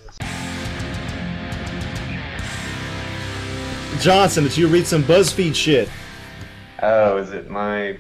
Johnson, 4.02 4.44
did 4.44 4.58
you 4.58 4.68
read 4.68 4.88
some 4.88 5.04
BuzzFeed 5.04 5.56
shit? 5.56 5.90
Oh, 6.82 7.18
is 7.18 7.32
it 7.32 7.50
my 7.50 7.98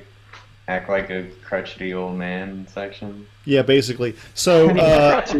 act 0.67 0.89
like 0.89 1.09
a 1.09 1.23
crotchety 1.43 1.93
old 1.93 2.17
man 2.17 2.67
section. 2.67 3.27
Yeah, 3.47 3.61
basically. 3.61 4.13
So, 4.33 4.69
uh, 4.71 5.23
I 5.25 5.33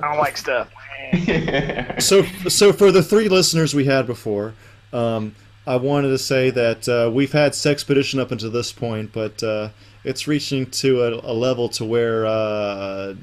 don't 0.00 0.18
like 0.18 0.36
stuff. 0.36 0.68
so, 2.00 2.24
so 2.48 2.72
for 2.72 2.90
the 2.90 3.04
three 3.04 3.28
listeners 3.28 3.72
we 3.72 3.84
had 3.84 4.04
before, 4.04 4.54
um, 4.92 5.36
I 5.64 5.76
wanted 5.76 6.08
to 6.08 6.18
say 6.18 6.50
that 6.50 6.88
uh, 6.88 7.08
we've 7.12 7.30
had 7.30 7.52
Sexpedition 7.52 8.18
up 8.18 8.32
until 8.32 8.50
this 8.50 8.72
point, 8.72 9.12
but 9.12 9.40
uh, 9.44 9.68
it's 10.02 10.26
reaching 10.26 10.66
to 10.72 11.02
a, 11.02 11.30
a 11.30 11.34
level 11.34 11.68
to 11.68 11.84
where 11.84 12.26
uh, 12.26 13.14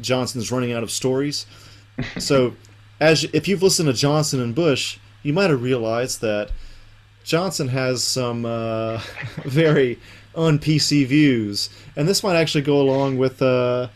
Johnson's 0.00 0.50
running 0.50 0.72
out 0.72 0.82
of 0.82 0.90
stories. 0.90 1.46
So, 2.18 2.54
as 2.98 3.24
if 3.24 3.46
you've 3.46 3.62
listened 3.62 3.86
to 3.88 3.92
Johnson 3.92 4.40
and 4.40 4.54
Bush, 4.54 4.98
you 5.22 5.34
might 5.34 5.50
have 5.50 5.62
realized 5.62 6.22
that 6.22 6.50
Johnson 7.24 7.68
has 7.68 8.02
some 8.02 8.46
uh, 8.46 9.02
very 9.44 9.98
un 10.34 10.58
PC 10.58 11.06
views, 11.06 11.70
and 11.96 12.08
this 12.08 12.22
might 12.22 12.36
actually 12.36 12.62
go 12.62 12.80
along 12.80 13.18
with 13.18 13.42
uh, 13.42 13.88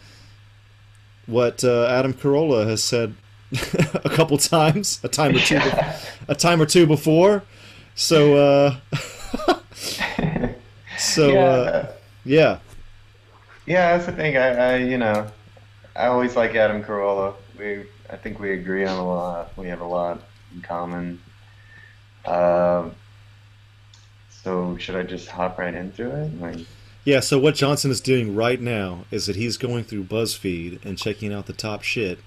what 1.27 1.65
uh, 1.65 1.87
Adam 1.87 2.13
Carolla 2.13 2.67
has 2.67 2.83
said 2.83 3.15
a 4.05 4.11
couple 4.11 4.37
times, 4.39 5.01
a 5.03 5.09
time 5.09 5.37
or 5.37 5.41
two, 5.41 5.61
a 6.29 6.35
time 6.35 6.61
or 6.61 6.67
two 6.67 6.87
before. 6.87 7.43
So, 7.95 8.37
uh, 8.37 8.77
so 10.99 11.29
yeah. 11.29 11.41
uh, 11.41 11.93
yeah, 12.25 12.59
Yeah, 13.67 13.97
that's 13.97 14.07
the 14.07 14.13
thing. 14.13 14.37
I, 14.37 14.49
I, 14.49 14.77
you 14.77 14.99
know, 14.99 15.31
I 15.95 16.07
always 16.07 16.37
like 16.37 16.55
Adam 16.55 16.83
Carolla. 16.83 17.35
We, 17.59 17.85
I 18.11 18.17
think 18.17 18.41
we 18.41 18.53
agree 18.53 18.85
on 18.85 18.99
a 18.99 19.07
lot. 19.07 19.57
We 19.57 19.69
have 19.69 19.81
a 19.81 19.87
lot 19.87 20.23
in 20.55 20.63
common. 20.63 21.21
Um, 22.27 22.95
so 24.45 24.77
should 24.77 24.95
I 24.95 25.03
just 25.03 25.27
hop 25.29 25.59
right 25.59 25.75
into 25.75 26.09
it? 26.09 26.41
Like, 26.41 26.59
yeah. 27.05 27.21
So 27.21 27.39
what 27.39 27.55
Johnson 27.55 27.91
is 27.91 28.01
doing 28.01 28.35
right 28.37 28.61
now 28.61 29.07
is 29.11 29.27
that 29.27 29.37
he's 29.37 29.57
going 29.57 29.85
through 29.85 30.05
BuzzFeed 30.05 30.85
and 30.85 30.97
checking 30.99 31.33
out 31.33 31.47
the 31.47 31.53
top 31.55 31.83
shit, 31.83 32.19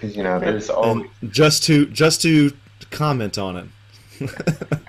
'cause, 0.00 0.14
you 0.14 0.22
know, 0.22 0.38
there's 0.38 0.70
always 0.70 1.06
and 1.22 1.32
just 1.32 1.64
to 1.64 1.86
just 1.86 2.22
to 2.22 2.52
comment 2.90 3.38
on 3.38 3.56
it. 4.20 4.30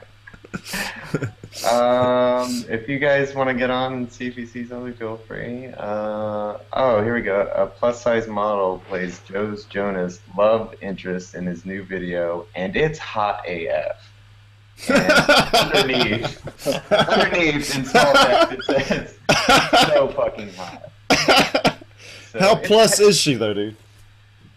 Um, 1.69 2.63
if 2.69 2.87
you 2.87 2.97
guys 2.97 3.35
want 3.35 3.49
to 3.49 3.53
get 3.53 3.69
on 3.69 3.93
and 3.93 4.11
see 4.11 4.25
if 4.27 4.35
he 4.35 4.45
sees 4.45 4.69
something, 4.69 4.93
feel 4.93 5.17
free. 5.17 5.67
Uh, 5.77 6.57
oh, 6.73 7.03
here 7.03 7.13
we 7.13 7.21
go. 7.21 7.51
A 7.53 7.67
plus 7.67 8.01
size 8.01 8.25
model 8.27 8.81
plays 8.87 9.19
Joe's 9.27 9.65
Jonas 9.65 10.21
love 10.37 10.73
interest 10.81 11.35
in 11.35 11.45
his 11.45 11.65
new 11.65 11.83
video, 11.83 12.47
and 12.55 12.75
it's 12.75 12.97
hot 12.97 13.45
AF. 13.47 14.10
And 14.89 15.11
underneath, 15.75 16.91
underneath 16.91 17.75
in 17.75 17.85
small 17.85 18.13
text, 18.13 18.69
it 18.69 18.85
says, 18.85 19.17
so 19.93 20.07
fucking 20.09 20.51
hot. 20.53 20.91
So 22.31 22.39
How 22.39 22.55
plus 22.55 22.99
is 22.99 23.19
she 23.19 23.35
though, 23.35 23.53
dude? 23.53 23.75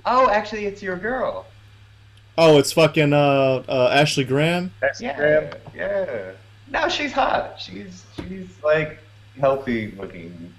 Oh, 0.06 0.30
actually, 0.30 0.66
it's 0.66 0.82
your 0.82 0.96
girl. 0.96 1.46
Oh, 2.36 2.58
it's 2.58 2.72
fucking 2.72 3.12
uh, 3.12 3.64
uh, 3.68 3.90
Ashley 3.92 4.24
Graham. 4.24 4.72
Yeah, 5.00 5.54
yeah. 5.74 6.32
No, 6.70 6.88
she's 6.88 7.12
hot. 7.12 7.60
She's 7.60 8.04
she's 8.16 8.48
like 8.62 8.98
healthy 9.40 9.92
looking. 9.92 10.52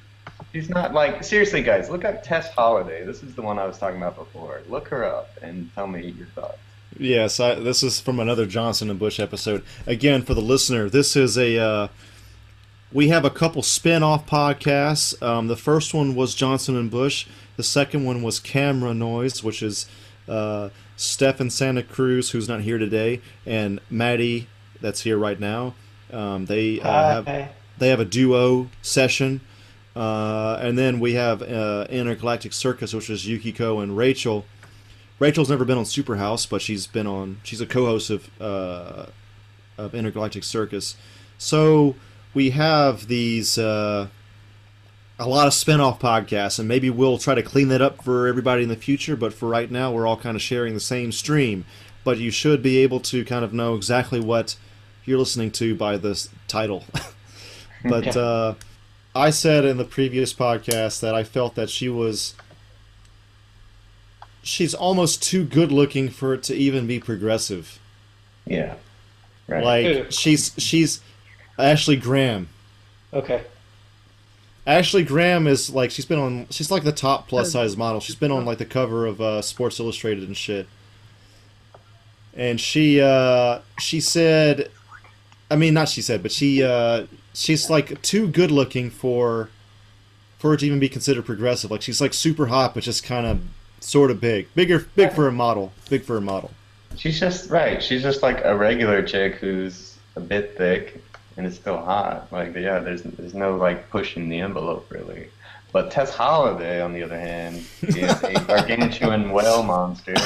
She's 0.53 0.69
not 0.69 0.93
like 0.93 1.23
seriously, 1.23 1.61
guys. 1.63 1.89
Look 1.89 2.05
up 2.05 2.23
Tess 2.23 2.49
Holliday. 2.53 3.03
This 3.05 3.23
is 3.23 3.35
the 3.35 3.41
one 3.41 3.59
I 3.59 3.65
was 3.65 3.77
talking 3.77 3.97
about 3.97 4.15
before. 4.15 4.61
Look 4.69 4.87
her 4.89 5.03
up 5.03 5.29
and 5.41 5.69
tell 5.75 5.87
me 5.87 6.09
your 6.11 6.27
thoughts. 6.27 6.59
Yes, 6.97 7.39
I, 7.39 7.55
this 7.55 7.83
is 7.83 7.99
from 7.99 8.19
another 8.19 8.45
Johnson 8.45 8.89
and 8.89 8.97
Bush 8.97 9.19
episode. 9.19 9.63
Again, 9.85 10.21
for 10.21 10.33
the 10.33 10.41
listener, 10.41 10.89
this 10.89 11.15
is 11.15 11.37
a. 11.37 11.57
Uh, 11.57 11.87
we 12.91 13.09
have 13.09 13.25
a 13.25 13.29
couple 13.29 13.61
spin-off 13.61 14.25
podcasts. 14.25 15.21
Um, 15.21 15.47
the 15.47 15.57
first 15.57 15.93
one 15.93 16.15
was 16.15 16.33
Johnson 16.33 16.77
and 16.77 16.89
Bush. 16.89 17.25
The 17.57 17.63
second 17.63 18.05
one 18.05 18.21
was 18.21 18.39
Camera 18.39 18.93
Noise, 18.93 19.43
which 19.43 19.61
is 19.61 19.87
uh, 20.29 20.69
Stefan 20.95 21.49
Santa 21.49 21.83
Cruz, 21.83 22.31
who's 22.31 22.47
not 22.47 22.61
here 22.61 22.77
today, 22.77 23.21
and 23.45 23.81
Maddie, 23.89 24.47
that's 24.79 25.01
here 25.01 25.17
right 25.17 25.39
now. 25.39 25.73
Um, 26.13 26.45
they 26.45 26.79
uh, 26.79 27.23
have 27.23 27.49
they 27.77 27.89
have 27.89 27.99
a 27.99 28.05
duo 28.05 28.69
session, 28.81 29.41
uh, 29.95 30.59
and 30.61 30.77
then 30.77 30.99
we 31.01 31.13
have 31.13 31.41
uh, 31.41 31.87
Intergalactic 31.89 32.53
Circus, 32.53 32.93
which 32.93 33.09
is 33.09 33.27
Yukiko 33.27 33.79
and 33.79 33.97
Rachel. 33.97 34.45
Rachel's 35.19 35.49
never 35.49 35.65
been 35.65 35.77
on 35.77 35.85
Superhouse, 35.85 36.49
but 36.49 36.61
she's 36.61 36.87
been 36.87 37.07
on. 37.07 37.39
She's 37.43 37.61
a 37.61 37.65
co-host 37.65 38.09
of 38.09 38.29
uh, 38.41 39.05
of 39.77 39.95
Intergalactic 39.95 40.43
Circus. 40.43 40.95
So 41.37 41.95
we 42.33 42.51
have 42.51 43.07
these 43.07 43.57
uh, 43.57 44.07
a 45.17 45.27
lot 45.27 45.47
of 45.47 45.53
spin-off 45.53 45.99
podcasts, 45.99 46.59
and 46.59 46.67
maybe 46.67 46.89
we'll 46.89 47.17
try 47.17 47.35
to 47.35 47.43
clean 47.43 47.69
that 47.69 47.81
up 47.81 48.03
for 48.03 48.27
everybody 48.27 48.63
in 48.63 48.69
the 48.69 48.75
future. 48.75 49.15
But 49.15 49.33
for 49.33 49.47
right 49.47 49.71
now, 49.71 49.91
we're 49.91 50.05
all 50.05 50.17
kind 50.17 50.35
of 50.35 50.41
sharing 50.41 50.73
the 50.73 50.79
same 50.79 51.11
stream. 51.11 51.65
But 52.03 52.17
you 52.17 52.29
should 52.29 52.61
be 52.61 52.77
able 52.79 52.99
to 53.01 53.25
kind 53.25 53.43
of 53.43 53.53
know 53.53 53.75
exactly 53.75 54.19
what 54.19 54.57
you're 55.05 55.17
listening 55.17 55.51
to 55.51 55.75
by 55.75 55.97
this 55.97 56.29
title. 56.47 56.83
but 57.83 58.15
uh, 58.15 58.55
I 59.15 59.29
said 59.29 59.65
in 59.65 59.77
the 59.77 59.85
previous 59.85 60.33
podcast 60.33 60.99
that 60.99 61.15
I 61.15 61.23
felt 61.23 61.55
that 61.55 61.69
she 61.69 61.89
was 61.89 62.35
she's 64.45 64.75
almost 64.75 65.23
too 65.23 65.43
good 65.43 65.71
looking 65.71 66.07
for 66.07 66.35
it 66.35 66.43
to 66.43 66.55
even 66.55 66.85
be 66.85 66.99
progressive. 66.99 67.79
Yeah. 68.45 68.75
Right. 69.47 69.63
Like 69.63 69.85
Who? 69.85 70.11
she's 70.11 70.53
she's 70.57 71.01
Ashley 71.57 71.95
Graham. 71.95 72.47
Okay. 73.11 73.43
Ashley 74.67 75.03
Graham 75.03 75.47
is 75.47 75.71
like 75.71 75.91
she's 75.91 76.05
been 76.05 76.19
on 76.19 76.47
she's 76.51 76.71
like 76.71 76.83
the 76.83 76.91
top 76.91 77.27
plus 77.27 77.51
size 77.51 77.75
model. 77.75 77.99
She's 77.99 78.15
been 78.15 78.31
on 78.31 78.45
like 78.45 78.59
the 78.59 78.65
cover 78.65 79.07
of 79.07 79.19
uh, 79.19 79.41
Sports 79.41 79.79
Illustrated 79.79 80.27
and 80.27 80.37
shit. 80.37 80.67
And 82.35 82.61
she 82.61 83.01
uh 83.01 83.59
she 83.79 83.99
said 83.99 84.69
I 85.49 85.55
mean 85.55 85.73
not 85.73 85.89
she 85.89 86.03
said, 86.03 86.21
but 86.21 86.31
she 86.31 86.61
uh 86.61 87.07
she's 87.33 87.69
like 87.69 87.99
too 88.03 88.27
good 88.27 88.51
looking 88.51 88.91
for 88.91 89.49
for 90.37 90.53
it 90.53 90.59
to 90.59 90.67
even 90.67 90.79
be 90.79 90.89
considered 90.89 91.25
progressive. 91.25 91.71
Like 91.71 91.81
she's 91.81 91.99
like 91.99 92.13
super 92.13 92.47
hot 92.47 92.75
but 92.75 92.83
just 92.83 93.03
kind 93.03 93.25
of 93.25 93.41
sort 93.85 94.11
of 94.11 94.19
big. 94.19 94.53
Bigger 94.55 94.87
big 94.95 95.13
for 95.13 95.27
a 95.27 95.31
model. 95.31 95.71
Big 95.89 96.03
for 96.03 96.17
a 96.17 96.21
model. 96.21 96.51
She's 96.97 97.19
just 97.19 97.49
right. 97.49 97.81
She's 97.81 98.01
just 98.01 98.21
like 98.21 98.43
a 98.43 98.55
regular 98.55 99.03
chick 99.03 99.35
who's 99.35 99.97
a 100.15 100.19
bit 100.19 100.57
thick 100.57 101.01
and 101.37 101.45
is 101.45 101.55
still 101.55 101.77
hot. 101.77 102.31
Like 102.31 102.55
yeah, 102.55 102.79
there's 102.79 103.03
there's 103.03 103.33
no 103.33 103.55
like 103.57 103.89
pushing 103.89 104.29
the 104.29 104.39
envelope 104.39 104.89
really. 104.89 105.29
But 105.71 105.91
Tess 105.91 106.15
Holliday, 106.15 106.81
on 106.81 106.93
the 106.93 107.03
other 107.03 107.19
hand, 107.19 107.65
is 107.81 108.23
a 108.23 108.33
gargantuan 108.47 109.31
whale 109.31 109.63
monster. 109.63 110.15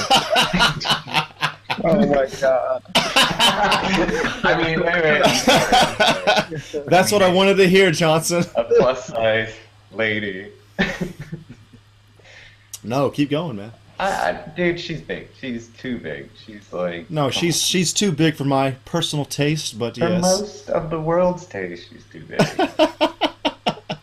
Oh 1.82 2.06
my 2.08 2.28
god. 2.42 2.84
I 2.96 4.62
mean, 4.62 4.82
wait, 4.82 5.02
wait. 5.02 5.22
I'm 5.24 5.36
sorry, 5.36 6.46
I'm 6.52 6.60
sorry. 6.60 6.86
That's 6.88 7.12
what 7.12 7.22
I 7.22 7.32
wanted 7.32 7.56
to 7.56 7.70
hear, 7.70 7.90
Johnson. 7.92 8.44
A 8.56 8.66
plus 8.66 9.06
size 9.06 9.54
lady. 9.94 10.52
No, 12.84 13.10
keep 13.10 13.30
going, 13.30 13.58
man. 13.58 13.72
I, 14.00 14.08
I, 14.30 14.50
dude, 14.56 14.80
she's 14.80 15.02
big. 15.02 15.28
She's 15.40 15.68
too 15.78 16.00
big. 16.00 16.30
She's 16.46 16.72
like 16.72 17.10
No, 17.12 17.30
she's 17.30 17.62
she's 17.62 17.92
too 17.92 18.14
big 18.14 18.36
for 18.36 18.46
my 18.46 18.72
personal 18.86 19.26
taste, 19.26 19.78
but 19.78 19.96
for 19.96 20.08
yes. 20.08 20.22
most 20.22 20.70
of 20.70 20.90
the 20.90 21.00
world's 21.00 21.46
taste. 21.46 21.90
She's 21.90 22.06
too 22.06 22.24
big. 22.24 22.40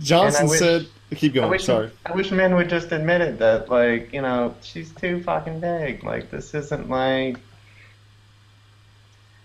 Johnson 0.00 0.48
wish- 0.48 0.58
said, 0.58 0.86
"Keep 1.14 1.32
I 1.32 1.34
going." 1.34 1.50
wish, 1.50 1.64
Sorry. 1.64 1.90
I 2.04 2.12
wish 2.12 2.32
men 2.32 2.56
would 2.56 2.68
just 2.68 2.90
admit 2.90 3.20
it 3.20 3.38
that, 3.38 3.68
like, 3.68 4.12
you 4.12 4.22
know, 4.22 4.54
she's 4.60 4.92
too 4.92 5.22
fucking 5.22 5.60
big. 5.60 6.02
Like, 6.02 6.30
this 6.30 6.52
isn't 6.52 6.90
like. 6.90 7.38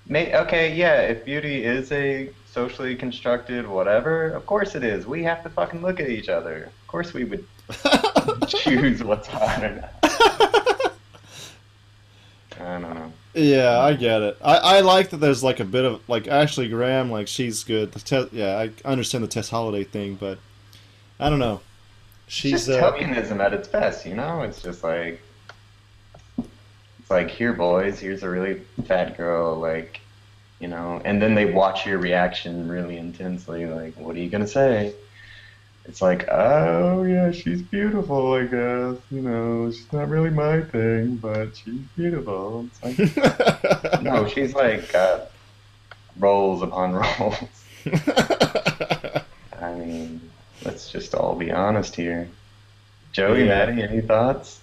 May, 0.07 0.35
okay, 0.35 0.73
yeah, 0.75 1.01
if 1.01 1.23
beauty 1.23 1.63
is 1.63 1.91
a 1.91 2.31
socially 2.51 2.95
constructed 2.95 3.67
whatever, 3.67 4.29
of 4.29 4.45
course 4.45 4.75
it 4.75 4.83
is. 4.83 5.05
We 5.05 5.23
have 5.23 5.43
to 5.43 5.49
fucking 5.49 5.81
look 5.81 5.99
at 5.99 6.09
each 6.09 6.29
other. 6.29 6.63
Of 6.65 6.87
course 6.87 7.13
we 7.13 7.23
would 7.23 7.45
choose 8.47 9.03
what's 9.03 9.27
hot 9.27 9.63
or 9.63 9.75
not. 9.75 9.93
I 12.59 12.77
don't 12.79 12.93
know. 12.93 13.13
Yeah, 13.33 13.79
I 13.79 13.93
get 13.93 14.21
it. 14.21 14.37
I, 14.43 14.57
I 14.57 14.79
like 14.81 15.11
that 15.11 15.17
there's 15.17 15.43
like 15.43 15.59
a 15.59 15.65
bit 15.65 15.85
of 15.85 16.01
like 16.09 16.27
Ashley 16.27 16.67
Graham, 16.67 17.09
like 17.09 17.27
she's 17.27 17.63
good. 17.63 17.93
The 17.93 17.99
te- 17.99 18.37
yeah, 18.37 18.57
I 18.57 18.71
understand 18.87 19.23
the 19.23 19.27
Tess 19.27 19.49
Holliday 19.49 19.85
thing, 19.85 20.15
but 20.15 20.39
I 21.19 21.29
don't 21.29 21.39
know. 21.39 21.61
She's 22.27 22.51
She's 22.51 22.65
just 22.67 22.81
uh, 22.81 22.91
tokenism 22.91 23.39
at 23.39 23.53
its 23.53 23.67
best, 23.67 24.05
you 24.05 24.13
know? 24.13 24.41
It's 24.41 24.61
just 24.61 24.83
like 24.83 25.21
it's 26.37 27.09
like 27.09 27.29
here 27.29 27.53
boys, 27.53 27.99
here's 27.99 28.23
a 28.23 28.29
really 28.29 28.61
fat 28.85 29.15
girl, 29.15 29.55
like 29.55 30.01
you 30.59 30.67
know, 30.67 31.01
and 31.05 31.21
then 31.21 31.35
they 31.35 31.45
watch 31.45 31.85
your 31.85 31.97
reaction 31.99 32.67
really 32.67 32.97
intensely, 32.97 33.65
like, 33.65 33.95
what 33.97 34.15
are 34.15 34.19
you 34.19 34.29
gonna 34.29 34.47
say? 34.47 34.93
It's 35.85 36.01
like, 36.01 36.27
oh 36.29 37.03
yeah, 37.03 37.31
she's 37.31 37.61
beautiful, 37.63 38.33
I 38.33 38.43
guess. 38.43 38.97
You 39.09 39.21
know, 39.21 39.71
she's 39.71 39.91
not 39.91 40.09
really 40.09 40.29
my 40.29 40.61
thing, 40.61 41.15
but 41.15 41.55
she's 41.57 41.79
beautiful. 41.95 42.67
It's 42.83 42.99
like 42.99 44.01
no, 44.03 44.27
she's 44.27 44.53
like 44.53 44.91
got 44.91 45.31
rolls 46.19 46.61
upon 46.61 46.93
rolls. 47.19 47.35
I 49.61 49.73
mean, 49.77 50.21
let's 50.63 50.91
just 50.91 51.15
all 51.15 51.35
be 51.35 51.51
honest 51.51 51.95
here. 51.95 52.27
Joey, 53.11 53.39
Yeah. 53.45 53.65
Maddie, 53.65 53.81
any 53.83 54.01
thoughts? 54.01 54.59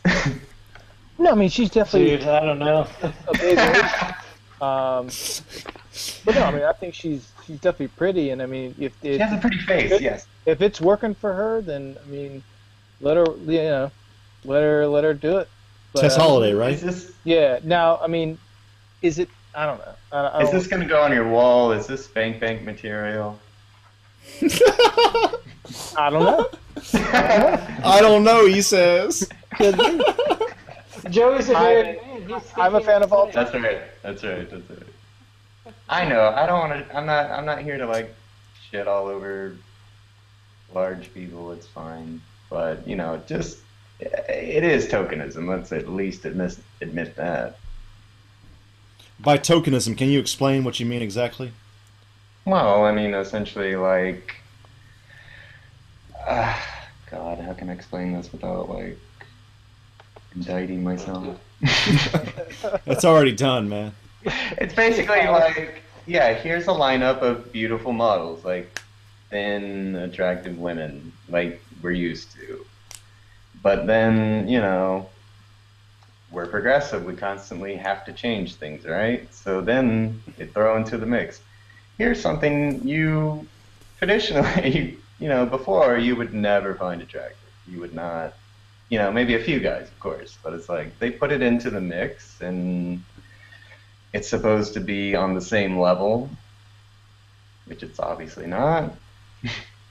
No, 1.19 1.33
I 1.33 1.35
mean 1.35 1.49
she's 1.49 1.71
definitely 1.71 2.19
Dude, 2.19 2.29
I 2.29 2.45
don't 2.45 2.59
know. 2.61 2.87
a 3.03 3.33
big 3.33 3.59
um, 4.63 5.09
but 6.25 6.35
no, 6.35 6.43
I 6.43 6.51
mean 6.51 6.63
I 6.63 6.73
think 6.73 6.95
she's 6.95 7.31
she's 7.47 7.59
definitely 7.59 7.89
pretty, 7.89 8.31
and 8.31 8.43
I 8.43 8.47
mean 8.47 8.75
if 8.79 8.93
she 9.03 9.19
has 9.19 9.33
a 9.33 9.39
pretty 9.39 9.59
face, 9.59 10.01
yes. 10.01 10.27
if 10.45 10.61
it's 10.61 10.81
working 10.81 11.15
for 11.15 11.33
her, 11.33 11.61
then 11.61 11.97
I 12.05 12.09
mean 12.09 12.43
let 13.01 13.17
her 13.17 13.27
you 13.47 13.63
know 13.63 13.91
let 14.45 14.63
her 14.63 14.87
let 14.87 15.05
her 15.05 15.15
do 15.15 15.39
it. 15.39 15.49
But, 15.93 16.01
Tess 16.03 16.17
Holliday, 16.17 16.55
right? 16.55 16.75
Is 16.75 16.83
this 16.83 17.13
Yeah. 17.25 17.61
Now 17.63 17.99
I 17.99 18.07
mean, 18.07 18.39
is 19.03 19.19
it? 19.19 19.29
I 19.55 19.67
don't 19.67 19.79
know. 19.79 19.95
I, 20.13 20.19
I 20.19 20.43
is 20.43 20.51
don't, 20.51 20.59
this 20.59 20.67
gonna 20.67 20.87
go 20.87 21.03
on 21.03 21.13
your 21.13 21.29
wall? 21.29 21.73
Is 21.73 21.87
this 21.87 22.05
Spank 22.05 22.41
Bank 22.41 22.63
material? 22.63 23.39
I 24.43 26.11
don't 26.11 26.25
know. 26.25 26.47
I 26.95 27.99
don't 28.01 28.25
know, 28.25 28.47
he 28.47 28.61
says. 28.61 29.29
Could 29.57 29.79
be. 29.79 30.03
Joey's 31.11 31.49
a 31.49 31.57
I- 31.57 31.63
married 31.63 32.03
man. 32.03 32.29
He's 32.29 32.53
I'm 32.57 32.75
a 32.75 32.81
fan 32.81 33.03
of 33.03 33.13
all 33.13 33.31
That's 33.31 33.55
right. 33.55 33.81
That's 34.03 34.25
right. 34.25 34.51
That's 34.51 34.69
right. 34.69 34.83
I 35.89 36.09
know. 36.09 36.29
I 36.29 36.47
don't 36.47 36.69
want 36.69 36.89
to. 36.89 36.97
I'm 36.97 37.07
not. 37.07 37.31
I'm 37.31 37.47
not 37.47 37.63
here 37.63 37.79
to 37.79 37.87
like 37.87 38.15
shit 38.71 38.87
all 38.89 39.07
over 39.07 39.57
large 40.75 41.13
people. 41.15 41.53
It's 41.53 41.67
fine. 41.67 42.21
But 42.51 42.87
you 42.87 42.97
know, 42.97 43.21
just 43.27 43.59
it 44.01 44.65
is 44.65 44.87
tokenism. 44.87 45.49
Let's 45.49 45.73
at 45.73 45.89
least 45.89 46.25
admit 46.25 46.59
admit 46.81 47.17
that. 47.17 47.59
By 49.19 49.39
tokenism, 49.39 49.97
can 49.97 50.09
you 50.09 50.21
explain 50.21 50.63
what 50.63 50.79
you 50.79 50.87
mean 50.87 51.03
exactly? 51.03 51.53
Well, 52.45 52.85
I 52.85 52.93
mean, 52.93 53.15
essentially, 53.15 53.75
like, 53.75 54.37
uh, 56.27 56.57
God, 57.11 57.39
how 57.39 57.55
can 57.55 57.71
I 57.71 57.73
explain 57.73 58.13
this 58.13 58.31
without 58.31 58.69
like 58.69 58.99
indicting 60.35 60.85
myself? 60.85 61.39
It's 62.87 63.05
already 63.05 63.33
done, 63.33 63.69
man. 63.69 63.95
It's 64.59 64.75
basically 64.75 65.27
like, 65.27 65.83
yeah, 66.07 66.35
here's 66.35 66.65
a 66.65 66.73
lineup 66.73 67.23
of 67.23 67.53
beautiful 67.53 67.93
models, 67.93 68.45
like 68.45 68.81
thin, 69.31 69.97
attractive 69.97 70.59
women, 70.59 71.13
like 71.29 71.63
we're 71.83 71.93
used 71.93 72.33
to. 72.33 72.65
But 73.63 73.87
then, 73.87 74.49
you 74.49 74.61
know, 74.61 75.09
we're 76.31 76.47
progressive. 76.47 77.05
We 77.05 77.15
constantly 77.15 77.77
have 77.77 78.05
to 78.07 78.13
change 78.13 78.57
things, 78.57 78.85
right? 78.85 79.33
So 79.33 79.61
then 79.61 80.23
they 80.37 80.47
throw 80.47 80.77
into 80.77 80.99
the 80.99 81.07
mix. 81.07 81.41
Here's 81.99 82.21
something 82.21 82.87
you 82.87 83.47
traditionally, 83.99 84.99
you 85.19 85.29
know, 85.29 85.47
before 85.47 85.99
you 85.99 86.17
would 86.17 86.35
never 86.35 86.75
find 86.75 87.01
attractive. 87.01 87.39
You 87.69 87.81
would 87.81 87.95
not, 87.95 88.35
you 88.91 88.99
know, 88.99 89.11
maybe 89.11 89.35
a 89.35 89.43
few 89.43 89.61
guys, 89.61 89.89
of 89.89 89.99
course, 90.01 90.39
but 90.43 90.53
it's 90.53 90.69
like 90.69 90.99
they 90.99 91.11
put 91.11 91.33
it 91.33 91.43
into 91.43 91.71
the 91.71 91.81
mix 91.81 92.41
and 92.41 93.03
it's 94.17 94.29
supposed 94.29 94.73
to 94.73 94.81
be 94.81 95.15
on 95.15 95.35
the 95.35 95.41
same 95.43 95.79
level, 95.79 96.31
which 97.67 97.83
it's 97.83 98.01
obviously 98.01 98.47
not. 98.47 98.97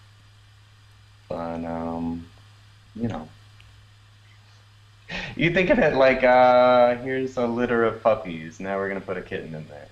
but 1.29 1.63
um, 1.63 2.25
you 2.95 3.07
know, 3.07 3.29
you 5.35 5.53
think 5.53 5.69
of 5.69 5.77
it 5.77 5.93
like, 5.93 6.23
uh, 6.23 6.95
here's 6.97 7.37
a 7.37 7.45
litter 7.45 7.83
of 7.83 8.01
puppies. 8.01 8.59
Now 8.59 8.77
we're 8.77 8.87
gonna 8.87 8.99
put 8.99 9.17
a 9.17 9.21
kitten 9.21 9.53
in 9.53 9.67
there. 9.67 9.87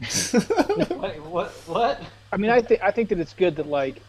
Wait, 0.98 1.22
what? 1.24 1.50
What? 1.66 2.02
I 2.32 2.36
mean, 2.36 2.50
I 2.50 2.60
think 2.60 2.82
I 2.82 2.90
think 2.90 3.08
that 3.08 3.18
it's 3.18 3.32
good 3.32 3.56
that 3.56 3.66
like, 3.66 4.02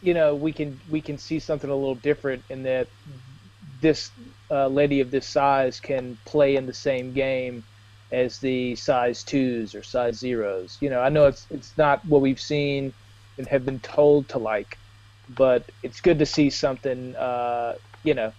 you 0.00 0.14
know, 0.14 0.34
we 0.34 0.50
can 0.50 0.80
we 0.88 1.02
can 1.02 1.18
see 1.18 1.40
something 1.40 1.68
a 1.68 1.76
little 1.76 1.94
different 1.94 2.42
in 2.48 2.62
that 2.62 2.88
this 3.82 4.10
uh, 4.50 4.66
lady 4.68 5.00
of 5.00 5.10
this 5.10 5.26
size 5.26 5.78
can 5.78 6.16
play 6.24 6.56
in 6.56 6.64
the 6.64 6.72
same 6.72 7.12
game 7.12 7.64
as 8.12 8.38
the 8.38 8.76
size 8.76 9.22
twos 9.22 9.74
or 9.74 9.82
size 9.82 10.18
zeros. 10.18 10.78
You 10.80 10.90
know, 10.90 11.00
I 11.00 11.08
know 11.08 11.26
it's 11.26 11.46
it's 11.50 11.76
not 11.76 12.04
what 12.06 12.20
we've 12.20 12.40
seen 12.40 12.92
and 13.38 13.46
have 13.48 13.64
been 13.64 13.80
told 13.80 14.28
to 14.30 14.38
like, 14.38 14.78
but 15.28 15.64
it's 15.82 16.00
good 16.00 16.18
to 16.20 16.26
see 16.26 16.50
something, 16.50 17.16
uh, 17.16 17.74
you 18.02 18.14
know, 18.14 18.32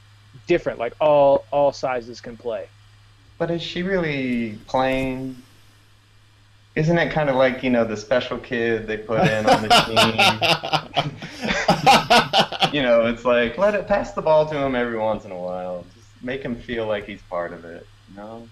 different. 0.47 0.79
Like 0.79 0.93
all 0.99 1.45
all 1.51 1.71
sizes 1.71 2.21
can 2.21 2.37
play. 2.37 2.67
But 3.37 3.51
is 3.51 3.61
she 3.61 3.83
really 3.83 4.57
playing? 4.67 5.35
Isn't 6.75 6.97
it 6.97 7.11
kind 7.11 7.29
of 7.29 7.35
like 7.35 7.63
you 7.63 7.69
know 7.69 7.85
the 7.85 7.97
special 7.97 8.37
kid 8.37 8.87
they 8.87 8.97
put 8.97 9.27
in 9.27 9.45
on 9.45 9.61
the 9.61 9.69
team? 9.69 10.15
you 12.73 12.81
know, 12.81 13.05
it's 13.07 13.25
like 13.25 13.57
let 13.57 13.75
it 13.75 13.87
pass 13.87 14.13
the 14.13 14.21
ball 14.21 14.45
to 14.47 14.57
him 14.57 14.75
every 14.75 14.97
once 14.97 15.25
in 15.25 15.31
a 15.31 15.39
while. 15.39 15.85
Just 15.95 16.07
make 16.21 16.41
him 16.41 16.55
feel 16.55 16.85
like 16.87 17.05
he's 17.05 17.21
part 17.23 17.53
of 17.53 17.65
it. 17.65 17.85
You 18.09 18.17
know? 18.17 18.47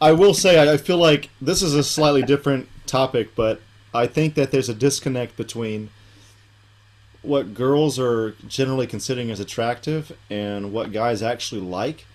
I 0.00 0.12
will 0.12 0.34
say, 0.34 0.72
I 0.72 0.76
feel 0.76 0.98
like 0.98 1.30
this 1.40 1.62
is 1.62 1.74
a 1.74 1.82
slightly 1.82 2.22
different 2.22 2.68
topic, 2.86 3.34
but 3.34 3.60
I 3.92 4.06
think 4.06 4.34
that 4.34 4.50
there's 4.50 4.68
a 4.68 4.74
disconnect 4.74 5.36
between 5.36 5.90
what 7.22 7.52
girls 7.52 7.98
are 7.98 8.32
generally 8.46 8.86
considering 8.86 9.30
as 9.30 9.40
attractive 9.40 10.16
and 10.30 10.72
what 10.72 10.92
guys 10.92 11.22
actually 11.22 11.60
like, 11.60 12.06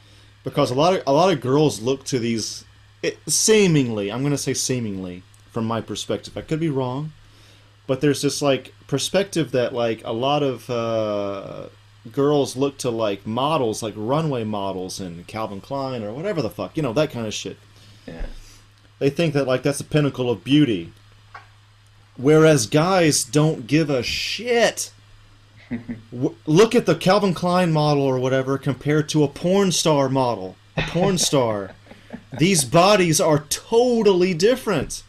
because 0.44 0.72
a 0.72 0.76
lot 0.76 0.94
of 0.94 1.04
a 1.06 1.12
lot 1.12 1.32
of 1.32 1.42
girls 1.42 1.82
look 1.82 2.06
to 2.06 2.20
these 2.20 2.64
it, 3.02 3.20
seemingly. 3.28 4.12
I'm 4.12 4.22
going 4.22 4.32
to 4.32 4.38
say 4.38 4.54
seemingly 4.54 5.24
from 5.52 5.66
my 5.66 5.82
perspective. 5.82 6.38
I 6.38 6.42
could 6.42 6.60
be 6.60 6.70
wrong, 6.70 7.12
but 7.86 8.00
there's 8.00 8.22
this 8.22 8.42
like 8.42 8.74
perspective 8.88 9.52
that 9.52 9.74
like 9.74 10.02
a 10.06 10.14
lot 10.14 10.42
of 10.42 10.70
uh, 10.70 11.68
girls 12.12 12.56
look 12.56 12.78
to 12.80 12.90
like 12.90 13.28
models, 13.28 13.84
like 13.84 13.94
runway 13.98 14.46
models 14.46 15.02
and 15.02 15.28
Calvin 15.28 15.60
Klein 15.60 16.02
or 16.02 16.14
whatever 16.14 16.42
the 16.42 16.50
fuck, 16.50 16.78
you 16.78 16.84
know, 16.84 16.94
that 16.94 17.12
kind 17.12 17.28
of 17.28 17.34
shit. 17.34 17.58
Yeah. 18.08 18.26
They 19.00 19.10
think 19.10 19.34
that 19.34 19.48
like 19.48 19.64
that's 19.64 19.80
the 19.80 19.84
pinnacle 19.84 20.30
of 20.30 20.44
beauty. 20.44 20.94
Whereas 22.16 22.68
guys 22.68 23.24
don't 23.24 23.68
give 23.68 23.90
a 23.90 24.04
shit. 24.04 24.92
W- 26.12 26.36
look 26.46 26.76
at 26.76 26.86
the 26.86 26.96
Calvin 26.96 27.34
Klein 27.34 27.72
model 27.72 28.04
or 28.04 28.20
whatever 28.20 28.58
compared 28.58 29.10
to 29.10 29.24
a 29.24 29.28
porn 29.28 29.72
star 29.72 30.10
model. 30.10 30.56
A 30.78 30.84
porn 30.84 31.18
star. 31.30 31.72
These 32.38 32.66
bodies 32.66 33.20
are 33.20 33.40
totally 33.50 34.34
different. 34.34 35.04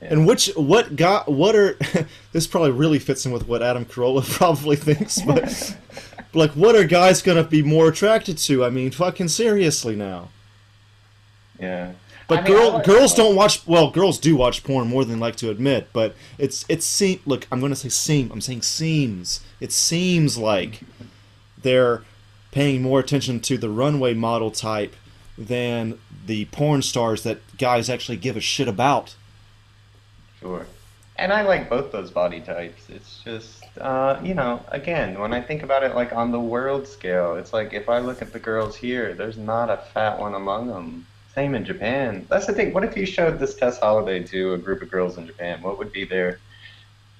And 0.00 0.26
which 0.26 0.48
what 0.56 0.94
got 0.94 1.28
what 1.30 1.56
are 1.56 1.76
this 2.32 2.46
probably 2.46 2.70
really 2.70 2.98
fits 2.98 3.26
in 3.26 3.32
with 3.32 3.48
what 3.48 3.62
Adam 3.62 3.84
Carolla 3.84 4.22
probably 4.30 4.76
thinks, 4.76 5.20
but 5.22 5.76
like 6.34 6.52
what 6.52 6.76
are 6.76 6.84
guys 6.84 7.22
gonna 7.22 7.42
be 7.42 7.62
more 7.62 7.88
attracted 7.88 8.38
to? 8.38 8.64
I 8.64 8.70
mean, 8.70 8.90
fucking 8.90 9.28
seriously 9.28 9.96
now. 9.96 10.28
Yeah. 11.58 11.92
But 12.28 12.40
I 12.40 12.42
mean, 12.42 12.52
girl, 12.52 12.72
like 12.72 12.84
girls 12.84 13.14
don't 13.14 13.36
watch. 13.36 13.66
Well, 13.66 13.90
girls 13.90 14.18
do 14.18 14.36
watch 14.36 14.64
porn 14.64 14.88
more 14.88 15.04
than 15.04 15.20
like 15.20 15.36
to 15.36 15.50
admit. 15.50 15.88
But 15.92 16.14
it's 16.38 16.64
it's 16.68 16.84
seem. 16.84 17.20
Look, 17.24 17.46
I'm 17.52 17.60
going 17.60 17.72
to 17.72 17.76
say 17.76 17.88
seem. 17.88 18.30
I'm 18.32 18.40
saying 18.40 18.62
seems. 18.62 19.40
It 19.60 19.72
seems 19.72 20.36
like 20.36 20.80
they're 21.62 22.02
paying 22.50 22.82
more 22.82 23.00
attention 23.00 23.40
to 23.40 23.58
the 23.58 23.70
runway 23.70 24.14
model 24.14 24.50
type 24.50 24.96
than 25.38 25.98
the 26.26 26.46
porn 26.46 26.82
stars 26.82 27.22
that 27.22 27.38
guys 27.58 27.88
actually 27.88 28.16
give 28.16 28.36
a 28.36 28.40
shit 28.40 28.66
about. 28.66 29.14
Sure. 30.40 30.66
And 31.18 31.32
I 31.32 31.42
like 31.42 31.70
both 31.70 31.92
those 31.92 32.10
body 32.10 32.40
types. 32.40 32.82
It's 32.88 33.20
just, 33.24 33.64
uh, 33.80 34.20
you 34.22 34.34
know, 34.34 34.62
again, 34.68 35.18
when 35.18 35.32
I 35.32 35.40
think 35.40 35.62
about 35.62 35.82
it 35.82 35.94
like 35.94 36.12
on 36.12 36.30
the 36.30 36.40
world 36.40 36.86
scale, 36.86 37.36
it's 37.36 37.52
like 37.52 37.72
if 37.72 37.88
I 37.88 37.98
look 37.98 38.20
at 38.20 38.32
the 38.32 38.38
girls 38.38 38.76
here, 38.76 39.14
there's 39.14 39.38
not 39.38 39.70
a 39.70 39.78
fat 39.78 40.18
one 40.18 40.34
among 40.34 40.68
them. 40.68 41.06
Same 41.36 41.54
in 41.54 41.66
Japan. 41.66 42.26
That's 42.30 42.46
the 42.46 42.54
thing. 42.54 42.72
What 42.72 42.82
if 42.82 42.96
you 42.96 43.04
showed 43.04 43.38
this 43.38 43.54
Tess 43.54 43.78
Holliday 43.78 44.22
to 44.28 44.54
a 44.54 44.58
group 44.58 44.80
of 44.80 44.90
girls 44.90 45.18
in 45.18 45.26
Japan? 45.26 45.60
What 45.60 45.76
would 45.76 45.92
be 45.92 46.06
their 46.06 46.38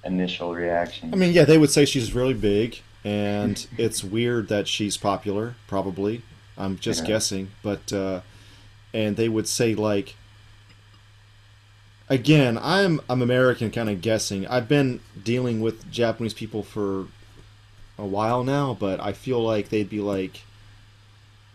initial 0.03 0.55
reaction? 0.55 1.13
I 1.13 1.17
mean, 1.17 1.33
yeah, 1.33 1.45
they 1.45 1.59
would 1.59 1.69
say 1.69 1.85
she's 1.85 2.15
really 2.15 2.33
big, 2.33 2.81
and 3.03 3.67
it's 3.77 4.03
weird 4.03 4.47
that 4.47 4.67
she's 4.67 4.97
popular. 4.97 5.53
Probably, 5.67 6.23
I'm 6.57 6.79
just 6.79 7.01
Yeah. 7.03 7.09
guessing, 7.09 7.51
but 7.61 7.93
uh, 7.93 8.21
and 8.91 9.17
they 9.17 9.29
would 9.29 9.47
say 9.47 9.75
like, 9.75 10.15
again, 12.09 12.57
I'm 12.59 12.99
I'm 13.07 13.21
American, 13.21 13.69
kind 13.69 13.87
of 13.87 14.01
guessing. 14.01 14.47
I've 14.47 14.67
been 14.67 14.99
dealing 15.23 15.61
with 15.61 15.91
Japanese 15.91 16.33
people 16.33 16.63
for 16.63 17.05
a 17.99 18.05
while 18.05 18.43
now, 18.43 18.75
but 18.79 18.99
I 18.99 19.13
feel 19.13 19.43
like 19.43 19.69
they'd 19.69 19.89
be 19.91 20.01
like, 20.01 20.41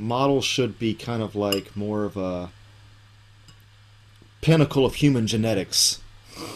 models 0.02 0.44
should 0.44 0.78
be 0.78 0.94
kind 0.94 1.22
of 1.22 1.34
like 1.36 1.76
more 1.76 2.04
of 2.04 2.16
a 2.16 2.50
pinnacle 4.40 4.84
of 4.84 4.96
human 4.96 5.26
genetics. 5.26 6.00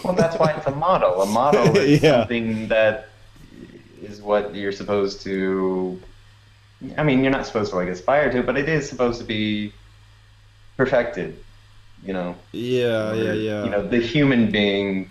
Well, 0.03 0.15
that's 0.15 0.37
why 0.39 0.53
it's 0.53 0.67
a 0.67 0.75
model. 0.75 1.23
A 1.23 1.27
model 1.27 1.77
is 1.77 2.03
Yeah. 2.03 2.21
something 2.21 2.69
that 2.69 3.09
is 4.03 4.21
what 4.21 4.55
you're 4.55 4.73
supposed 4.73 5.21
to. 5.23 6.01
I 6.99 7.03
mean, 7.05 7.23
you're 7.23 7.33
not 7.33 7.47
supposed 7.47 7.71
to 7.71 7.77
like 7.77 7.89
aspire 7.89 8.31
to, 8.33 8.43
but 8.43 8.57
it 8.57 8.69
is 8.69 8.89
supposed 8.89 9.19
to 9.21 9.25
be 9.25 9.73
perfected. 10.77 11.39
you 12.05 12.13
know. 12.13 12.37
Yeah, 12.53 13.15
yeah, 13.15 13.33
yeah. 13.33 13.65
You 13.65 13.71
know, 13.71 13.87
the 13.87 13.99
human 14.01 14.51
being 14.51 15.11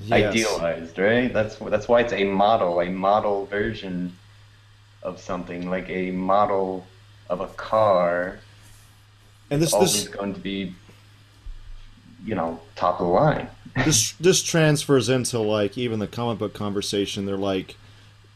Yes. 0.00 0.32
idealized, 0.32 0.96
right? 0.98 1.32
That's 1.32 1.56
that's 1.56 1.88
why 1.88 2.00
it's 2.02 2.12
a 2.12 2.22
model, 2.24 2.80
a 2.80 2.88
model 2.88 3.46
version 3.46 4.16
of 5.02 5.20
something, 5.20 5.68
like 5.70 5.88
a 5.88 6.10
model 6.10 6.86
of 7.28 7.40
a 7.40 7.46
car. 7.48 8.38
And 9.50 9.60
this- 9.62 9.68
is 9.70 9.74
always 9.74 10.04
this- 10.04 10.14
going 10.14 10.34
to 10.34 10.40
be, 10.40 10.74
you 12.24 12.34
know, 12.34 12.60
top 12.76 13.00
of 13.00 13.06
the 13.06 13.12
line. 13.12 13.48
this 13.84 14.12
this 14.12 14.42
transfers 14.42 15.08
into 15.08 15.38
like 15.38 15.78
even 15.78 15.98
the 15.98 16.06
comic 16.06 16.38
book 16.38 16.54
conversation. 16.54 17.26
They're 17.26 17.36
like 17.36 17.76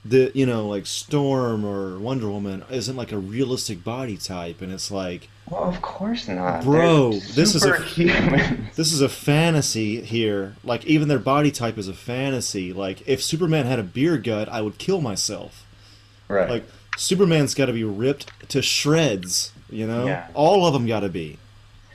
the 0.04 0.30
you 0.34 0.46
know 0.46 0.68
like 0.68 0.86
Storm 0.86 1.64
or 1.64 1.98
Wonder 1.98 2.28
Woman 2.28 2.64
isn't 2.70 2.96
like 2.96 3.12
a 3.12 3.18
realistic 3.18 3.82
body 3.82 4.16
type, 4.16 4.60
and 4.60 4.72
it's 4.72 4.90
like, 4.90 5.28
Well, 5.50 5.64
of 5.64 5.80
course 5.82 6.28
not, 6.28 6.62
bro, 6.62 7.12
this 7.34 7.54
is 7.54 7.64
a 7.64 7.72
this 8.76 8.92
is 8.92 9.00
a 9.00 9.08
fantasy 9.08 10.00
here. 10.02 10.54
Like 10.62 10.84
even 10.86 11.08
their 11.08 11.18
body 11.18 11.50
type 11.50 11.76
is 11.78 11.88
a 11.88 11.94
fantasy. 11.94 12.72
Like 12.72 13.02
if 13.08 13.22
Superman 13.22 13.66
had 13.66 13.78
a 13.78 13.84
beer 13.84 14.18
gut, 14.18 14.48
I 14.48 14.60
would 14.60 14.78
kill 14.78 15.00
myself. 15.00 15.66
Right. 16.28 16.48
Like 16.48 16.64
Superman's 16.96 17.54
got 17.54 17.66
to 17.66 17.72
be 17.72 17.84
ripped 17.84 18.48
to 18.50 18.62
shreds. 18.62 19.52
You 19.70 19.86
know, 19.86 20.06
Yeah. 20.06 20.26
all 20.34 20.66
of 20.66 20.72
them 20.74 20.86
got 20.86 21.00
to 21.00 21.08
be. 21.08 21.38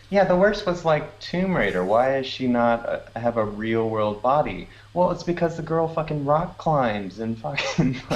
Yeah, 0.09 0.23
the 0.23 0.35
worst 0.37 0.65
was 0.65 0.85
like 0.85 1.19
Tomb 1.19 1.55
Raider. 1.55 1.83
Why 1.83 2.13
does 2.13 2.25
she 2.27 2.47
not 2.47 2.87
uh, 2.87 2.99
have 3.19 3.35
a 3.37 3.43
real 3.43 3.89
world 3.89 4.21
body? 4.21 4.69
Well, 4.93 5.11
it's 5.11 5.23
because 5.23 5.57
the 5.57 5.63
girl 5.63 5.87
fucking 5.87 6.23
rock 6.25 6.57
climbs 6.57 7.19
and 7.19 7.37
fucking 7.37 7.95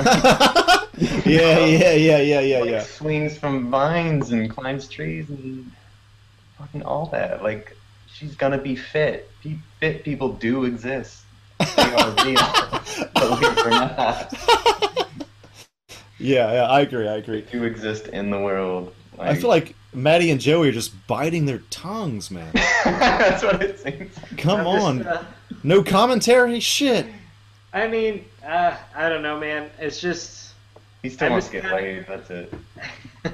Yeah, 1.25 1.59
yeah, 1.65 1.91
yeah, 1.93 2.17
yeah, 2.19 2.39
yeah, 2.39 2.59
like, 2.59 2.69
yeah. 2.69 2.83
swings 2.83 3.38
from 3.38 3.69
vines 3.69 4.31
and 4.31 4.49
climbs 4.49 4.88
trees 4.88 5.29
and 5.29 5.69
fucking 6.57 6.83
all 6.83 7.07
that. 7.07 7.43
Like, 7.43 7.75
she's 8.13 8.35
gonna 8.35 8.57
be 8.57 8.75
fit. 8.75 9.29
Pe- 9.43 9.57
fit 9.79 10.03
people 10.03 10.33
do 10.33 10.63
exist. 10.65 11.21
They 11.59 11.93
are 11.93 12.09
real. 12.25 12.35
Believe 13.15 13.57
it 13.57 13.65
or 13.65 13.69
not, 13.69 14.33
Yeah, 16.22 16.53
yeah, 16.53 16.64
I 16.65 16.81
agree. 16.81 17.07
I 17.07 17.15
agree. 17.15 17.41
they 17.41 17.52
do 17.52 17.64
exist 17.64 18.07
in 18.07 18.30
the 18.30 18.39
world. 18.39 18.93
I 19.19 19.35
feel 19.35 19.49
like 19.49 19.76
Maddie 19.93 20.31
and 20.31 20.39
Joey 20.39 20.69
are 20.69 20.72
just 20.72 20.93
biting 21.07 21.45
their 21.45 21.60
tongues, 21.69 22.31
man. 22.31 22.49
that's 22.85 23.43
what 23.43 23.61
it 23.61 23.80
seems. 23.80 24.15
Come 24.38 24.61
I'm 24.61 24.65
just, 24.76 24.85
on. 24.85 25.02
uh, 25.07 25.26
No 25.64 25.84
commentary? 25.84 26.60
Shit. 26.60 27.06
I 27.73 27.88
mean, 27.88 28.26
uh, 28.45 28.76
I 28.95 29.10
don't 29.10 29.22
know, 29.22 29.39
man. 29.39 29.69
It's 29.80 29.99
just 30.02 30.53
He 31.03 31.10
still 31.10 31.27
I'm 31.27 31.31
wants 31.34 31.48
to 31.49 31.53
just 31.61 31.64
get 31.64 31.72
kinda- 31.72 31.93
laid. 31.93 32.07
That's 32.07 32.30
it. 32.30 32.53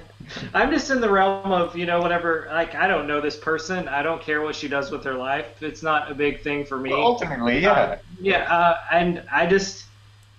I'm 0.54 0.72
just 0.72 0.92
in 0.92 1.00
the 1.00 1.10
realm 1.10 1.52
of, 1.54 1.78
you 1.78 1.86
know, 1.86 2.02
whatever. 2.02 2.48
Like, 2.52 2.76
I 2.76 2.86
don't 2.88 3.08
know 3.08 3.22
this 3.22 3.38
person. 3.38 3.88
I 3.88 4.02
don't 4.04 4.22
care 4.22 4.42
what 4.42 4.56
she 4.56 4.68
does 4.68 4.92
with 4.92 5.04
her 5.06 5.14
life. 5.14 5.64
It's 5.64 5.82
not 5.82 6.12
a 6.12 6.14
big 6.16 6.42
thing 6.42 6.66
for 6.66 6.78
me. 6.78 6.90
Well, 6.92 7.02
ultimately, 7.02 7.60
yeah. 7.60 7.72
Uh, 7.72 7.98
yeah, 8.20 8.54
uh, 8.54 8.78
and 8.92 9.24
I 9.32 9.46
just, 9.46 9.86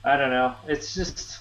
I 0.04 0.16
don't 0.18 0.28
know. 0.30 0.54
It's 0.66 0.94
just, 0.94 1.38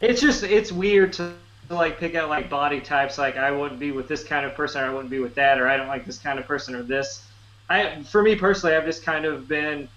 it's 0.00 0.20
just, 0.20 0.42
it's 0.42 0.72
weird 0.72 1.12
to, 1.14 1.32
like 1.68 1.98
pick 1.98 2.16
out 2.16 2.28
like 2.28 2.50
body 2.50 2.80
types. 2.80 3.16
Like, 3.16 3.36
I 3.36 3.50
wouldn't 3.50 3.78
be 3.78 3.92
with 3.92 4.08
this 4.08 4.24
kind 4.24 4.44
of 4.44 4.54
person, 4.54 4.82
or 4.82 4.86
I 4.86 4.92
wouldn't 4.92 5.10
be 5.10 5.20
with 5.20 5.34
that, 5.36 5.60
or 5.60 5.68
I 5.68 5.76
don't 5.76 5.88
like 5.88 6.04
this 6.04 6.18
kind 6.18 6.38
of 6.38 6.46
person, 6.46 6.74
or 6.74 6.82
this. 6.82 7.24
I, 7.68 8.02
for 8.02 8.22
me 8.22 8.34
personally, 8.34 8.74
I've 8.74 8.84
just 8.84 9.04
kind 9.04 9.24
of 9.24 9.46
been, 9.46 9.88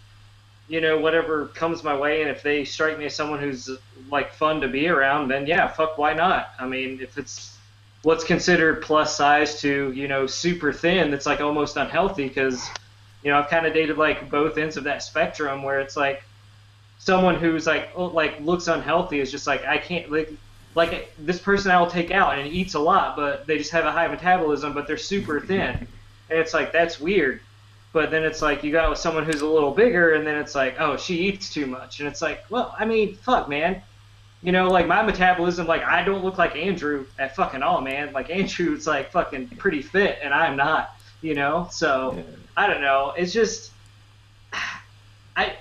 you 0.68 0.82
know, 0.82 1.00
whatever 1.00 1.48
comes 1.48 1.84
my 1.84 1.98
way, 1.98 2.22
and 2.22 2.30
if 2.30 2.44
they 2.44 2.64
strike 2.64 3.00
me 3.00 3.06
as 3.06 3.16
someone 3.16 3.40
who's 3.40 3.70
like 4.12 4.32
fun 4.34 4.62
to 4.62 4.68
be 4.68 4.88
around, 4.88 5.30
then 5.30 5.48
yeah, 5.48 5.68
fuck, 5.68 5.98
why 5.98 6.14
not? 6.14 6.52
I 6.60 6.68
mean, 6.68 7.00
if 7.02 7.18
it's 7.18 7.58
what's 8.04 8.24
considered 8.24 8.82
plus 8.82 9.16
size 9.16 9.60
to 9.62 9.92
you 9.94 10.08
know 10.08 10.28
super 10.28 10.72
thin, 10.72 11.10
that's 11.10 11.26
like 11.26 11.42
almost 11.42 11.78
unhealthy 11.78 12.28
because 12.28 12.70
you 13.24 13.32
know 13.32 13.40
I've 13.40 13.50
kind 13.50 13.66
of 13.66 13.74
dated 13.74 13.98
like 13.98 14.30
both 14.30 14.58
ends 14.58 14.78
of 14.78 14.84
that 14.84 15.02
spectrum 15.02 15.64
where 15.64 15.80
it's 15.80 15.98
like 15.98 16.24
someone 17.04 17.36
who's 17.36 17.68
like 17.68 17.90
oh, 17.96 18.06
like 18.06 18.40
looks 18.40 18.68
unhealthy 18.68 19.20
is 19.20 19.30
just 19.30 19.46
like 19.46 19.66
I 19.66 19.78
can't 19.78 20.10
like 20.10 20.32
like 20.74 21.14
this 21.20 21.40
person 21.40 21.70
I 21.70 21.80
will 21.80 21.90
take 21.90 22.12
out 22.12 22.40
and 22.40 22.48
eats 22.48 22.74
a 22.74 22.80
lot, 22.80 23.16
but 23.16 23.46
they 23.46 23.58
just 23.58 23.72
have 23.72 23.86
a 23.86 23.92
high 23.92 24.08
metabolism, 24.08 24.74
but 24.74 24.88
they're 24.88 24.98
super 24.98 25.40
thin, 25.40 25.88
and 26.30 26.40
it's 26.40 26.54
like 26.54 26.72
that's 26.72 27.00
weird. 27.00 27.42
But 27.92 28.10
then 28.10 28.24
it's 28.24 28.42
like 28.42 28.64
you 28.64 28.72
got 28.72 28.90
with 28.90 28.98
someone 28.98 29.26
who's 29.26 29.42
a 29.42 29.48
little 29.48 29.72
bigger, 29.72 30.14
and 30.14 30.26
then 30.26 30.36
it's 30.36 30.56
like, 30.56 30.76
oh, 30.80 30.98
she 30.98 31.28
eats 31.28 31.54
too 31.54 31.68
much, 31.68 32.00
and 32.00 32.08
it's 32.08 32.22
like, 32.22 32.44
well, 32.50 32.74
I 32.80 32.86
mean, 32.86 33.16
fuck, 33.16 33.48
man. 33.50 33.82
You 34.42 34.52
know, 34.52 34.68
like 34.68 34.88
my 34.88 35.04
metabolism, 35.04 35.68
like 35.68 35.84
I 35.84 36.04
don't 36.04 36.24
look 36.24 36.38
like 36.38 36.56
Andrew 36.56 37.06
at 37.20 37.36
fucking 37.36 37.62
all, 37.62 37.82
man. 37.82 38.14
Like 38.14 38.30
Andrew's 38.30 38.88
like 38.88 39.12
fucking 39.12 39.50
pretty 39.58 39.82
fit, 39.82 40.20
and 40.24 40.34
I'm 40.34 40.56
not. 40.56 40.96
You 41.22 41.36
know, 41.36 41.68
so 41.72 42.22
I 42.58 42.68
don't 42.68 42.82
know. 42.82 43.14
It's 43.16 43.32
just, 43.32 43.72
I, 45.38 45.56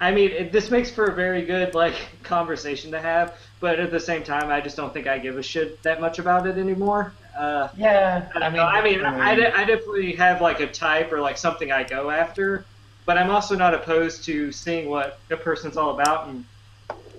I 0.00 0.12
mean, 0.12 0.30
it, 0.30 0.52
this 0.52 0.70
makes 0.70 0.90
for 0.90 1.06
a 1.06 1.14
very 1.14 1.42
good 1.42 1.74
like 1.74 1.94
conversation 2.22 2.90
to 2.92 3.00
have, 3.00 3.36
but 3.60 3.80
at 3.80 3.90
the 3.90 4.00
same 4.00 4.22
time, 4.22 4.50
I 4.50 4.60
just 4.60 4.76
don't 4.76 4.92
think 4.92 5.06
I 5.06 5.18
give 5.18 5.36
a 5.36 5.42
shit 5.42 5.82
that 5.82 6.00
much 6.00 6.18
about 6.18 6.46
it 6.46 6.56
anymore. 6.56 7.12
Uh, 7.36 7.68
yeah, 7.76 8.28
I, 8.34 8.50
mean, 8.50 8.60
I 8.60 8.82
mean, 8.82 9.04
I, 9.04 9.34
de- 9.34 9.56
I 9.56 9.64
definitely 9.64 10.12
have 10.14 10.40
like 10.40 10.60
a 10.60 10.66
type 10.66 11.12
or 11.12 11.20
like 11.20 11.38
something 11.38 11.70
I 11.70 11.84
go 11.84 12.10
after, 12.10 12.64
but 13.06 13.16
I'm 13.16 13.30
also 13.30 13.54
not 13.54 13.74
opposed 13.74 14.24
to 14.24 14.50
seeing 14.50 14.88
what 14.88 15.20
a 15.30 15.36
person's 15.36 15.76
all 15.76 15.90
about 15.90 16.28
and 16.28 16.44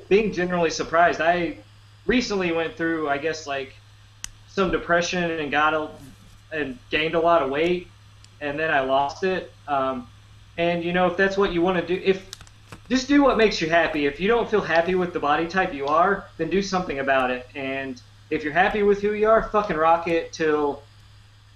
being 0.09 0.33
generally 0.33 0.71
surprised. 0.71 1.21
I 1.21 1.57
recently 2.05 2.51
went 2.51 2.75
through, 2.75 3.07
I 3.07 3.17
guess, 3.17 3.47
like 3.47 3.75
some 4.47 4.71
depression 4.71 5.23
and 5.31 5.51
got 5.51 5.73
a, 5.73 5.89
and 6.51 6.77
gained 6.89 7.15
a 7.15 7.19
lot 7.19 7.41
of 7.41 7.49
weight, 7.49 7.87
and 8.41 8.59
then 8.59 8.71
I 8.71 8.81
lost 8.81 9.23
it. 9.23 9.53
Um, 9.69 10.07
and 10.57 10.83
you 10.83 10.91
know, 10.91 11.07
if 11.07 11.15
that's 11.15 11.37
what 11.37 11.53
you 11.53 11.61
want 11.61 11.79
to 11.79 11.85
do, 11.85 12.01
if 12.03 12.28
just 12.89 13.07
do 13.07 13.23
what 13.23 13.37
makes 13.37 13.61
you 13.61 13.69
happy. 13.69 14.05
If 14.05 14.19
you 14.19 14.27
don't 14.27 14.49
feel 14.49 14.61
happy 14.61 14.95
with 14.95 15.13
the 15.13 15.19
body 15.19 15.47
type 15.47 15.73
you 15.73 15.85
are, 15.85 16.25
then 16.37 16.49
do 16.49 16.61
something 16.61 16.99
about 16.99 17.29
it. 17.29 17.47
And 17.55 18.01
if 18.29 18.43
you're 18.43 18.53
happy 18.53 18.83
with 18.83 19.01
who 19.01 19.13
you 19.13 19.29
are, 19.29 19.43
fucking 19.43 19.77
rock 19.77 20.07
it 20.07 20.33
till 20.33 20.81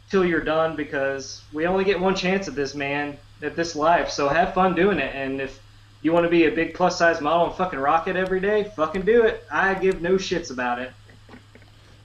till 0.09 0.23
you're 0.23 0.41
done 0.41 0.75
because 0.75 1.41
we 1.51 1.65
only 1.65 1.83
get 1.83 1.99
one 1.99 2.13
chance 2.13 2.47
at 2.47 2.53
this, 2.53 2.75
man, 2.75 3.17
at 3.41 3.55
this 3.55 3.75
life. 3.75 4.11
So 4.11 4.29
have 4.29 4.53
fun 4.53 4.75
doing 4.75 4.99
it. 4.99 5.15
And 5.15 5.41
if 5.41 5.59
you 6.03 6.11
want 6.13 6.25
to 6.25 6.29
be 6.29 6.45
a 6.45 6.51
big 6.51 6.75
plus 6.75 6.99
size 6.99 7.19
model 7.19 7.47
and 7.47 7.55
fucking 7.55 7.79
rock 7.79 8.07
it 8.07 8.15
every 8.15 8.39
day, 8.39 8.71
fucking 8.75 9.03
do 9.03 9.23
it. 9.23 9.43
I 9.51 9.73
give 9.73 10.01
no 10.01 10.15
shits 10.15 10.51
about 10.51 10.77
it. 10.77 10.91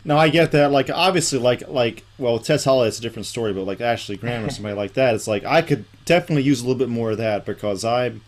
No, 0.05 0.17
I 0.17 0.31
get 0.31 0.53
that. 0.53 0.71
Like, 0.71 0.89
obviously, 0.89 1.39
like, 1.39 1.69
like, 1.69 2.03
well, 2.17 2.39
Tess 2.39 2.65
Holliday, 2.65 2.89
it's 2.89 2.99
a 2.99 3.03
different 3.03 3.27
story, 3.27 3.53
but 3.53 3.65
like 3.65 3.83
Ashley 3.83 4.17
Graham 4.17 4.47
or 4.47 4.51
somebody 4.51 4.75
like 4.75 4.95
that, 4.95 5.15
it's 5.15 5.27
like 5.27 5.45
I 5.45 5.61
could 5.61 5.85
definitely 6.07 6.45
use 6.45 6.63
a 6.63 6.65
little 6.65 6.79
bit 6.79 6.89
more 6.89 7.11
of 7.11 7.19
that 7.19 7.45
because 7.45 7.85
I'm, 7.85 8.23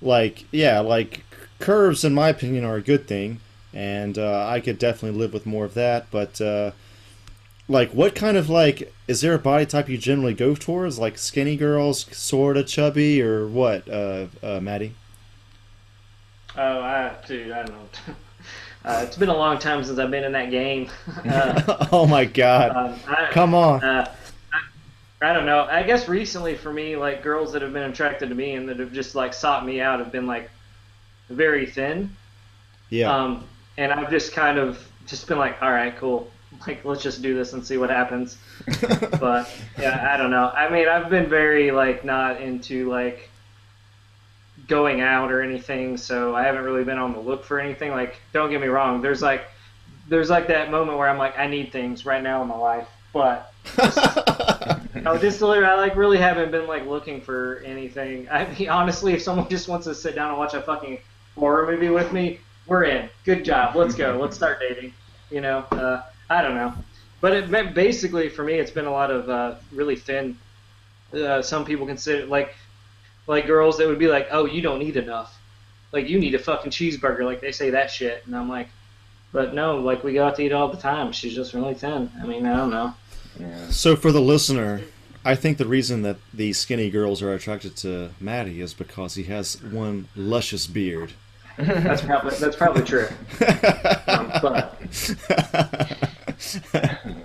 like, 0.00 0.44
yeah, 0.52 0.80
like 0.80 1.24
curves, 1.58 2.04
in 2.04 2.14
my 2.14 2.28
opinion, 2.28 2.64
are 2.64 2.76
a 2.76 2.82
good 2.82 3.06
thing, 3.06 3.40
and 3.72 4.18
uh, 4.18 4.46
I 4.48 4.60
could 4.60 4.78
definitely 4.78 5.18
live 5.18 5.32
with 5.32 5.46
more 5.46 5.64
of 5.64 5.74
that. 5.74 6.10
But, 6.10 6.40
uh, 6.40 6.72
like, 7.68 7.90
what 7.92 8.14
kind 8.14 8.36
of 8.36 8.48
like 8.48 8.92
is 9.08 9.20
there 9.20 9.34
a 9.34 9.38
body 9.38 9.66
type 9.66 9.88
you 9.88 9.98
generally 9.98 10.34
go 10.34 10.54
towards? 10.54 10.98
Like 10.98 11.18
skinny 11.18 11.56
girls, 11.56 12.06
sort 12.16 12.56
of 12.56 12.66
chubby, 12.66 13.20
or 13.22 13.46
what, 13.46 13.88
uh, 13.88 14.26
uh, 14.42 14.60
Maddie? 14.60 14.94
Oh, 16.56 16.80
I, 16.80 17.12
dude, 17.26 17.52
I 17.52 17.62
don't 17.64 17.76
know. 17.76 18.14
Uh, 18.84 19.02
it's 19.04 19.16
been 19.16 19.28
a 19.28 19.36
long 19.36 19.58
time 19.58 19.82
since 19.82 19.98
I've 19.98 20.12
been 20.12 20.22
in 20.22 20.30
that 20.30 20.48
game. 20.48 20.88
Uh, 21.28 21.88
oh 21.92 22.06
my 22.06 22.24
God! 22.24 22.70
um, 22.70 23.00
I- 23.08 23.30
Come 23.32 23.52
on. 23.52 23.82
Uh, 23.82 24.08
I, 25.22 25.32
don't 25.32 25.46
know. 25.46 25.66
I 25.70 25.82
guess 25.82 26.08
recently 26.08 26.54
for 26.54 26.72
me, 26.72 26.96
like 26.96 27.22
girls 27.22 27.52
that 27.52 27.62
have 27.62 27.72
been 27.72 27.90
attracted 27.90 28.28
to 28.28 28.34
me 28.34 28.54
and 28.54 28.68
that 28.68 28.78
have 28.78 28.92
just 28.92 29.14
like 29.14 29.34
sought 29.34 29.64
me 29.64 29.80
out 29.80 29.98
have 29.98 30.12
been 30.12 30.26
like 30.26 30.50
very 31.28 31.66
thin. 31.66 32.14
Yeah. 32.90 33.14
Um, 33.14 33.44
and 33.78 33.92
I've 33.92 34.10
just 34.10 34.32
kind 34.32 34.58
of 34.58 34.86
just 35.06 35.26
been 35.26 35.38
like, 35.38 35.60
all 35.62 35.70
right, 35.70 35.96
cool. 35.96 36.30
Like, 36.66 36.84
let's 36.84 37.02
just 37.02 37.22
do 37.22 37.34
this 37.34 37.52
and 37.52 37.66
see 37.66 37.76
what 37.76 37.90
happens. 37.90 38.38
but 39.20 39.50
yeah, 39.78 40.08
I 40.12 40.16
don't 40.16 40.30
know. 40.30 40.50
I 40.50 40.70
mean, 40.70 40.88
I've 40.88 41.10
been 41.10 41.28
very 41.28 41.70
like 41.70 42.04
not 42.04 42.40
into 42.40 42.88
like 42.90 43.28
going 44.68 45.00
out 45.00 45.30
or 45.30 45.42
anything, 45.42 45.96
so 45.96 46.34
I 46.34 46.42
haven't 46.44 46.64
really 46.64 46.84
been 46.84 46.98
on 46.98 47.12
the 47.12 47.20
look 47.20 47.44
for 47.44 47.60
anything. 47.60 47.90
Like, 47.90 48.16
don't 48.32 48.50
get 48.50 48.60
me 48.60 48.68
wrong. 48.68 49.02
There's 49.02 49.22
like, 49.22 49.46
there's 50.08 50.30
like 50.30 50.48
that 50.48 50.70
moment 50.70 50.98
where 50.98 51.08
I'm 51.08 51.18
like, 51.18 51.38
I 51.38 51.46
need 51.46 51.72
things 51.72 52.06
right 52.06 52.22
now 52.22 52.42
in 52.42 52.48
my 52.48 52.56
life, 52.56 52.88
but 53.12 53.52
no, 53.78 53.84
just 55.20 55.40
literally, 55.40 55.66
I 55.66 55.74
like 55.74 55.96
really 55.96 56.18
haven't 56.18 56.50
been 56.50 56.66
like 56.66 56.86
looking 56.86 57.20
for 57.20 57.62
anything. 57.64 58.28
I 58.30 58.52
mean, 58.58 58.68
honestly, 58.68 59.12
if 59.12 59.22
someone 59.22 59.48
just 59.50 59.68
wants 59.68 59.86
to 59.86 59.94
sit 59.94 60.14
down 60.14 60.30
and 60.30 60.38
watch 60.38 60.54
a 60.54 60.62
fucking 60.62 60.98
horror 61.34 61.66
movie 61.66 61.88
with 61.88 62.12
me, 62.12 62.40
we're 62.66 62.84
in. 62.84 63.08
Good 63.24 63.44
job. 63.44 63.76
Let's 63.76 63.94
go. 63.94 64.18
Let's 64.20 64.36
start 64.36 64.58
dating. 64.60 64.92
You 65.30 65.40
know, 65.40 65.58
uh, 65.72 66.02
I 66.30 66.42
don't 66.42 66.54
know, 66.54 66.72
but 67.20 67.32
it 67.32 67.50
meant 67.50 67.74
basically 67.74 68.28
for 68.28 68.44
me, 68.44 68.54
it's 68.54 68.70
been 68.70 68.86
a 68.86 68.92
lot 68.92 69.10
of 69.10 69.28
uh, 69.28 69.54
really 69.72 69.96
thin. 69.96 70.38
Uh, 71.12 71.42
some 71.42 71.64
people 71.64 71.86
consider 71.86 72.26
like 72.26 72.54
like 73.26 73.46
girls 73.46 73.78
that 73.78 73.88
would 73.88 73.98
be 73.98 74.08
like, 74.08 74.28
oh, 74.30 74.46
you 74.46 74.62
don't 74.62 74.78
need 74.78 74.96
enough. 74.96 75.36
Like 75.92 76.08
you 76.08 76.18
need 76.18 76.34
a 76.34 76.38
fucking 76.38 76.70
cheeseburger. 76.70 77.24
Like 77.24 77.40
they 77.40 77.52
say 77.52 77.70
that 77.70 77.90
shit, 77.90 78.24
and 78.26 78.36
I'm 78.36 78.48
like, 78.48 78.68
but 79.32 79.54
no, 79.54 79.78
like 79.78 80.04
we 80.04 80.12
go 80.14 80.26
out 80.26 80.36
to 80.36 80.42
eat 80.42 80.52
all 80.52 80.68
the 80.68 80.76
time. 80.76 81.12
She's 81.12 81.34
just 81.34 81.54
really 81.54 81.74
thin. 81.74 82.10
I 82.20 82.26
mean, 82.26 82.46
I 82.46 82.56
don't 82.56 82.70
know. 82.70 82.94
Yeah. 83.38 83.70
So 83.70 83.96
for 83.96 84.12
the 84.12 84.20
listener, 84.20 84.82
I 85.24 85.34
think 85.34 85.58
the 85.58 85.66
reason 85.66 86.02
that 86.02 86.16
these 86.32 86.58
skinny 86.58 86.88
girls 86.90 87.20
are 87.22 87.32
attracted 87.34 87.76
to 87.78 88.10
Maddie 88.20 88.60
is 88.60 88.74
because 88.74 89.14
he 89.14 89.24
has 89.24 89.60
one 89.62 90.08
luscious 90.14 90.66
beard. 90.66 91.12
That's 91.58 92.02
probably 92.02 92.36
that's 92.36 92.54
probably 92.56 92.82
true. 92.82 93.08
Um, 94.08 94.30
but 94.40 94.80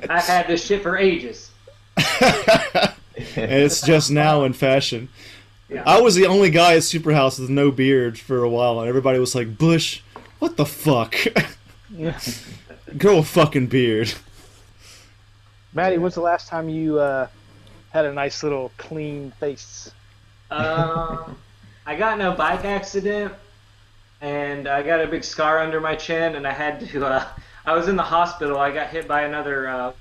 I've 0.09 0.23
had 0.25 0.47
this 0.47 0.65
shit 0.65 0.81
for 0.81 0.97
ages. 0.97 1.51
and 1.97 2.93
it's 3.35 3.81
just 3.81 4.09
now 4.09 4.43
in 4.43 4.53
fashion. 4.53 5.09
Yeah. 5.69 5.83
I 5.85 6.01
was 6.01 6.15
the 6.15 6.25
only 6.25 6.49
guy 6.49 6.73
at 6.73 6.81
Superhouse 6.81 7.39
with 7.39 7.49
no 7.49 7.71
beard 7.71 8.17
for 8.17 8.43
a 8.43 8.49
while, 8.49 8.79
and 8.79 8.89
everybody 8.89 9.19
was 9.19 9.35
like, 9.35 9.57
"Bush, 9.57 10.01
what 10.39 10.57
the 10.57 10.65
fuck? 10.65 11.15
Grow 12.97 13.17
a 13.19 13.23
fucking 13.23 13.67
beard." 13.67 14.13
Maddie, 15.73 15.97
when's 15.97 16.15
the 16.15 16.21
last 16.21 16.47
time 16.47 16.67
you 16.69 16.99
uh, 16.99 17.27
had 17.91 18.05
a 18.05 18.13
nice 18.13 18.43
little 18.43 18.71
clean 18.77 19.31
face? 19.39 19.91
Um, 20.49 21.37
I 21.85 21.95
got 21.95 22.19
in 22.19 22.25
a 22.25 22.35
bike 22.35 22.65
accident, 22.65 23.33
and 24.19 24.67
I 24.67 24.83
got 24.83 25.01
a 25.01 25.07
big 25.07 25.23
scar 25.23 25.59
under 25.59 25.79
my 25.79 25.95
chin, 25.95 26.35
and 26.35 26.45
I 26.45 26.51
had 26.51 26.81
to. 26.89 27.05
Uh, 27.05 27.27
I 27.65 27.75
was 27.75 27.87
in 27.87 27.95
the 27.95 28.03
hospital. 28.03 28.57
I 28.57 28.71
got 28.71 28.89
hit 28.89 29.07
by 29.07 29.21
another 29.21 29.67
uh, 29.69 29.93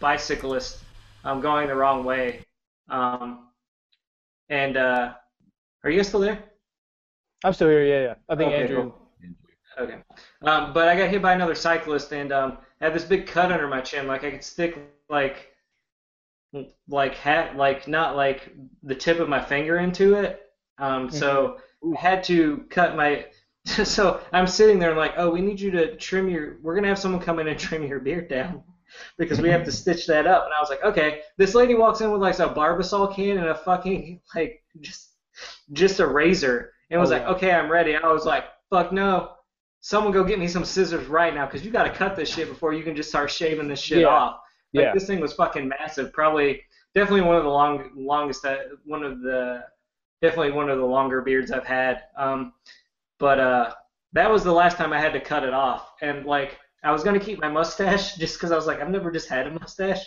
bicyclist 0.00 0.78
um, 1.24 1.40
going 1.40 1.68
the 1.68 1.74
wrong 1.74 2.04
way. 2.04 2.44
Um, 2.88 3.48
and 4.48 4.76
uh, 4.76 5.12
are 5.84 5.90
you 5.90 5.98
guys 5.98 6.08
still 6.08 6.20
there? 6.20 6.42
I'm 7.44 7.52
still 7.52 7.68
here. 7.68 7.84
Yeah, 7.84 8.02
yeah. 8.02 8.14
I 8.28 8.34
think 8.34 8.52
Okay, 8.52 8.62
Andrew. 8.62 8.76
cool. 8.82 8.98
Okay. 9.78 9.96
Um, 10.42 10.72
but 10.72 10.88
I 10.88 10.96
got 10.96 11.10
hit 11.10 11.22
by 11.22 11.32
another 11.32 11.54
cyclist 11.54 12.12
and 12.12 12.32
um, 12.32 12.58
had 12.80 12.94
this 12.94 13.04
big 13.04 13.26
cut 13.26 13.52
under 13.52 13.68
my 13.68 13.80
chin. 13.80 14.06
Like 14.06 14.24
I 14.24 14.30
could 14.30 14.44
stick 14.44 14.78
like 15.12 15.48
like 16.88 17.14
hat 17.14 17.56
like 17.56 17.86
not 17.88 18.16
like 18.16 18.50
the 18.82 18.94
tip 18.94 19.20
of 19.20 19.28
my 19.28 19.40
finger 19.42 19.78
into 19.78 20.14
it. 20.14 20.40
Um, 20.78 21.10
so 21.10 21.58
I 21.96 22.00
had 22.00 22.24
to 22.24 22.64
cut 22.70 22.96
my. 22.96 23.26
So 23.64 24.20
I'm 24.32 24.48
sitting 24.48 24.80
there 24.80 24.90
and 24.90 24.98
like, 24.98 25.14
oh, 25.16 25.30
we 25.30 25.40
need 25.40 25.60
you 25.60 25.70
to 25.70 25.94
trim 25.96 26.28
your. 26.28 26.56
We're 26.62 26.74
gonna 26.74 26.88
have 26.88 26.98
someone 26.98 27.20
come 27.22 27.38
in 27.38 27.46
and 27.46 27.56
trim 27.66 27.84
your 27.86 28.00
beard 28.00 28.28
down 28.28 28.64
because 29.18 29.40
we 29.40 29.48
have 29.50 29.62
to 29.66 29.70
stitch 29.70 30.04
that 30.08 30.26
up. 30.26 30.44
And 30.46 30.52
I 30.52 30.60
was 30.60 30.68
like, 30.68 30.82
okay. 30.82 31.20
This 31.38 31.54
lady 31.54 31.76
walks 31.76 32.00
in 32.00 32.10
with 32.10 32.20
like 32.20 32.40
a 32.40 32.48
Barbasol 32.52 33.14
can 33.14 33.38
and 33.38 33.46
a 33.46 33.54
fucking 33.54 34.20
like 34.34 34.64
just 34.80 35.10
just 35.72 36.00
a 36.00 36.06
razor 36.08 36.72
and 36.90 37.00
was 37.00 37.10
Oh, 37.12 37.14
like, 37.14 37.22
yeah. 37.22 37.28
okay, 37.34 37.52
I'm 37.52 37.70
ready. 37.70 37.94
I 37.94 38.12
was 38.12 38.24
like, 38.26 38.44
fuck 38.68 38.92
no. 38.92 39.34
Someone 39.80 40.12
go 40.12 40.24
get 40.24 40.40
me 40.40 40.48
some 40.48 40.64
scissors 40.64 41.06
right 41.06 41.32
now 41.32 41.46
because 41.46 41.64
you 41.64 41.70
got 41.70 41.84
to 41.84 41.92
cut 41.92 42.16
this 42.16 42.28
shit 42.28 42.48
before 42.48 42.72
you 42.72 42.82
can 42.82 42.96
just 42.96 43.10
start 43.10 43.30
shaving 43.30 43.68
this 43.68 43.80
shit 43.80 43.98
Yeah. 44.00 44.08
off. 44.08 44.40
Like 44.74 44.84
Yeah. 44.84 44.94
this 44.94 45.06
thing 45.06 45.20
was 45.20 45.32
fucking 45.34 45.68
massive. 45.68 46.12
Probably, 46.12 46.62
definitely 46.94 47.22
one 47.22 47.36
of 47.36 47.44
the 47.44 47.50
long, 47.50 47.90
longest, 47.94 48.44
uh, 48.44 48.56
one 48.84 49.02
of 49.04 49.20
the, 49.20 49.64
definitely 50.20 50.52
one 50.52 50.70
of 50.70 50.78
the 50.78 50.84
longer 50.84 51.20
beards 51.20 51.50
I've 51.50 51.66
had. 51.66 52.02
Um, 52.16 52.52
but 53.18 53.38
uh, 53.40 53.74
that 54.12 54.30
was 54.30 54.44
the 54.44 54.52
last 54.52 54.76
time 54.76 54.92
I 54.92 55.00
had 55.00 55.12
to 55.12 55.20
cut 55.20 55.44
it 55.44 55.54
off. 55.54 55.92
And 56.00 56.24
like, 56.26 56.58
I 56.84 56.90
was 56.90 57.04
gonna 57.04 57.20
keep 57.20 57.40
my 57.40 57.48
mustache 57.48 58.16
just 58.18 58.34
because 58.36 58.52
I 58.52 58.56
was 58.56 58.66
like, 58.66 58.80
I've 58.80 58.90
never 58.90 59.10
just 59.10 59.28
had 59.28 59.46
a 59.46 59.50
mustache. 59.50 60.04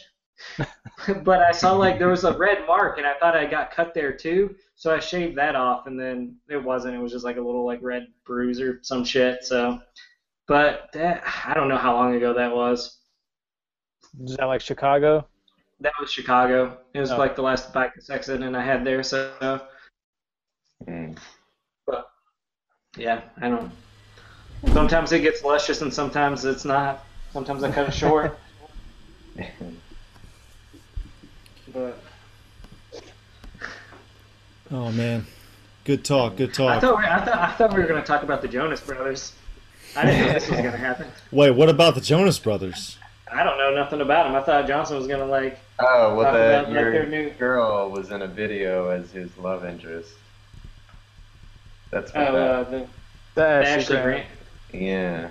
but 1.23 1.41
I 1.41 1.51
saw 1.51 1.71
like 1.73 1.97
there 1.97 2.09
was 2.09 2.25
a 2.25 2.37
red 2.37 2.65
mark, 2.67 2.97
and 2.97 3.07
I 3.07 3.13
thought 3.19 3.37
I 3.37 3.45
got 3.45 3.71
cut 3.71 3.93
there 3.93 4.11
too. 4.11 4.53
So 4.75 4.93
I 4.93 4.99
shaved 4.99 5.37
that 5.37 5.55
off, 5.55 5.87
and 5.87 5.97
then 5.99 6.35
it 6.49 6.61
wasn't. 6.61 6.95
It 6.95 6.99
was 6.99 7.13
just 7.13 7.23
like 7.23 7.37
a 7.37 7.41
little 7.41 7.65
like 7.65 7.79
red 7.81 8.07
bruise 8.25 8.59
or 8.59 8.79
some 8.83 9.05
shit. 9.05 9.45
So, 9.45 9.79
but 10.47 10.89
that 10.93 11.23
I 11.45 11.53
don't 11.53 11.69
know 11.69 11.77
how 11.77 11.95
long 11.95 12.15
ago 12.15 12.33
that 12.33 12.53
was. 12.53 12.99
Is 14.23 14.37
that 14.37 14.45
like 14.45 14.61
Chicago? 14.61 15.27
That 15.81 15.93
was 15.99 16.11
Chicago. 16.11 16.77
It 16.93 16.99
was 17.01 17.11
Oh. 17.11 17.17
like 17.17 17.35
the 17.35 17.41
last 17.41 17.73
bike 17.73 17.91
accident 18.09 18.55
I 18.55 18.63
had 18.63 18.85
there. 18.85 19.03
So, 19.03 19.61
Mm. 20.87 21.17
but 21.87 22.09
yeah, 22.97 23.21
I 23.41 23.49
don't. 23.49 23.71
Sometimes 24.73 25.11
it 25.11 25.19
gets 25.21 25.43
luscious, 25.43 25.81
and 25.81 25.93
sometimes 25.93 26.45
it's 26.45 26.65
not. 26.65 27.03
Sometimes 27.33 27.63
I 27.63 27.71
cut 27.71 27.87
it 27.89 27.93
short. 27.93 28.37
but 31.73 31.99
Oh 34.71 34.91
man, 34.91 35.25
good 35.83 36.03
talk, 36.05 36.35
good 36.37 36.49
I 36.51 36.53
talk. 36.53 36.81
thought 36.81 36.97
we, 36.97 37.03
I 37.05 37.23
thought 37.25 37.37
I 37.37 37.51
thought 37.53 37.73
we 37.73 37.81
were 37.81 37.87
gonna 37.87 38.03
talk 38.03 38.23
about 38.23 38.41
the 38.41 38.47
Jonas 38.47 38.81
Brothers. 38.81 39.33
I 39.95 40.05
didn't 40.05 40.25
know 40.27 40.33
this 40.33 40.49
was 40.49 40.57
gonna 40.57 40.71
happen. 40.77 41.07
Wait, 41.31 41.51
what 41.51 41.69
about 41.69 41.95
the 41.95 42.01
Jonas 42.01 42.39
Brothers? 42.39 42.97
I 43.35 43.43
don't 43.43 43.57
know 43.57 43.73
nothing 43.75 44.01
about 44.01 44.27
him. 44.27 44.35
I 44.35 44.41
thought 44.41 44.65
Johnson 44.67 44.97
was 44.97 45.07
gonna 45.07 45.25
like. 45.25 45.59
Oh, 45.79 46.15
well, 46.15 46.23
Talk 46.25 46.33
the, 46.33 46.47
about, 46.47 46.65
like, 46.67 46.73
their 46.73 47.05
new- 47.05 47.29
girl 47.31 47.89
was 47.91 48.11
in 48.11 48.21
a 48.21 48.27
video 48.27 48.89
as 48.89 49.11
his 49.11 49.35
love 49.37 49.65
interest. 49.65 50.11
That's 51.91 52.11
Oh, 52.15 52.19
what 52.23 52.31
that. 52.31 52.49
uh, 52.49 52.63
the, 52.63 52.77
The 52.79 52.87
the 53.35 53.41
Ashley 53.47 53.71
Ashley 53.81 53.95
Grant. 53.97 54.25
Grant. 54.71 54.83
Yeah. 54.83 55.29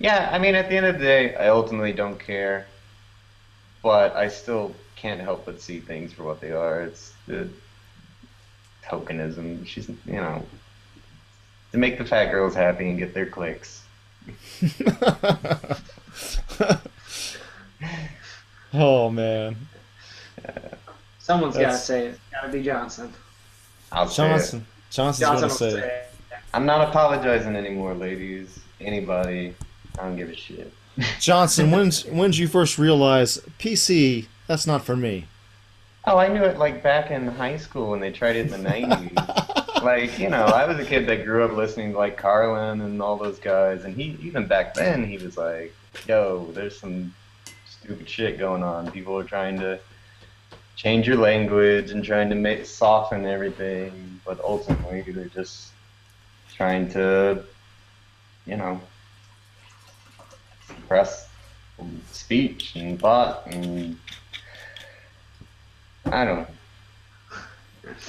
Yeah, 0.00 0.28
I 0.32 0.38
mean, 0.40 0.56
at 0.56 0.68
the 0.68 0.76
end 0.76 0.86
of 0.86 0.98
the 0.98 1.04
day, 1.04 1.36
I 1.36 1.48
ultimately 1.50 1.92
don't 1.92 2.18
care, 2.18 2.66
but 3.82 4.16
I 4.16 4.26
still 4.28 4.74
can't 4.96 5.20
help 5.20 5.44
but 5.46 5.60
see 5.60 5.78
things 5.78 6.12
for 6.12 6.24
what 6.24 6.40
they 6.40 6.50
are. 6.50 6.82
It's 6.82 7.12
the 7.28 7.48
tokenism. 8.84 9.64
She's, 9.66 9.88
you 9.88 9.96
know, 10.14 10.44
to 11.72 11.78
make 11.78 11.96
the 11.98 12.04
fat 12.04 12.32
girls 12.32 12.54
happy 12.56 12.88
and 12.90 12.98
get 12.98 13.14
their 13.14 13.26
clicks. 13.26 13.82
oh 18.74 19.10
man, 19.10 19.56
Someone's 21.24 21.56
gotta 21.56 21.78
say 21.78 22.06
it. 22.06 22.08
It's 22.08 22.20
gotta 22.30 22.52
be 22.52 22.62
Johnson. 22.62 23.10
I'll 23.90 24.06
say 24.08 24.26
it. 24.26 24.28
Johnson. 24.28 24.66
Johnson's 24.90 25.20
Johnson 25.20 25.34
gonna 25.34 25.46
will 25.46 25.54
say. 25.54 25.70
say 25.70 25.78
it. 25.78 25.84
it. 25.84 26.38
I'm 26.52 26.66
not 26.66 26.86
apologizing 26.88 27.56
anymore, 27.56 27.94
ladies. 27.94 28.60
Anybody. 28.80 29.54
I 29.98 30.02
don't 30.02 30.16
give 30.16 30.28
a 30.28 30.36
shit. 30.36 30.70
Johnson, 31.20 31.70
when's 31.70 32.04
when'd 32.04 32.36
you 32.36 32.46
first 32.46 32.78
realize 32.78 33.38
PC? 33.58 34.26
That's 34.46 34.66
not 34.66 34.84
for 34.84 34.96
me. 34.96 35.26
Oh, 36.06 36.18
I 36.18 36.28
knew 36.28 36.44
it 36.44 36.58
like 36.58 36.82
back 36.82 37.10
in 37.10 37.26
high 37.26 37.56
school 37.56 37.90
when 37.90 38.00
they 38.00 38.12
tried 38.12 38.36
it 38.36 38.52
in 38.52 38.62
the 38.62 38.68
90s. 38.68 39.82
like, 39.82 40.18
you 40.18 40.28
know, 40.28 40.44
I 40.44 40.66
was 40.66 40.78
a 40.78 40.84
kid 40.84 41.06
that 41.06 41.24
grew 41.24 41.42
up 41.44 41.52
listening 41.52 41.92
to 41.92 41.98
like 41.98 42.18
Carlin 42.18 42.82
and 42.82 43.00
all 43.00 43.16
those 43.16 43.38
guys, 43.38 43.84
and 43.84 43.96
he 43.96 44.18
even 44.20 44.46
back 44.46 44.74
then 44.74 45.06
he 45.06 45.16
was 45.16 45.38
like, 45.38 45.74
"Yo, 46.06 46.50
there's 46.52 46.78
some 46.78 47.14
stupid 47.66 48.08
shit 48.08 48.38
going 48.38 48.62
on. 48.62 48.90
People 48.90 49.18
are 49.18 49.24
trying 49.24 49.58
to 49.60 49.78
change 50.76 51.06
your 51.06 51.16
language 51.16 51.90
and 51.90 52.04
trying 52.04 52.28
to 52.28 52.34
make 52.34 52.66
soften 52.66 53.26
everything, 53.26 54.20
but 54.24 54.40
ultimately 54.42 55.02
they're 55.02 55.26
just 55.26 55.68
trying 56.54 56.90
to, 56.90 57.44
you 58.46 58.56
know, 58.56 58.80
suppress 60.66 61.28
speech 62.12 62.76
and 62.76 63.00
thought 63.00 63.46
and 63.46 63.98
I 66.06 66.24
don't 66.24 66.38
know. 66.38 66.46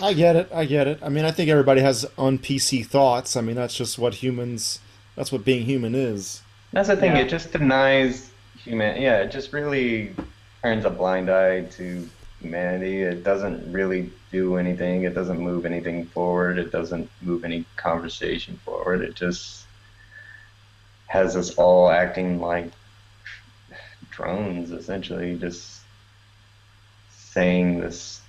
I 0.01 0.13
get 0.13 0.35
it. 0.35 0.49
I 0.53 0.65
get 0.65 0.87
it. 0.87 0.99
I 1.01 1.09
mean, 1.09 1.25
I 1.25 1.31
think 1.31 1.49
everybody 1.49 1.81
has 1.81 2.05
on 2.17 2.37
PC 2.39 2.85
thoughts. 2.85 3.35
I 3.35 3.41
mean, 3.41 3.55
that's 3.55 3.75
just 3.75 3.97
what 3.97 4.15
humans. 4.15 4.79
That's 5.15 5.31
what 5.31 5.45
being 5.45 5.65
human 5.65 5.95
is. 5.95 6.41
That's 6.75 6.89
the 6.89 6.97
thing. 6.97 7.15
Yeah. 7.15 7.21
It 7.21 7.29
just 7.29 7.53
denies 7.53 8.31
human. 8.57 9.01
Yeah, 9.01 9.19
it 9.19 9.31
just 9.31 9.53
really 9.53 10.13
turns 10.61 10.83
a 10.83 10.89
blind 10.89 11.29
eye 11.29 11.61
to 11.61 12.09
humanity. 12.41 13.01
It 13.01 13.23
doesn't 13.23 13.71
really 13.71 14.11
do 14.29 14.57
anything. 14.57 15.03
It 15.03 15.15
doesn't 15.15 15.39
move 15.39 15.65
anything 15.65 16.05
forward. 16.07 16.59
It 16.59 16.73
doesn't 16.73 17.09
move 17.21 17.45
any 17.45 17.63
conversation 17.77 18.59
forward. 18.65 19.03
It 19.03 19.15
just 19.15 19.63
has 21.07 21.37
us 21.37 21.55
all 21.55 21.89
acting 21.89 22.41
like 22.41 22.69
drones, 24.09 24.71
essentially, 24.71 25.37
just 25.37 25.79
saying 27.09 27.79
this, 27.79 28.19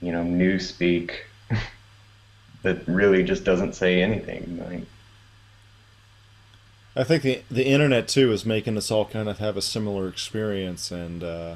you 0.00 0.10
know, 0.10 0.22
new 0.22 0.58
speak 0.58 1.26
that 2.62 2.88
really 2.88 3.22
just 3.22 3.44
doesn't 3.44 3.74
say 3.74 4.00
anything. 4.00 4.58
Like, 4.70 4.86
I 6.96 7.04
think 7.04 7.22
the 7.22 7.42
the 7.50 7.66
internet 7.66 8.08
too 8.08 8.32
is 8.32 8.46
making 8.46 8.76
us 8.76 8.90
all 8.90 9.04
kind 9.04 9.28
of 9.28 9.38
have 9.38 9.56
a 9.56 9.62
similar 9.62 10.08
experience, 10.08 10.90
and 10.90 11.24
uh, 11.24 11.54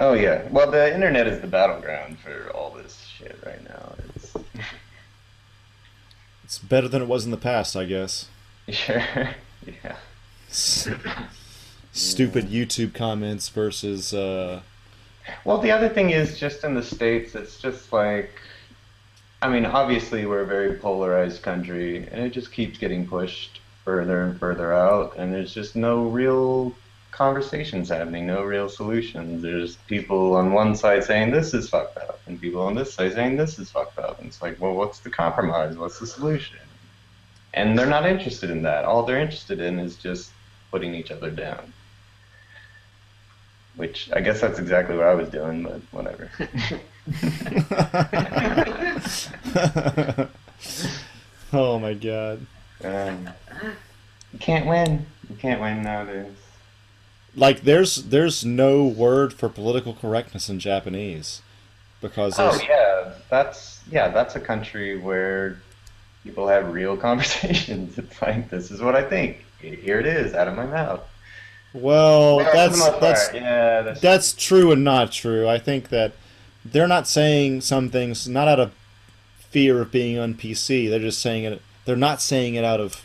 Oh 0.00 0.14
yeah. 0.14 0.48
Well, 0.50 0.70
the 0.70 0.92
internet 0.92 1.26
is 1.26 1.42
the 1.42 1.46
battleground 1.46 2.18
for 2.18 2.50
all 2.54 2.70
this 2.70 3.06
shit 3.18 3.38
right 3.44 3.62
now. 3.68 3.92
It's 4.16 4.34
it's 6.44 6.58
better 6.58 6.88
than 6.88 7.02
it 7.02 7.08
was 7.08 7.26
in 7.26 7.30
the 7.30 7.36
past, 7.36 7.76
I 7.76 7.84
guess. 7.84 8.28
sure. 8.68 9.04
yeah. 9.84 9.96
Stupid 11.92 12.48
YouTube 12.48 12.94
comments 12.94 13.50
versus. 13.50 14.14
Uh, 14.14 14.62
Well, 15.44 15.58
the 15.58 15.70
other 15.70 15.90
thing 15.90 16.10
is 16.10 16.38
just 16.38 16.64
in 16.64 16.74
the 16.74 16.82
states, 16.82 17.34
it's 17.34 17.60
just 17.60 17.92
like, 17.92 18.30
I 19.42 19.48
mean, 19.48 19.66
obviously 19.66 20.24
we're 20.24 20.40
a 20.40 20.46
very 20.46 20.76
polarized 20.76 21.42
country, 21.42 22.08
and 22.10 22.24
it 22.24 22.30
just 22.30 22.52
keeps 22.52 22.78
getting 22.78 23.06
pushed 23.06 23.60
further 23.90 24.22
and 24.22 24.38
further 24.38 24.72
out, 24.72 25.16
and 25.16 25.34
there's 25.34 25.52
just 25.52 25.74
no 25.74 26.04
real 26.04 26.72
conversations 27.10 27.88
happening, 27.88 28.24
no 28.24 28.44
real 28.44 28.68
solutions. 28.68 29.42
There's 29.42 29.74
people 29.88 30.36
on 30.36 30.52
one 30.52 30.76
side 30.76 31.02
saying 31.02 31.32
this 31.32 31.54
is 31.54 31.68
fucked 31.68 31.98
up, 31.98 32.20
and 32.26 32.40
people 32.40 32.62
on 32.62 32.76
this 32.76 32.94
side 32.94 33.14
saying 33.14 33.36
this 33.36 33.58
is 33.58 33.68
fucked 33.68 33.98
up. 33.98 34.20
And 34.20 34.28
it's 34.28 34.40
like, 34.40 34.60
well, 34.60 34.74
what's 34.74 35.00
the 35.00 35.10
compromise? 35.10 35.76
What's 35.76 35.98
the 35.98 36.06
solution? 36.06 36.60
And 37.52 37.76
they're 37.76 37.84
not 37.84 38.06
interested 38.06 38.48
in 38.48 38.62
that. 38.62 38.84
All 38.84 39.02
they're 39.02 39.18
interested 39.18 39.60
in 39.60 39.80
is 39.80 39.96
just 39.96 40.30
putting 40.70 40.94
each 40.94 41.10
other 41.10 41.32
down. 41.32 41.72
Which 43.74 44.08
I 44.12 44.20
guess 44.20 44.40
that's 44.40 44.60
exactly 44.60 44.96
what 44.96 45.06
I 45.06 45.14
was 45.14 45.30
doing, 45.30 45.64
but 45.64 45.80
whatever. 45.90 46.30
oh 51.52 51.80
my 51.80 51.94
god. 51.94 52.46
Um, 52.84 53.28
you 54.32 54.38
can't 54.38 54.66
win. 54.66 55.06
You 55.28 55.36
can't 55.36 55.60
win 55.60 55.82
nowadays. 55.82 56.32
Like 57.36 57.62
there's 57.62 57.96
there's 57.96 58.44
no 58.44 58.84
word 58.84 59.32
for 59.32 59.48
political 59.48 59.94
correctness 59.94 60.48
in 60.48 60.58
Japanese 60.58 61.42
because 62.00 62.36
Oh 62.38 62.58
yeah, 62.68 63.14
that's 63.28 63.80
yeah, 63.90 64.08
that's 64.08 64.34
a 64.36 64.40
country 64.40 64.98
where 64.98 65.60
people 66.24 66.48
have 66.48 66.72
real 66.72 66.96
conversations. 67.08 67.98
It's 67.98 68.20
like 68.20 68.50
this 68.50 68.70
is 68.70 68.80
what 68.80 68.96
I 68.96 69.02
think. 69.02 69.44
Here 69.60 70.00
it 70.00 70.06
is, 70.06 70.32
out 70.34 70.48
of 70.48 70.56
my 70.56 70.64
mouth. 70.64 71.02
well 71.74 72.40
Yeah, 72.40 72.52
that's 72.52 72.90
that's 72.98 73.34
yeah, 73.34 73.82
that's, 73.82 74.00
that's 74.00 74.32
true 74.32 74.72
and 74.72 74.82
not 74.82 75.12
true. 75.12 75.48
I 75.48 75.58
think 75.58 75.90
that 75.90 76.12
they're 76.64 76.88
not 76.88 77.06
saying 77.06 77.60
some 77.60 77.90
things 77.90 78.26
not 78.28 78.48
out 78.48 78.58
of 78.60 78.72
fear 79.38 79.80
of 79.82 79.92
being 79.92 80.18
on 80.18 80.34
PC. 80.34 80.88
They're 80.88 80.98
just 80.98 81.20
saying 81.20 81.44
it. 81.44 81.62
They're 81.84 81.96
not 81.96 82.20
saying 82.20 82.54
it 82.54 82.64
out 82.64 82.80
of 82.80 83.04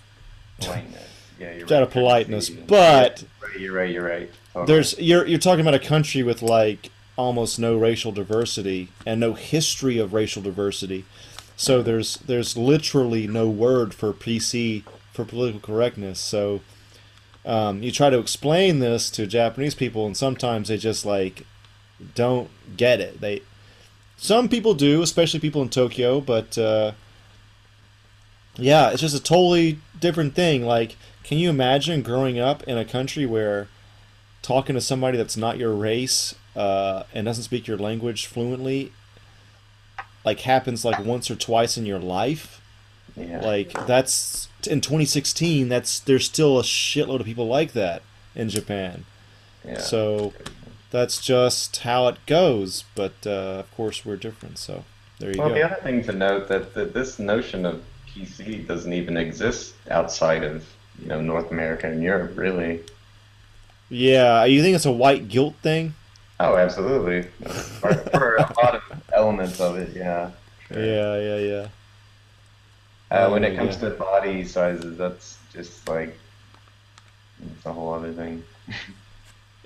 politeness. 0.59 1.03
Yeah, 1.39 1.53
you're 1.53 1.73
out 1.73 1.83
of 1.83 1.91
politeness. 1.91 2.49
But 2.49 3.23
Right, 3.41 3.59
You're 3.59 3.73
right. 3.73 3.91
You're 3.91 4.05
right. 4.05 4.31
Totally. 4.53 4.73
there's 4.73 4.99
you're 4.99 5.25
you're 5.27 5.39
talking 5.39 5.61
about 5.61 5.73
a 5.73 5.79
country 5.79 6.23
with 6.23 6.41
like 6.41 6.89
almost 7.17 7.59
no 7.59 7.77
racial 7.77 8.11
diversity 8.11 8.89
and 9.05 9.19
no 9.19 9.33
history 9.33 9.97
of 9.97 10.13
racial 10.13 10.41
diversity. 10.41 11.05
So 11.57 11.81
there's 11.81 12.17
there's 12.17 12.57
literally 12.57 13.27
no 13.27 13.49
word 13.49 13.93
for 13.93 14.13
PC 14.13 14.83
for 15.13 15.25
political 15.25 15.61
correctness. 15.61 16.19
So 16.19 16.61
um, 17.45 17.83
you 17.83 17.91
try 17.91 18.09
to 18.09 18.19
explain 18.19 18.79
this 18.79 19.09
to 19.11 19.27
Japanese 19.27 19.75
people, 19.75 20.05
and 20.05 20.17
sometimes 20.17 20.67
they 20.67 20.77
just 20.77 21.05
like 21.05 21.45
don't 22.13 22.49
get 22.75 22.99
it. 22.99 23.21
They 23.21 23.41
some 24.17 24.49
people 24.49 24.73
do, 24.73 25.01
especially 25.01 25.39
people 25.39 25.61
in 25.61 25.69
Tokyo, 25.69 26.21
but 26.21 26.57
uh, 26.57 26.93
yeah, 28.57 28.89
it's 28.89 29.01
just 29.01 29.15
a 29.15 29.21
totally 29.21 29.79
different 29.99 30.35
thing. 30.35 30.65
Like, 30.65 30.95
can 31.23 31.37
you 31.37 31.49
imagine 31.49 32.01
growing 32.01 32.39
up 32.39 32.63
in 32.63 32.77
a 32.77 32.85
country 32.85 33.25
where 33.25 33.67
talking 34.41 34.75
to 34.75 34.81
somebody 34.81 35.17
that's 35.17 35.35
not 35.35 35.57
your 35.57 35.73
race 35.73 36.35
uh, 36.55 37.03
and 37.13 37.25
doesn't 37.25 37.43
speak 37.43 37.67
your 37.67 37.77
language 37.77 38.27
fluently 38.27 38.91
like 40.23 40.41
happens 40.41 40.83
like 40.83 40.99
once 41.05 41.29
or 41.29 41.35
twice 41.35 41.77
in 41.77 41.85
your 41.85 41.99
life 41.99 42.61
yeah. 43.15 43.39
like 43.41 43.71
that's 43.85 44.49
in 44.67 44.81
2016 44.81 45.69
that's 45.69 45.99
there's 45.99 46.25
still 46.25 46.59
a 46.59 46.63
shitload 46.63 47.19
of 47.19 47.25
people 47.25 47.47
like 47.47 47.73
that 47.73 48.01
in 48.33 48.49
japan 48.49 49.05
yeah. 49.63 49.79
so 49.79 50.33
that's 50.91 51.21
just 51.21 51.77
how 51.77 52.07
it 52.07 52.17
goes 52.25 52.83
but 52.95 53.13
uh, 53.25 53.59
of 53.59 53.75
course 53.75 54.05
we're 54.05 54.17
different 54.17 54.57
so 54.57 54.83
there 55.19 55.31
you 55.31 55.39
well, 55.39 55.49
go 55.49 55.55
the 55.55 55.63
other 55.63 55.81
thing 55.81 56.03
to 56.03 56.11
note 56.11 56.47
that, 56.47 56.73
that 56.73 56.93
this 56.93 57.19
notion 57.19 57.65
of 57.65 57.83
PC 58.15 58.65
doesn't 58.67 58.93
even 58.93 59.17
exist 59.17 59.75
outside 59.91 60.43
of 60.43 60.65
you 61.01 61.07
know 61.07 61.21
North 61.21 61.51
America 61.51 61.87
and 61.87 62.01
Europe, 62.01 62.37
really. 62.37 62.81
yeah 63.89 64.45
you 64.45 64.61
think 64.61 64.75
it's 64.75 64.85
a 64.85 64.91
white 64.91 65.27
guilt 65.27 65.55
thing 65.61 65.93
Oh, 66.39 66.57
absolutely. 66.57 67.21
for, 67.79 67.93
for 68.11 68.35
a 68.35 68.41
lot 68.61 68.75
of 68.75 68.81
elements 69.13 69.59
of 69.61 69.77
it, 69.77 69.95
yeah. 69.95 70.31
Sure. 70.67 70.83
yeah 70.83 71.17
yeah 71.17 71.37
yeah 71.37 71.67
Uh, 73.11 73.29
when 73.29 73.43
it 73.43 73.55
comes 73.55 73.75
yeah. 73.75 73.89
to 73.89 73.89
body 73.91 74.43
sizes, 74.43 74.97
that's 74.97 75.37
just 75.53 75.87
like 75.87 76.17
it's 77.41 77.65
a 77.65 77.73
whole 77.73 77.93
other 77.93 78.13
thing. 78.13 78.43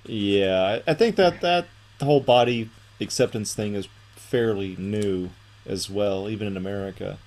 Yeah, 0.06 0.82
I 0.88 0.92
I 0.92 0.94
think 0.94 1.16
that 1.18 1.42
that 1.42 1.68
whole 2.02 2.22
body 2.22 2.70
acceptance 3.00 3.54
thing 3.54 3.76
is 3.76 3.88
fairly 4.16 4.76
new 4.78 5.32
as 5.66 5.90
well, 5.90 6.30
even 6.30 6.48
in 6.48 6.58
America. 6.58 7.20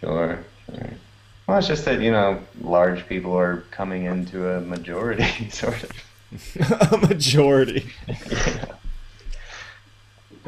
Sure, 0.00 0.46
sure. 0.74 0.90
Well, 1.46 1.58
it's 1.58 1.66
just 1.66 1.84
that 1.86 2.00
you 2.00 2.10
know, 2.10 2.40
large 2.60 3.06
people 3.06 3.36
are 3.36 3.64
coming 3.70 4.04
into 4.04 4.48
a 4.50 4.60
majority, 4.60 5.48
sort 5.50 5.82
of. 5.82 5.90
A 6.92 6.98
majority. 6.98 7.86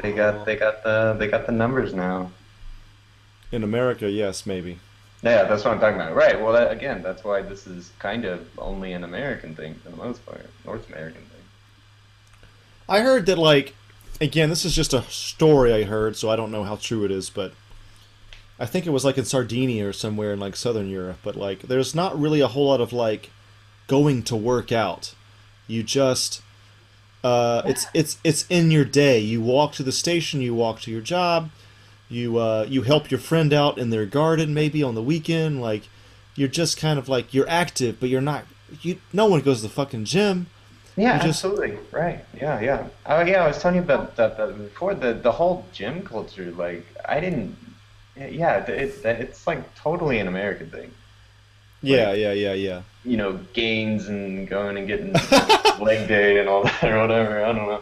They 0.01 0.13
got, 0.13 0.45
they 0.45 0.55
got 0.55 0.83
the, 0.83 1.15
they 1.19 1.27
got 1.27 1.45
the 1.45 1.51
numbers 1.51 1.93
now. 1.93 2.31
In 3.51 3.63
America, 3.63 4.09
yes, 4.09 4.45
maybe. 4.45 4.79
Yeah, 5.21 5.43
that's 5.43 5.63
what 5.63 5.73
I'm 5.73 5.79
talking 5.79 6.01
about. 6.01 6.15
Right. 6.15 6.41
Well, 6.41 6.53
that, 6.53 6.71
again, 6.71 7.03
that's 7.03 7.23
why 7.23 7.41
this 7.43 7.67
is 7.67 7.91
kind 7.99 8.25
of 8.25 8.47
only 8.57 8.93
an 8.93 9.03
American 9.03 9.55
thing 9.55 9.75
for 9.75 9.91
the 9.91 9.97
most 9.97 10.25
part, 10.25 10.49
North 10.65 10.89
American 10.89 11.21
thing. 11.21 12.47
I 12.89 13.01
heard 13.01 13.27
that, 13.27 13.37
like, 13.37 13.75
again, 14.19 14.49
this 14.49 14.65
is 14.65 14.75
just 14.75 14.93
a 14.93 15.03
story 15.03 15.73
I 15.73 15.83
heard, 15.83 16.15
so 16.15 16.29
I 16.29 16.35
don't 16.35 16.51
know 16.51 16.63
how 16.63 16.77
true 16.77 17.05
it 17.05 17.11
is, 17.11 17.29
but 17.29 17.53
I 18.61 18.65
think 18.67 18.85
it 18.85 18.91
was 18.91 19.03
like 19.03 19.17
in 19.17 19.25
Sardinia 19.25 19.87
or 19.87 19.93
somewhere 19.93 20.31
in 20.33 20.39
like 20.39 20.55
southern 20.55 20.87
Europe. 20.87 21.17
But 21.23 21.35
like, 21.35 21.63
there's 21.63 21.95
not 21.95 22.17
really 22.19 22.41
a 22.41 22.47
whole 22.47 22.67
lot 22.67 22.79
of 22.79 22.93
like 22.93 23.31
going 23.87 24.21
to 24.23 24.35
work 24.35 24.71
out. 24.71 25.15
You 25.67 25.81
just, 25.83 26.41
uh, 27.23 27.63
it's 27.65 27.87
it's 27.93 28.17
it's 28.23 28.45
in 28.49 28.71
your 28.71 28.85
day. 28.85 29.19
You 29.19 29.41
walk 29.41 29.73
to 29.73 29.83
the 29.83 29.91
station, 29.91 30.41
you 30.41 30.53
walk 30.53 30.81
to 30.81 30.91
your 30.91 31.01
job, 31.01 31.49
you 32.07 32.37
uh, 32.37 32.65
you 32.69 32.83
help 32.83 33.09
your 33.09 33.19
friend 33.19 33.51
out 33.51 33.77
in 33.77 33.89
their 33.89 34.05
garden 34.05 34.53
maybe 34.53 34.83
on 34.83 34.95
the 34.95 35.01
weekend. 35.01 35.61
Like, 35.61 35.83
you're 36.35 36.47
just 36.61 36.77
kind 36.77 36.99
of 36.99 37.09
like 37.09 37.33
you're 37.33 37.49
active, 37.49 37.99
but 37.99 38.09
you're 38.09 38.21
not. 38.21 38.45
You 38.81 39.01
no 39.11 39.25
one 39.25 39.41
goes 39.41 39.61
to 39.61 39.67
the 39.67 39.73
fucking 39.73 40.05
gym. 40.05 40.47
Yeah, 40.97 41.17
just- 41.17 41.43
absolutely. 41.43 41.79
Right. 41.91 42.23
Yeah, 42.35 42.59
yeah. 42.59 42.87
Oh, 43.05 43.21
yeah. 43.21 43.43
I 43.43 43.47
was 43.47 43.57
telling 43.59 43.77
you 43.77 43.81
about 43.81 44.17
that, 44.17 44.37
that 44.37 44.57
before. 44.57 44.93
The 44.93 45.13
the 45.13 45.31
whole 45.31 45.65
gym 45.73 46.03
culture. 46.03 46.51
Like, 46.51 46.85
I 47.07 47.19
didn't. 47.19 47.55
Yeah, 48.27 48.65
it's 48.67 49.03
it's 49.03 49.47
like 49.47 49.75
totally 49.75 50.19
an 50.19 50.27
American 50.27 50.69
thing. 50.69 50.91
Yeah, 51.81 52.13
yeah, 52.13 52.31
yeah, 52.31 52.53
yeah. 52.53 52.81
You 53.03 53.17
know, 53.17 53.39
gains 53.53 54.07
and 54.07 54.47
going 54.47 54.77
and 54.77 54.87
getting 54.87 55.13
leg 55.83 56.07
day 56.07 56.39
and 56.39 56.47
all 56.47 56.63
that 56.63 56.83
or 56.83 56.99
whatever. 57.01 57.43
I 57.43 57.51
don't 57.51 57.67
know. 57.67 57.81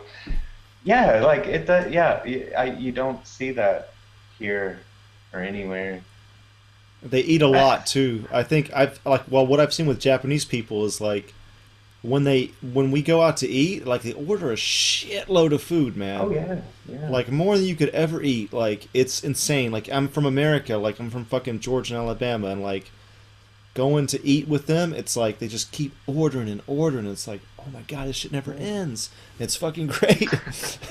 Yeah, 0.84 1.22
like 1.22 1.46
it. 1.46 1.68
does 1.68 1.92
yeah, 1.92 2.22
I 2.58 2.66
you 2.66 2.92
don't 2.92 3.26
see 3.28 3.52
that 3.52 3.94
here 4.38 4.80
or 5.34 5.42
anywhere. 5.42 6.02
They 7.04 7.22
eat 7.22 7.42
a 7.42 7.48
lot 7.48 7.86
too. 7.86 8.26
I 8.32 8.44
think 8.44 8.72
I've 8.74 9.00
like 9.06 9.24
well, 9.30 9.46
what 9.46 9.60
I've 9.60 9.74
seen 9.74 9.86
with 9.86 10.00
Japanese 10.00 10.46
people 10.46 10.86
is 10.86 11.02
like 11.02 11.34
when 12.02 12.24
they 12.24 12.52
when 12.62 12.92
we 12.92 13.02
go 13.02 13.22
out 13.22 13.38
to 13.38 13.48
eat, 13.48 13.86
like 13.86 14.04
they 14.04 14.14
order 14.14 14.52
a 14.52 14.56
shitload 14.56 15.52
of 15.52 15.62
food, 15.62 15.98
man. 15.98 16.22
Oh 16.22 16.30
yeah, 16.32 16.62
yeah. 16.88 17.10
Like 17.10 17.30
more 17.32 17.58
than 17.58 17.66
you 17.66 17.76
could 17.76 17.90
ever 17.90 18.22
eat. 18.22 18.54
Like 18.54 18.88
it's 18.94 19.24
insane. 19.24 19.72
Like 19.72 19.92
I'm 19.92 20.08
from 20.08 20.26
America. 20.26 20.78
Like 20.78 21.00
I'm 21.00 21.10
from 21.10 21.26
fucking 21.26 21.60
Georgia 21.60 21.96
and 21.96 22.04
Alabama, 22.04 22.48
and 22.48 22.62
like 22.62 22.92
going 23.80 24.08
to 24.08 24.26
eat 24.26 24.46
with 24.46 24.68
them, 24.68 24.94
it's 24.94 25.16
like 25.16 25.40
they 25.40 25.48
just 25.48 25.72
keep 25.72 25.94
ordering 26.06 26.50
and 26.50 26.62
ordering. 26.68 27.06
It's 27.06 27.28
like, 27.28 27.42
oh 27.60 27.66
my 27.72 27.82
god, 27.84 28.08
this 28.08 28.18
shit 28.18 28.32
never 28.32 28.54
ends. 28.54 29.10
It's 29.40 29.56
fucking 29.56 29.88
great. 30.00 30.30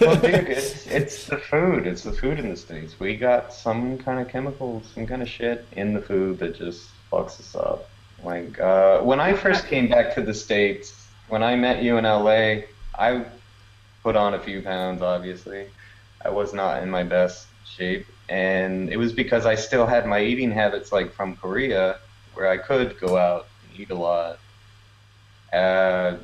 well, 0.00 0.16
dude, 0.16 0.48
it's, 0.48 0.86
it's 0.86 1.26
the 1.26 1.36
food. 1.36 1.86
It's 1.86 2.02
the 2.02 2.12
food 2.12 2.38
in 2.38 2.48
the 2.48 2.56
states. 2.56 2.98
We 2.98 3.16
got 3.16 3.52
some 3.52 3.98
kind 3.98 4.20
of 4.20 4.28
chemicals, 4.28 4.84
some 4.94 5.06
kind 5.06 5.20
of 5.20 5.28
shit 5.28 5.66
in 5.72 5.92
the 5.92 6.00
food 6.00 6.38
that 6.38 6.56
just 6.56 6.88
fucks 7.12 7.38
us 7.40 7.54
up. 7.54 7.90
Like 8.24 8.58
uh, 8.58 9.00
when 9.00 9.20
I 9.20 9.34
first 9.34 9.66
came 9.66 9.88
back 9.88 10.14
to 10.14 10.22
the 10.22 10.34
states, 10.34 10.97
when 11.28 11.42
I 11.42 11.56
met 11.56 11.82
you 11.82 11.98
in 11.98 12.04
LA, 12.04 12.62
I 12.98 13.24
put 14.02 14.16
on 14.16 14.34
a 14.34 14.38
few 14.38 14.62
pounds. 14.62 15.02
Obviously, 15.02 15.66
I 16.24 16.30
was 16.30 16.52
not 16.52 16.82
in 16.82 16.90
my 16.90 17.02
best 17.02 17.46
shape, 17.66 18.06
and 18.28 18.90
it 18.90 18.96
was 18.96 19.12
because 19.12 19.46
I 19.46 19.54
still 19.54 19.86
had 19.86 20.06
my 20.06 20.20
eating 20.20 20.50
habits 20.50 20.92
like 20.92 21.12
from 21.12 21.36
Korea, 21.36 21.98
where 22.34 22.48
I 22.48 22.56
could 22.56 22.98
go 22.98 23.16
out 23.16 23.46
and 23.62 23.80
eat 23.80 23.90
a 23.90 23.94
lot. 23.94 24.38
Uh, 25.52 26.16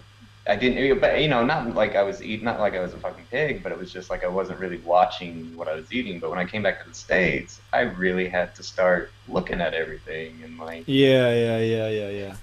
I 0.47 0.57
didn't, 0.57 1.01
but 1.01 1.23
you 1.23 1.29
know, 1.29 1.45
not 1.45 1.75
like 1.75 1.97
I 1.97 2.03
was 2.03 2.23
eating, 2.23 2.45
not 2.45 2.61
like 2.61 2.75
I 2.75 2.81
was 2.81 2.93
a 2.93 2.99
fucking 2.99 3.25
pig, 3.31 3.63
but 3.63 3.73
it 3.73 3.79
was 3.79 3.91
just 3.91 4.11
like 4.11 4.25
I 4.25 4.29
wasn't 4.29 4.61
really 4.61 4.77
watching 4.79 5.57
what 5.57 5.69
I 5.69 5.75
was 5.75 5.91
eating. 5.91 6.19
But 6.19 6.31
when 6.31 6.39
I 6.39 6.45
came 6.45 6.63
back 6.63 6.83
to 6.83 6.89
the 6.89 6.95
states, 6.95 7.61
I 7.73 7.81
really 7.81 8.29
had 8.29 8.55
to 8.57 8.63
start 8.63 9.11
looking 9.27 9.63
at 9.63 9.73
everything 9.73 10.43
and 10.45 10.59
like, 10.59 10.85
yeah, 10.87 11.33
yeah, 11.33 11.59
yeah, 11.59 11.89
yeah, 11.89 12.11
yeah. 12.11 12.37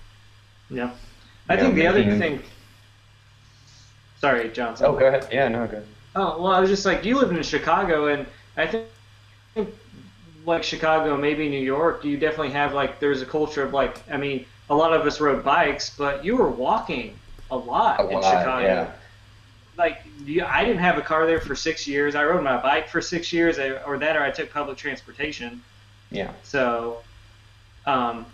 Yeah. 0.72 0.92
I 1.52 1.58
think 1.58 1.76
the 1.76 1.88
other 1.88 2.04
thing. 2.18 2.42
Sorry, 4.20 4.50
Johnson. 4.50 4.86
oh, 4.88 4.98
go 4.98 5.08
ahead, 5.08 5.28
yeah, 5.32 5.48
no, 5.48 5.66
go. 5.66 5.78
ahead. 5.78 5.88
Oh 6.16 6.42
well, 6.42 6.52
I 6.52 6.60
was 6.60 6.70
just 6.70 6.86
like 6.86 7.04
you 7.06 7.18
live 7.20 7.32
in 7.32 7.42
Chicago, 7.44 8.08
and 8.08 8.26
I 8.58 8.68
think, 8.68 8.88
think 9.54 9.70
like 10.46 10.64
Chicago, 10.64 11.18
maybe 11.18 11.50
New 11.50 11.62
York, 11.62 12.04
you 12.04 12.18
definitely 12.18 12.52
have 12.52 12.74
like 12.74 13.00
there's 13.00 13.22
a 13.22 13.26
culture 13.26 13.64
of 13.64 13.74
like 13.74 13.98
I 14.12 14.18
mean, 14.18 14.46
a 14.70 14.76
lot 14.76 14.94
of 14.94 15.06
us 15.06 15.20
rode 15.20 15.44
bikes, 15.44 15.96
but 15.98 16.24
you 16.24 16.36
were 16.38 16.50
walking 16.50 17.18
a 17.50 17.58
lot 17.58 18.00
A 18.00 18.08
in 18.08 18.14
lot, 18.14 18.24
Chicago. 18.24 18.66
yeah. 18.66 18.92
Like 19.78 20.04
you, 20.26 20.44
I 20.44 20.64
didn't 20.66 20.82
have 20.82 20.98
a 20.98 21.02
car 21.02 21.26
there 21.26 21.40
for 21.40 21.56
six 21.56 21.88
years. 21.88 22.14
I 22.14 22.24
rode 22.26 22.44
my 22.44 22.62
bike 22.62 22.90
for 22.90 23.02
six 23.02 23.32
years, 23.34 23.58
or 23.58 23.98
that, 23.98 24.16
or 24.16 24.22
I 24.22 24.30
took 24.32 24.52
public 24.52 24.78
transportation. 24.78 25.62
Yeah. 26.12 26.32
So, 26.44 27.00
um, 27.86 28.26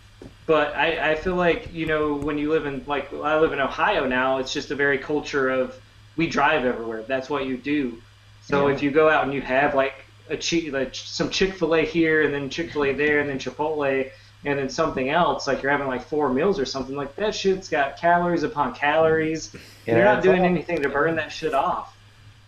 but 0.47 0.75
I, 0.75 1.11
I 1.11 1.15
feel 1.15 1.35
like 1.35 1.71
you 1.73 1.85
know 1.85 2.13
when 2.15 2.37
you 2.39 2.49
live 2.49 2.65
in 2.65 2.83
like 2.87 3.13
I 3.13 3.39
live 3.39 3.53
in 3.53 3.59
Ohio 3.59 4.07
now, 4.07 4.39
it's 4.39 4.51
just 4.53 4.71
a 4.71 4.75
very 4.75 4.97
culture 4.97 5.49
of 5.49 5.79
we 6.15 6.27
drive 6.27 6.65
everywhere. 6.65 7.03
That's 7.03 7.29
what 7.29 7.45
you 7.45 7.57
do. 7.57 8.01
So 8.43 8.67
Yeah. 8.67 8.73
if 8.73 8.81
you 8.81 8.89
go 8.89 9.09
out 9.09 9.23
and 9.25 9.33
you 9.33 9.41
have 9.41 9.75
like 9.75 9.93
a 10.29 10.37
chi- 10.37 10.69
like 10.71 10.95
some 10.95 11.29
Chick 11.29 11.53
Fil 11.53 11.75
A 11.75 11.85
here 11.85 12.23
and 12.23 12.33
then 12.33 12.49
Chick 12.49 12.71
Fil 12.71 12.85
A 12.85 12.93
there 12.93 13.19
and 13.19 13.29
then 13.29 13.37
Chipotle 13.39 14.09
and 14.45 14.57
then 14.57 14.69
something 14.69 15.09
else, 15.09 15.47
like 15.47 15.61
you're 15.61 15.71
having 15.71 15.87
like 15.87 16.03
four 16.03 16.29
meals 16.33 16.59
or 16.59 16.65
something 16.65 16.95
like 16.95 17.15
that. 17.17 17.35
Shit's 17.35 17.67
got 17.69 17.97
calories 17.97 18.43
upon 18.43 18.73
calories. 18.73 19.53
Yeah, 19.85 19.95
you're 19.97 20.05
not 20.05 20.23
doing 20.23 20.39
all- 20.41 20.45
anything 20.45 20.81
to 20.83 20.89
burn 20.89 21.15
that 21.17 21.31
shit 21.31 21.53
off. 21.53 21.95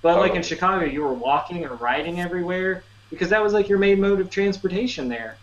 But 0.01 0.17
like 0.19 0.33
in 0.35 0.41
Chicago, 0.43 0.85
you 0.85 1.03
were 1.03 1.13
walking 1.13 1.65
or 1.65 1.75
riding 1.75 2.21
everywhere 2.21 2.83
because 3.09 3.29
that 3.29 3.43
was 3.43 3.51
like 3.53 3.67
your 3.67 3.79
main 3.79 3.99
mode 3.99 4.21
of 4.21 4.29
transportation 4.29 5.09
there. 5.09 5.35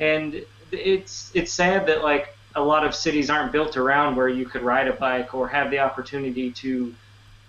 And 0.00 0.44
it's 0.72 1.30
it's 1.34 1.52
sad 1.52 1.86
that 1.86 2.02
like 2.02 2.36
a 2.54 2.60
lot 2.62 2.84
of 2.84 2.94
cities 2.94 3.30
aren't 3.30 3.52
built 3.52 3.76
around 3.76 4.16
where 4.16 4.28
you 4.28 4.44
could 4.44 4.62
ride 4.62 4.88
a 4.88 4.92
bike 4.92 5.34
or 5.34 5.48
have 5.48 5.70
the 5.70 5.78
opportunity 5.78 6.50
to 6.50 6.94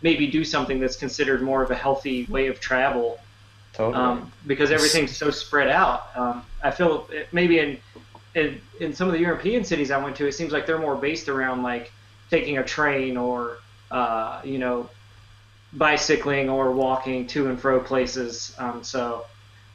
maybe 0.01 0.27
do 0.27 0.43
something 0.43 0.79
that's 0.79 0.95
considered 0.95 1.41
more 1.41 1.63
of 1.63 1.71
a 1.71 1.75
healthy 1.75 2.25
way 2.25 2.47
of 2.47 2.59
travel 2.59 3.19
Totally. 3.73 4.03
um, 4.03 4.31
because 4.45 4.71
everything's 4.71 5.15
so 5.15 5.31
spread 5.31 5.67
out. 5.69 6.15
Um, 6.15 6.45
I 6.63 6.71
feel 6.71 7.07
it- 7.11 7.27
maybe 7.31 7.59
in, 7.59 7.79
in 8.35 8.61
in 8.79 8.93
some 8.93 9.07
of 9.07 9.13
the 9.13 9.19
European 9.19 9.63
cities 9.63 9.91
I 9.91 9.97
went 9.97 10.15
to, 10.17 10.27
it 10.27 10.33
seems 10.33 10.51
like 10.51 10.65
they're 10.65 10.77
more 10.79 10.95
based 10.95 11.27
around 11.29 11.63
like 11.63 11.91
taking 12.29 12.57
a 12.57 12.63
train 12.63 13.17
or 13.17 13.57
uh, 13.91 14.41
you 14.43 14.59
know 14.59 14.89
bicycling 15.73 16.49
or 16.49 16.71
walking 16.71 17.25
to 17.27 17.49
and 17.49 17.59
fro 17.59 17.79
places. 17.79 18.55
Um, 18.59 18.83
so 18.83 19.25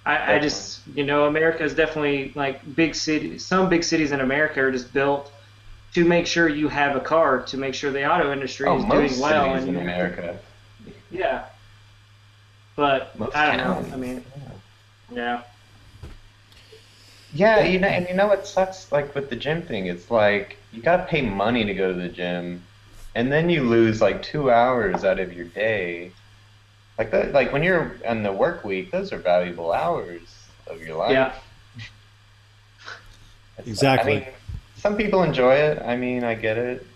I, 0.09 0.36
I 0.36 0.39
just 0.39 0.80
you 0.94 1.05
know 1.05 1.26
America 1.26 1.62
is 1.62 1.74
definitely 1.74 2.32
like 2.35 2.74
big 2.74 2.94
cities. 2.94 3.44
Some 3.44 3.68
big 3.68 3.85
cities 3.85 4.10
in 4.10 4.20
America 4.20 4.60
are 4.62 4.72
just 4.72 4.93
built 4.94 5.30
to 5.93 6.05
make 6.05 6.26
sure 6.26 6.48
you 6.48 6.68
have 6.68 6.97
a 6.97 7.01
car 7.01 7.43
to 7.43 7.56
make 7.59 7.74
sure 7.74 7.90
the 7.93 8.10
auto 8.10 8.32
industry 8.32 8.66
oh, 8.66 8.78
is 8.78 8.85
doing 8.85 9.20
well. 9.20 9.55
in 9.55 9.76
America. 9.76 10.39
yeah. 11.10 11.44
But 12.74 13.18
Most 13.18 13.36
I 13.36 13.47
don't 13.48 13.59
towns. 13.59 13.89
know. 13.89 13.94
I 13.94 13.97
mean, 13.98 14.24
yeah. 15.12 15.43
Yeah, 17.35 17.60
you 17.64 17.78
know, 17.78 17.89
and 17.89 18.09
you 18.09 18.14
know 18.14 18.28
what 18.28 18.47
sucks 18.47 18.90
like 18.90 19.14
with 19.14 19.28
the 19.28 19.36
gym 19.36 19.60
thing? 19.60 19.86
It's 19.89 20.10
like 20.10 20.56
you 20.72 20.80
gotta 20.80 21.02
pay 21.02 21.20
money 21.20 21.66
to 21.66 21.74
go 21.74 21.93
to 21.93 21.98
the 21.98 22.09
gym, 22.09 22.62
and 23.14 23.30
then 23.30 23.51
you 23.51 23.64
lose 23.64 24.01
like 24.01 24.22
two 24.22 24.51
hours 24.51 25.05
out 25.05 25.20
of 25.20 25.35
your 25.35 25.44
day. 25.44 26.12
Like 26.99 27.11
that, 27.12 27.33
like 27.33 27.53
when 27.53 27.62
you're 27.62 27.93
on 28.07 28.23
the 28.25 28.33
work 28.33 28.65
week, 28.65 28.91
those 28.91 29.12
are 29.12 29.19
valuable 29.19 29.73
hours 29.73 30.20
of 30.66 30.83
your 30.83 30.97
life. 30.97 31.12
Yeah. 31.12 31.33
It's- 33.59 33.69
Exactly. 33.69 34.12
I 34.12 34.20
mean, 34.20 34.29
some 34.77 34.97
people 34.97 35.23
enjoy 35.23 35.55
it. 35.55 35.83
I 35.83 35.97
mean, 35.97 36.23
I 36.25 36.35
get 36.35 36.57
it, 36.59 36.87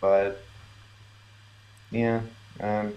but 0.00 0.42
yeah, 1.90 2.20
um, 2.60 2.94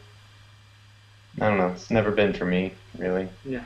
I 1.42 1.48
don't 1.50 1.58
know. 1.58 1.70
It's 1.70 1.90
never 1.90 2.12
been 2.12 2.34
for 2.34 2.46
me, 2.46 2.74
really. 2.98 3.28
Yeah. 3.44 3.64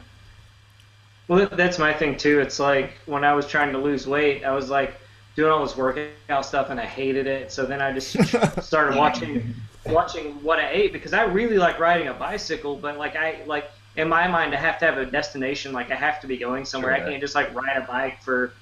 Well, 1.28 1.48
that's 1.52 1.78
my 1.78 1.94
thing 1.94 2.18
too. 2.18 2.40
It's 2.40 2.60
like 2.60 2.94
when 3.06 3.24
I 3.24 3.34
was 3.34 3.46
trying 3.48 3.72
to 3.74 3.78
lose 3.78 4.08
weight, 4.08 4.44
I 4.46 4.52
was 4.52 4.70
like 4.70 4.96
doing 5.36 5.52
all 5.52 5.62
this 5.62 5.78
workout 5.78 6.46
stuff 6.46 6.70
and 6.70 6.80
I 6.80 6.86
hated 6.86 7.28
it. 7.28 7.52
So 7.52 7.66
then 7.66 7.82
I 7.82 7.92
just 7.92 8.16
started 8.64 8.98
watching 8.98 9.54
watching 9.92 10.44
what 10.44 10.60
I 10.60 10.70
ate 10.70 10.94
because 10.94 11.14
I 11.14 11.24
really 11.24 11.58
like 11.58 11.80
riding 11.80 12.08
a 12.08 12.14
bicycle, 12.14 12.76
but 12.76 12.98
like 12.98 13.16
I 13.16 13.42
like 13.46 13.70
in 13.96 14.08
my 14.08 14.28
mind 14.28 14.54
I 14.54 14.58
have 14.58 14.80
to 14.80 14.86
have 14.86 14.98
a 14.98 15.06
destination. 15.06 15.74
Like 15.74 15.92
I 15.92 15.96
have 15.96 16.20
to 16.22 16.28
be 16.28 16.38
going 16.38 16.66
somewhere. 16.66 16.94
I 16.94 17.00
can't 17.00 17.22
just 17.22 17.36
like 17.36 17.54
ride 17.54 17.78
a 17.78 17.86
bike 17.86 18.22
for 18.22 18.54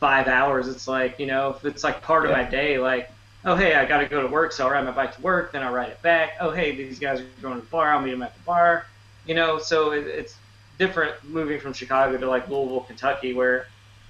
five 0.00 0.28
hours. 0.28 0.68
It's 0.68 0.86
like 0.86 1.18
you 1.18 1.26
know 1.26 1.50
if 1.50 1.64
it's 1.64 1.84
like 1.84 2.02
part 2.02 2.24
of 2.24 2.32
my 2.32 2.44
day. 2.44 2.78
Like 2.78 3.10
oh 3.44 3.54
hey 3.54 3.74
I 3.74 3.84
got 3.84 3.98
to 3.98 4.06
go 4.06 4.22
to 4.22 4.28
work, 4.28 4.52
so 4.52 4.64
I'll 4.64 4.72
ride 4.72 4.84
my 4.84 4.90
bike 4.90 5.14
to 5.16 5.22
work. 5.22 5.52
Then 5.52 5.62
I'll 5.62 5.72
ride 5.72 5.90
it 5.90 6.02
back. 6.02 6.34
Oh 6.40 6.50
hey 6.50 6.74
these 6.74 6.98
guys 6.98 7.20
are 7.20 7.26
going 7.42 7.56
to 7.56 7.60
the 7.60 7.70
bar. 7.70 7.92
I'll 7.92 8.00
meet 8.00 8.12
them 8.12 8.22
at 8.22 8.34
the 8.36 8.42
bar. 8.42 8.86
You 9.26 9.34
know 9.34 9.58
so 9.58 9.92
it, 9.92 10.06
it's 10.06 10.36
different 10.78 11.14
moving 11.24 11.58
from 11.58 11.72
Chicago 11.72 12.16
to 12.18 12.28
like 12.28 12.48
Louisville, 12.48 12.80
Kentucky, 12.80 13.32
where 13.32 13.66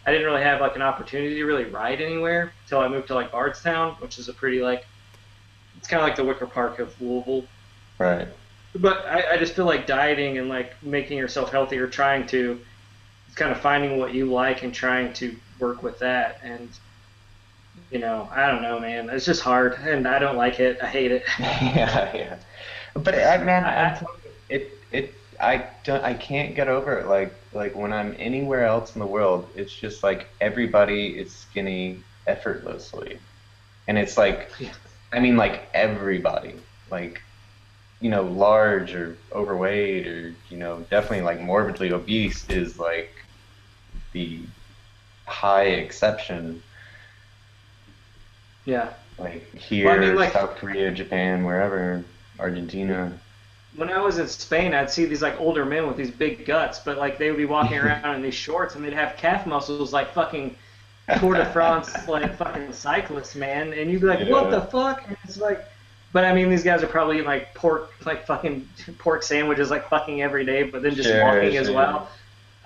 I 0.07 0.13
didn't 0.13 0.27
really 0.27 0.43
have 0.43 0.61
like 0.61 0.77
an 0.77 0.83
opportunity 0.83 1.35
to 1.37 1.45
really 1.45 1.65
ride 1.65 2.01
anywhere 2.01 2.53
until 2.65 2.81
I 2.81 2.89
moved 2.89 3.09
to 3.09 3.15
like 3.15 3.33
Bardstown, 3.33 3.95
which 3.95 4.19
is 4.19 4.29
a 4.29 4.33
pretty 4.33 4.61
like 4.61 4.87
it's 5.87 5.91
kind 5.93 6.03
of 6.03 6.09
like 6.09 6.17
the 6.17 6.25
Wicker 6.25 6.49
Park 6.49 6.81
of 6.81 7.01
Louisville. 7.01 7.45
Right. 7.97 8.27
But 8.75 9.07
I, 9.07 9.35
I 9.35 9.37
just 9.37 9.55
feel 9.55 9.67
like 9.67 9.87
dieting 9.87 10.37
and 10.37 10.49
like 10.49 10.73
making 10.83 11.17
yourself 11.17 11.53
healthier, 11.53 11.87
trying 11.87 12.27
to, 12.27 12.59
it's 13.29 13.37
kind 13.37 13.53
of 13.53 13.61
finding 13.61 13.97
what 13.97 14.13
you 14.13 14.27
like 14.27 14.65
and 14.65 14.75
trying 14.75 15.13
to 15.13 15.37
work 15.61 15.85
with 15.85 16.01
that. 16.01 16.41
And 16.43 16.69
you 17.93 18.01
know, 18.01 18.29
I 18.33 18.49
don't 18.51 18.63
know, 18.63 18.81
man. 18.81 19.09
It's 19.11 19.25
just 19.25 19.43
hard, 19.43 19.75
and 19.75 20.09
I 20.09 20.19
don't 20.19 20.37
like 20.37 20.59
it. 20.59 20.79
I 20.83 20.89
hate 20.89 21.13
it. 21.13 21.23
yeah, 21.39 22.17
yeah. 22.17 22.37
But 22.95 23.15
I, 23.15 23.39
man, 23.45 23.63
I- 23.63 23.85
I'm 23.91 23.97
telling 23.97 24.21
you, 24.25 24.31
it, 24.57 24.73
it, 24.91 25.15
I 25.39 25.67
don't, 25.85 26.03
I 26.03 26.15
can't 26.15 26.57
get 26.57 26.67
over 26.67 26.99
it. 26.99 27.07
Like, 27.07 27.33
like 27.53 27.77
when 27.77 27.93
I'm 27.93 28.17
anywhere 28.19 28.67
else 28.67 28.97
in 28.97 28.99
the 28.99 29.07
world, 29.07 29.49
it's 29.55 29.73
just 29.73 30.03
like 30.03 30.27
everybody 30.41 31.17
is 31.17 31.31
skinny 31.33 32.01
effortlessly, 32.27 33.21
and 33.87 33.97
it's 33.97 34.19
like, 34.19 34.51
I 35.17 35.21
mean, 35.21 35.37
like 35.39 35.67
everybody, 35.73 36.55
like, 36.91 37.23
you 38.01 38.11
know, 38.11 38.23
large 38.23 38.95
or 38.95 39.17
overweight 39.33 40.07
or 40.07 40.35
you 40.51 40.59
know, 40.59 40.81
definitely 40.91 41.23
like 41.23 41.41
morbidly 41.41 41.91
obese 41.93 42.49
is 42.51 42.79
like 42.79 43.11
the 44.13 44.41
high 45.25 45.65
exception. 45.65 46.63
Yeah. 48.67 48.91
Like 49.19 49.53
here, 49.55 49.87
Well, 49.87 49.97
I 49.97 49.99
mean, 49.99 50.17
like- 50.17 50.33
South 50.33 50.57
Korea, 50.57 50.91
Japan, 50.91 51.45
wherever, 51.45 52.05
Argentina. 52.39 53.19
when 53.77 53.91
I 53.91 54.01
was 54.03 54.19
in 54.19 54.29
Spain, 54.29 54.75
I'd 54.75 54.91
see 54.91 55.07
these 55.07 55.23
like 55.23 55.41
older 55.41 55.65
men 55.65 55.87
with 55.87 55.97
these 55.97 56.11
big 56.11 56.45
guts, 56.45 56.79
but 56.81 56.99
like 56.99 57.17
they 57.19 57.31
would 57.31 57.39
be 57.39 57.47
walking 57.47 57.79
around 57.83 58.17
in 58.17 58.23
these 58.23 58.35
shorts 58.35 58.75
and 58.75 58.85
they'd 58.85 58.93
have 58.93 59.17
calf 59.17 59.47
muscles 59.47 59.93
like 59.95 60.13
fucking 60.13 60.55
Tour 61.19 61.35
de 61.35 61.47
France, 61.53 62.09
like 62.09 62.37
fucking 62.37 62.73
cyclists, 62.73 63.35
man. 63.35 63.73
And 63.73 63.91
you'd 63.91 64.01
be 64.01 64.07
like, 64.09 64.29
what 64.29 64.51
the 64.51 64.61
fuck? 64.63 65.07
And 65.07 65.17
it's 65.25 65.37
like, 65.39 65.65
but 66.13 66.25
I 66.25 66.35
mean, 66.35 66.51
these 66.51 66.65
guys 66.65 66.83
are 66.83 66.87
probably 66.89 67.17
eating 67.17 67.27
like 67.27 67.55
pork, 67.55 67.91
like 68.05 68.27
fucking 68.27 68.69
pork 68.99 69.23
sandwiches, 69.23 69.71
like 69.71 69.89
fucking 69.89 70.23
every 70.23 70.45
day, 70.45 70.65
but 70.65 70.83
then 70.83 70.95
just 70.95 71.09
Sure, 71.09 71.23
walking 71.23 71.57
as 71.57 71.71
well. 71.71 72.09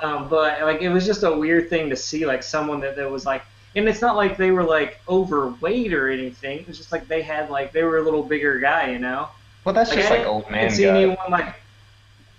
Um, 0.00 0.28
but 0.28 0.62
like 0.62 0.80
it 0.80 0.88
was 0.88 1.04
just 1.04 1.22
a 1.24 1.30
weird 1.30 1.68
thing 1.68 1.90
to 1.90 1.96
see, 1.96 2.24
like 2.24 2.42
someone 2.42 2.80
that, 2.80 2.96
that 2.96 3.10
was 3.10 3.26
like, 3.26 3.42
and 3.76 3.88
it's 3.88 4.00
not 4.00 4.16
like 4.16 4.36
they 4.36 4.50
were 4.50 4.64
like 4.64 5.00
overweight 5.08 5.92
or 5.92 6.08
anything. 6.08 6.60
It 6.60 6.66
was 6.68 6.78
just 6.78 6.92
like 6.92 7.06
they 7.08 7.22
had 7.22 7.50
like 7.50 7.72
they 7.72 7.82
were 7.84 7.98
a 7.98 8.02
little 8.02 8.22
bigger 8.22 8.58
guy, 8.58 8.90
you 8.90 8.98
know. 8.98 9.28
Well, 9.64 9.74
that's 9.74 9.94
just 9.94 10.10
I 10.10 10.18
like 10.18 10.26
old 10.26 10.44
didn't 10.44 10.52
man 10.52 10.70
see 10.70 10.84
guy. 10.84 10.96
anyone 11.02 11.30
like. 11.30 11.59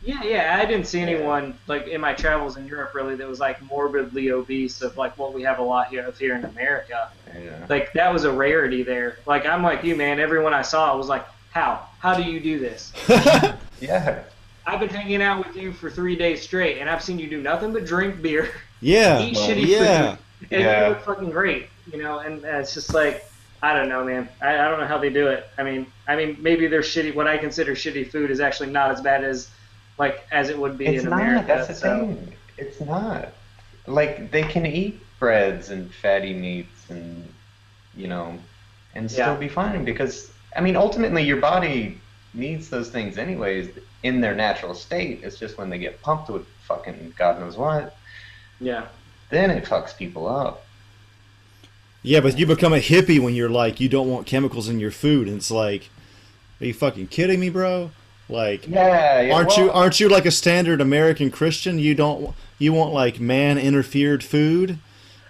Yeah, 0.03 0.23
yeah, 0.23 0.57
I 0.59 0.65
didn't 0.65 0.87
see 0.87 0.99
anyone 0.99 1.55
like 1.67 1.87
in 1.87 2.01
my 2.01 2.13
travels 2.13 2.57
in 2.57 2.65
Europe 2.65 2.95
really 2.95 3.15
that 3.15 3.27
was 3.27 3.39
like 3.39 3.61
morbidly 3.61 4.31
obese 4.31 4.81
of 4.81 4.97
like 4.97 5.15
what 5.17 5.31
we 5.33 5.43
have 5.43 5.59
a 5.59 5.63
lot 5.63 5.87
here 5.89 6.05
of 6.07 6.17
here 6.17 6.35
in 6.35 6.43
America. 6.43 7.11
Yeah. 7.39 7.65
Like 7.69 7.93
that 7.93 8.11
was 8.11 8.23
a 8.23 8.31
rarity 8.31 8.81
there. 8.81 9.19
Like 9.27 9.45
I'm 9.45 9.61
like 9.61 9.83
you, 9.83 9.95
man. 9.95 10.19
Everyone 10.19 10.53
I 10.55 10.63
saw 10.63 10.97
was 10.97 11.07
like, 11.07 11.25
how? 11.51 11.85
How 11.99 12.15
do 12.15 12.23
you 12.23 12.39
do 12.39 12.59
this? 12.59 12.91
Yeah. 13.81 14.21
I've 14.67 14.79
been 14.79 14.89
hanging 14.89 15.23
out 15.23 15.43
with 15.43 15.55
you 15.55 15.73
for 15.73 15.89
three 15.89 16.15
days 16.15 16.43
straight, 16.43 16.77
and 16.77 16.87
I've 16.87 17.01
seen 17.03 17.17
you 17.17 17.27
do 17.27 17.41
nothing 17.41 17.73
but 17.73 17.83
drink 17.83 18.21
beer, 18.21 18.51
Yeah. 18.79 19.19
eat 19.23 19.35
well, 19.35 19.49
shitty 19.49 19.65
yeah. 19.65 20.15
food, 20.15 20.19
and 20.51 20.61
Yeah. 20.61 20.83
you 20.83 20.89
look 20.89 21.01
fucking 21.01 21.31
great. 21.31 21.67
You 21.91 21.97
know, 22.03 22.19
and 22.19 22.45
uh, 22.45 22.59
it's 22.59 22.75
just 22.75 22.93
like 22.93 23.25
I 23.63 23.75
don't 23.75 23.89
know, 23.89 24.03
man. 24.05 24.29
I, 24.39 24.53
I 24.53 24.67
don't 24.69 24.79
know 24.79 24.85
how 24.85 24.99
they 24.99 25.09
do 25.09 25.27
it. 25.29 25.47
I 25.57 25.63
mean, 25.63 25.87
I 26.07 26.15
mean, 26.15 26.37
maybe 26.39 26.67
their 26.67 26.81
shitty. 26.81 27.15
What 27.15 27.25
I 27.27 27.39
consider 27.39 27.73
shitty 27.73 28.11
food 28.11 28.29
is 28.29 28.39
actually 28.39 28.69
not 28.69 28.91
as 28.91 29.01
bad 29.01 29.23
as 29.23 29.49
like 30.03 30.17
as 30.31 30.49
it 30.49 30.57
would 30.57 30.77
be 30.77 30.87
It's 30.87 31.03
in 31.03 31.09
not. 31.11 31.21
America. 31.21 31.45
That's 31.47 31.67
the 31.67 31.75
so- 31.75 31.99
thing. 31.99 32.33
It's 32.57 32.79
not. 32.81 33.29
Like 33.87 34.31
they 34.31 34.43
can 34.43 34.65
eat 34.65 34.93
breads 35.19 35.69
and 35.73 35.91
fatty 36.01 36.33
meats 36.33 36.79
and 36.89 37.07
you 37.95 38.07
know, 38.07 38.37
and 38.95 39.09
still 39.09 39.33
Yeah. 39.33 39.45
be 39.47 39.49
fine 39.61 39.85
because 39.85 40.15
I 40.55 40.61
mean, 40.61 40.75
ultimately, 40.75 41.23
your 41.23 41.37
body 41.51 41.99
needs 42.33 42.69
those 42.69 42.89
things 42.89 43.17
anyways 43.17 43.69
in 44.03 44.21
their 44.21 44.35
natural 44.35 44.73
state. 44.73 45.21
It's 45.23 45.37
just 45.43 45.57
when 45.57 45.69
they 45.69 45.77
get 45.87 46.01
pumped 46.01 46.29
with 46.29 46.45
fucking 46.67 47.13
God 47.17 47.39
knows 47.39 47.55
what, 47.57 47.95
Yeah. 48.59 48.83
then 49.29 49.49
it 49.51 49.63
fucks 49.65 49.95
people 49.95 50.27
up. 50.27 50.65
Yeah, 52.03 52.19
but 52.21 52.37
you 52.39 52.45
become 52.47 52.73
a 52.73 52.77
hippie 52.91 53.19
when 53.23 53.33
you're 53.35 53.49
like 53.49 53.79
you 53.79 53.87
don't 53.89 54.09
want 54.09 54.25
chemicals 54.27 54.67
in 54.67 54.79
your 54.79 54.91
food, 54.91 55.27
and 55.27 55.37
it's 55.37 55.51
like, 55.51 55.89
are 56.59 56.65
you 56.65 56.73
fucking 56.73 57.07
kidding 57.07 57.39
me, 57.39 57.49
bro? 57.49 57.91
Like, 58.29 58.67
Yeah. 58.67 59.21
yeah 59.21 59.33
aren't 59.35 59.57
you 59.57 59.71
aren't 59.71 59.99
you 59.99 60.07
like 60.09 60.25
a 60.25 60.31
standard 60.31 60.79
American 60.81 61.31
Christian? 61.31 61.79
You 61.79 61.95
don't 61.95 62.33
you 62.59 62.73
want 62.73 62.93
like 62.93 63.19
man 63.19 63.57
interfered 63.57 64.23
food? 64.23 64.77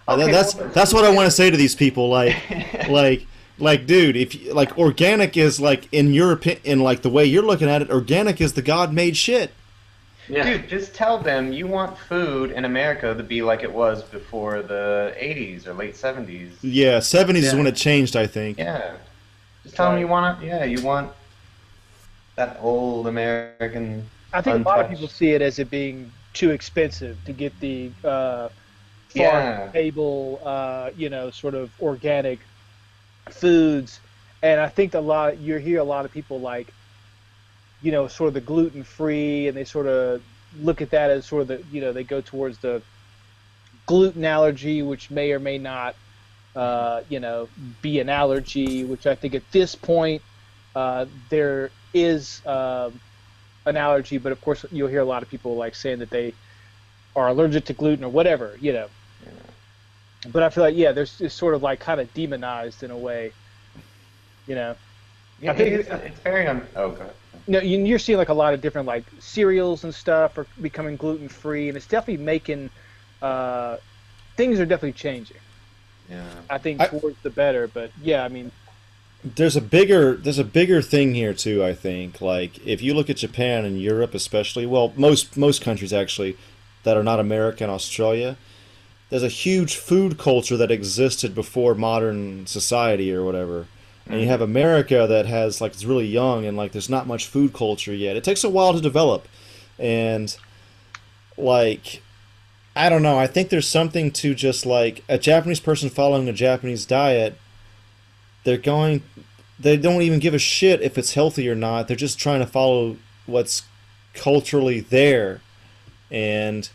Uh, 0.07 0.17
that- 0.17 0.31
that's 0.31 0.55
well, 0.55 0.69
that's 0.69 0.93
what 0.93 1.05
I 1.05 1.09
want 1.11 1.25
to 1.27 1.31
say 1.31 1.49
to 1.49 1.57
these 1.57 1.75
people. 1.75 2.09
Like, 2.09 2.35
like 2.89 3.25
like, 3.57 3.85
dude, 3.85 4.17
if 4.17 4.33
you, 4.35 4.53
like 4.53 4.77
organic 4.77 5.37
is 5.37 5.59
like 5.59 5.87
in 5.91 6.13
your 6.13 6.31
opinion, 6.31 6.61
in 6.63 6.79
like 6.79 7.01
the 7.01 7.09
way 7.09 7.25
you're 7.25 7.43
looking 7.43 7.69
at 7.69 7.81
it, 7.81 7.89
organic 7.91 8.41
is 8.41 8.53
the 8.53 8.61
God-made 8.61 9.15
shit. 9.15 9.51
Yeah. 10.27 10.43
Dude, 10.43 10.69
just 10.69 10.93
tell 10.95 11.17
them 11.17 11.51
you 11.51 11.67
want 11.67 11.97
food 11.97 12.51
in 12.51 12.63
America 12.65 13.13
to 13.13 13.23
be 13.23 13.41
like 13.41 13.63
it 13.63 13.71
was 13.71 14.01
before 14.03 14.61
the 14.61 15.13
80s 15.19 15.67
or 15.67 15.73
late 15.73 15.95
70s. 15.95 16.51
Yeah, 16.61 16.99
70s 16.99 17.37
is 17.43 17.53
when 17.55 17.67
it 17.67 17.75
changed, 17.75 18.15
I 18.15 18.27
think. 18.27 18.57
Yeah. 18.57 18.93
Just 19.63 19.75
tell 19.75 19.91
them 19.91 19.99
you 19.99 20.07
want 20.07 20.41
it. 20.41 20.47
Yeah, 20.47 20.63
you 20.63 20.81
want 20.81 21.11
that 22.41 22.59
old 22.63 23.07
American. 23.07 24.09
I 24.33 24.41
think 24.41 24.57
a 24.57 24.69
lot 24.69 24.81
of 24.81 24.87
people 24.87 25.07
see 25.07 25.31
it 25.31 25.41
as 25.41 25.59
it 25.59 25.69
being 25.69 26.13
too 26.33 26.51
expensive 26.51 27.23
to 27.25 27.33
get 27.33 27.59
the 27.59 27.93
uh, 28.03 28.49
farm 29.09 29.43
Yeah. 29.43 29.71
table, 29.73 30.41
uh, 30.45 30.91
you 30.95 31.09
know, 31.09 31.31
sort 31.31 31.55
of 31.55 31.71
organic 31.79 32.47
foods, 33.31 34.01
and 34.41 34.59
I 34.61 34.69
think 34.69 34.93
a 34.95 34.99
lot 34.99 35.39
you 35.39 35.57
hear 35.57 35.79
a 35.79 35.83
lot 35.83 36.05
of 36.05 36.11
people 36.11 36.41
like, 36.41 36.75
you 37.81 37.91
know, 37.91 38.07
sort 38.07 38.27
of 38.29 38.33
the 38.33 38.41
gluten 38.41 38.83
free, 38.83 39.47
and 39.47 39.57
they 39.57 39.63
sort 39.65 39.87
of 39.87 40.23
look 40.53 40.81
at 40.81 40.91
that 40.91 41.11
as 41.11 41.27
sort 41.27 41.43
of 41.43 41.47
the, 41.47 41.63
you 41.69 41.81
know, 41.81 41.93
they 41.93 42.03
go 42.03 42.21
towards 42.21 42.59
the 42.59 42.83
gluten 43.85 44.25
allergy, 44.25 44.81
which 44.81 45.09
may 45.11 45.31
or 45.31 45.39
may 45.39 45.57
not, 45.57 45.97
uh, 46.55 47.01
you 47.09 47.19
know, 47.19 47.49
be 47.81 47.99
an 47.99 48.09
allergy. 48.09 48.83
Which 48.85 49.05
I 49.07 49.15
think 49.15 49.35
at 49.35 49.51
this 49.51 49.75
point 49.75 50.23
uh, 50.75 51.07
there 51.29 51.73
is. 51.93 52.45
um 52.45 52.99
an 53.67 53.77
allergy, 53.77 54.17
but 54.17 54.31
of 54.31 54.41
course 54.41 54.65
you'll 54.71 54.87
hear 54.87 55.01
a 55.01 55.05
lot 55.05 55.21
of 55.21 55.29
people 55.29 55.55
like 55.55 55.75
saying 55.75 55.99
that 55.99 56.09
they 56.09 56.33
are 57.15 57.27
allergic 57.27 57.63
to 57.65 57.73
gluten 57.73 58.03
or 58.03 58.09
whatever, 58.09 58.57
you 58.59 58.73
know. 58.73 58.87
But 60.31 60.41
I 60.41 60.49
feel 60.49 60.63
like 60.63 60.75
yeah, 60.75 60.91
there's 60.93 61.21
it's 61.21 61.35
sort 61.35 61.53
of 61.53 61.61
like 61.61 61.79
kind 61.79 61.99
of 62.01 62.11
demonized 62.15 62.81
in 62.81 62.89
a 62.89 62.97
way, 62.97 63.31
you 64.47 64.55
know. 64.55 64.75
Yeah, 65.39 65.51
I 65.51 65.55
think- 65.55 65.73
it's, 65.79 65.89
it's 65.89 66.19
very 66.21 66.47
un. 66.47 66.65
Oh, 66.75 66.89
go 66.89 67.01
ahead. 67.01 67.13
No, 67.47 67.59
you- 67.59 67.85
you're 67.85 67.99
seeing 67.99 68.17
like 68.17 68.29
a 68.29 68.33
lot 68.33 68.53
of 68.55 68.61
different 68.61 68.87
like 68.87 69.03
cereals 69.19 69.83
and 69.83 69.93
stuff 69.93 70.37
are 70.39 70.47
becoming 70.59 70.95
gluten 70.95 71.27
free, 71.29 71.67
and 71.67 71.77
it's 71.77 71.85
definitely 71.87 72.23
making 72.23 72.69
uh, 73.21 73.77
things 74.37 74.59
are 74.59 74.65
definitely 74.65 74.93
changing. 74.93 75.37
Yeah. 76.09 76.23
I 76.49 76.57
think 76.57 76.81
I- 76.81 76.87
towards 76.87 77.17
the 77.21 77.29
better, 77.29 77.67
but 77.67 77.91
yeah, 78.01 78.23
I 78.23 78.27
mean, 78.27 78.51
There's 79.23 79.55
a 79.55 79.61
bigger 79.61 80.15
there's 80.15 80.39
a 80.39 80.43
bigger 80.43 80.81
thing 80.81 81.13
here 81.13 81.33
too, 81.33 81.63
I 81.63 81.73
think. 81.73 82.21
Like 82.21 82.65
if 82.65 82.81
you 82.81 82.93
look 82.93 83.09
at 83.09 83.17
Japan 83.17 83.65
and 83.65 83.79
Europe 83.81 84.13
especially, 84.13 84.65
well, 84.65 84.93
most 84.95 85.37
most 85.37 85.61
countries 85.61 85.93
actually 85.93 86.37
that 86.83 86.97
are 86.97 87.03
not 87.03 87.19
America 87.19 87.63
and 87.63 87.71
Australia, 87.71 88.37
there's 89.09 89.23
a 89.23 89.27
huge 89.27 89.75
food 89.75 90.17
culture 90.17 90.57
that 90.57 90.71
existed 90.71 91.35
before 91.35 91.75
modern 91.75 92.47
society 92.47 93.13
or 93.13 93.23
whatever. 93.23 93.67
And 94.07 94.19
you 94.19 94.25
mm. 94.25 94.29
have 94.29 94.41
America 94.41 95.05
that 95.07 95.27
has 95.27 95.61
like 95.61 95.73
it's 95.73 95.85
really 95.85 96.07
young 96.07 96.45
and 96.45 96.57
like 96.57 96.71
there's 96.71 96.89
not 96.89 97.05
much 97.05 97.27
food 97.27 97.53
culture 97.53 97.93
yet. 97.93 98.15
It 98.15 98.23
takes 98.23 98.43
a 98.43 98.49
while 98.49 98.73
to 98.73 98.81
develop. 98.81 99.27
And 99.77 100.35
like 101.37 102.01
I 102.75 102.89
don't 102.89 103.03
know, 103.03 103.19
I 103.19 103.27
think 103.27 103.49
there's 103.49 103.67
something 103.67 104.11
to 104.11 104.33
just 104.33 104.65
like 104.65 105.03
a 105.09 105.17
Japanese 105.17 105.59
person 105.59 105.89
following 105.89 106.29
a 106.29 106.33
Japanese 106.33 106.85
diet 106.85 107.37
they're 108.43 108.57
going 108.57 109.03
they 109.59 109.77
don't 109.77 110.01
even 110.01 110.19
give 110.19 110.33
a 110.33 110.39
shit 110.39 110.81
if 110.81 110.97
it's 110.97 111.13
healthy 111.13 111.49
or 111.49 111.55
not 111.55 111.87
they're 111.87 111.95
just 111.97 112.17
trying 112.19 112.39
to 112.39 112.47
follow 112.47 112.97
what's 113.25 113.63
culturally 114.13 114.79
there 114.79 115.41
and 116.09 116.69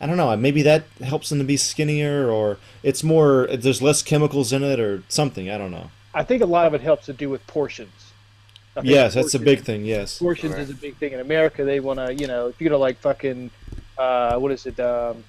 i 0.00 0.06
don't 0.06 0.16
know 0.16 0.34
maybe 0.36 0.62
that 0.62 0.84
helps 1.02 1.28
them 1.28 1.38
to 1.38 1.44
be 1.44 1.56
skinnier 1.56 2.30
or 2.30 2.58
it's 2.82 3.02
more 3.04 3.46
there's 3.48 3.80
less 3.82 4.02
chemicals 4.02 4.52
in 4.52 4.62
it 4.62 4.80
or 4.80 5.02
something 5.08 5.50
i 5.50 5.58
don't 5.58 5.70
know 5.70 5.90
I 6.16 6.22
think 6.22 6.42
a 6.42 6.46
lot 6.46 6.66
of 6.68 6.74
it 6.74 6.80
helps 6.80 7.06
to 7.06 7.12
do 7.12 7.28
with 7.28 7.44
portions. 7.48 8.12
I 8.76 8.80
think 8.82 8.92
yes 8.94 9.14
that's 9.14 9.34
a 9.34 9.38
big 9.40 9.62
thing 9.62 9.84
yes 9.84 10.20
Portions 10.20 10.54
is 10.54 10.70
a 10.70 10.74
big 10.74 10.96
thing 10.96 11.12
in 11.12 11.18
America. 11.18 11.64
They 11.64 11.80
want 11.80 11.98
to, 11.98 12.14
you 12.14 12.28
know, 12.28 12.46
if 12.46 12.60
you 12.60 12.68
go 12.68 12.74
to 12.76 12.78
like 12.78 12.98
fucking, 12.98 13.50
uh, 13.98 14.38
what 14.38 14.52
is 14.52 14.64
it? 14.66 14.78
Um, 14.78 15.24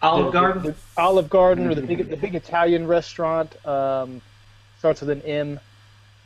Olive 0.00 0.26
the- 0.26 0.30
Garden. 0.32 0.62
the 0.62 0.74
Olive 0.96 1.28
Garden, 1.28 1.66
or 1.68 1.74
the 1.74 1.82
big, 1.82 2.08
the 2.08 2.16
big 2.16 2.34
Italian 2.34 2.86
restaurant. 2.86 3.54
Um, 3.66 4.22
starts 4.78 5.02
with 5.02 5.10
an 5.10 5.22
M. 5.22 5.60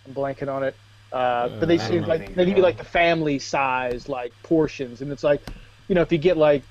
I'm 0.06 0.14
blanking 0.14 0.48
on 0.54 0.64
it. 0.64 0.78
Uh, 1.12 1.50
but 1.60 1.68
they 1.68 1.78
seem 1.78 2.04
like 2.04 2.34
they 2.34 2.46
give 2.46 2.56
you 2.58 2.62
like 2.62 2.78
the 2.78 2.84
family 2.84 3.38
size 3.38 4.08
like 4.08 4.34
portions, 4.42 5.02
and 5.02 5.12
it's 5.12 5.24
like, 5.24 5.42
you 5.88 5.94
know, 5.94 6.02
if 6.02 6.12
you 6.12 6.18
get 6.18 6.38
like 6.38 6.66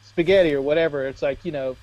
spaghetti 0.00 0.54
or 0.54 0.62
whatever, 0.62 1.06
it's 1.06 1.22
like 1.22 1.44
you 1.44 1.52
know, 1.52 1.78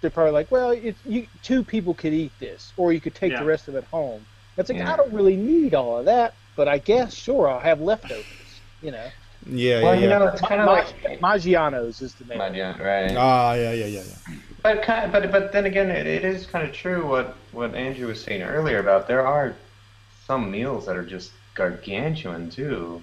they're 0.00 0.10
probably 0.10 0.32
like, 0.32 0.50
well, 0.50 0.70
it's 0.72 1.00
you 1.04 1.28
two 1.42 1.64
people 1.64 1.94
could 1.94 2.12
eat 2.14 2.34
this, 2.38 2.72
or 2.76 2.92
you 2.92 3.00
could 3.00 3.14
take 3.14 3.32
Yeah. 3.32 3.38
the 3.38 3.44
rest 3.46 3.68
of 3.68 3.74
it 3.76 3.84
home. 3.84 4.26
It's 4.58 4.70
like 4.70 4.78
Yeah. 4.78 4.92
I 4.92 4.96
don't 4.96 5.12
really 5.12 5.36
need 5.36 5.74
all 5.74 5.98
of 5.98 6.06
that, 6.06 6.36
but 6.56 6.68
I 6.68 6.78
guess 6.78 7.14
sure 7.14 7.48
I'll 7.48 7.60
have 7.60 7.80
leftovers. 7.80 8.62
You 8.80 8.92
know, 8.92 9.14
yeah 9.46 9.80
Well, 9.80 9.94
yeah 9.94 10.00
you 10.00 10.08
yeah 10.08 10.18
know, 10.18 10.28
it's 10.28 10.42
kind 10.42 10.60
of 10.60 10.66
Ma- 10.66 10.72
like. 10.72 11.20
Maggiano's 11.22 12.00
is 12.02 12.14
the 12.16 12.24
name. 12.26 12.54
Yeah, 12.54 12.76
right. 12.82 13.16
ah 13.16 13.54
yeah 13.54 13.72
yeah 13.72 13.86
yeah 13.86 14.04
yeah 14.04 14.53
But 14.64 14.80
kind 14.82 15.12
but 15.12 15.30
but 15.30 15.52
then 15.52 15.66
again, 15.66 15.90
it, 15.90 16.06
it 16.06 16.24
is 16.24 16.46
kind 16.46 16.66
of 16.66 16.74
true 16.74 17.06
what 17.06 17.36
what 17.52 17.74
Andrew 17.74 18.06
was 18.06 18.24
saying 18.24 18.40
earlier 18.40 18.78
about 18.78 19.06
there 19.06 19.26
are 19.26 19.54
some 20.26 20.50
meals 20.50 20.86
that 20.86 20.96
are 20.96 21.04
just 21.04 21.32
gargantuan 21.54 22.48
too, 22.48 23.02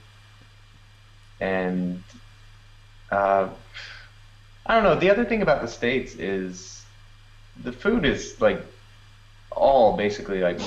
and 1.40 2.02
uh, 3.12 3.48
I 4.66 4.74
don't 4.74 4.84
know. 4.84 4.96
The 4.96 5.12
other 5.12 5.24
thing 5.24 5.44
about 5.44 5.62
the 5.62 5.68
states 5.68 6.16
is 6.16 6.84
the 7.62 7.72
food 7.72 8.06
is 8.06 8.42
like 8.42 8.66
all 9.52 9.96
basically 9.96 10.42
like 10.42 10.60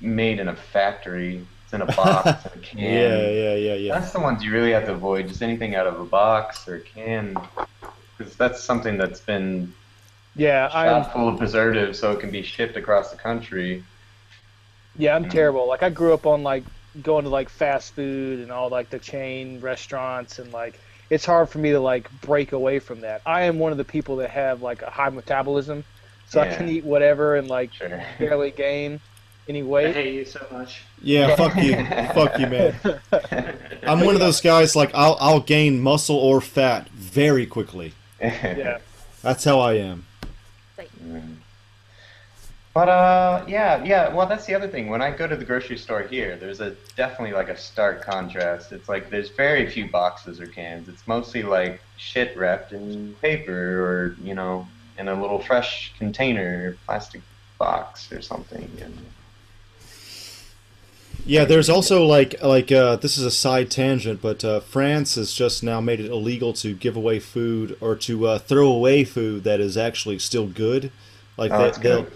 made 0.00 0.40
in 0.40 0.48
a 0.48 0.56
factory. 0.56 1.46
It's 1.62 1.72
in 1.72 1.82
a 1.82 1.86
box, 1.86 2.46
in 2.46 2.58
a 2.58 2.62
can. 2.64 2.80
yeah 2.80 3.28
yeah 3.30 3.54
yeah 3.54 3.74
yeah 3.74 3.94
That's 3.94 4.10
the 4.10 4.18
ones 4.18 4.42
you 4.42 4.50
really 4.50 4.72
have 4.72 4.86
to 4.86 4.92
avoid. 4.92 5.28
Just 5.28 5.40
anything 5.40 5.76
out 5.76 5.86
of 5.86 6.00
a 6.00 6.04
box 6.04 6.66
or 6.66 6.74
a 6.74 6.80
can, 6.80 7.36
because 8.18 8.34
that's 8.34 8.60
something 8.60 8.98
that's 8.98 9.20
been 9.20 9.72
Yeah, 10.36 10.70
I'm 10.72 11.04
full 11.04 11.28
of 11.28 11.38
preservatives, 11.38 11.98
so 11.98 12.12
it 12.12 12.20
can 12.20 12.30
be 12.30 12.42
shipped 12.42 12.76
across 12.76 13.10
the 13.10 13.16
country. 13.16 13.82
yeah 14.96 15.14
I'm 15.16 15.28
terrible. 15.28 15.66
Like 15.68 15.82
I 15.82 15.90
grew 15.90 16.14
up 16.14 16.26
on 16.26 16.42
like 16.42 16.62
going 17.02 17.24
to 17.24 17.30
like 17.30 17.48
fast 17.48 17.94
food 17.94 18.40
and 18.40 18.50
all 18.50 18.68
like 18.68 18.90
the 18.90 18.98
chain 18.98 19.60
restaurants 19.60 20.38
and 20.38 20.52
like 20.52 20.78
it's 21.08 21.24
hard 21.24 21.48
for 21.48 21.58
me 21.58 21.70
to 21.72 21.80
like 21.80 22.08
break 22.20 22.52
away 22.52 22.78
from 22.78 23.00
that. 23.02 23.22
I 23.26 23.42
am 23.42 23.58
one 23.58 23.72
of 23.72 23.78
the 23.78 23.84
people 23.84 24.16
that 24.16 24.30
have 24.30 24.62
like 24.62 24.82
a 24.82 24.90
high 24.90 25.08
metabolism, 25.10 25.84
so 26.28 26.40
I 26.40 26.48
can 26.54 26.68
eat 26.68 26.84
whatever 26.84 27.36
and 27.36 27.48
like 27.48 27.72
Sure. 27.74 28.02
barely 28.18 28.50
gain 28.52 29.00
any 29.48 29.60
I 29.60 29.64
weight. 29.64 29.94
hate 29.96 30.14
you 30.14 30.24
so 30.24 30.46
much. 30.52 30.82
yeah 31.02 31.34
fuck 31.40 31.56
you 31.56 31.74
fuck 32.14 32.38
you 32.38 32.46
man 32.46 32.74
i'm 33.82 34.00
one 34.00 34.14
of 34.14 34.20
those 34.20 34.40
guys 34.40 34.76
like 34.76 34.90
i'll 34.94 35.16
i'll 35.18 35.40
gain 35.40 35.80
muscle 35.80 36.14
or 36.14 36.40
fat 36.40 36.88
very 36.90 37.46
quickly 37.46 37.92
Yeah. 38.20 38.78
that's 39.22 39.42
how 39.44 39.58
i 39.58 39.72
am 39.74 40.04
Mm. 40.04 40.09
But 42.72 42.88
uh, 42.88 43.44
yeah, 43.48 43.82
yeah. 43.84 44.14
Well, 44.14 44.26
that's 44.28 44.46
the 44.46 44.54
other 44.54 44.68
thing. 44.68 44.88
When 44.90 45.02
I 45.02 45.10
go 45.10 45.26
to 45.26 45.34
the 45.34 45.44
grocery 45.44 45.76
store 45.76 46.02
here, 46.02 46.36
there's 46.36 46.60
a 46.60 46.76
definitely 46.96 47.34
like 47.34 47.48
a 47.48 47.56
stark 47.56 48.04
contrast. 48.04 48.70
It's 48.70 48.88
like 48.88 49.10
there's 49.10 49.30
very 49.30 49.68
few 49.68 49.88
boxes 49.90 50.40
or 50.40 50.46
cans. 50.46 50.88
It's 50.88 51.06
mostly 51.08 51.42
like 51.42 51.82
shit 51.96 52.36
wrapped 52.36 52.72
in 52.72 53.16
paper 53.20 53.82
or 53.84 54.16
you 54.22 54.34
know 54.34 54.68
in 54.98 55.08
a 55.08 55.20
little 55.20 55.40
fresh 55.40 55.92
container, 55.98 56.76
plastic 56.86 57.22
box 57.58 58.12
or 58.12 58.22
something. 58.22 58.70
Yeah, 61.26 61.44
there's 61.44 61.68
also 61.68 62.04
like 62.04 62.42
like 62.42 62.72
uh, 62.72 62.96
this 62.96 63.16
is 63.18 63.24
a 63.24 63.30
side 63.30 63.70
tangent, 63.70 64.20
but 64.22 64.44
uh, 64.44 64.60
France 64.60 65.14
has 65.16 65.32
just 65.32 65.62
now 65.62 65.80
made 65.80 66.00
it 66.00 66.10
illegal 66.10 66.52
to 66.54 66.74
give 66.74 66.96
away 66.96 67.18
food 67.20 67.76
or 67.80 67.94
to 67.96 68.26
uh, 68.26 68.38
throw 68.38 68.68
away 68.70 69.04
food 69.04 69.44
that 69.44 69.60
is 69.60 69.76
actually 69.76 70.18
still 70.18 70.46
good. 70.46 70.90
Like 71.36 71.52
Oh, 71.52 71.58
they, 71.58 71.64
that's 71.64 71.78
they'll 71.78 72.02
good. 72.04 72.12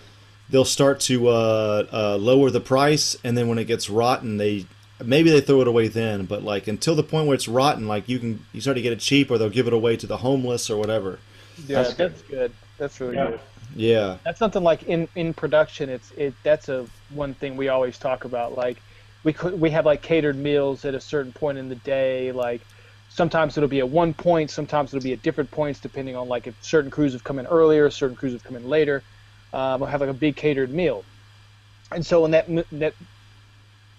they'll 0.51 0.64
start 0.64 1.01
to 1.01 1.28
uh, 1.28 1.86
uh, 1.93 2.16
lower 2.16 2.51
the 2.51 2.60
price, 2.60 3.16
and 3.24 3.36
then 3.36 3.48
when 3.48 3.59
it 3.59 3.64
gets 3.66 3.89
rotten, 3.90 4.36
they 4.39 4.66
maybe 5.05 5.31
they 5.31 5.40
throw 5.40 5.60
it 5.60 5.68
away 5.68 5.89
then. 5.89 6.24
But 6.24 6.43
like 6.43 6.66
until 6.66 6.94
the 6.94 7.02
point 7.05 7.26
where 7.26 7.35
it's 7.35 7.48
rotten, 7.48 7.86
like 7.86 8.09
you 8.09 8.18
can 8.18 8.44
you 8.52 8.60
start 8.60 8.76
to 8.76 8.82
get 8.82 8.93
it 8.93 9.01
cheap, 9.01 9.31
or 9.31 9.39
they'll 9.39 9.51
give 9.51 9.66
it 9.66 9.72
away 9.72 9.97
to 9.97 10.06
the 10.06 10.18
homeless 10.18 10.70
or 10.70 10.76
whatever. 10.76 11.20
Yeah, 11.66 11.82
That's 11.82 11.94
that's, 11.94 12.22
good. 12.22 12.31
good. 12.31 12.52
That's 12.78 13.01
really 13.01 13.16
Yeah. 13.16 13.26
good. 13.26 13.40
Yeah, 13.76 14.18
That's 14.24 14.39
something 14.39 14.62
like 14.62 14.85
in 14.85 15.09
in 15.14 15.35
production. 15.35 15.89
It's 15.90 16.10
it. 16.12 16.35
That's 16.43 16.68
a 16.68 16.86
one 17.10 17.35
thing 17.35 17.56
we 17.56 17.68
always 17.68 17.98
talk 17.98 18.24
about. 18.24 18.56
Like 18.56 18.78
we 19.25 19.33
could 19.33 19.61
we 19.61 19.71
have 19.71 19.87
like 19.87 20.03
catered 20.03 20.39
meals 20.39 20.85
at 20.85 20.95
a 20.95 21.01
certain 21.01 21.33
point 21.33 21.59
in 21.59 21.69
the 21.69 21.77
day. 21.77 22.33
Like 22.33 22.67
sometimes 23.09 23.57
it'll 23.57 23.69
be 23.69 23.81
at 23.81 23.91
one 23.91 24.15
point, 24.15 24.51
sometimes 24.51 24.93
it'll 24.95 25.03
be 25.03 25.15
at 25.15 25.23
different 25.23 25.51
points 25.53 25.81
depending 25.81 26.17
on 26.17 26.29
like 26.29 26.47
if 26.47 26.57
certain 26.61 26.91
crews 26.91 27.15
have 27.15 27.25
come 27.25 27.39
in 27.39 27.47
earlier, 27.47 27.91
certain 27.91 28.17
crews 28.17 28.35
have 28.35 28.45
come 28.45 28.57
in 28.57 28.65
later. 28.65 29.05
Um, 29.53 29.81
we'll 29.81 29.91
have 29.91 30.01
like 30.01 30.11
a 30.11 30.15
big 30.15 30.37
catered 30.37 30.73
meal, 30.73 31.07
and 31.93 32.05
so 32.07 32.23
when 32.23 32.33
that 32.33 32.47
that 32.73 32.95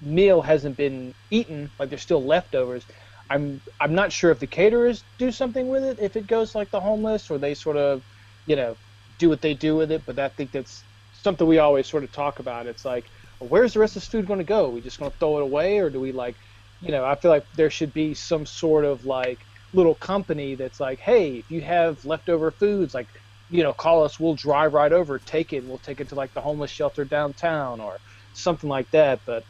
meal 0.02 0.42
hasn't 0.42 0.78
been 0.78 1.16
eaten, 1.30 1.72
like 1.80 1.90
there's 1.90 2.02
still 2.02 2.26
leftovers. 2.26 2.86
I'm 3.30 3.62
I'm 3.80 3.96
not 3.96 4.12
sure 4.12 4.32
if 4.32 4.40
the 4.40 4.48
caterers 4.48 5.06
do 5.18 5.32
something 5.32 5.68
with 5.68 5.84
it, 5.84 6.00
if 6.00 6.16
it 6.16 6.28
goes 6.28 6.54
like 6.56 6.70
the 6.72 6.82
homeless, 6.82 7.30
or 7.32 7.38
they 7.40 7.56
sort 7.56 7.78
of, 7.78 8.04
you 8.46 8.56
know, 8.56 8.78
do 9.20 9.30
what 9.30 9.42
they 9.42 9.54
do 9.54 9.76
with 9.76 9.92
it. 9.92 10.06
But 10.06 10.20
I 10.20 10.30
think 10.30 10.52
that's 10.52 10.86
something 11.12 11.48
we 11.48 11.58
always 11.60 11.88
sort 11.88 12.04
of 12.04 12.12
talk 12.12 12.40
about. 12.40 12.68
It's 12.68 12.86
like, 12.86 13.10
where's 13.46 13.74
the 13.74 13.80
rest 13.80 13.96
of 13.96 14.02
this 14.02 14.10
food 14.10 14.28
going 14.28 14.40
to 14.40 14.44
go? 14.46 14.70
we 14.70 14.82
just 14.82 15.00
going 15.00 15.12
to 15.12 15.18
throw 15.18 15.38
it 15.38 15.44
away, 15.44 15.80
or 15.80 15.90
do 15.90 16.00
we 16.00 16.12
like, 16.12 16.36
you 16.82 16.92
know, 16.92 17.06
I 17.06 17.16
feel 17.16 17.32
like 17.32 17.46
there 17.56 17.70
should 17.70 17.94
be 17.94 18.14
some 18.14 18.46
sort 18.46 18.86
of 18.86 19.06
like 19.06 19.40
little 19.74 19.96
company 19.96 20.56
that's 20.56 20.80
like, 20.80 21.00
hey, 21.00 21.38
if 21.38 21.52
you 21.52 21.62
have 21.62 22.04
leftover 22.06 22.52
foods, 22.52 22.94
like, 22.94 23.08
you 23.50 23.64
know, 23.64 23.74
call 23.74 24.04
us, 24.04 24.20
we'll 24.20 24.36
drive 24.36 24.74
right 24.74 24.92
over, 24.92 25.20
take 25.20 25.54
it, 25.54 25.58
and 25.58 25.70
we'll 25.70 25.78
take 25.80 26.00
it 26.02 26.10
to 26.10 26.16
like 26.16 26.34
the 26.34 26.42
homeless 26.42 26.72
shelter 26.72 27.06
downtown 27.06 27.80
or 27.80 27.98
something 28.34 28.70
like 28.70 28.90
that. 28.92 29.20
But 29.26 29.44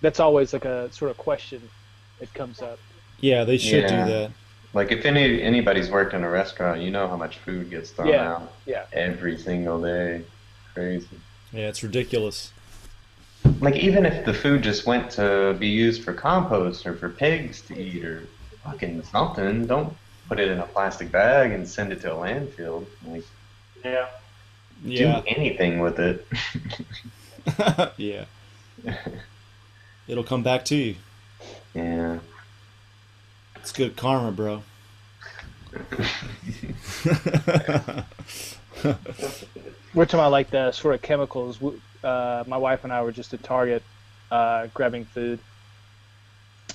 that's 0.00 0.20
always 0.20 0.52
like 0.52 0.64
a 0.64 0.92
sort 0.92 1.10
of 1.10 1.16
question 1.16 1.60
that 2.20 2.32
comes 2.34 2.62
up. 2.62 2.78
Yeah, 3.20 3.44
they 3.44 3.58
should 3.58 3.84
Yeah. 3.84 4.04
do 4.04 4.10
that. 4.12 4.30
Like 4.74 4.92
if 4.92 5.04
any 5.04 5.42
anybody's 5.42 5.90
worked 5.90 6.14
in 6.14 6.22
a 6.24 6.30
restaurant, 6.30 6.80
you 6.82 6.90
know 6.90 7.08
how 7.08 7.16
much 7.16 7.38
food 7.38 7.70
gets 7.70 7.90
thrown 7.90 8.08
Yeah, 8.08 8.32
out 8.32 8.52
yeah. 8.66 8.84
every 8.92 9.38
single 9.38 9.80
day. 9.80 10.22
Crazy. 10.74 11.08
Yeah, 11.52 11.68
it's 11.68 11.82
ridiculous. 11.82 12.52
Like 13.60 13.76
even 13.76 14.06
if 14.06 14.24
the 14.24 14.34
food 14.34 14.62
just 14.62 14.86
went 14.86 15.10
to 15.12 15.56
be 15.58 15.68
used 15.68 16.04
for 16.04 16.12
compost 16.12 16.86
or 16.86 16.94
for 16.94 17.08
pigs 17.08 17.60
to 17.62 17.78
eat 17.78 18.04
or 18.04 18.24
fucking 18.64 19.02
something, 19.04 19.66
don't 19.66 19.96
put 20.28 20.38
it 20.38 20.48
in 20.48 20.58
a 20.58 20.66
plastic 20.66 21.10
bag 21.10 21.52
and 21.52 21.68
send 21.68 21.92
it 21.92 22.00
to 22.02 22.12
a 22.12 22.16
landfill. 22.16 22.86
Like 23.06 23.24
Yeah. 23.84 24.06
Yeah. 24.84 25.20
do 25.20 25.26
anything 25.26 25.80
with 25.80 25.98
it. 25.98 26.26
yeah. 27.96 28.24
It'll 30.06 30.24
come 30.24 30.42
back 30.42 30.64
to 30.66 30.76
you. 30.76 30.96
Yeah. 31.74 32.18
It's 33.56 33.72
good 33.72 33.96
karma, 33.96 34.32
bro. 34.32 34.62
One 39.92 40.06
time 40.06 40.20
I 40.20 40.26
like 40.26 40.50
the 40.50 40.72
sort 40.72 40.94
of 40.94 41.02
chemicals. 41.02 41.58
W- 42.02 42.14
Uh, 42.14 42.44
my 42.46 42.56
wife 42.56 42.84
and 42.84 42.92
I 42.92 43.02
were 43.02 43.12
just 43.12 43.32
at 43.34 43.42
Target 43.42 43.82
uh, 44.30 44.66
grabbing 44.74 45.04
food, 45.04 45.38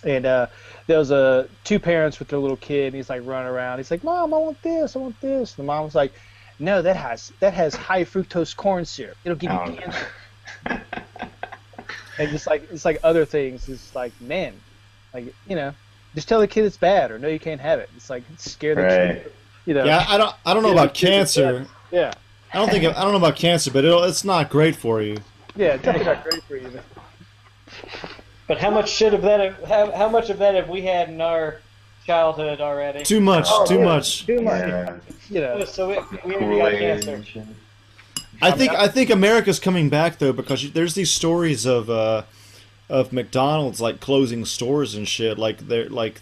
and 0.03 0.25
uh, 0.25 0.47
there 0.87 0.97
was 0.97 1.11
a 1.11 1.47
two 1.63 1.79
parents 1.79 2.19
with 2.19 2.27
their 2.27 2.39
little 2.39 2.57
kid, 2.57 2.87
and 2.87 2.95
he's 2.95 3.09
like 3.09 3.21
running 3.25 3.47
around. 3.51 3.77
He's 3.79 3.91
like, 3.91 4.03
"Mom, 4.03 4.33
I 4.33 4.37
want 4.37 4.61
this, 4.61 4.95
I 4.95 4.99
want 4.99 5.19
this." 5.21 5.51
And 5.57 5.63
the 5.63 5.67
mom 5.67 5.83
was 5.85 5.95
like, 5.95 6.13
"No, 6.59 6.81
that 6.81 6.95
has 6.95 7.31
that 7.39 7.53
has 7.53 7.75
high 7.75 8.03
fructose 8.03 8.55
corn 8.55 8.85
syrup. 8.85 9.17
It'll 9.23 9.37
give 9.37 9.51
you 9.51 9.57
Oh, 9.57 9.65
no. 9.65 9.75
cancer." 9.75 10.07
and 12.19 12.29
just 12.29 12.47
like 12.47 12.67
it's 12.71 12.85
like 12.85 12.99
other 13.03 13.25
things. 13.25 13.67
It's 13.69 13.95
like, 13.95 14.11
man, 14.21 14.53
like 15.13 15.33
you 15.47 15.55
know, 15.55 15.73
just 16.15 16.27
tell 16.27 16.39
the 16.39 16.47
kid 16.47 16.65
it's 16.65 16.77
bad, 16.77 17.11
or 17.11 17.19
no, 17.19 17.27
you 17.27 17.39
can't 17.39 17.61
have 17.61 17.79
it. 17.79 17.89
It's 17.95 18.09
like 18.09 18.23
scare 18.37 18.75
the 18.75 18.81
Right. 18.83 19.23
kid. 19.23 19.31
You 19.65 19.73
know. 19.75 19.85
Yeah, 19.85 20.05
I 20.07 20.17
don't. 20.17 20.35
I 20.45 20.53
don't 20.53 20.63
know 20.63 20.71
about 20.73 20.93
the 20.93 20.99
kid 20.99 21.09
is 21.09 21.33
cancer. 21.35 21.67
Yeah. 21.91 22.13
I 22.53 22.57
don't 22.57 22.69
think. 22.69 22.85
I 22.85 23.01
don't 23.01 23.11
know 23.11 23.17
about 23.17 23.35
cancer, 23.35 23.71
but 23.71 23.83
it'll, 23.85 24.03
it's 24.03 24.23
not 24.23 24.49
great 24.49 24.75
for 24.75 25.01
you. 25.01 25.17
Yeah, 25.55 25.73
it's 25.75 25.83
definitely 25.83 26.13
not 26.13 26.23
great 26.23 26.43
for 26.43 26.55
you. 26.57 26.69
but- 26.69 28.11
But 28.47 28.57
how 28.59 28.69
much 28.69 28.89
shit 28.89 29.13
of 29.13 29.21
that? 29.23 29.55
How, 29.67 29.91
how 29.95 30.09
much 30.09 30.29
of 30.29 30.37
that 30.39 30.53
have 30.55 30.67
we 30.69 30.81
had 30.81 31.09
in 31.09 31.21
our 31.21 31.61
childhood 32.05 32.59
already? 32.61 33.03
Too 33.03 33.21
much. 33.21 33.47
Oh, 33.49 33.65
too 33.65 33.77
yeah, 33.79 33.85
much. 33.85 34.25
Too 34.25 34.41
much. 34.41 34.67
Yeah. 34.67 34.97
You 35.29 35.41
know. 35.41 35.65
So 35.65 35.87
we, 35.87 36.35
we 36.35 36.35
already 36.35 36.79
got 36.79 37.01
Kool-Aid 37.01 37.03
cancer. 37.25 37.47
I 38.41 38.51
think. 38.51 38.71
I 38.73 38.87
think 38.87 39.09
America's 39.09 39.59
coming 39.59 39.89
back 39.89 40.19
though 40.19 40.33
because 40.33 40.71
there's 40.73 40.93
these 40.93 41.09
stories 41.11 41.65
of 41.65 41.89
uh, 41.89 42.23
of 42.89 43.13
McDonald's 43.13 43.79
like 43.79 43.99
closing 44.01 44.43
stores 44.45 44.93
and 44.93 45.07
shit. 45.07 45.37
Like 45.39 45.59
they're 45.59 45.87
like 45.89 46.21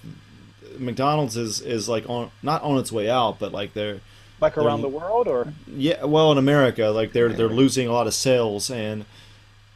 McDonald's 0.77 1.35
is 1.35 1.59
is 1.61 1.89
like 1.89 2.07
on 2.07 2.31
not 2.43 2.61
on 2.61 2.77
its 2.77 2.91
way 2.91 3.09
out, 3.09 3.39
but 3.39 3.51
like 3.51 3.73
they're 3.73 3.99
Like 4.41 4.57
around 4.57 4.81
the 4.81 4.89
world, 4.89 5.27
or 5.27 5.53
Yeah, 5.67 6.03
well, 6.03 6.31
in 6.31 6.37
America, 6.39 6.87
like 6.87 7.13
they're 7.13 7.29
they're 7.29 7.47
losing 7.47 7.87
a 7.87 7.93
lot 7.93 8.07
of 8.07 8.13
sales, 8.13 8.71
and 8.71 9.05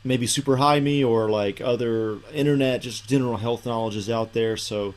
maybe 0.03 0.27
Super 0.27 0.57
High 0.57 0.79
Me 0.79 1.03
or 1.03 1.29
like 1.29 1.61
other 1.61 2.17
internet, 2.33 2.81
just 2.81 3.07
general 3.07 3.37
health 3.37 3.65
knowledge 3.65 3.95
is 3.95 4.09
out 4.09 4.33
there. 4.33 4.57
So 4.57 4.95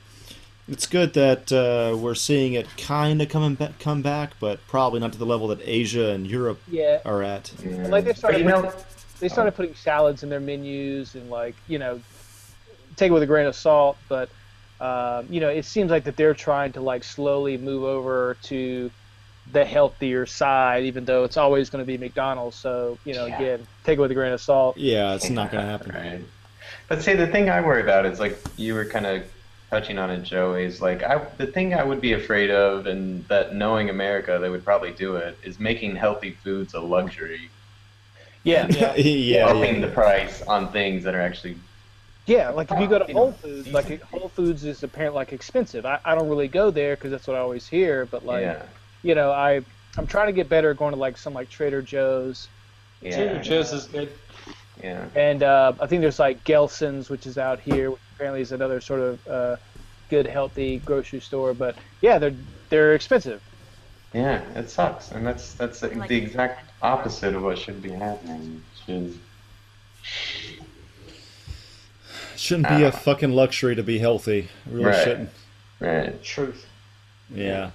it's 0.68 0.86
good 0.86 1.14
that 1.14 1.50
uh, 1.50 1.96
we're 1.96 2.14
seeing 2.14 2.52
it 2.52 2.66
kind 2.76 3.20
of 3.22 3.28
coming 3.28 3.54
back, 3.54 3.78
come 3.78 4.02
back, 4.02 4.32
but 4.38 4.64
probably 4.68 5.00
not 5.00 5.12
to 5.12 5.18
the 5.18 5.26
level 5.26 5.48
that 5.48 5.60
Asia 5.64 6.10
and 6.10 6.26
Europe 6.26 6.60
yeah, 6.68 7.00
are 7.04 7.22
at. 7.22 7.52
Yeah. 7.64 7.88
like 7.88 8.04
they 8.04 8.12
started 8.12 8.40
you 8.40 8.44
know, 8.44 8.62
putting, 8.62 8.80
they 9.20 9.28
started 9.28 9.52
putting 9.52 9.74
salads 9.74 10.22
in 10.22 10.28
their 10.28 10.40
menus 10.40 11.14
and 11.14 11.30
like 11.30 11.56
you 11.66 11.78
know, 11.78 12.00
take 12.96 13.10
it 13.10 13.12
with 13.12 13.22
a 13.22 13.26
grain 13.26 13.46
of 13.46 13.56
salt. 13.56 13.96
But 14.08 14.28
um, 14.80 15.26
you 15.30 15.40
know, 15.40 15.48
it 15.48 15.64
seems 15.64 15.90
like 15.90 16.04
that 16.04 16.16
they're 16.16 16.34
trying 16.34 16.72
to 16.72 16.80
like 16.80 17.02
slowly 17.02 17.56
move 17.56 17.84
over 17.84 18.36
to 18.44 18.90
the 19.52 19.64
healthier 19.64 20.26
side, 20.26 20.84
even 20.84 21.04
though 21.04 21.24
it's 21.24 21.36
always 21.36 21.70
going 21.70 21.82
to 21.82 21.86
be 21.86 21.98
McDonald's. 21.98 22.58
So 22.58 22.98
you 23.04 23.14
know, 23.14 23.26
Yeah. 23.26 23.36
again, 23.42 23.66
take 23.84 23.98
it 23.98 24.00
with 24.00 24.10
a 24.10 24.14
grain 24.14 24.32
of 24.32 24.40
salt. 24.40 24.76
Yeah, 24.78 25.14
it's 25.14 25.30
not 25.30 25.50
going 25.50 25.64
to 25.64 25.70
happen. 25.70 25.92
Right. 25.94 26.24
But 26.88 27.02
see, 27.02 27.14
the 27.14 27.26
thing 27.26 27.48
I 27.50 27.60
worry 27.60 27.82
about 27.82 28.06
is 28.06 28.20
like 28.20 28.38
you 28.56 28.74
were 28.74 28.84
kind 28.84 29.06
of 29.06 29.24
touching 29.70 29.98
on 29.98 30.10
it, 30.10 30.22
Joey. 30.22 30.64
Is 30.64 30.80
like 30.80 31.02
I 31.02 31.28
the 31.38 31.46
thing 31.46 31.74
I 31.74 31.84
would 31.84 32.00
be 32.00 32.12
afraid 32.12 32.50
of, 32.50 32.86
and 32.86 33.26
that 33.28 33.54
knowing 33.54 33.90
America, 33.90 34.38
they 34.40 34.50
would 34.50 34.64
probably 34.64 34.92
do 34.92 35.16
it, 35.16 35.38
is 35.42 35.58
making 35.58 35.96
healthy 35.96 36.38
foods 36.44 36.74
a 36.74 36.80
luxury, 36.80 37.52
Yeah, 38.44 38.66
yeah, 38.70 38.94
yeah, 38.96 39.46
upping 39.46 39.80
the 39.80 39.88
price 39.88 40.42
on 40.42 40.72
things 40.72 41.04
that 41.04 41.14
are 41.14 41.20
actually 41.20 41.60
Yeah, 42.26 42.50
like 42.50 42.70
if 42.70 42.78
you 42.78 42.88
go 42.88 42.98
to 42.98 43.06
Whole 43.06 43.32
Foods, 43.32 43.72
like 43.72 44.02
Whole 44.02 44.28
Foods 44.28 44.64
is 44.64 44.82
apparently 44.82 45.16
like 45.16 45.32
expensive. 45.32 45.86
I, 45.86 45.98
I 46.04 46.14
don't 46.14 46.28
really 46.28 46.48
go 46.48 46.70
there 46.70 46.94
because 46.96 47.10
that's 47.10 47.26
what 47.26 47.36
I 47.36 47.40
always 47.40 47.66
hear. 47.66 48.06
But 48.06 48.24
like, 48.24 48.42
yeah 48.42 48.66
you 49.08 49.14
know, 49.14 49.32
I 49.32 49.62
I'm 49.96 50.06
trying 50.06 50.26
to 50.26 50.32
get 50.32 50.48
better 50.50 50.70
at 50.70 50.76
going 50.76 50.92
to 50.92 51.00
like 51.00 51.16
some 51.16 51.32
like 51.32 51.48
Trader 51.48 51.80
Joe's, 51.82 52.46
yeah 53.00 53.16
Trader 53.16 53.42
Joe's 53.42 53.72
is 53.72 53.86
good. 53.86 54.10
yeah 54.82 55.06
and 55.16 55.42
uh, 55.42 55.72
I 55.80 55.86
think 55.86 56.02
there's 56.02 56.18
like 56.18 56.44
Gelson's, 56.44 57.08
which 57.08 57.26
is 57.26 57.38
out 57.38 57.58
here, 57.58 57.90
which 57.90 58.00
apparently 58.14 58.42
is 58.42 58.52
another 58.52 58.80
sort 58.82 59.00
of 59.00 59.26
uh, 59.28 59.56
good 60.10 60.26
healthy 60.26 60.78
grocery 60.84 61.20
store. 61.20 61.54
But 61.54 61.74
yeah, 62.02 62.18
they're 62.18 62.34
they're 62.68 62.94
expensive. 62.94 63.42
yeah 64.12 64.42
it 64.54 64.68
sucks, 64.68 65.10
and 65.12 65.26
that's 65.26 65.54
that's 65.54 65.80
the, 65.80 65.88
the 65.88 66.16
exact 66.16 66.70
opposite 66.82 67.34
of 67.34 67.42
what 67.42 67.58
should 67.58 67.82
be 67.82 67.90
happening. 67.90 68.62
Should 68.86 69.18
Shouldn't 72.36 72.68
be 72.68 72.84
a 72.84 72.92
fucking 72.92 73.32
luxury 73.32 73.74
to 73.74 73.82
be 73.82 73.98
healthy. 73.98 74.38
It 74.40 74.48
really 74.70 74.84
Right. 74.86 75.02
shouldn't. 75.04 75.30
right 75.80 76.22
Truth. 76.22 76.66
Yeah. 77.34 77.70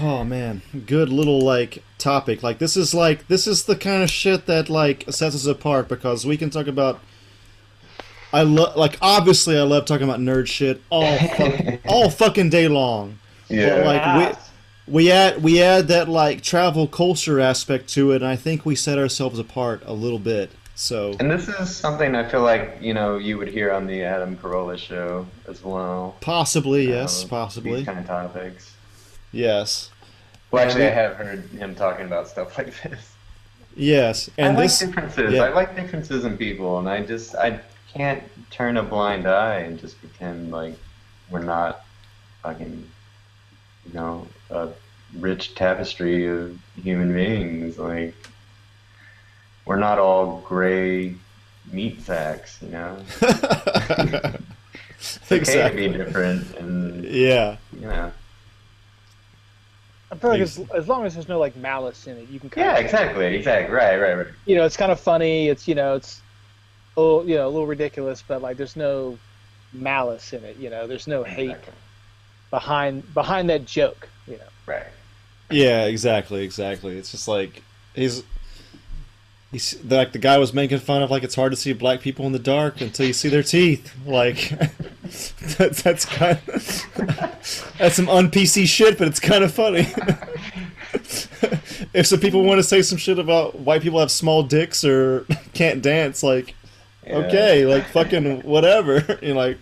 Oh 0.00 0.24
man, 0.24 0.62
good 0.86 1.08
little 1.10 1.40
like 1.40 1.82
topic. 1.98 2.42
Like 2.42 2.58
this 2.58 2.76
is 2.76 2.94
like 2.94 3.28
this 3.28 3.46
is 3.46 3.64
the 3.64 3.76
kind 3.76 4.02
of 4.02 4.10
shit 4.10 4.46
that 4.46 4.68
like 4.70 5.04
sets 5.10 5.34
us 5.34 5.46
apart 5.46 5.88
because 5.88 6.26
we 6.26 6.36
can 6.36 6.50
talk 6.50 6.66
about. 6.66 7.00
I 8.32 8.42
love 8.42 8.76
like 8.76 8.96
obviously 9.02 9.58
I 9.58 9.62
love 9.62 9.84
talking 9.84 10.08
about 10.08 10.20
nerd 10.20 10.46
shit 10.46 10.80
all 10.88 11.18
fuck, 11.18 11.80
all 11.86 12.08
fucking 12.10 12.48
day 12.48 12.68
long. 12.68 13.18
yeah 13.48 13.76
But 13.82 13.86
like 13.86 14.36
we 14.88 14.94
we 14.94 15.10
add 15.12 15.42
we 15.42 15.60
add 15.62 15.88
that 15.88 16.08
like 16.08 16.42
travel 16.42 16.86
culture 16.86 17.38
aspect 17.40 17.88
to 17.90 18.12
it, 18.12 18.16
and 18.16 18.26
I 18.26 18.36
think 18.36 18.64
we 18.64 18.74
set 18.74 18.98
ourselves 18.98 19.38
apart 19.38 19.82
a 19.84 19.92
little 19.92 20.18
bit. 20.18 20.50
So 20.74 21.14
And 21.20 21.30
this 21.30 21.48
is 21.48 21.76
something 21.76 22.16
I 22.16 22.26
feel 22.26 22.40
like 22.40 22.78
you 22.80 22.94
know 22.94 23.18
you 23.18 23.36
would 23.36 23.48
hear 23.48 23.70
on 23.70 23.86
the 23.86 24.02
Adam 24.02 24.38
Carolla 24.38 24.78
show 24.78 25.26
as 25.46 25.62
well. 25.62 26.16
possibly 26.22 26.88
yes, 26.88 27.24
Uh, 27.24 27.28
possibly 27.28 27.76
These 27.76 27.86
kind 27.86 27.98
of 27.98 28.06
topics. 28.06 28.71
Yes, 29.32 29.90
Well, 30.50 30.64
actually, 30.64 30.86
I 30.86 30.90
have 30.90 31.16
heard 31.16 31.44
him 31.50 31.74
talking 31.74 32.06
about 32.06 32.28
stuff 32.28 32.56
like 32.58 32.74
this. 32.82 33.12
yes, 33.76 34.30
and 34.38 34.56
I 34.58 34.62
this 34.62 34.80
like 34.82 34.90
differences. 34.94 35.32
yeah. 35.34 35.42
I 35.44 35.48
like 35.48 35.74
differences 35.76 36.24
in 36.24 36.36
people, 36.36 36.78
and 36.78 36.88
I 36.88 37.02
just 37.02 37.34
I 37.34 37.60
can't 37.92 38.22
turn 38.50 38.76
a 38.76 38.82
blind 38.82 39.26
eye 39.26 39.60
and 39.60 39.78
just 39.78 39.98
pretend 40.00 40.50
like 40.50 40.74
we're 41.30 41.42
not 41.42 41.84
fucking, 42.42 42.86
you 43.86 43.94
know, 43.94 44.26
a 44.50 44.68
rich 45.18 45.54
tapestry 45.54 46.26
of 46.26 46.58
human 46.82 47.12
beings. 47.14 47.78
Like 47.78 48.14
we're 49.64 49.76
not 49.78 49.98
all 49.98 50.40
gray 50.46 51.14
meat 51.70 52.02
sacks, 52.02 52.58
you 52.62 52.68
know. 52.68 52.98
It's 55.04 55.18
okay 55.32 55.36
exactly. 55.36 55.86
to 55.88 55.92
be 55.92 55.98
different, 56.04 56.56
and 56.58 57.04
Yeah. 57.04 57.56
you 57.72 57.86
know. 57.88 58.12
I 60.12 60.16
feel 60.16 60.30
like 60.30 60.40
as, 60.42 60.60
as 60.74 60.88
long 60.88 61.06
as 61.06 61.14
there's 61.14 61.28
no 61.28 61.38
like 61.38 61.56
malice 61.56 62.06
in 62.06 62.18
it, 62.18 62.28
you 62.28 62.38
can 62.38 62.50
kind 62.50 62.66
Yeah, 62.66 62.78
of 62.78 62.84
exactly, 62.84 63.34
exactly. 63.34 63.74
Right, 63.74 63.96
right, 63.96 64.14
right. 64.14 64.26
you 64.44 64.56
know, 64.56 64.64
it's 64.64 64.76
kind 64.76 64.92
of 64.92 65.00
funny. 65.00 65.48
It's 65.48 65.66
you 65.66 65.74
know, 65.74 65.94
it's 65.96 66.20
a 66.96 67.00
little, 67.00 67.28
you 67.28 67.36
know, 67.36 67.46
a 67.46 67.50
little 67.50 67.66
ridiculous, 67.66 68.22
but 68.22 68.42
like 68.42 68.58
there's 68.58 68.76
no 68.76 69.18
malice 69.72 70.34
in 70.34 70.44
it. 70.44 70.58
You 70.58 70.70
know, 70.70 70.86
there's 70.86 71.06
no 71.06 71.24
hate 71.24 71.50
Exactly. 71.50 71.72
behind 72.50 73.14
behind 73.14 73.50
that 73.50 73.64
joke. 73.64 74.08
You 74.26 74.38
know. 74.38 74.48
Right. 74.66 74.86
Yeah, 75.50 75.86
exactly, 75.86 76.44
exactly. 76.44 76.98
It's 76.98 77.10
just 77.10 77.28
like 77.28 77.62
he's 77.94 78.22
he's 79.52 79.78
like 79.84 80.12
the 80.12 80.18
guy 80.18 80.38
was 80.38 80.52
making 80.52 80.78
fun 80.80 81.02
of 81.02 81.10
like 81.10 81.22
it's 81.22 81.34
hard 81.36 81.52
to 81.52 81.56
see 81.56 81.72
black 81.72 82.00
people 82.00 82.26
in 82.26 82.32
the 82.32 82.38
dark 82.40 82.80
until 82.80 83.06
you 83.06 83.12
see 83.12 83.28
their 83.28 83.42
teeth. 83.44 83.94
Like 84.04 84.48
that's 85.58 85.82
that's 85.82 86.04
kind 86.04 86.38
of, 86.48 87.74
that's 87.78 87.94
some 87.96 88.08
un 88.08 88.30
PC 88.30 88.66
shit, 88.66 88.98
but 88.98 89.06
it's 89.08 89.20
kind 89.20 89.44
of 89.44 89.52
funny. 89.54 89.86
if 91.94 92.06
some 92.06 92.20
people 92.20 92.42
want 92.44 92.58
to 92.58 92.62
say 92.62 92.82
some 92.82 92.98
shit 92.98 93.18
about 93.18 93.60
white 93.60 93.82
people 93.82 94.00
have 94.00 94.10
small 94.10 94.42
dicks 94.42 94.84
or 94.84 95.26
can't 95.54 95.82
dance, 95.82 96.22
like, 96.22 96.54
Yeah. 97.06 97.16
okay, 97.18 97.66
like 97.66 97.86
fucking 97.88 98.42
whatever. 98.42 99.18
you 99.22 99.34
know, 99.34 99.40
like 99.40 99.58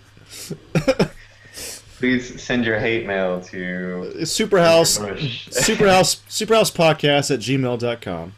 Please 1.98 2.42
send 2.42 2.64
your 2.64 2.78
hate 2.80 3.06
mail 3.06 3.42
to 3.42 4.12
Superhouse, 4.20 4.98
Superhouse, 5.50 6.20
Superhouse 6.30 6.72
Podcast 6.74 7.30
at 7.30 7.40
gmail.com. 7.40 8.32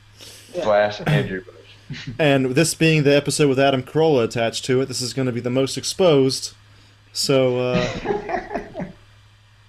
slash 0.52 1.00
Andrew 1.06 1.42
Bush. 1.44 2.08
And 2.18 2.54
this 2.54 2.74
being 2.74 3.02
the 3.02 3.14
episode 3.14 3.48
with 3.50 3.58
Adam 3.60 3.82
Carolla 3.82 4.24
attached 4.24 4.64
to 4.64 4.80
it, 4.80 4.86
this 4.86 5.02
is 5.02 5.12
going 5.12 5.26
to 5.26 5.32
be 5.32 5.40
the 5.40 5.50
most 5.50 5.76
exposed. 5.76 6.54
So 7.12 7.58
uh, 7.60 8.84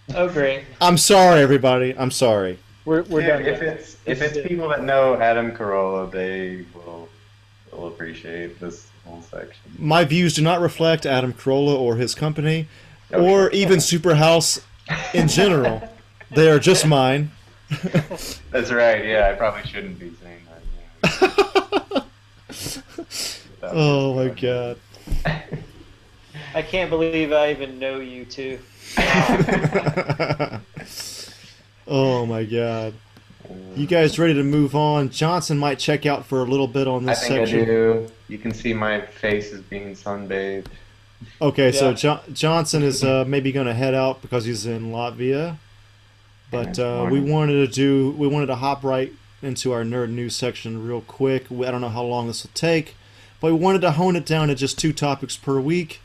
Oh, 0.16 0.30
great. 0.30 0.64
I'm 0.80 0.98
sorry, 0.98 1.42
everybody. 1.42 1.94
I'm 1.98 2.12
sorry. 2.12 2.60
We're, 2.86 3.02
we're 3.04 3.22
if, 3.22 3.28
done. 3.28 3.42
if 3.46 3.62
it's 3.62 3.98
if 4.06 4.22
it's 4.22 4.48
people 4.48 4.68
that 4.70 4.84
know 4.84 5.16
Adam 5.16 5.52
Carolla, 5.52 6.10
they 6.12 6.66
will 6.76 7.10
will 7.72 7.88
appreciate 7.88 8.60
this 8.60 8.88
whole 9.06 9.22
section. 9.22 9.62
My 9.80 10.04
views 10.06 10.34
do 10.36 10.42
not 10.42 10.60
reflect 10.62 11.06
Adam 11.06 11.34
Carolla 11.34 11.76
or 11.78 11.96
his 11.96 12.14
company, 12.14 12.68
Okay. 13.12 13.26
or 13.26 13.50
even 13.52 13.80
Superhouse 13.80 14.62
in 15.14 15.28
general. 15.28 15.90
They 16.32 16.50
are 16.50 16.58
just 16.58 16.88
mine. 16.88 17.30
That's 18.50 18.72
right. 18.72 19.06
Yeah, 19.06 19.30
I 19.32 19.38
probably 19.38 19.62
shouldn't 19.70 20.00
be 20.00 20.12
saying 20.24 20.42
that. 20.50 21.22
Yeah. 21.22 22.00
That 22.00 22.00
Oh 23.66 24.14
my 24.14 24.28
god. 24.28 24.78
I 26.56 26.62
can't 26.62 26.90
believe 26.90 27.32
I 27.32 27.52
even 27.52 27.80
know 27.80 28.00
you 28.00 28.26
two. 28.26 28.60
oh 31.88 32.26
my 32.26 32.44
god. 32.44 32.94
You 33.76 33.88
guys 33.88 34.20
ready 34.20 34.34
to 34.36 34.44
move 34.44 34.76
on? 34.76 35.10
Johnson 35.10 35.58
might 35.58 35.80
check 35.80 36.06
out 36.06 36.26
for 36.26 36.42
a 36.42 36.46
little 36.46 36.68
bit 36.68 36.88
on 36.88 37.08
I 37.08 37.14
this 37.14 37.28
think 37.28 37.48
section. 37.48 37.62
I 37.62 37.66
do. 37.66 38.08
You 38.28 38.38
can 38.38 38.54
see 38.54 38.74
my 38.74 39.02
face 39.02 39.52
is 39.52 39.62
being 39.62 39.94
sunbathed. 39.94 40.68
Okay, 41.42 41.72
so 41.72 41.94
jo- 41.94 42.20
Johnson 42.34 42.84
is 42.84 43.04
uh, 43.04 43.24
maybe 43.26 43.52
going 43.52 43.68
to 43.68 43.74
head 43.74 43.94
out 43.94 44.22
because 44.22 44.46
he's 44.46 44.66
in 44.66 44.92
Latvia. 44.92 45.58
But 46.52 46.78
uh, 46.78 47.08
we 47.10 47.20
wanted 47.20 47.68
to 47.68 47.74
do 47.74 48.12
we 48.12 48.28
wanted 48.28 48.48
to 48.48 48.56
hop 48.56 48.84
right 48.84 49.12
into 49.44 49.72
our 49.72 49.84
nerd 49.84 50.10
news 50.10 50.36
section 50.36 50.86
real 50.86 51.02
quick. 51.02 51.52
I 51.52 51.72
don't 51.72 51.82
know 51.82 51.90
how 51.90 52.04
long 52.04 52.28
this 52.28 52.44
will 52.44 52.52
take, 52.54 52.96
but 53.40 53.48
we 53.48 53.60
wanted 53.60 53.82
to 53.82 53.92
hone 53.92 54.16
it 54.16 54.26
down 54.26 54.48
to 54.48 54.56
just 54.56 54.78
two 54.78 54.94
topics 54.94 55.38
per 55.38 55.60
week. 55.60 56.02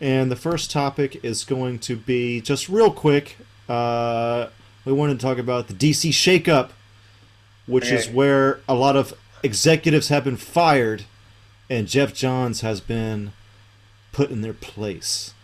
And 0.00 0.30
the 0.30 0.36
first 0.36 0.70
topic 0.70 1.24
is 1.24 1.44
going 1.44 1.78
to 1.80 1.96
be 1.96 2.40
just 2.40 2.68
real 2.68 2.90
quick. 2.90 3.36
Uh, 3.68 4.48
we 4.84 4.92
wanted 4.92 5.18
to 5.18 5.26
talk 5.26 5.38
about 5.38 5.68
the 5.68 5.74
DC 5.74 6.10
shakeup, 6.10 6.70
which 7.66 7.90
is 7.90 8.08
where 8.08 8.60
a 8.68 8.74
lot 8.74 8.94
of 8.96 9.14
executives 9.42 10.08
have 10.08 10.24
been 10.24 10.36
fired, 10.36 11.04
and 11.70 11.88
Geoff 11.88 12.12
Johns 12.12 12.60
has 12.60 12.80
been 12.80 13.32
put 14.12 14.30
in 14.30 14.42
their 14.42 14.52
place. 14.52 15.34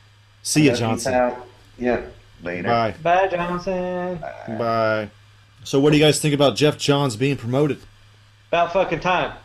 See 0.42 0.64
you, 0.66 0.74
Johnson. 0.74 1.34
Yeah. 1.78 2.02
Later. 2.42 2.68
Bye. 2.68 2.94
Bye, 3.02 3.28
Johnson. 3.28 4.18
Bye. 4.58 5.10
So, 5.64 5.78
what 5.78 5.90
do 5.90 5.98
you 5.98 6.04
guys 6.04 6.20
think 6.20 6.34
about 6.34 6.56
Geoff 6.56 6.76
Johns 6.76 7.16
being 7.16 7.36
promoted? 7.36 7.78
About 8.48 8.72
fucking 8.72 9.00
time. 9.00 9.36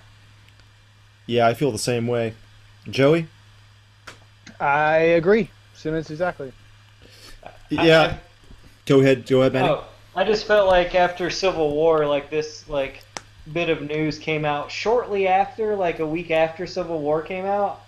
Yeah, 1.26 1.48
I 1.48 1.54
feel 1.54 1.72
the 1.72 1.78
same 1.78 2.08
way. 2.08 2.34
Joey? 2.90 3.28
I 4.60 4.98
agree. 4.98 5.50
Simmons, 5.74 6.10
exactly. 6.10 6.52
Yeah. 7.70 8.18
Go 8.86 9.02
ahead. 9.02 9.28
Go 9.28 9.42
ahead, 9.42 9.54
Manny. 9.54 9.70
Oh, 9.70 9.84
I 10.16 10.24
just 10.24 10.48
felt 10.48 10.68
like 10.68 10.96
after 10.96 11.30
Civil 11.30 11.72
War, 11.72 12.08
like 12.08 12.30
this, 12.30 12.68
like 12.70 13.04
bit 13.54 13.70
of 13.70 13.82
news 13.82 14.18
came 14.18 14.46
out 14.46 14.72
shortly 14.72 15.28
after, 15.28 15.76
like 15.76 16.00
a 16.00 16.08
week 16.08 16.32
after 16.32 16.66
Civil 16.66 17.00
War 17.00 17.22
came 17.22 17.46
out, 17.46 17.82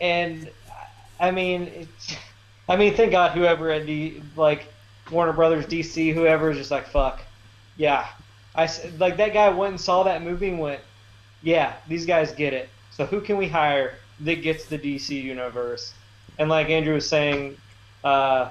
and 0.00 0.50
I 1.18 1.30
mean, 1.30 1.62
it's, 1.62 2.16
I 2.68 2.76
mean, 2.76 2.94
thank 2.94 3.12
God 3.12 3.32
whoever 3.32 3.70
at 3.70 3.86
D, 3.86 4.22
like 4.36 4.66
Warner 5.10 5.32
Brothers, 5.32 5.66
DC, 5.66 6.12
whoever 6.12 6.50
is 6.50 6.58
just 6.58 6.70
like 6.70 6.86
fuck, 6.86 7.22
yeah, 7.76 8.06
I 8.54 8.68
like 8.98 9.16
that 9.16 9.32
guy 9.32 9.48
went 9.50 9.72
and 9.72 9.80
saw 9.80 10.02
that 10.04 10.22
movie 10.22 10.48
and 10.48 10.58
went, 10.58 10.80
yeah, 11.42 11.74
these 11.88 12.06
guys 12.06 12.32
get 12.32 12.52
it. 12.52 12.68
So 12.92 13.06
who 13.06 13.20
can 13.20 13.36
we 13.36 13.48
hire 13.48 13.94
that 14.20 14.42
gets 14.42 14.66
the 14.66 14.78
DC 14.78 15.10
universe? 15.20 15.92
And 16.38 16.48
like 16.48 16.70
Andrew 16.70 16.94
was 16.94 17.08
saying, 17.08 17.56
uh, 18.02 18.50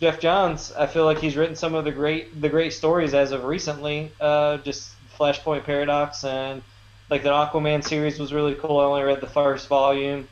Geoff 0.00 0.20
Johns, 0.20 0.72
I 0.72 0.86
feel 0.86 1.04
like 1.04 1.18
he's 1.18 1.36
written 1.36 1.56
some 1.56 1.74
of 1.74 1.84
the 1.84 1.92
great 1.92 2.40
the 2.40 2.48
great 2.48 2.72
stories 2.72 3.14
as 3.14 3.32
of 3.32 3.44
recently. 3.44 4.10
Uh, 4.20 4.58
just 4.58 4.90
Flashpoint 5.18 5.64
Paradox 5.64 6.24
and 6.24 6.62
like 7.08 7.22
the 7.22 7.30
Aquaman 7.30 7.82
series 7.84 8.18
was 8.18 8.32
really 8.32 8.54
cool. 8.54 8.78
I 8.78 8.84
only 8.84 9.02
read 9.02 9.20
the 9.20 9.26
first 9.26 9.68
volume 9.68 10.28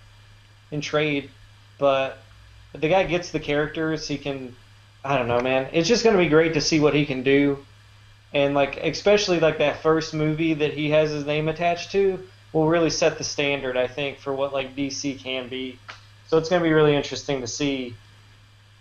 in 0.71 0.81
trade, 0.81 1.31
but 1.79 2.19
the 2.73 2.89
guy 2.89 3.05
gets 3.05 3.31
the 3.31 3.41
characters. 3.41 4.07
He 4.09 4.19
can, 4.19 4.55
I 5.05 5.17
don't 5.17 5.29
know, 5.29 5.41
man. 5.41 5.69
It's 5.73 5.89
just 5.89 6.05
gonna 6.05 6.19
be 6.19 6.29
great 6.29 6.55
to 6.55 6.61
see 6.61 6.81
what 6.81 6.95
he 6.95 7.07
can 7.07 7.23
do, 7.23 7.65
and 8.35 8.55
like 8.55 8.77
especially 8.79 9.41
like 9.41 9.59
that 9.59 9.81
first 9.81 10.13
movie 10.13 10.55
that 10.55 10.75
he 10.75 10.91
has 10.91 11.11
his 11.11 11.25
name 11.25 11.49
attached 11.49 11.93
to 11.93 12.23
will 12.53 12.69
really 12.69 12.91
set 12.91 13.19
the 13.19 13.25
standard, 13.25 13.77
I 13.77 13.87
think, 13.87 14.19
for 14.19 14.33
what 14.33 14.53
like 14.53 14.77
DC 14.77 15.19
can 15.19 15.49
be. 15.49 15.79
So 16.27 16.37
it's 16.39 16.49
gonna 16.49 16.63
be 16.63 16.73
really 16.73 16.95
interesting 16.95 17.41
to 17.41 17.47
see 17.47 17.95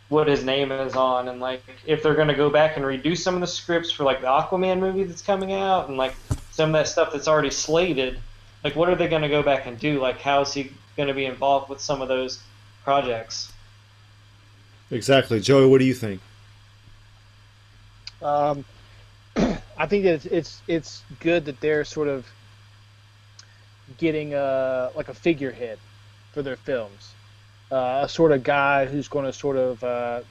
what 0.09 0.27
his 0.27 0.43
name 0.43 0.71
is 0.71 0.95
on 0.95 1.27
and 1.27 1.39
like 1.39 1.63
if 1.87 2.03
they're 2.03 2.13
going 2.13 2.27
to 2.27 2.35
go 2.35 2.47
back 2.47 2.75
and 2.75 2.85
redo 2.85 3.17
some 3.17 3.33
of 3.33 3.41
the 3.41 3.47
scripts 3.47 3.89
for 3.89 4.03
like 4.03 4.21
the 4.21 4.27
Aquaman 4.27 4.79
movie 4.79 5.05
that's 5.05 5.23
coming 5.23 5.53
out 5.53 5.87
and 5.87 5.97
like 5.97 6.13
some 6.51 6.69
of 6.69 6.73
that 6.73 6.87
stuff 6.87 7.11
that's 7.11 7.27
already 7.27 7.49
slated 7.49 8.19
like 8.63 8.75
what 8.75 8.89
are 8.89 8.95
they 8.95 9.07
going 9.07 9.23
to 9.23 9.29
go 9.29 9.41
back 9.41 9.65
and 9.65 9.79
do 9.79 9.99
like 9.99 10.19
how 10.19 10.41
is 10.41 10.53
he 10.53 10.71
going 10.97 11.07
to 11.07 11.15
be 11.15 11.25
involved 11.25 11.67
with 11.67 11.79
some 11.79 11.99
of 11.99 12.09
those 12.09 12.43
projects 12.83 13.53
Exactly. 14.93 15.39
Joey, 15.39 15.67
what 15.67 15.79
do 15.79 15.85
you 15.85 15.93
think? 15.93 16.21
Um, 18.21 18.63
I 19.77 19.87
think 19.87 20.03
that 20.03 20.13
it's, 20.13 20.25
it's 20.25 20.61
it's 20.67 21.03
good 21.19 21.45
that 21.45 21.59
they're 21.59 21.85
sort 21.85 22.07
of 22.07 22.27
getting 23.97 24.33
a 24.33 24.91
like 24.95 25.09
a 25.09 25.13
figurehead 25.13 25.79
for 26.31 26.41
their 26.41 26.55
films, 26.55 27.13
uh, 27.71 28.01
a 28.03 28.09
sort 28.09 28.31
of 28.31 28.43
guy 28.43 28.85
who's 28.85 29.07
going 29.07 29.25
to 29.25 29.33
sort 29.33 29.57
of 29.57 29.83
uh, 29.83 30.21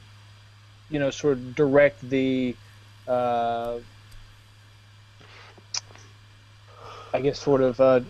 you 0.90 0.98
know 0.98 1.10
sort 1.10 1.34
of 1.34 1.54
direct 1.54 2.00
the 2.08 2.56
uh, 3.06 3.78
I 7.12 7.20
guess 7.20 7.38
sort 7.38 7.60
of 7.60 7.80
uh, 7.80 8.00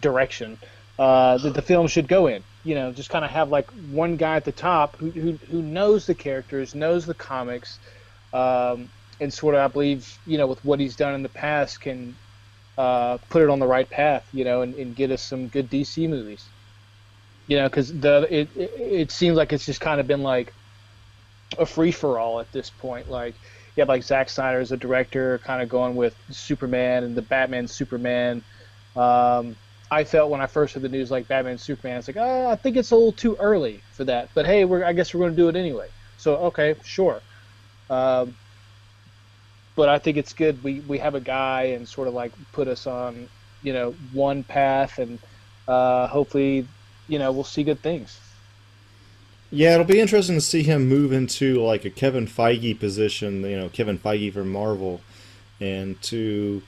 direction 0.00 0.58
uh, 0.98 1.38
that 1.38 1.54
the 1.54 1.62
film 1.62 1.86
should 1.88 2.08
go 2.08 2.26
in. 2.26 2.42
You 2.62 2.74
know, 2.76 2.92
just 2.92 3.10
kind 3.10 3.24
of 3.24 3.30
have 3.30 3.50
like 3.50 3.70
one 3.90 4.16
guy 4.16 4.36
at 4.36 4.44
the 4.44 4.52
top 4.52 4.96
who, 4.96 5.10
who, 5.10 5.32
who 5.50 5.60
knows 5.60 6.06
the 6.06 6.14
characters, 6.14 6.74
knows 6.74 7.04
the 7.04 7.14
comics, 7.14 7.78
um, 8.32 8.88
and 9.20 9.32
sort 9.32 9.54
of 9.54 9.60
I 9.60 9.68
believe 9.68 10.18
you 10.26 10.38
know 10.38 10.46
with 10.46 10.64
what 10.64 10.80
he's 10.80 10.96
done 10.96 11.14
in 11.14 11.22
the 11.22 11.28
past 11.28 11.80
can 11.80 12.16
uh, 12.76 13.18
put 13.28 13.42
it 13.42 13.50
on 13.50 13.58
the 13.58 13.66
right 13.66 13.88
path. 13.88 14.26
You 14.32 14.44
know, 14.44 14.62
and, 14.62 14.74
and 14.74 14.94
get 14.94 15.10
us 15.10 15.22
some 15.22 15.48
good 15.48 15.70
DC 15.70 16.08
movies. 16.08 16.44
You 17.46 17.58
know, 17.58 17.68
because 17.68 17.98
the 17.98 18.26
it, 18.30 18.48
it 18.56 18.70
it 18.78 19.10
seems 19.10 19.36
like 19.36 19.52
it's 19.52 19.66
just 19.66 19.80
kind 19.80 20.00
of 20.00 20.06
been 20.06 20.22
like 20.22 20.52
a 21.58 21.66
free 21.66 21.92
for 21.92 22.18
all 22.18 22.40
at 22.40 22.50
this 22.52 22.70
point. 22.70 23.10
Like 23.10 23.34
you 23.76 23.80
have 23.80 23.88
like 23.88 24.02
Zack 24.02 24.28
Snyder 24.28 24.60
as 24.60 24.72
a 24.72 24.76
director, 24.76 25.38
kind 25.44 25.62
of 25.62 25.68
going 25.68 25.96
with 25.96 26.16
Superman 26.30 27.04
and 27.04 27.14
the 27.14 27.22
Batman 27.22 27.68
Superman. 27.68 28.42
Um, 28.96 29.56
I 29.90 30.04
felt 30.04 30.30
when 30.30 30.40
I 30.40 30.46
first 30.46 30.74
heard 30.74 30.82
the 30.82 30.88
news 30.88 31.10
like 31.10 31.28
Batman 31.28 31.58
Superman, 31.58 31.98
it's 31.98 32.08
like 32.08 32.16
oh, 32.16 32.48
I 32.48 32.56
think 32.56 32.76
it's 32.76 32.90
a 32.90 32.96
little 32.96 33.12
too 33.12 33.36
early 33.36 33.82
for 33.92 34.04
that. 34.04 34.30
But 34.34 34.46
hey, 34.46 34.64
we're 34.64 34.84
I 34.84 34.92
guess 34.92 35.12
we're 35.12 35.20
going 35.20 35.32
to 35.32 35.36
do 35.36 35.48
it 35.48 35.56
anyway. 35.56 35.88
So 36.16 36.36
okay, 36.36 36.76
sure. 36.84 37.20
Um, 37.90 38.34
but 39.76 39.88
I 39.88 39.98
think 39.98 40.16
it's 40.16 40.32
good 40.32 40.62
we, 40.62 40.80
we 40.80 40.98
have 40.98 41.14
a 41.14 41.20
guy 41.20 41.62
and 41.64 41.86
sort 41.88 42.08
of 42.08 42.14
like 42.14 42.32
put 42.52 42.68
us 42.68 42.86
on 42.86 43.28
you 43.62 43.72
know 43.72 43.94
one 44.12 44.44
path 44.44 44.98
and 44.98 45.18
uh, 45.66 46.06
hopefully 46.06 46.66
you 47.08 47.18
know 47.18 47.32
we'll 47.32 47.44
see 47.44 47.64
good 47.64 47.80
things. 47.80 48.20
Yeah, 49.50 49.74
it'll 49.74 49.86
be 49.86 50.00
interesting 50.00 50.34
to 50.34 50.40
see 50.40 50.64
him 50.64 50.88
move 50.88 51.12
into 51.12 51.62
like 51.62 51.84
a 51.84 51.90
Kevin 51.90 52.26
Feige 52.26 52.78
position, 52.78 53.42
you 53.42 53.56
know, 53.56 53.68
Kevin 53.68 53.98
Feige 53.98 54.32
for 54.32 54.44
Marvel, 54.44 55.00
and 55.60 56.00
to. 56.02 56.62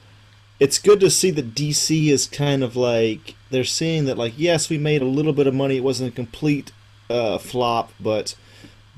It's 0.58 0.78
good 0.78 1.00
to 1.00 1.10
see 1.10 1.30
that 1.32 1.54
DC 1.54 2.06
is 2.08 2.26
kind 2.26 2.64
of 2.64 2.76
like 2.76 3.34
they're 3.50 3.64
seeing 3.64 4.06
that 4.06 4.16
like 4.16 4.34
yes, 4.36 4.70
we 4.70 4.78
made 4.78 5.02
a 5.02 5.06
little 5.06 5.32
bit 5.32 5.46
of 5.46 5.54
money. 5.54 5.76
It 5.76 5.82
wasn't 5.82 6.12
a 6.12 6.14
complete 6.14 6.72
uh, 7.10 7.38
flop, 7.38 7.92
but 8.00 8.36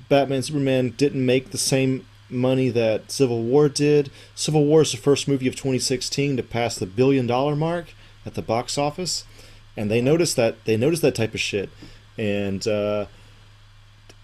Batman 0.08 0.42
Superman 0.42 0.90
didn't 0.90 1.24
make 1.24 1.50
the 1.50 1.58
same 1.58 2.06
money 2.30 2.70
that 2.70 3.10
Civil 3.10 3.42
War 3.42 3.68
did. 3.68 4.10
Civil 4.34 4.64
War 4.64 4.82
is 4.82 4.92
the 4.92 4.98
first 4.98 5.28
movie 5.28 5.48
of 5.48 5.56
2016 5.56 6.36
to 6.36 6.42
pass 6.42 6.76
the 6.76 6.86
billion 6.86 7.26
dollar 7.26 7.56
mark 7.56 7.94
at 8.26 8.34
the 8.34 8.42
box 8.42 8.78
office, 8.78 9.24
and 9.76 9.90
they 9.90 10.00
noticed 10.00 10.36
that 10.36 10.64
they 10.64 10.76
noticed 10.76 11.02
that 11.02 11.14
type 11.14 11.34
of 11.34 11.40
shit, 11.40 11.70
and. 12.16 12.66
Uh, 12.66 13.06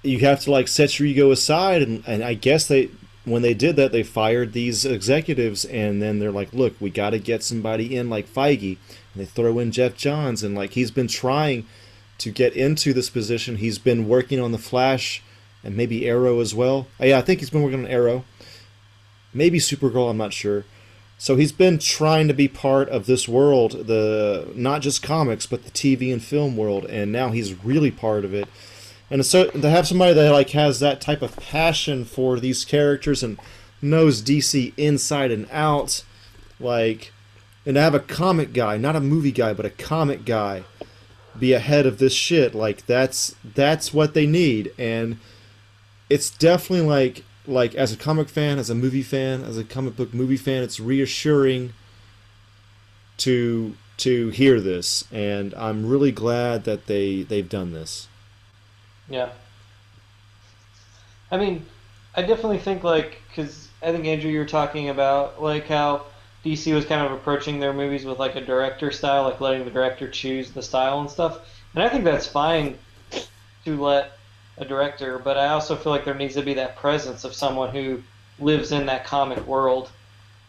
you 0.02 0.18
have 0.18 0.38
to 0.38 0.50
like 0.50 0.68
set 0.68 0.98
your 0.98 1.08
ego 1.08 1.30
aside 1.30 1.80
and, 1.80 2.04
and 2.06 2.22
I 2.22 2.34
guess 2.34 2.68
they 2.68 2.90
when 3.24 3.42
they 3.42 3.54
did 3.54 3.76
that, 3.76 3.92
they 3.92 4.02
fired 4.02 4.52
these 4.52 4.84
executives, 4.84 5.64
and 5.64 6.00
then 6.00 6.18
they're 6.18 6.30
like, 6.30 6.52
"Look, 6.52 6.74
we 6.78 6.90
got 6.90 7.10
to 7.10 7.18
get 7.18 7.42
somebody 7.42 7.96
in 7.96 8.10
like 8.10 8.28
Feige," 8.28 8.78
and 9.12 9.22
they 9.22 9.24
throw 9.24 9.58
in 9.58 9.72
Geoff 9.72 9.96
Johns, 9.96 10.42
and 10.42 10.54
like 10.54 10.72
he's 10.72 10.90
been 10.90 11.08
trying 11.08 11.66
to 12.18 12.30
get 12.30 12.54
into 12.54 12.92
this 12.92 13.10
position. 13.10 13.56
He's 13.56 13.78
been 13.78 14.08
working 14.08 14.40
on 14.40 14.52
the 14.52 14.58
Flash 14.58 15.22
and 15.64 15.76
maybe 15.76 16.06
Arrow 16.06 16.40
as 16.40 16.54
well. 16.54 16.86
Oh, 17.00 17.06
yeah, 17.06 17.18
I 17.18 17.22
think 17.22 17.40
he's 17.40 17.50
been 17.50 17.62
working 17.62 17.84
on 17.84 17.90
Arrow. 17.90 18.24
Maybe 19.32 19.58
Supergirl, 19.58 20.10
I'm 20.10 20.18
not 20.18 20.32
sure. 20.32 20.64
So 21.16 21.36
he's 21.36 21.52
been 21.52 21.78
trying 21.78 22.28
to 22.28 22.34
be 22.34 22.48
part 22.48 22.88
of 22.90 23.06
this 23.06 23.26
world, 23.26 23.86
the 23.86 24.48
not 24.54 24.82
just 24.82 25.02
comics, 25.02 25.46
but 25.46 25.64
the 25.64 25.70
TV 25.70 26.12
and 26.12 26.22
film 26.22 26.56
world, 26.56 26.84
and 26.84 27.10
now 27.10 27.30
he's 27.30 27.64
really 27.64 27.90
part 27.90 28.24
of 28.24 28.34
it. 28.34 28.46
And 29.10 29.24
so 29.24 29.48
to 29.50 29.70
have 29.70 29.86
somebody 29.86 30.12
that 30.12 30.32
like 30.32 30.50
has 30.50 30.80
that 30.80 31.00
type 31.00 31.22
of 31.22 31.36
passion 31.36 32.04
for 32.04 32.38
these 32.38 32.64
characters 32.64 33.22
and 33.22 33.38
knows 33.80 34.22
DC 34.22 34.72
inside 34.76 35.30
and 35.30 35.48
out, 35.50 36.04
like, 36.58 37.12
and 37.64 37.76
to 37.76 37.80
have 37.80 37.94
a 37.94 38.00
comic 38.00 38.52
guy, 38.52 38.76
not 38.76 38.96
a 38.96 39.00
movie 39.00 39.32
guy, 39.32 39.54
but 39.54 39.66
a 39.66 39.70
comic 39.70 40.24
guy, 40.24 40.64
be 41.38 41.52
ahead 41.52 41.86
of 41.86 41.98
this 41.98 42.12
shit, 42.12 42.54
like 42.54 42.86
that's 42.86 43.34
that's 43.54 43.94
what 43.94 44.14
they 44.14 44.26
need, 44.26 44.72
and 44.78 45.18
it's 46.08 46.30
definitely 46.30 46.86
like 46.86 47.24
like 47.46 47.74
as 47.74 47.92
a 47.92 47.96
comic 47.96 48.28
fan, 48.28 48.58
as 48.58 48.70
a 48.70 48.74
movie 48.74 49.02
fan, 49.02 49.42
as 49.42 49.58
a 49.58 49.64
comic 49.64 49.96
book 49.96 50.14
movie 50.14 50.36
fan, 50.36 50.62
it's 50.62 50.80
reassuring 50.80 51.72
to 53.18 53.74
to 53.98 54.30
hear 54.30 54.60
this, 54.60 55.04
and 55.12 55.54
I'm 55.54 55.86
really 55.86 56.12
glad 56.12 56.64
that 56.64 56.86
they 56.86 57.22
they've 57.22 57.48
done 57.48 57.72
this. 57.72 58.08
Yeah. 59.08 59.30
I 61.30 61.36
mean, 61.36 61.66
I 62.14 62.22
definitely 62.22 62.58
think 62.58 62.84
like 62.84 63.22
because 63.28 63.68
I 63.82 63.92
think 63.92 64.06
Andrew, 64.06 64.30
you 64.30 64.38
were 64.38 64.46
talking 64.46 64.88
about 64.88 65.42
like 65.42 65.66
how 65.66 66.06
DC 66.44 66.74
was 66.74 66.84
kind 66.84 67.04
of 67.04 67.12
approaching 67.12 67.58
their 67.58 67.72
movies 67.72 68.04
with 68.04 68.18
like 68.18 68.36
a 68.36 68.40
director 68.40 68.90
style, 68.90 69.24
like 69.24 69.40
letting 69.40 69.64
the 69.64 69.70
director 69.70 70.08
choose 70.08 70.50
the 70.50 70.62
style 70.62 71.00
and 71.00 71.10
stuff. 71.10 71.40
And 71.74 71.82
I 71.82 71.88
think 71.88 72.04
that's 72.04 72.26
fine 72.26 72.78
to 73.64 73.82
let 73.82 74.12
a 74.56 74.64
director, 74.64 75.18
but 75.18 75.36
I 75.36 75.48
also 75.48 75.76
feel 75.76 75.92
like 75.92 76.04
there 76.04 76.14
needs 76.14 76.34
to 76.34 76.42
be 76.42 76.54
that 76.54 76.76
presence 76.76 77.24
of 77.24 77.34
someone 77.34 77.70
who 77.70 78.02
lives 78.38 78.72
in 78.72 78.86
that 78.86 79.04
comic 79.04 79.44
world 79.46 79.90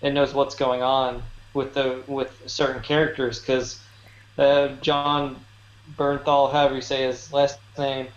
and 0.02 0.14
knows 0.14 0.34
what's 0.34 0.56
going 0.56 0.84
on 0.84 1.24
with 1.54 1.74
the 1.74 2.04
with 2.08 2.32
certain 2.46 2.82
characters. 2.82 3.40
Because 3.40 3.82
uh, 4.38 4.70
Jon 4.82 5.38
Bernthal, 5.98 6.52
however 6.52 6.76
you 6.76 6.82
say 6.82 7.04
his 7.04 7.32
last 7.34 7.60
name, 7.78 8.08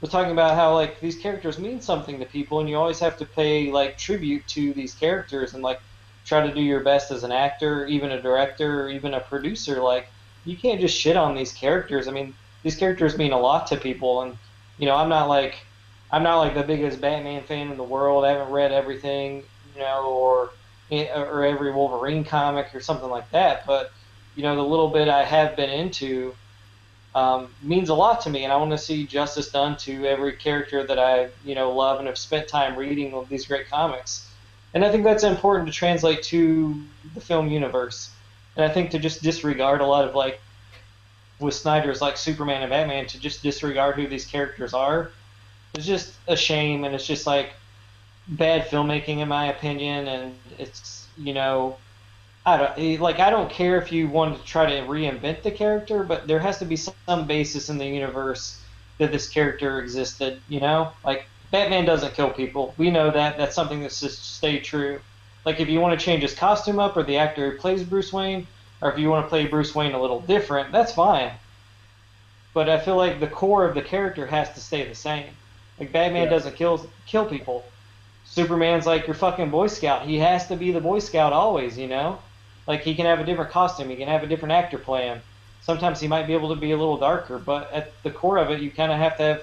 was 0.00 0.10
talking 0.10 0.32
about 0.32 0.54
how 0.54 0.74
like 0.74 1.00
these 1.00 1.16
characters 1.16 1.58
mean 1.58 1.80
something 1.80 2.18
to 2.18 2.26
people, 2.26 2.60
and 2.60 2.68
you 2.68 2.76
always 2.76 2.98
have 3.00 3.16
to 3.18 3.24
pay 3.24 3.70
like 3.72 3.96
tribute 3.96 4.46
to 4.48 4.72
these 4.74 4.94
characters 4.94 5.54
and 5.54 5.62
like 5.62 5.80
try 6.24 6.46
to 6.46 6.52
do 6.52 6.60
your 6.60 6.80
best 6.80 7.10
as 7.10 7.24
an 7.24 7.32
actor, 7.32 7.86
even 7.86 8.12
a 8.12 8.20
director, 8.20 8.84
or 8.84 8.90
even 8.90 9.14
a 9.14 9.20
producer. 9.20 9.80
Like 9.82 10.08
you 10.44 10.56
can't 10.56 10.80
just 10.80 10.96
shit 10.96 11.16
on 11.16 11.34
these 11.34 11.52
characters. 11.52 12.06
I 12.08 12.10
mean, 12.10 12.34
these 12.62 12.76
characters 12.76 13.16
mean 13.16 13.32
a 13.32 13.38
lot 13.38 13.66
to 13.68 13.76
people, 13.76 14.22
and 14.22 14.36
you 14.78 14.86
know, 14.86 14.94
I'm 14.94 15.08
not 15.08 15.28
like 15.28 15.56
I'm 16.10 16.22
not 16.22 16.38
like 16.38 16.54
the 16.54 16.62
biggest 16.62 17.00
Batman 17.00 17.42
fan 17.44 17.70
in 17.70 17.76
the 17.76 17.84
world. 17.84 18.24
I 18.24 18.32
haven't 18.32 18.50
read 18.50 18.72
everything, 18.72 19.42
you 19.74 19.80
know, 19.80 20.06
or 20.06 20.50
or 20.90 21.44
every 21.44 21.72
Wolverine 21.72 22.24
comic 22.24 22.74
or 22.74 22.80
something 22.80 23.10
like 23.10 23.30
that. 23.32 23.66
But 23.66 23.92
you 24.34 24.42
know, 24.42 24.56
the 24.56 24.62
little 24.62 24.88
bit 24.88 25.08
I 25.08 25.24
have 25.24 25.56
been 25.56 25.70
into 25.70 26.34
um, 27.14 27.52
means 27.62 27.88
a 27.88 27.94
lot 27.94 28.20
to 28.22 28.30
me, 28.30 28.44
and 28.44 28.52
I 28.52 28.56
want 28.56 28.70
to 28.70 28.78
see 28.78 29.06
justice 29.06 29.50
done 29.50 29.76
to 29.78 30.06
every 30.06 30.32
character 30.32 30.86
that 30.86 30.98
I 30.98 31.28
you 31.44 31.54
know 31.54 31.72
love 31.72 31.98
and 31.98 32.06
have 32.06 32.18
spent 32.18 32.48
time 32.48 32.76
reading 32.76 33.26
these 33.28 33.46
great 33.46 33.68
comics. 33.68 34.30
And 34.74 34.84
I 34.84 34.90
think 34.90 35.04
that's 35.04 35.24
important 35.24 35.66
to 35.68 35.74
translate 35.74 36.22
to 36.24 36.82
the 37.14 37.20
film 37.20 37.48
universe. 37.48 38.10
And 38.54 38.64
I 38.64 38.68
think 38.68 38.90
to 38.90 38.98
just 38.98 39.22
disregard 39.22 39.80
a 39.80 39.86
lot 39.86 40.06
of 40.06 40.14
like 40.14 40.40
with 41.40 41.54
Snyder's 41.54 42.00
like 42.00 42.16
Superman 42.16 42.62
and 42.62 42.70
Batman 42.70 43.06
to 43.06 43.20
just 43.20 43.42
disregard 43.42 43.96
who 43.96 44.06
these 44.06 44.24
characters 44.24 44.74
are 44.74 45.10
is 45.76 45.86
just 45.86 46.14
a 46.26 46.36
shame 46.36 46.84
and 46.84 46.94
it's 46.94 47.06
just 47.06 47.26
like 47.26 47.52
bad 48.26 48.68
filmmaking 48.68 49.18
in 49.18 49.28
my 49.28 49.46
opinion 49.46 50.08
and 50.08 50.34
it's 50.58 51.06
you 51.16 51.32
know 51.32 51.76
I 52.44 52.56
don't 52.56 52.72
eh, 52.78 52.96
like 53.00 53.20
I 53.20 53.30
don't 53.30 53.50
care 53.50 53.76
if 53.76 53.92
you 53.92 54.08
want 54.08 54.38
to 54.38 54.44
try 54.44 54.66
to 54.66 54.86
reinvent 54.86 55.42
the 55.42 55.50
character 55.50 56.02
but 56.02 56.26
there 56.26 56.40
has 56.40 56.58
to 56.58 56.64
be 56.64 56.76
some 56.76 57.26
basis 57.26 57.68
in 57.68 57.78
the 57.78 57.86
universe 57.86 58.60
that 58.98 59.12
this 59.12 59.28
character 59.28 59.80
existed 59.80 60.40
you 60.48 60.60
know? 60.60 60.92
Like 61.04 61.26
Batman 61.50 61.86
doesn't 61.86 62.14
kill 62.14 62.30
people. 62.30 62.74
We 62.76 62.90
know 62.90 63.10
that. 63.10 63.38
That's 63.38 63.54
something 63.54 63.80
that's 63.80 64.00
just 64.00 64.36
stay 64.36 64.58
true. 64.58 65.00
Like 65.46 65.60
if 65.60 65.68
you 65.68 65.80
want 65.80 65.98
to 65.98 66.04
change 66.04 66.22
his 66.22 66.34
costume 66.34 66.78
up 66.78 66.96
or 66.96 67.02
the 67.02 67.16
actor 67.16 67.50
who 67.50 67.56
plays 67.56 67.82
Bruce 67.82 68.12
Wayne 68.12 68.46
or 68.80 68.92
if 68.92 68.98
you 68.98 69.10
want 69.10 69.26
to 69.26 69.28
play 69.28 69.46
Bruce 69.46 69.74
Wayne 69.74 69.92
a 69.92 70.00
little 70.00 70.20
different, 70.20 70.72
that's 70.72 70.92
fine. 70.92 71.32
But 72.54 72.68
I 72.68 72.78
feel 72.78 72.96
like 72.96 73.20
the 73.20 73.26
core 73.26 73.64
of 73.64 73.74
the 73.74 73.82
character 73.82 74.26
has 74.26 74.52
to 74.54 74.60
stay 74.60 74.86
the 74.86 74.94
same. 74.94 75.30
Like 75.78 75.92
Batman 75.92 76.24
yeah. 76.24 76.30
doesn't 76.30 76.56
kill 76.56 76.88
kill 77.06 77.26
people. 77.26 77.64
Superman's 78.24 78.86
like 78.86 79.06
your 79.06 79.14
fucking 79.14 79.50
Boy 79.50 79.68
Scout. 79.68 80.06
He 80.06 80.18
has 80.18 80.48
to 80.48 80.56
be 80.56 80.70
the 80.70 80.80
Boy 80.80 80.98
Scout 80.98 81.32
always, 81.32 81.78
you 81.78 81.86
know? 81.86 82.18
Like 82.66 82.82
he 82.82 82.94
can 82.94 83.06
have 83.06 83.20
a 83.20 83.24
different 83.24 83.50
costume, 83.50 83.88
he 83.88 83.96
can 83.96 84.08
have 84.08 84.22
a 84.22 84.26
different 84.26 84.52
actor 84.52 84.78
play 84.78 85.06
him. 85.06 85.20
Sometimes 85.62 86.00
he 86.00 86.08
might 86.08 86.26
be 86.26 86.34
able 86.34 86.50
to 86.50 86.60
be 86.60 86.72
a 86.72 86.76
little 86.76 86.98
darker, 86.98 87.38
but 87.38 87.72
at 87.72 87.92
the 88.02 88.10
core 88.10 88.38
of 88.38 88.50
it, 88.50 88.60
you 88.60 88.70
kind 88.70 88.92
of 88.92 88.98
have 88.98 89.16
to 89.16 89.22
have 89.22 89.42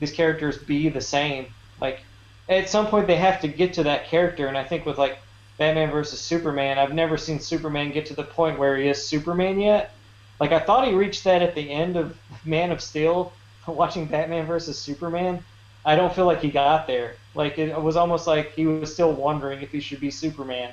these 0.00 0.12
characters 0.12 0.58
be 0.58 0.88
the 0.88 1.00
same. 1.00 1.46
Like 1.80 2.00
at 2.48 2.68
some 2.68 2.86
point, 2.86 3.06
they 3.06 3.16
have 3.16 3.40
to 3.42 3.48
get 3.48 3.74
to 3.74 3.82
that 3.84 4.06
character, 4.06 4.46
and 4.46 4.56
I 4.56 4.64
think 4.64 4.86
with 4.86 4.98
like 4.98 5.18
Batman 5.58 5.90
versus 5.90 6.20
Superman, 6.20 6.78
I've 6.78 6.94
never 6.94 7.16
seen 7.16 7.38
Superman 7.40 7.92
get 7.92 8.06
to 8.06 8.14
the 8.14 8.24
point 8.24 8.58
where 8.58 8.76
he 8.76 8.88
is 8.88 9.04
Superman 9.04 9.60
yet. 9.60 9.94
Like 10.40 10.52
I 10.52 10.58
thought 10.58 10.86
he 10.88 10.94
reached 10.94 11.24
that 11.24 11.42
at 11.42 11.54
the 11.54 11.70
end 11.70 11.96
of 11.96 12.16
Man 12.44 12.72
of 12.72 12.80
Steel, 12.80 13.32
watching 13.66 14.06
Batman 14.06 14.46
versus 14.46 14.78
Superman. 14.78 15.44
I 15.84 15.96
don't 15.96 16.14
feel 16.14 16.26
like 16.26 16.40
he 16.40 16.50
got 16.50 16.86
there. 16.86 17.16
Like 17.34 17.58
it 17.58 17.80
was 17.80 17.96
almost 17.96 18.26
like 18.26 18.52
he 18.52 18.66
was 18.66 18.92
still 18.92 19.12
wondering 19.12 19.62
if 19.62 19.70
he 19.70 19.80
should 19.80 20.00
be 20.00 20.10
Superman. 20.10 20.72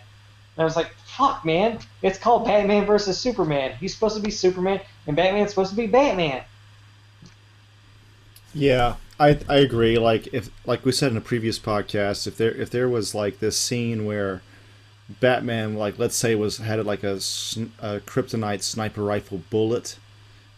And 0.60 0.62
I 0.62 0.64
was 0.64 0.76
like, 0.76 0.94
fuck, 1.06 1.46
man. 1.46 1.80
It's 2.02 2.20
called 2.20 2.46
Batman 2.46 2.86
versus 2.86 3.20
Superman. 3.20 3.76
He's 3.80 3.94
supposed 3.94 4.16
to 4.18 4.22
be 4.22 4.32
Superman, 4.32 4.82
and 5.08 5.16
Batman's 5.16 5.52
supposed 5.52 5.72
to 5.72 5.78
be 5.78 5.88
Batman. 5.88 6.44
Yeah, 8.54 8.96
I 9.20 9.40
I 9.48 9.58
agree. 9.58 9.98
Like 9.98 10.28
if 10.34 10.50
like 10.66 10.86
we 10.86 10.92
said 10.92 11.12
in 11.12 11.18
a 11.18 11.22
previous 11.22 11.60
podcast, 11.60 12.28
if 12.28 12.38
there 12.38 12.52
if 12.52 12.70
there 12.70 12.90
was 12.90 13.14
like 13.14 13.40
this 13.40 13.58
scene 13.58 14.06
where 14.06 14.42
Batman, 15.10 15.76
like 15.76 15.98
let's 15.98 16.16
say, 16.16 16.36
was 16.36 16.58
had 16.58 16.86
like 16.86 17.04
a, 17.04 17.16
a 17.16 18.00
kryptonite 18.02 18.62
sniper 18.62 19.02
rifle 19.02 19.42
bullet, 19.50 19.98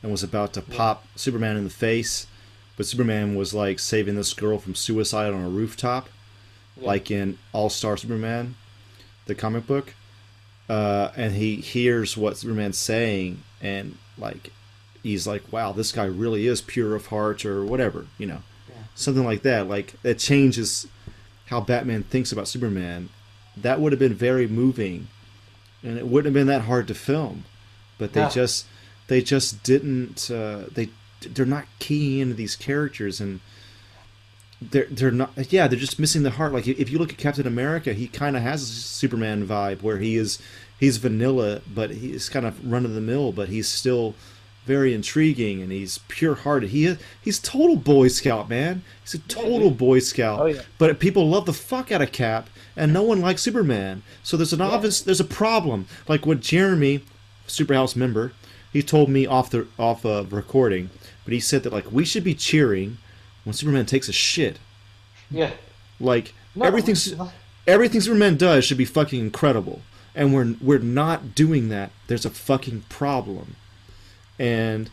and 0.04 0.12
was 0.12 0.24
about 0.24 0.54
to 0.54 0.62
pop 0.62 1.06
Superman 1.16 1.56
in 1.56 1.64
the 1.64 1.70
face, 1.70 2.28
but 2.76 2.86
Superman 2.86 3.36
was 3.36 3.54
like 3.54 3.80
saving 3.80 4.16
this 4.16 4.34
girl 4.34 4.58
from 4.58 4.76
suicide 4.76 5.34
on 5.34 5.44
a 5.44 5.50
rooftop, 5.50 6.10
yeah. 6.76 6.88
like 6.88 7.10
in 7.10 7.38
All 7.54 7.70
Star 7.70 7.96
Superman, 7.96 8.56
the 9.26 9.36
comic 9.36 9.66
book, 9.68 9.94
uh, 10.68 11.12
and 11.16 11.36
he 11.36 11.56
hears 11.58 12.18
what 12.18 12.38
Superman's 12.38 12.78
saying, 12.78 13.44
and 13.62 13.98
like 14.18 14.52
he's 15.02 15.26
like, 15.26 15.52
"Wow, 15.52 15.72
this 15.72 15.94
guy 15.94 16.06
really 16.06 16.46
is 16.46 16.62
pure 16.62 16.94
of 16.94 17.06
heart," 17.08 17.46
or 17.46 17.64
whatever, 17.64 18.08
you 18.18 18.26
know, 18.26 18.42
yeah. 18.68 18.84
something 18.96 19.26
like 19.26 19.44
that. 19.44 19.70
Like 19.70 19.94
it 20.04 20.20
changes 20.20 20.88
how 21.46 21.62
Batman 21.62 22.04
thinks 22.04 22.34
about 22.34 22.50
Superman 22.50 23.10
that 23.58 23.80
would 23.80 23.92
have 23.92 24.00
been 24.00 24.14
very 24.14 24.48
moving, 24.48 25.08
and 25.84 25.98
it 25.98 26.08
wouldn't 26.08 26.34
have 26.34 26.40
been 26.40 26.48
that 26.48 26.64
hard 26.64 26.88
to 26.88 26.94
film. 26.94 27.46
But 27.98 28.14
they 28.14 28.22
yeah. 28.22 28.30
just 28.30 28.66
they 29.08 29.22
just 29.22 29.64
didn't 29.64 30.32
uh, 30.32 30.64
they 30.72 30.90
they're 31.22 31.46
not 31.46 31.66
keying 31.80 32.20
into 32.20 32.34
these 32.34 32.56
characters 32.56 33.22
and 33.22 33.40
they're 34.62 34.88
they're 34.90 35.12
not 35.12 35.32
yeah 35.52 35.68
they're 35.68 35.80
just 35.80 36.00
missing 36.00 36.24
the 36.24 36.32
heart 36.32 36.54
like 36.54 36.68
if 36.68 36.90
you 36.90 37.00
look 37.00 37.12
at 37.12 37.18
captain 37.18 37.48
america 37.48 37.94
he 37.94 38.08
kind 38.08 38.36
of 38.36 38.44
has 38.44 38.62
a 38.62 38.66
superman 38.66 39.46
vibe 39.46 39.82
where 39.82 39.98
he 39.98 40.16
is 40.16 40.40
he's 40.80 40.98
vanilla 40.98 41.62
but 41.74 41.90
he's 41.92 42.30
kind 42.30 42.46
of 42.46 42.72
run 42.72 42.86
of 42.86 42.94
the 42.94 43.02
mill 43.02 43.32
but 43.32 43.50
he's 43.50 43.68
still 43.68 44.14
very 44.66 44.94
intriguing 44.94 45.62
and 45.62 45.72
he's 45.72 46.00
pure 46.08 46.36
hearted 46.36 46.70
he 46.70 46.86
is, 46.86 46.98
he's 47.20 47.40
total 47.40 47.76
boy 47.76 48.08
scout 48.08 48.48
man 48.48 48.84
he's 49.02 49.16
a 49.16 49.20
total 49.20 49.72
boy 49.72 49.98
scout 49.98 50.40
oh, 50.40 50.46
yeah. 50.46 50.62
but 50.78 51.00
people 51.00 51.28
love 51.28 51.48
the 51.48 51.54
fuck 51.54 51.92
out 51.92 52.02
of 52.02 52.12
cap 52.12 52.48
and 52.76 52.94
no 52.94 53.04
one 53.04 53.22
likes 53.22 53.42
Superman. 53.42 54.04
So 54.24 54.38
there's 54.38 54.54
an 54.54 54.60
yeah. 54.60 54.68
obvious 54.68 55.02
there's 55.02 55.20
a 55.20 55.26
problem. 55.26 55.88
Like 56.08 56.26
what 56.26 56.40
Jeremy, 56.40 57.04
Superhouse 57.48 57.96
member, 57.96 58.34
he 58.72 58.82
told 58.82 59.10
me 59.10 59.26
off 59.26 59.50
the 59.50 59.68
off 59.78 60.06
of 60.06 60.34
recording, 60.34 60.90
but 61.26 61.34
he 61.34 61.40
said 61.40 61.64
that 61.64 61.74
like 61.74 61.92
we 61.92 62.06
should 62.06 62.24
be 62.24 62.34
cheering 62.34 62.98
when 63.44 63.54
Superman 63.54 63.86
takes 63.86 64.08
a 64.08 64.14
shit. 64.14 64.60
Yeah. 65.30 65.52
Like 66.00 66.34
no, 66.56 66.66
everything 66.66 66.96
everything 67.68 68.02
Superman 68.02 68.38
does 68.38 68.66
should 68.66 68.78
be 68.78 68.86
fucking 68.86 69.20
incredible. 69.20 69.82
And 70.14 70.34
we're 70.34 70.56
we're 70.62 70.80
not 70.80 71.36
doing 71.36 71.70
that. 71.70 71.92
There's 72.08 72.26
a 72.26 72.30
fucking 72.30 72.86
problem. 72.90 73.56
And 74.40 74.90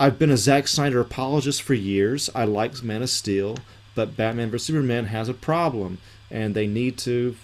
I've 0.00 0.18
been 0.18 0.30
a 0.30 0.36
Zack 0.36 0.66
Snyder 0.66 1.00
apologist 1.00 1.62
for 1.62 1.74
years. 1.74 2.28
I 2.34 2.44
like 2.44 2.82
Man 2.82 3.02
of 3.02 3.10
Steel, 3.10 3.58
but 3.94 4.16
Batman 4.16 4.50
vs 4.50 4.66
Superman 4.66 5.06
has 5.06 5.28
a 5.28 5.34
problem 5.34 5.98
and 6.32 6.54
they 6.56 6.66
need 6.66 6.96
to, 6.98 7.36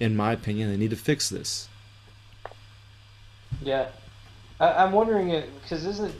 in 0.00 0.16
my 0.16 0.32
opinion, 0.32 0.70
they 0.70 0.76
need 0.78 0.90
to 0.90 0.96
fix 0.96 1.28
this. 1.28 1.68
Yeah, 3.62 3.88
I, 4.60 4.84
I'm 4.84 4.92
wondering 4.92 5.30
it 5.30 5.50
because 5.62 5.84
isn't 5.84 6.14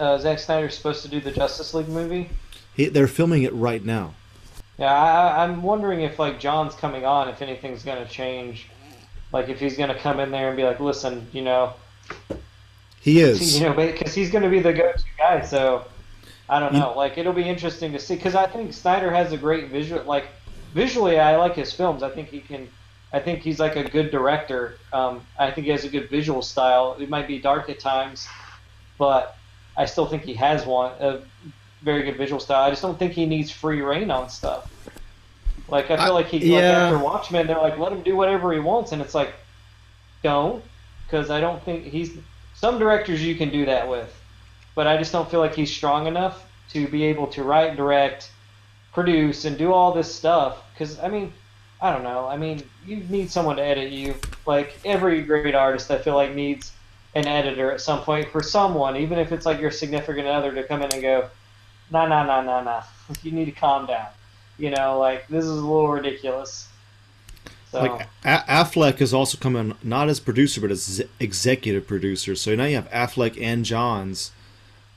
uh, 0.00 0.18
Zack 0.18 0.38
Snyder 0.38 0.70
supposed 0.70 1.02
to 1.02 1.08
do 1.08 1.20
the 1.20 1.30
Justice 1.30 1.74
League 1.74 1.88
movie? 1.88 2.30
He, 2.74 2.86
they're 2.88 3.06
filming 3.06 3.42
it 3.42 3.52
right 3.52 3.84
now. 3.84 4.14
Yeah, 4.78 4.92
I, 4.92 5.44
I'm 5.44 5.62
wondering 5.62 6.00
if 6.00 6.18
like 6.18 6.40
Johns 6.40 6.74
coming 6.74 7.04
on, 7.04 7.28
if 7.28 7.42
anything's 7.42 7.84
gonna 7.84 8.06
change. 8.08 8.68
Like 9.32 9.48
if 9.48 9.60
he's 9.60 9.76
gonna 9.76 9.98
come 9.98 10.18
in 10.18 10.30
there 10.30 10.48
and 10.48 10.56
be 10.56 10.64
like, 10.64 10.80
listen, 10.80 11.26
you 11.32 11.42
know, 11.42 11.74
He 13.00 13.20
is. 13.20 13.58
you 13.60 13.66
know, 13.66 13.74
because 13.74 14.14
he's 14.14 14.30
gonna 14.30 14.48
be 14.50 14.60
the 14.60 14.72
go-to 14.72 15.02
guy. 15.18 15.42
So 15.42 15.84
I 16.48 16.58
don't 16.58 16.72
You- 16.72 16.80
know. 16.80 16.94
Like 16.96 17.18
it'll 17.18 17.32
be 17.34 17.46
interesting 17.48 17.92
to 17.92 17.98
see 17.98 18.16
because 18.16 18.34
I 18.34 18.46
think 18.46 18.72
Snyder 18.72 19.10
has 19.10 19.32
a 19.32 19.36
great 19.36 19.68
visual. 19.68 20.02
Like 20.04 20.26
visually, 20.72 21.18
I 21.18 21.36
like 21.36 21.54
his 21.54 21.72
films. 21.72 22.02
I 22.02 22.10
think 22.10 22.28
he 22.28 22.40
can. 22.40 22.68
I 23.12 23.20
think 23.20 23.40
he's 23.40 23.60
like 23.60 23.76
a 23.76 23.84
good 23.84 24.10
director. 24.10 24.78
Um, 24.92 25.24
I 25.38 25.50
think 25.50 25.66
he 25.66 25.70
has 25.70 25.84
a 25.84 25.88
good 25.88 26.08
visual 26.08 26.40
style. 26.40 26.96
It 26.98 27.10
might 27.10 27.28
be 27.28 27.38
dark 27.38 27.68
at 27.68 27.78
times, 27.78 28.26
but 28.98 29.36
I 29.76 29.84
still 29.84 30.06
think 30.06 30.22
he 30.22 30.34
has 30.34 30.64
one 30.64 30.92
a 31.00 31.20
very 31.82 32.02
good 32.02 32.16
visual 32.16 32.40
style. 32.40 32.64
I 32.64 32.70
just 32.70 32.82
don't 32.82 32.98
think 32.98 33.12
he 33.12 33.26
needs 33.26 33.50
free 33.50 33.82
reign 33.82 34.10
on 34.10 34.28
stuff. 34.30 34.70
Like 35.68 35.90
I 35.90 36.04
feel 36.04 36.14
like 36.14 36.26
he 36.26 36.52
like 36.52 36.64
after 36.64 36.98
Watchmen, 36.98 37.46
they're 37.46 37.58
like 37.58 37.78
let 37.78 37.92
him 37.92 38.02
do 38.02 38.16
whatever 38.16 38.52
he 38.52 38.60
wants, 38.60 38.92
and 38.92 39.00
it's 39.02 39.14
like 39.14 39.34
don't 40.22 40.62
because 41.06 41.30
I 41.30 41.40
don't 41.40 41.62
think 41.62 41.84
he's 41.84 42.16
some 42.54 42.78
directors 42.78 43.22
you 43.22 43.34
can 43.34 43.50
do 43.50 43.66
that 43.66 43.88
with, 43.88 44.14
but 44.74 44.86
I 44.86 44.96
just 44.96 45.12
don't 45.12 45.30
feel 45.30 45.40
like 45.40 45.54
he's 45.54 45.70
strong 45.70 46.06
enough 46.06 46.46
to 46.70 46.88
be 46.88 47.04
able 47.04 47.26
to 47.28 47.42
write, 47.42 47.76
direct, 47.76 48.30
produce, 48.92 49.44
and 49.44 49.56
do 49.58 49.72
all 49.72 49.92
this 49.92 50.12
stuff. 50.14 50.62
Because 50.72 50.98
I 51.00 51.08
mean, 51.08 51.32
I 51.80 51.92
don't 51.92 52.02
know. 52.04 52.26
I 52.26 52.36
mean, 52.36 52.62
you 52.86 52.96
need 53.08 53.30
someone 53.30 53.56
to 53.56 53.62
edit 53.62 53.90
you. 53.92 54.14
Like 54.46 54.78
every 54.84 55.22
great 55.22 55.54
artist, 55.54 55.90
I 55.90 55.98
feel 55.98 56.14
like 56.14 56.34
needs 56.34 56.72
an 57.14 57.26
editor 57.26 57.70
at 57.72 57.80
some 57.80 58.00
point 58.02 58.28
for 58.30 58.42
someone, 58.42 58.96
even 58.96 59.18
if 59.18 59.32
it's 59.32 59.44
like 59.44 59.60
your 59.60 59.70
significant 59.70 60.26
other, 60.26 60.54
to 60.54 60.62
come 60.62 60.82
in 60.82 60.92
and 60.92 61.02
go, 61.02 61.28
nah, 61.90 62.06
nah, 62.06 62.24
nah, 62.24 62.40
nah, 62.40 62.62
nah. 62.62 62.82
You 63.22 63.32
need 63.32 63.46
to 63.46 63.52
calm 63.52 63.86
down. 63.86 64.06
You 64.58 64.70
know, 64.70 64.98
like 64.98 65.26
this 65.28 65.44
is 65.44 65.50
a 65.50 65.54
little 65.54 65.88
ridiculous. 65.88 66.68
So, 67.70 67.80
Like 67.82 68.06
a- 68.24 68.44
Affleck 68.48 68.98
has 68.98 69.14
also 69.14 69.38
come 69.38 69.56
in 69.56 69.74
not 69.82 70.08
as 70.10 70.20
producer 70.20 70.60
but 70.60 70.70
as 70.70 70.82
z- 70.84 71.08
executive 71.18 71.86
producer. 71.86 72.36
So 72.36 72.54
now 72.54 72.66
you 72.66 72.76
have 72.76 72.90
Affleck 72.90 73.40
and 73.40 73.64
Johns 73.64 74.30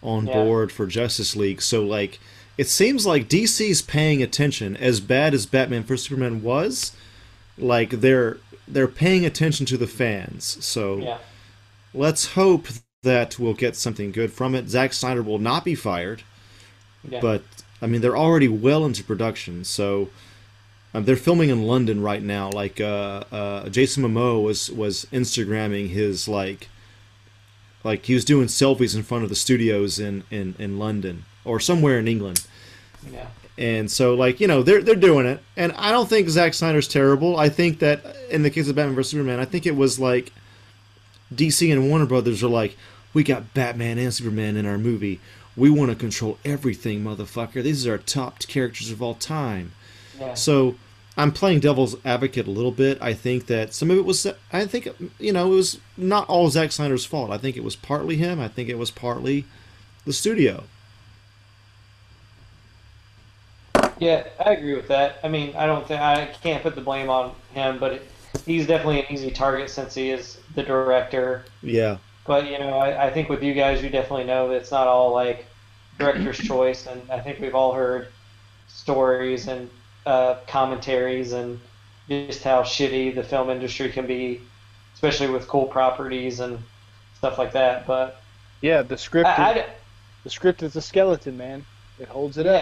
on 0.04 0.28
Yeah. 0.28 0.34
board 0.34 0.72
for 0.74 0.86
Justice 0.86 1.36
League. 1.38 1.62
So 1.62 1.84
like 1.84 2.20
it 2.58 2.68
seems 2.68 3.06
like 3.06 3.28
DC's 3.28 3.82
paying 3.82 4.24
attention 4.24 4.78
as 4.78 5.00
bad 5.00 5.34
as 5.34 5.46
Batman 5.46 5.84
vs 5.84 6.08
Superman 6.08 6.42
was. 6.42 6.96
Like 7.58 7.90
they're 7.90 8.38
they're 8.68 8.88
paying 8.88 9.26
attention 9.26 9.66
to 9.68 9.78
the 9.78 9.88
fans. 9.88 10.64
So 10.64 10.98
yeah. 10.98 11.18
let's 11.94 12.34
hope 12.34 12.68
that 13.04 13.38
we'll 13.38 13.54
get 13.54 13.76
something 13.76 14.12
good 14.12 14.32
from 14.32 14.56
it. 14.56 14.70
Zack 14.70 14.94
Snyder 14.94 15.22
will 15.22 15.40
not 15.40 15.64
be 15.64 15.76
fired. 15.76 16.24
Yeah. 17.08 17.20
But 17.22 17.44
I 17.82 17.88
mean, 17.88 18.02
they're 18.02 18.18
already 18.18 18.48
well 18.48 18.86
into 18.86 19.04
production, 19.04 19.64
so 19.64 20.10
um, 20.94 21.04
they're 21.06 21.16
filming 21.16 21.50
in 21.50 21.64
London 21.64 22.02
right 22.02 22.24
now. 22.24 22.50
Like 22.50 22.80
uh, 22.80 23.24
uh, 23.32 23.70
Jason 23.70 24.04
Momoa 24.04 24.42
was 24.42 24.72
was 24.72 25.06
Instagramming 25.12 25.90
his 25.90 26.28
like, 26.28 26.70
like 27.84 28.06
he 28.06 28.14
was 28.14 28.26
doing 28.26 28.48
selfies 28.48 28.96
in 28.96 29.04
front 29.04 29.24
of 29.24 29.30
the 29.30 29.36
studios 29.36 30.00
in 30.00 30.24
in 30.32 30.56
in 30.58 30.80
London 30.80 31.26
or 31.46 31.60
somewhere 31.60 32.00
in 32.00 32.08
England. 32.08 32.46
Yeah. 33.12 33.28
And 33.58 33.90
so, 33.90 34.16
like 34.16 34.42
you 34.42 34.48
know, 34.48 34.64
they're 34.64 34.82
they're 34.82 34.96
doing 34.96 35.26
it, 35.26 35.42
and 35.56 35.72
I 35.74 35.92
don't 35.92 36.10
think 36.10 36.28
Zack 36.28 36.54
Snyder's 36.54 36.90
terrible. 36.90 37.38
I 37.38 37.48
think 37.48 37.80
that 37.80 38.04
in 38.30 38.44
the 38.44 38.50
case 38.50 38.68
of 38.68 38.76
Batman 38.76 38.96
vs 38.96 39.12
Superman, 39.12 39.40
I 39.40 39.46
think 39.46 39.66
it 39.66 39.76
was 39.76 39.98
like 39.98 40.34
DC 41.34 41.72
and 41.72 41.90
Warner 41.90 42.06
Brothers 42.06 42.44
are 42.44 42.50
like, 42.50 42.76
we 43.14 43.24
got 43.24 43.54
Batman 43.54 43.98
and 43.98 44.14
Superman 44.14 44.58
in 44.58 44.66
our 44.66 44.78
movie. 44.78 45.20
We 45.56 45.70
want 45.70 45.90
to 45.90 45.96
control 45.96 46.38
everything, 46.44 47.04
motherfucker. 47.04 47.64
These 47.64 47.88
are 47.88 47.94
our 47.94 47.98
top 47.98 48.40
characters 48.40 48.92
of 48.92 49.02
all 49.02 49.16
time. 49.16 49.72
Yeah. 50.20 50.34
So 50.34 50.76
I'm 51.18 51.32
playing 51.32 51.62
devil's 51.62 51.96
advocate 52.04 52.48
a 52.48 52.52
little 52.52 52.72
bit. 52.72 52.98
I 53.02 53.14
think 53.14 53.46
that 53.48 53.74
some 53.74 53.90
of 53.90 53.98
it 53.98 54.06
was, 54.06 54.28
I 54.52 54.66
think, 54.66 54.90
you 55.18 55.32
know, 55.32 55.52
it 55.52 55.56
was 55.56 55.80
not 55.96 56.28
all 56.28 56.50
Zack 56.50 56.74
Snyder's 56.74 57.06
fault. 57.06 57.32
I 57.32 57.38
think 57.38 57.56
it 57.56 57.64
was 57.64 57.76
partly 57.76 58.18
him. 58.18 58.40
I 58.40 58.50
think 58.50 58.68
it 58.68 58.78
was 58.78 58.92
partly 58.92 59.46
the 60.06 60.14
studio. 60.14 60.66
Yeah, 64.00 64.28
I 64.44 64.52
agree 64.52 64.76
with 64.76 64.88
that. 64.90 65.20
I 65.24 65.28
mean, 65.28 65.56
I 65.56 65.66
don't 65.66 65.88
think 65.88 66.02
I 66.02 66.26
can't 66.42 66.62
put 66.62 66.76
the 66.76 66.82
blame 66.82 67.10
on 67.10 67.34
him, 67.54 67.80
but 67.80 67.94
it, 67.94 68.08
he's 68.46 68.68
definitely 68.68 69.00
an 69.02 69.06
easy 69.12 69.32
target 69.32 69.70
since 69.70 69.94
he 69.94 70.10
is 70.12 70.38
the 70.56 70.64
director. 70.64 71.46
Yeah. 71.62 71.98
But 72.26 72.48
you 72.50 72.60
know, 72.60 72.78
I, 72.78 73.08
I 73.08 73.10
think 73.12 73.30
with 73.30 73.44
you 73.44 73.54
guys, 73.54 73.84
you 73.84 73.90
definitely 73.90 74.26
know 74.26 74.50
that 74.50 74.56
it's 74.56 74.72
not 74.72 74.88
all 74.88 75.14
like 75.14 75.46
director's 75.98 76.38
choice, 76.52 76.88
and 76.88 77.02
I 77.10 77.20
think 77.20 77.40
we've 77.40 77.56
all 77.56 77.74
heard 77.74 78.08
stories 78.68 79.48
and 79.48 79.70
uh, 80.06 80.36
commentaries 80.48 81.32
and 81.32 81.60
just 82.10 82.44
how 82.44 82.62
shitty 82.64 83.16
the 83.16 83.24
film 83.24 83.50
industry 83.50 83.90
can 83.90 84.06
be, 84.06 84.42
especially 84.94 85.28
with 85.30 85.48
cool 85.48 85.66
properties 85.66 86.40
and 86.40 86.60
stuff 87.18 87.38
like 87.38 87.54
that. 87.54 87.88
But 87.88 88.22
Yeah, 88.62 88.82
the 88.82 88.98
script. 88.98 89.28
I- 89.28 89.52
is, 89.54 89.58
I- 89.58 89.66
the 90.24 90.30
script 90.32 90.64
is 90.64 90.76
a 90.76 90.82
skeleton, 90.82 91.38
man. 91.38 91.64
It 92.00 92.08
holds 92.08 92.38
it 92.38 92.48
up. 92.48 92.62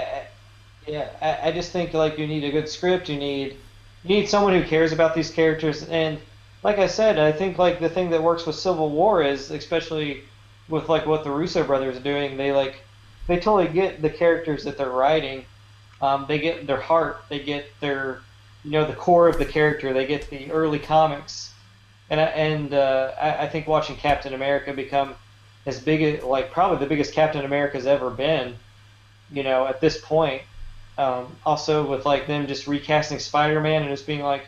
Yeah. 0.87 1.09
I, 1.21 1.49
I 1.49 1.51
just 1.51 1.71
think 1.71 1.93
like 1.93 2.17
you 2.17 2.27
need 2.27 2.43
a 2.43 2.51
good 2.51 2.69
script. 2.69 3.09
You 3.09 3.17
need 3.17 3.57
you 4.03 4.15
need 4.15 4.29
someone 4.29 4.53
who 4.53 4.67
cares 4.67 4.91
about 4.91 5.15
these 5.15 5.31
characters. 5.31 5.83
And 5.83 6.19
like 6.63 6.79
I 6.79 6.87
said, 6.87 7.19
I 7.19 7.31
think 7.31 7.57
like 7.57 7.79
the 7.79 7.89
thing 7.89 8.09
that 8.11 8.21
works 8.21 8.45
with 8.45 8.55
Civil 8.55 8.89
War 8.89 9.21
is 9.21 9.51
especially 9.51 10.23
with 10.69 10.89
like 10.89 11.05
what 11.05 11.23
the 11.23 11.31
Russo 11.31 11.63
brothers 11.63 11.97
are 11.97 12.01
doing. 12.01 12.37
They 12.37 12.51
like 12.51 12.81
they 13.27 13.35
totally 13.35 13.67
get 13.67 14.01
the 14.01 14.09
characters 14.09 14.63
that 14.63 14.77
they're 14.77 14.89
writing. 14.89 15.45
Um, 16.01 16.25
they 16.27 16.39
get 16.39 16.67
their 16.67 16.81
heart. 16.81 17.23
They 17.29 17.39
get 17.39 17.65
their 17.79 18.21
you 18.63 18.71
know 18.71 18.85
the 18.85 18.93
core 18.93 19.27
of 19.27 19.37
the 19.37 19.45
character. 19.45 19.93
They 19.93 20.05
get 20.05 20.29
the 20.29 20.51
early 20.51 20.79
comics. 20.79 21.53
And 22.09 22.19
I, 22.19 22.25
and 22.25 22.73
uh, 22.73 23.11
I, 23.19 23.45
I 23.45 23.47
think 23.47 23.67
watching 23.67 23.95
Captain 23.95 24.33
America 24.33 24.73
become 24.73 25.15
as 25.65 25.79
big 25.79 26.23
like 26.23 26.51
probably 26.51 26.77
the 26.77 26.85
biggest 26.85 27.13
Captain 27.13 27.45
America's 27.45 27.87
ever 27.87 28.09
been 28.09 28.57
you 29.33 29.43
know, 29.43 29.65
at 29.67 29.81
this 29.81 29.99
point. 29.99 30.43
Um, 30.97 31.35
also, 31.45 31.85
with 31.85 32.05
like 32.05 32.27
them 32.27 32.47
just 32.47 32.67
recasting 32.67 33.19
Spider-Man 33.19 33.81
and 33.81 33.91
just 33.91 34.05
being 34.05 34.21
like, 34.21 34.47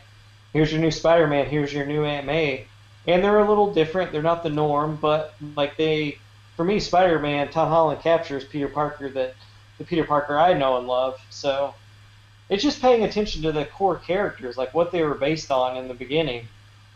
"Here's 0.52 0.70
your 0.70 0.80
new 0.80 0.90
Spider-Man. 0.90 1.46
Here's 1.46 1.72
your 1.72 1.86
new 1.86 2.04
Aunt 2.04 2.26
May," 2.26 2.66
and 3.06 3.22
they're 3.22 3.40
a 3.40 3.48
little 3.48 3.72
different. 3.72 4.12
They're 4.12 4.22
not 4.22 4.42
the 4.42 4.50
norm, 4.50 4.96
but 5.00 5.34
like 5.56 5.76
they, 5.76 6.18
for 6.56 6.64
me, 6.64 6.78
Spider-Man, 6.78 7.50
Tom 7.50 7.68
Holland 7.68 8.00
captures 8.00 8.44
Peter 8.44 8.68
Parker 8.68 9.08
that 9.10 9.34
the 9.78 9.84
Peter 9.84 10.04
Parker 10.04 10.38
I 10.38 10.52
know 10.54 10.78
and 10.78 10.86
love. 10.86 11.20
So 11.30 11.74
it's 12.48 12.62
just 12.62 12.80
paying 12.80 13.02
attention 13.02 13.42
to 13.42 13.52
the 13.52 13.64
core 13.64 13.96
characters, 13.96 14.56
like 14.56 14.72
what 14.72 14.92
they 14.92 15.02
were 15.02 15.14
based 15.14 15.50
on 15.50 15.76
in 15.76 15.88
the 15.88 15.94
beginning. 15.94 16.46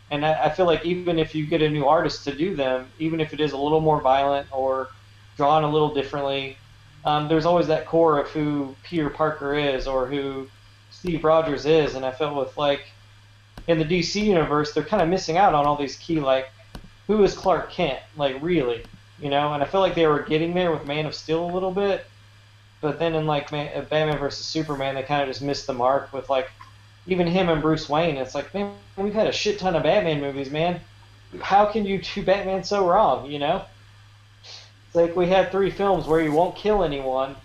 And 0.09 0.25
I, 0.25 0.45
I 0.45 0.49
feel 0.49 0.65
like 0.65 0.85
even 0.85 1.19
if 1.19 1.35
you 1.35 1.45
get 1.45 1.61
a 1.61 1.69
new 1.69 1.85
artist 1.85 2.23
to 2.25 2.35
do 2.35 2.55
them, 2.55 2.87
even 2.99 3.19
if 3.19 3.33
it 3.33 3.39
is 3.39 3.51
a 3.51 3.57
little 3.57 3.81
more 3.81 4.01
violent 4.01 4.47
or 4.51 4.89
drawn 5.37 5.63
a 5.63 5.69
little 5.69 5.93
differently, 5.93 6.57
um, 7.05 7.27
there's 7.27 7.45
always 7.45 7.67
that 7.67 7.85
core 7.85 8.19
of 8.19 8.27
who 8.29 8.75
Peter 8.83 9.09
Parker 9.09 9.55
is 9.55 9.87
or 9.87 10.05
who 10.05 10.47
Steve 10.91 11.23
Rogers 11.23 11.65
is, 11.65 11.95
and 11.95 12.05
I 12.05 12.11
felt 12.11 12.35
with 12.35 12.55
like 12.57 12.85
in 13.67 13.79
the 13.79 13.85
DC 13.85 14.23
universe, 14.23 14.73
they're 14.73 14.83
kind 14.83 15.01
of 15.01 15.09
missing 15.09 15.37
out 15.37 15.53
on 15.53 15.65
all 15.65 15.75
these 15.75 15.97
key 15.97 16.19
like 16.19 16.49
who 17.07 17.23
is 17.23 17.35
Clark 17.35 17.71
Kent, 17.71 17.99
like 18.15 18.41
really, 18.41 18.83
you 19.19 19.29
know, 19.29 19.53
and 19.53 19.63
I 19.63 19.65
feel 19.65 19.81
like 19.81 19.95
they 19.95 20.07
were 20.07 20.21
getting 20.21 20.53
there 20.53 20.71
with 20.71 20.85
Man 20.85 21.05
of 21.05 21.15
Steel 21.15 21.43
a 21.43 21.53
little 21.53 21.71
bit, 21.71 22.05
but 22.81 22.99
then 22.99 23.15
in 23.15 23.25
like 23.25 23.51
Man, 23.51 23.71
uh, 23.75 23.81
Batman 23.81 24.19
versus 24.19 24.45
Superman, 24.45 24.95
they 24.95 25.03
kind 25.03 25.21
of 25.21 25.27
just 25.27 25.41
missed 25.41 25.67
the 25.67 25.73
mark 25.73 26.13
with 26.13 26.29
like 26.29 26.51
even 27.07 27.25
him 27.25 27.49
and 27.49 27.61
Bruce 27.61 27.89
Wayne. 27.89 28.17
It's 28.17 28.35
like 28.35 28.53
man, 28.53 28.75
we've 28.95 29.13
had 29.13 29.27
a 29.27 29.31
shit 29.31 29.57
ton 29.57 29.75
of 29.75 29.83
Batman 29.83 30.21
movies, 30.21 30.51
man. 30.51 30.79
How 31.41 31.65
can 31.65 31.85
you 31.85 31.99
do 31.99 32.23
Batman 32.23 32.63
so 32.63 32.87
wrong, 32.87 33.31
you 33.31 33.39
know? 33.39 33.65
It's 34.91 34.95
like 34.97 35.15
we 35.15 35.27
had 35.27 35.51
three 35.51 35.71
films 35.71 36.05
where 36.05 36.19
he 36.21 36.27
won't 36.27 36.53
kill 36.57 36.83
anyone, 36.83 37.37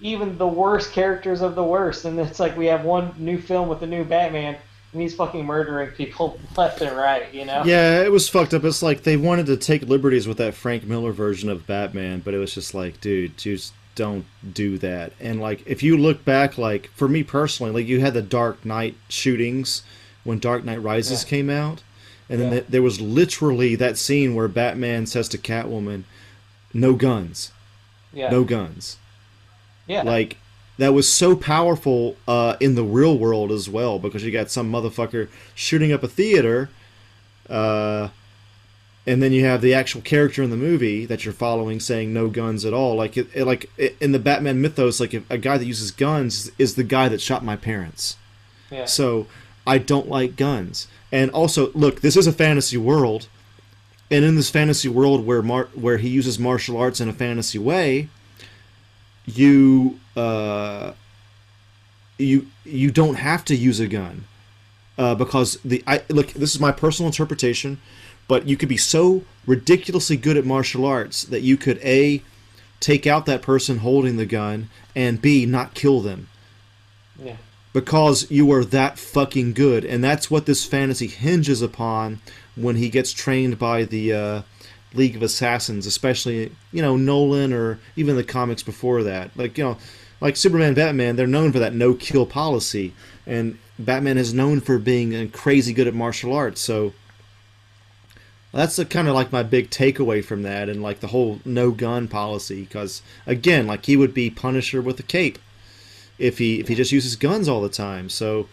even 0.00 0.36
the 0.36 0.46
worst 0.46 0.92
characters 0.92 1.40
of 1.40 1.54
the 1.54 1.64
worst, 1.64 2.04
and 2.04 2.20
it's 2.20 2.38
like 2.38 2.54
we 2.58 2.66
have 2.66 2.84
one 2.84 3.14
new 3.16 3.38
film 3.40 3.68
with 3.70 3.82
a 3.82 3.86
new 3.86 4.04
Batman, 4.04 4.56
and 4.92 5.00
he's 5.00 5.14
fucking 5.14 5.46
murdering 5.46 5.90
people 5.92 6.38
left 6.56 6.82
and 6.82 6.94
right, 6.94 7.32
you 7.32 7.46
know? 7.46 7.62
Yeah, 7.64 8.02
it 8.02 8.12
was 8.12 8.28
fucked 8.28 8.52
up. 8.52 8.64
It's 8.64 8.82
like 8.82 9.02
they 9.02 9.16
wanted 9.16 9.46
to 9.46 9.56
take 9.56 9.82
liberties 9.82 10.28
with 10.28 10.36
that 10.36 10.52
Frank 10.54 10.84
Miller 10.84 11.12
version 11.12 11.48
of 11.48 11.66
Batman, 11.66 12.20
but 12.22 12.34
it 12.34 12.38
was 12.38 12.52
just 12.54 12.74
like, 12.74 13.00
dude, 13.00 13.38
just 13.38 13.72
don't 13.94 14.26
do 14.52 14.76
that. 14.76 15.14
And 15.18 15.40
like, 15.40 15.62
if 15.66 15.82
you 15.82 15.96
look 15.96 16.22
back, 16.26 16.58
like 16.58 16.90
for 16.94 17.08
me 17.08 17.22
personally, 17.22 17.72
like 17.72 17.86
you 17.86 18.00
had 18.00 18.12
the 18.12 18.20
Dark 18.20 18.62
Knight 18.66 18.94
shootings 19.08 19.82
when 20.22 20.38
Dark 20.38 20.64
Knight 20.66 20.82
Rises 20.82 21.22
Yeah. 21.24 21.30
came 21.30 21.48
out, 21.48 21.82
and 22.28 22.38
then 22.38 22.48
Yeah. 22.48 22.58
th- 22.58 22.66
there 22.68 22.82
was 22.82 23.00
literally 23.00 23.74
that 23.76 23.96
scene 23.96 24.34
where 24.34 24.48
Batman 24.48 25.06
says 25.06 25.28
to 25.30 25.38
Catwoman, 25.38 26.02
"No 26.74 26.94
guns, 26.94 27.52
Yeah. 28.12 28.30
no 28.30 28.44
guns." 28.44 28.96
Yeah. 29.86 30.02
Like, 30.02 30.36
that 30.78 30.92
was 30.92 31.08
so 31.08 31.34
powerful 31.36 32.16
uh, 32.28 32.56
in 32.60 32.74
the 32.74 32.82
real 32.84 33.16
world 33.18 33.50
as 33.52 33.68
well 33.68 33.98
because 33.98 34.22
you 34.24 34.30
got 34.30 34.50
some 34.50 34.70
motherfucker 34.70 35.28
shooting 35.54 35.92
up 35.92 36.02
a 36.02 36.08
theater 36.08 36.68
uh, 37.48 38.08
and 39.06 39.22
then 39.22 39.32
you 39.32 39.44
have 39.44 39.62
the 39.62 39.72
actual 39.72 40.00
character 40.02 40.42
in 40.42 40.50
the 40.50 40.56
movie 40.56 41.06
that 41.06 41.24
you're 41.24 41.32
following 41.32 41.78
saying 41.80 42.12
no 42.12 42.28
guns 42.28 42.64
at 42.64 42.74
all 42.74 42.96
like 42.96 43.16
it, 43.16 43.28
it 43.34 43.44
like 43.44 43.70
it, 43.78 43.96
in 44.00 44.12
the 44.12 44.18
batman 44.18 44.60
mythos 44.60 44.98
like 45.00 45.14
if 45.14 45.22
a 45.30 45.38
guy 45.38 45.56
that 45.56 45.64
uses 45.64 45.90
guns 45.92 46.50
is 46.58 46.74
the 46.74 46.82
guy 46.84 47.08
that 47.08 47.20
shot 47.20 47.44
my 47.44 47.56
parents 47.56 48.16
Yeah. 48.70 48.84
so 48.86 49.28
i 49.66 49.78
don't 49.78 50.08
like 50.08 50.34
guns 50.36 50.88
and 51.12 51.30
also 51.30 51.70
look 51.72 52.00
this 52.00 52.16
is 52.16 52.26
a 52.26 52.32
fantasy 52.32 52.76
world 52.76 53.28
and 54.10 54.24
in 54.24 54.36
this 54.36 54.50
fantasy 54.50 54.88
world 54.88 55.26
where 55.26 55.42
mar- 55.42 55.68
where 55.74 55.98
he 55.98 56.08
uses 56.08 56.38
martial 56.38 56.76
arts 56.76 57.00
in 57.00 57.08
a 57.08 57.12
fantasy 57.12 57.58
way 57.58 58.08
you 59.24 59.98
uh 60.16 60.92
you 62.18 62.46
you 62.64 62.90
don't 62.90 63.16
have 63.16 63.44
to 63.44 63.54
use 63.56 63.80
a 63.80 63.86
gun 63.86 64.24
uh, 64.98 65.14
because 65.14 65.58
the 65.64 65.82
I 65.86 66.02
look 66.08 66.28
this 66.32 66.54
is 66.54 66.60
my 66.60 66.72
personal 66.72 67.08
interpretation, 67.08 67.78
but 68.28 68.48
you 68.48 68.56
could 68.56 68.68
be 68.70 68.78
so 68.78 69.24
ridiculously 69.46 70.16
good 70.16 70.36
at 70.38 70.46
martial 70.46 70.86
arts 70.86 71.22
that 71.24 71.42
you 71.42 71.56
could 71.58 71.78
a 71.78 72.22
take 72.80 73.06
out 73.06 73.26
that 73.26 73.42
person 73.42 73.78
holding 73.78 74.16
the 74.16 74.24
gun 74.26 74.68
and 74.94 75.20
b 75.20 75.44
not 75.46 75.74
kill 75.74 76.00
them 76.00 76.28
Yeah. 77.22 77.36
because 77.72 78.30
you 78.30 78.50
are 78.52 78.64
that 78.64 78.98
fucking 78.98 79.52
good 79.54 79.84
and 79.84 80.02
that's 80.04 80.30
what 80.30 80.46
this 80.46 80.64
fantasy 80.64 81.06
hinges 81.06 81.62
upon 81.62 82.20
when 82.56 82.76
he 82.76 82.88
gets 82.88 83.12
trained 83.12 83.58
by 83.58 83.84
the 83.84 84.12
uh, 84.12 84.42
league 84.94 85.16
of 85.16 85.22
assassins 85.22 85.86
especially 85.86 86.50
you 86.72 86.82
know 86.82 86.96
nolan 86.96 87.52
or 87.52 87.78
even 87.96 88.16
the 88.16 88.24
comics 88.24 88.62
before 88.62 89.02
that. 89.02 89.30
Like 89.36 89.56
you 89.58 89.64
know 89.64 89.78
like 90.20 90.36
superman 90.36 90.74
batman 90.74 91.16
they're 91.16 91.26
known 91.26 91.52
for 91.52 91.58
that 91.58 91.74
no 91.74 91.94
kill 91.94 92.26
policy. 92.26 92.94
And 93.26 93.58
batman 93.78 94.18
is 94.18 94.32
known 94.32 94.60
for 94.60 94.78
being 94.78 95.14
uh, 95.14 95.26
crazy 95.32 95.72
good 95.72 95.86
at 95.86 95.94
martial 95.94 96.32
arts. 96.32 96.60
So 96.60 96.94
that's 98.52 98.82
kind 98.84 99.06
of 99.06 99.14
like 99.14 99.32
my 99.32 99.42
big 99.42 99.68
takeaway 99.68 100.24
from 100.24 100.42
that 100.42 100.70
and 100.70 100.82
like 100.82 101.00
the 101.00 101.08
whole 101.08 101.40
no 101.44 101.70
gun 101.70 102.08
policy. 102.08 102.62
Because 102.62 103.02
again 103.26 103.66
like 103.66 103.86
he 103.86 103.96
would 103.96 104.14
be 104.14 104.30
punisher 104.30 104.80
with 104.80 104.98
a 104.98 105.04
cape 105.04 105.38
if 106.18 106.38
he 106.38 106.60
if 106.60 106.68
he 106.68 106.74
just 106.74 106.92
uses 106.92 107.16
guns 107.16 107.48
all 107.48 107.60
the 107.60 107.68
time. 107.68 108.08
So, 108.08 108.48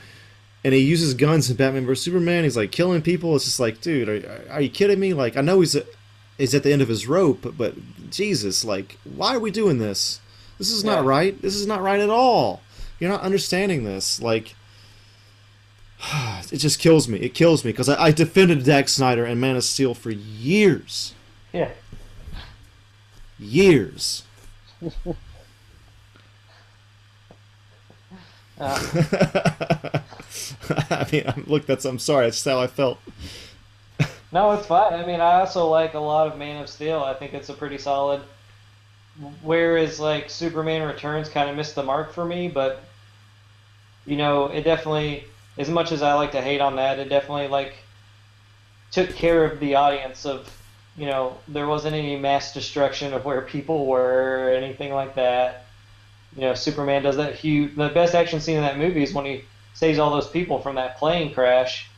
and 0.64 0.74
he 0.74 0.80
uses 0.82 1.14
guns 1.14 1.50
in 1.50 1.56
Batman 1.58 1.86
vs 1.86 2.04
Superman. 2.06 2.44
He's 2.44 2.58
like 2.58 2.72
killing 2.72 3.02
people. 3.02 3.36
It's 3.36 3.46
just 3.46 3.60
like, 3.60 3.82
dude, 3.82 4.08
are, 4.10 4.42
are 4.52 4.62
you 4.62 4.70
kidding 4.70 5.00
me? 5.00 5.14
Like, 5.14 5.36
I 5.38 5.42
know 5.42 5.60
he's 5.60 5.76
a, 5.76 5.84
he's 6.38 6.56
at 6.56 6.64
the 6.64 6.72
end 6.72 6.82
of 6.82 6.88
his 6.88 7.08
rope, 7.08 7.40
but, 7.42 7.58
but 7.58 7.76
Jesus, 8.10 8.64
like, 8.64 8.98
why 9.04 9.36
are 9.36 9.40
we 9.40 9.52
doing 9.52 9.78
this? 9.80 10.20
This 10.58 10.72
is 10.72 10.84
not 10.84 11.04
right. 11.04 11.42
This 11.42 11.56
is 11.56 11.68
not 11.68 11.82
right 11.82 12.00
at 12.00 12.10
all. 12.10 12.62
You're 13.00 13.10
not 13.10 13.22
understanding 13.22 13.84
this. 13.84 14.22
Like, 14.22 14.56
it 16.52 16.58
just 16.58 16.80
kills 16.80 17.08
me. 17.08 17.20
It 17.20 17.34
kills 17.34 17.66
me 17.66 17.72
because 17.72 17.90
I, 17.90 18.02
I 18.06 18.12
defended 18.12 18.64
Zack 18.64 18.88
Snyder 18.88 19.26
and 19.26 19.42
Man 19.42 19.56
of 19.58 19.64
Steel 19.64 19.94
for 19.94 20.12
years, 20.12 21.14
Yeah. 21.52 21.72
years. 23.40 24.24
I 30.90 31.08
mean, 31.12 31.24
I'm- 31.28 31.44
look, 31.48 31.66
that's 31.66 31.86
I'm 31.86 32.00
sorry. 32.00 32.26
That's 32.28 32.44
how 32.44 32.60
I 32.60 32.68
felt. 32.68 33.00
No, 34.32 34.52
it's 34.52 34.66
fine. 34.66 34.94
I 34.94 35.06
mean, 35.06 35.22
I 35.22 35.40
also 35.42 35.68
like 35.68 35.94
a 35.94 36.00
lot 36.00 36.28
of 36.28 36.38
Man 36.38 36.62
of 36.62 36.70
Steel. 36.70 37.04
I 37.04 37.14
think 37.14 37.34
it's 37.34 37.50
a 37.50 37.54
pretty 37.54 37.78
solid. 37.78 38.22
Whereas, 39.44 40.00
like, 40.00 40.30
Superman 40.32 40.88
Returns 40.88 41.30
kind 41.30 41.50
of 41.50 41.56
missed 41.56 41.76
the 41.76 41.84
mark 41.84 42.14
for 42.14 42.26
me, 42.26 42.48
but, 42.48 42.84
you 44.08 44.18
know, 44.18 44.48
it 44.48 44.64
definitely, 44.64 45.26
as 45.60 45.70
much 45.70 45.92
as 45.92 46.02
I 46.02 46.16
like 46.16 46.32
to 46.32 46.42
hate 46.42 46.62
on 46.62 46.78
that, 46.78 46.98
it 46.98 47.10
definitely, 47.10 47.48
like, 47.48 47.76
took 48.92 49.14
care 49.14 49.46
of 49.46 49.60
the 49.60 49.76
audience 49.76 50.26
of, 50.26 50.50
you 50.98 51.06
know, 51.06 51.38
there 51.48 51.68
wasn't 51.68 51.94
any 51.94 52.16
mass 52.18 52.56
destruction 52.56 53.14
of 53.14 53.24
where 53.26 53.42
people 53.42 53.86
were 53.86 54.48
or 54.48 54.50
anything 54.50 54.92
like 54.94 55.14
that. 55.14 55.63
You 56.36 56.42
know, 56.42 56.54
Superman 56.54 57.04
does 57.04 57.18
that 57.18 57.36
huge. 57.36 57.76
The 57.76 57.90
best 57.90 58.16
action 58.16 58.40
scene 58.40 58.58
in 58.58 58.62
that 58.64 58.78
movie 58.78 59.04
is 59.04 59.14
when 59.14 59.26
he 59.26 59.44
saves 59.74 60.00
all 60.00 60.12
those 60.12 60.30
people 60.30 60.60
from 60.60 60.76
that 60.76 60.98
plane 60.98 61.34
crash. 61.34 61.90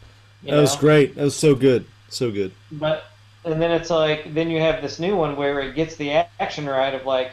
That 0.43 0.59
was 0.59 0.75
great. 0.75 1.15
That 1.15 1.23
was 1.23 1.35
so 1.35 1.55
good. 1.55 1.85
So 2.09 2.31
good. 2.31 2.51
But 2.71 3.05
and 3.43 3.61
then 3.61 3.71
it's 3.71 3.89
like 3.89 4.33
then 4.33 4.49
you 4.49 4.59
have 4.59 4.81
this 4.81 4.99
new 4.99 5.15
one 5.15 5.35
where 5.35 5.59
it 5.61 5.75
gets 5.75 5.95
the 5.95 6.11
action 6.39 6.65
right 6.65 6.93
of 6.93 7.05
like 7.05 7.31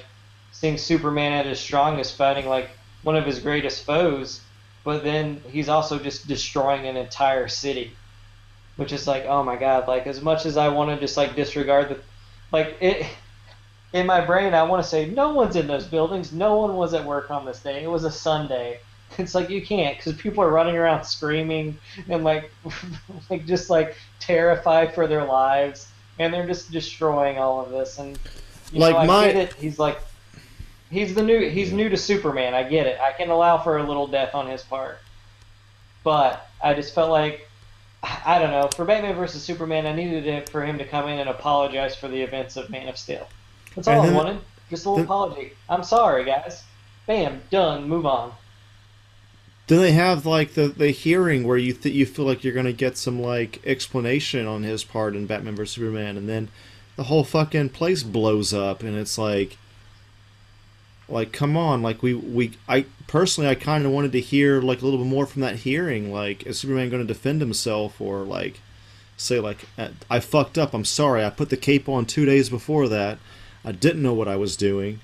seeing 0.53 0.79
Superman 0.79 1.33
at 1.33 1.47
his 1.47 1.59
strongest 1.59 2.17
fighting 2.17 2.49
like 2.49 2.71
one 3.03 3.17
of 3.17 3.27
his 3.27 3.39
greatest 3.39 3.85
foes, 3.85 4.41
but 4.85 5.03
then 5.03 5.43
he's 5.51 5.69
also 5.69 5.99
just 5.99 6.29
destroying 6.29 6.87
an 6.87 6.97
entire 6.97 7.49
city, 7.49 7.97
which 8.77 8.93
is 8.93 9.07
like 9.07 9.25
oh 9.27 9.43
my 9.43 9.57
god 9.57 9.89
like 9.89 10.07
as 10.07 10.21
much 10.21 10.47
as 10.47 10.57
I 10.57 10.69
want 10.69 10.91
to 10.91 11.01
just 11.01 11.17
like 11.17 11.35
disregard 11.35 11.89
the 11.89 11.99
like 12.53 12.77
it 12.81 13.07
in 13.93 14.07
my 14.07 14.25
brain 14.25 14.55
I 14.55 14.63
want 14.63 14.83
to 14.83 14.89
say 14.89 15.07
no 15.07 15.33
one's 15.33 15.57
in 15.57 15.67
those 15.67 15.87
buildings, 15.87 16.33
no 16.33 16.57
one 16.57 16.77
was 16.77 16.95
at 16.95 17.05
work 17.05 17.31
on 17.31 17.45
this 17.45 17.61
day, 17.61 17.83
it 17.85 17.89
was 17.91 18.05
a 18.05 18.11
Sunday. 18.11 18.81
It's 19.19 19.35
like 19.35 19.51
you 19.51 19.61
can't 19.61 19.95
because 19.99 20.15
people 20.15 20.43
are 20.43 20.51
running 20.51 20.75
around 20.75 21.05
screaming 21.05 21.77
and 22.09 22.25
like 22.25 22.51
like 23.31 23.45
just 23.45 23.69
like 23.69 23.95
terrified 24.21 24.95
for 24.95 25.07
their 25.07 25.23
lives 25.27 25.89
and 26.19 26.33
they're 26.33 26.47
just 26.47 26.73
destroying 26.73 27.37
all 27.37 27.61
of 27.61 27.69
this 27.71 27.99
and 27.99 28.19
you 28.73 28.81
Like 28.81 28.95
know, 28.95 28.99
I 29.01 29.07
my- 29.07 29.27
get 29.27 29.37
it. 29.37 29.53
He's 29.53 29.79
like 29.79 29.99
he's 30.91 31.15
the 31.15 31.23
new 31.23 31.47
he's 31.51 31.75
new 31.75 31.91
to 31.91 31.97
superman. 31.99 32.55
I 32.55 32.63
get 32.63 32.87
it. 32.87 32.99
I 33.01 33.13
can 33.13 33.29
allow 33.29 33.59
for 33.59 33.77
a 33.77 33.83
little 33.83 34.07
death 34.07 34.35
on 34.35 34.47
his 34.49 34.63
part. 34.63 34.99
But 36.05 36.49
i 36.63 36.73
just 36.75 36.95
felt 36.95 37.11
like 37.11 37.49
i 38.25 38.39
don't 38.39 38.51
know 38.51 38.69
for 38.75 38.85
batman 38.85 39.15
versus 39.15 39.43
superman 39.43 39.85
i 39.87 39.93
needed 39.93 40.27
it 40.27 40.49
for 40.49 40.65
him 40.65 40.79
to 40.79 40.85
come 40.85 41.09
in 41.09 41.19
and 41.19 41.29
apologize 41.29 41.95
for 41.95 42.09
the 42.09 42.21
events 42.21 42.57
of 42.57 42.71
man 42.71 42.89
of 42.89 42.97
steel 42.97 43.27
that's 43.75 43.89
all 43.89 44.03
i 44.03 44.13
wanted. 44.13 44.41
Just 44.71 44.87
a 44.87 44.91
little 44.91 44.97
then- 44.97 45.05
apology. 45.05 45.53
I'm 45.69 45.85
sorry 45.85 46.25
guys. 46.25 46.65
Bam 47.07 47.43
done 47.51 47.89
move 47.89 48.07
on. 48.07 48.33
Then 49.67 49.81
they 49.81 49.93
have 49.93 50.27
like 50.27 50.55
the, 50.55 50.69
the 50.69 50.91
hearing 50.91 51.45
where 51.45 51.57
you 51.57 51.73
th- 51.73 51.95
you 51.95 52.05
feel 52.05 52.25
like 52.25 52.45
you're 52.45 52.55
gonna 52.55 52.73
get 52.73 52.97
some 52.97 53.21
like 53.21 53.61
explanation 53.65 54.47
on 54.47 54.63
his 54.65 54.85
part 54.85 55.15
in 55.15 55.27
Batman 55.27 55.57
vs 55.57 55.75
Superman, 55.75 56.17
and 56.17 56.29
then 56.29 56.49
the 56.97 57.05
whole 57.05 57.25
fucking 57.25 57.71
place 57.71 58.03
blows 58.03 58.53
up, 58.53 58.83
and 58.83 58.97
it's 58.97 59.17
like, 59.17 59.57
like 61.09 61.33
come 61.33 61.57
on, 61.57 61.81
like 61.83 62.03
we 62.03 62.13
we 62.15 62.53
I 62.69 62.87
personally 63.07 63.49
I 63.49 63.55
kind 63.55 63.87
of 63.87 63.93
wanted 63.93 64.13
to 64.13 64.21
hear 64.21 64.61
like 64.61 64.83
a 64.83 64.85
little 64.85 65.01
bit 65.01 65.09
more 65.09 65.27
from 65.27 65.43
that 65.43 65.57
hearing, 65.57 66.13
like 66.13 66.45
is 66.47 66.59
Superman 66.61 66.91
gonna 66.91 67.05
defend 67.05 67.41
himself 67.41 68.01
or 68.01 68.21
like 68.25 68.61
say 69.17 69.39
like 69.41 69.59
"Uh, 69.79 69.89
I 70.11 70.21
fucked 70.21 70.59
up, 70.59 70.75
I'm 70.75 70.85
sorry, 70.85 71.25
I 71.25 71.31
put 71.31 71.51
the 71.51 71.57
cape 71.57 71.89
on 71.89 72.05
two 72.05 72.25
days 72.27 72.49
before 72.51 72.89
that, 72.89 73.19
I 73.65 73.73
didn't 73.73 74.03
know 74.03 74.13
what 74.15 74.29
I 74.29 74.37
was 74.37 74.57
doing, 74.57 75.01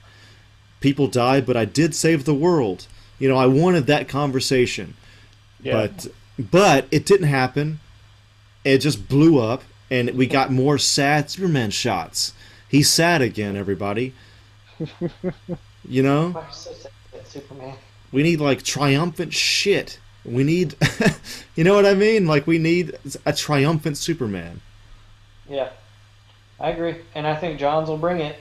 people 0.80 1.06
died, 1.06 1.46
but 1.46 1.56
I 1.56 1.64
did 1.64 1.94
save 1.94 2.24
the 2.24 2.34
world. 2.34 2.86
You 3.18 3.28
know, 3.28 3.36
I 3.36 3.46
wanted 3.46 3.86
that 3.86 4.08
conversation. 4.08 4.94
Yeah. 5.60 5.72
But 5.72 6.06
but 6.38 6.86
it 6.90 7.04
didn't 7.04 7.26
happen. 7.28 7.80
It 8.64 8.78
just 8.78 9.08
blew 9.08 9.38
up 9.40 9.62
and 9.90 10.10
we 10.10 10.26
got 10.26 10.52
more 10.52 10.78
sad 10.78 11.30
Superman 11.30 11.70
shots. 11.70 12.32
He's 12.68 12.90
sad 12.90 13.22
again, 13.22 13.56
everybody. 13.56 14.14
You 15.88 16.02
know? 16.02 16.34
I'm 16.36 16.52
so 16.52 16.72
sad 16.72 16.92
at 17.14 17.26
superman 17.26 17.74
We 18.12 18.22
need 18.22 18.40
like 18.40 18.62
triumphant 18.62 19.32
shit. 19.32 19.98
We 20.24 20.44
need 20.44 20.74
you 21.56 21.64
know 21.64 21.74
what 21.74 21.86
I 21.86 21.94
mean? 21.94 22.26
Like 22.26 22.46
we 22.46 22.58
need 22.58 22.94
a 23.24 23.32
triumphant 23.32 23.96
Superman. 23.96 24.60
yeah 25.48 25.70
i 26.60 26.70
agree 26.70 26.96
and 27.14 27.26
i 27.26 27.34
think 27.36 27.58
johns 27.58 27.88
will 27.88 27.96
bring 27.96 28.20
it 28.20 28.36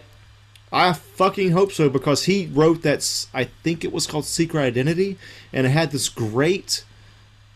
I 0.71 0.91
fucking 0.93 1.51
hope 1.51 1.71
so 1.71 1.89
because 1.89 2.25
he 2.25 2.47
wrote 2.47 2.81
that. 2.81 3.27
I 3.33 3.45
think 3.45 3.83
it 3.83 3.93
was 3.93 4.05
called 4.05 4.25
Secret 4.25 4.61
Identity, 4.61 5.17
and 5.53 5.65
it 5.65 5.69
had 5.69 5.91
this 5.91 6.09
great 6.09 6.83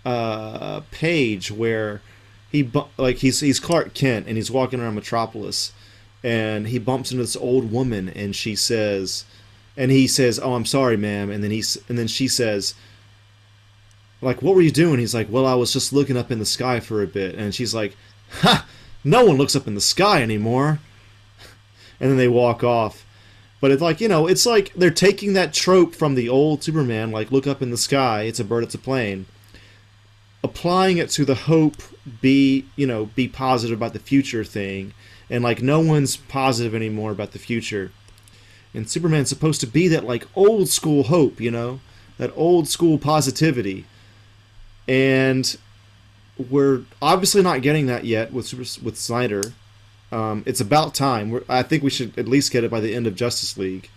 uh, 0.06 0.82
page 0.92 1.52
where 1.52 2.02
he 2.52 2.70
like 2.98 3.18
he's 3.18 3.42
he's 3.42 3.60
Clark 3.60 3.94
Kent 3.94 4.28
and 4.28 4.38
he's 4.38 4.50
walking 4.50 4.80
around 4.80 4.96
Metropolis, 4.96 5.74
and 6.24 6.68
he 6.68 6.80
bumps 6.80 7.12
into 7.12 7.24
this 7.24 7.36
old 7.36 7.72
woman 7.72 8.10
and 8.10 8.36
she 8.36 8.56
says, 8.56 9.26
and 9.76 9.92
he 9.92 10.08
says, 10.08 10.40
"Oh, 10.40 10.54
I'm 10.54 10.66
sorry, 10.66 10.96
ma'am," 10.96 11.30
and 11.30 11.44
then 11.44 11.52
he's 11.52 11.78
and 11.90 11.98
then 11.98 12.08
she 12.08 12.28
says. 12.28 12.74
Like, 14.24 14.44
what 14.44 14.54
were 14.54 14.62
you 14.62 14.70
doing? 14.70 15.00
He's 15.00 15.16
like, 15.16 15.32
well, 15.32 15.48
I 15.48 15.56
was 15.56 15.74
just 15.74 15.92
looking 15.92 16.16
up 16.16 16.30
in 16.30 16.38
the 16.38 16.46
sky 16.46 16.80
for 16.80 17.02
a 17.02 17.08
bit. 17.08 17.34
And 17.34 17.56
she's 17.56 17.74
like, 17.74 17.98
ha, 18.30 18.68
no 19.04 19.26
one 19.26 19.36
looks 19.36 19.56
up 19.56 19.66
in 19.66 19.74
the 19.74 19.82
sky 19.82 20.22
anymore 20.22 20.80
and 22.02 22.10
then 22.10 22.18
they 22.18 22.28
walk 22.28 22.64
off. 22.64 23.06
But 23.62 23.72
it's 23.72 23.82
like, 23.82 24.02
you 24.02 24.10
know, 24.10 24.28
it's 24.28 24.46
like 24.46 24.74
they're 24.74 24.90
taking 24.90 25.34
that 25.34 25.54
trope 25.54 25.96
from 25.96 26.16
the 26.16 26.28
old 26.28 26.64
Superman, 26.64 27.12
like 27.12 27.32
look 27.32 27.48
up 27.48 27.62
in 27.62 27.70
the 27.70 27.78
sky, 27.78 28.24
it's 28.24 28.40
a 28.40 28.44
bird, 28.44 28.64
it's 28.64 28.76
a 28.76 28.80
plane, 28.80 29.28
applying 30.44 30.98
it 30.98 31.12
to 31.12 31.24
the 31.24 31.36
hope, 31.36 31.78
be, 32.22 32.66
you 32.76 32.88
know, 32.88 33.06
be 33.06 33.28
positive 33.28 33.78
about 33.78 33.94
the 33.94 34.00
future 34.00 34.44
thing. 34.44 34.94
And 35.30 35.44
like 35.44 35.62
no 35.62 35.80
one's 35.80 36.18
positive 36.18 36.76
anymore 36.76 37.12
about 37.12 37.32
the 37.32 37.40
future. 37.40 37.92
and 38.74 38.90
Superman's 38.90 39.30
supposed 39.30 39.62
to 39.62 39.68
be 39.68 39.88
that 39.90 40.06
like 40.06 40.26
old 40.36 40.70
school 40.70 41.04
hope, 41.04 41.40
you 41.40 41.52
know, 41.52 41.80
that 42.18 42.32
old 42.36 42.68
school 42.68 42.98
positivity, 42.98 43.86
and 44.88 45.58
we're 46.50 46.84
obviously 47.02 47.42
not 47.42 47.62
getting 47.62 47.86
that 47.88 48.06
yet 48.06 48.34
with 48.34 48.54
with 48.82 48.98
Snyder. 48.98 49.54
Um, 50.12 50.44
it's 50.46 50.62
about 50.62 50.94
time. 50.94 51.30
We're, 51.32 51.44
I 51.48 51.64
think 51.64 51.84
we 51.84 51.90
should 51.90 52.18
at 52.18 52.28
least 52.28 52.52
get 52.52 52.64
it 52.64 52.72
by 52.72 52.80
the 52.80 52.94
end 52.94 53.08
of 53.08 53.16
Justice 53.16 53.58
League. 53.58 53.90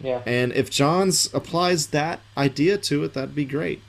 Yeah. 0.00 0.22
And 0.26 0.52
if 0.52 0.70
Johns 0.70 1.32
applies 1.34 1.88
that 1.88 2.20
idea 2.36 2.78
to 2.78 3.04
it, 3.04 3.14
that'd 3.14 3.34
be 3.34 3.44
great. 3.44 3.82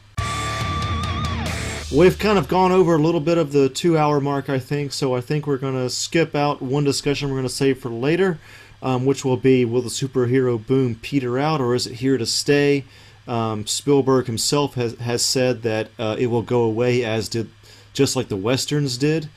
We've 1.91 2.19
kind 2.19 2.37
of 2.37 2.47
gone 2.47 2.71
over 2.71 2.95
a 2.95 2.99
little 2.99 3.19
bit 3.19 3.39
of 3.39 3.51
the 3.51 3.67
two 3.67 3.97
hour 3.97 4.21
mark, 4.21 4.47
I 4.47 4.59
think, 4.59 4.93
so 4.93 5.15
I 5.15 5.21
think 5.21 5.47
we're 5.47 5.57
going 5.57 5.73
to 5.73 5.89
skip 5.89 6.35
out 6.35 6.61
one 6.61 6.83
discussion 6.83 7.29
we're 7.29 7.37
going 7.37 7.47
to 7.47 7.53
save 7.53 7.79
for 7.79 7.89
later, 7.89 8.39
um, 8.83 9.05
which 9.05 9.25
will 9.25 9.37
be 9.37 9.65
will 9.65 9.81
the 9.81 9.89
superhero 9.89 10.63
boom 10.63 10.95
peter 11.01 11.39
out 11.39 11.59
or 11.59 11.73
is 11.73 11.87
it 11.87 11.95
here 11.95 12.17
to 12.19 12.27
stay? 12.27 12.85
Um, 13.27 13.65
Spielberg 13.65 14.27
himself 14.27 14.75
has, 14.75 14.95
has 14.99 15.23
said 15.23 15.63
that 15.63 15.89
uh, 15.97 16.15
it 16.19 16.27
will 16.27 16.43
go 16.43 16.61
away 16.61 17.03
as 17.03 17.27
did 17.27 17.49
just 17.93 18.15
like 18.15 18.27
the 18.27 18.35
westerns 18.35 18.97
did, 18.97 19.27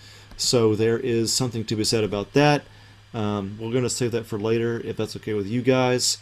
so 0.42 0.74
there 0.74 0.98
is 0.98 1.32
something 1.32 1.64
to 1.66 1.76
be 1.76 1.84
said 1.84 2.04
about 2.04 2.32
that. 2.34 2.62
Um, 3.14 3.56
we're 3.60 3.70
going 3.72 3.82
to 3.84 3.90
save 3.90 4.12
that 4.12 4.26
for 4.26 4.38
later 4.38 4.80
if 4.84 4.96
that's 4.96 5.16
okay 5.16 5.34
with 5.34 5.46
you 5.46 5.62
guys. 5.62 6.18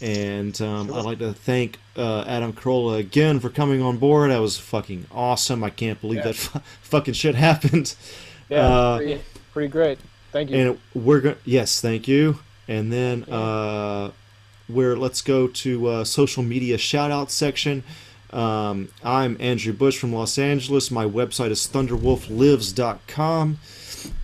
And 0.00 0.60
um, 0.60 0.92
I'd 0.94 1.04
like 1.04 1.18
to 1.18 1.32
thank 1.32 1.78
uh, 1.96 2.22
Adam 2.26 2.52
Carolla 2.52 2.98
again 2.98 3.40
for 3.40 3.48
coming 3.50 3.82
on 3.82 3.96
board. 3.98 4.30
That 4.30 4.38
was 4.40 4.56
fucking 4.56 5.06
awesome. 5.10 5.64
I 5.64 5.70
can't 5.70 6.00
believe 6.00 6.18
Yeah. 6.18 6.24
that 6.26 6.36
fu- 6.36 6.60
fucking 6.82 7.14
shit 7.14 7.34
happened. 7.34 7.94
Yeah, 8.50 8.66
Uh, 8.66 8.96
pretty, 8.96 9.20
pretty 9.52 9.68
great. 9.68 9.98
Thank 10.32 10.48
you. 10.48 10.56
and 10.56 10.78
we're 10.94 11.20
going 11.20 11.36
yes, 11.44 11.82
thank 11.82 12.08
you. 12.08 12.38
And 12.66 12.90
then 12.90 13.24
uh, 13.24 14.12
we're 14.70 14.96
let's 14.96 15.20
go 15.20 15.48
to 15.48 15.86
uh, 15.88 16.04
social 16.04 16.42
media 16.42 16.78
shout 16.78 17.10
out 17.10 17.30
section. 17.30 17.82
Um, 18.30 18.88
I'm 19.02 19.36
Andrew 19.40 19.72
Bush 19.72 19.98
from 19.98 20.12
Los 20.12 20.38
Angeles. 20.38 20.90
My 20.90 21.04
website 21.04 21.50
is 21.50 21.66
thunderwolflives.com. 21.66 23.58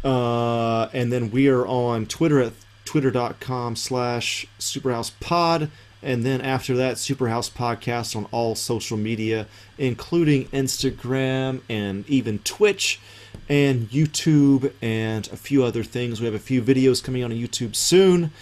Uh, 0.05 0.89
and 0.93 1.13
then 1.13 1.31
we 1.31 1.49
are 1.49 1.67
on 1.67 2.07
Twitter 2.07 2.41
at 2.41 2.53
twitter.com 2.85 3.77
slash 3.77 4.47
superhousepod. 4.59 5.71
And 6.03 6.23
then 6.23 6.43
after 6.43 6.77
that, 6.77 6.97
Superhouse 6.97 7.51
Podcast 7.51 8.15
on 8.15 8.27
all 8.31 8.55
social 8.55 8.99
media, 8.99 9.47
including 9.79 10.47
Instagram 10.49 11.63
and 11.71 12.09
even 12.11 12.41
Twitch 12.41 13.01
and 13.49 13.89
YouTube 13.89 14.71
and 14.83 15.27
a 15.29 15.37
few 15.37 15.65
other 15.65 15.83
things. 15.83 16.21
We 16.21 16.27
have 16.27 16.35
a 16.35 16.39
few 16.39 16.61
videos 16.61 17.03
coming 17.03 17.25
on 17.25 17.31
YouTube 17.31 17.75
soon. 17.75 18.33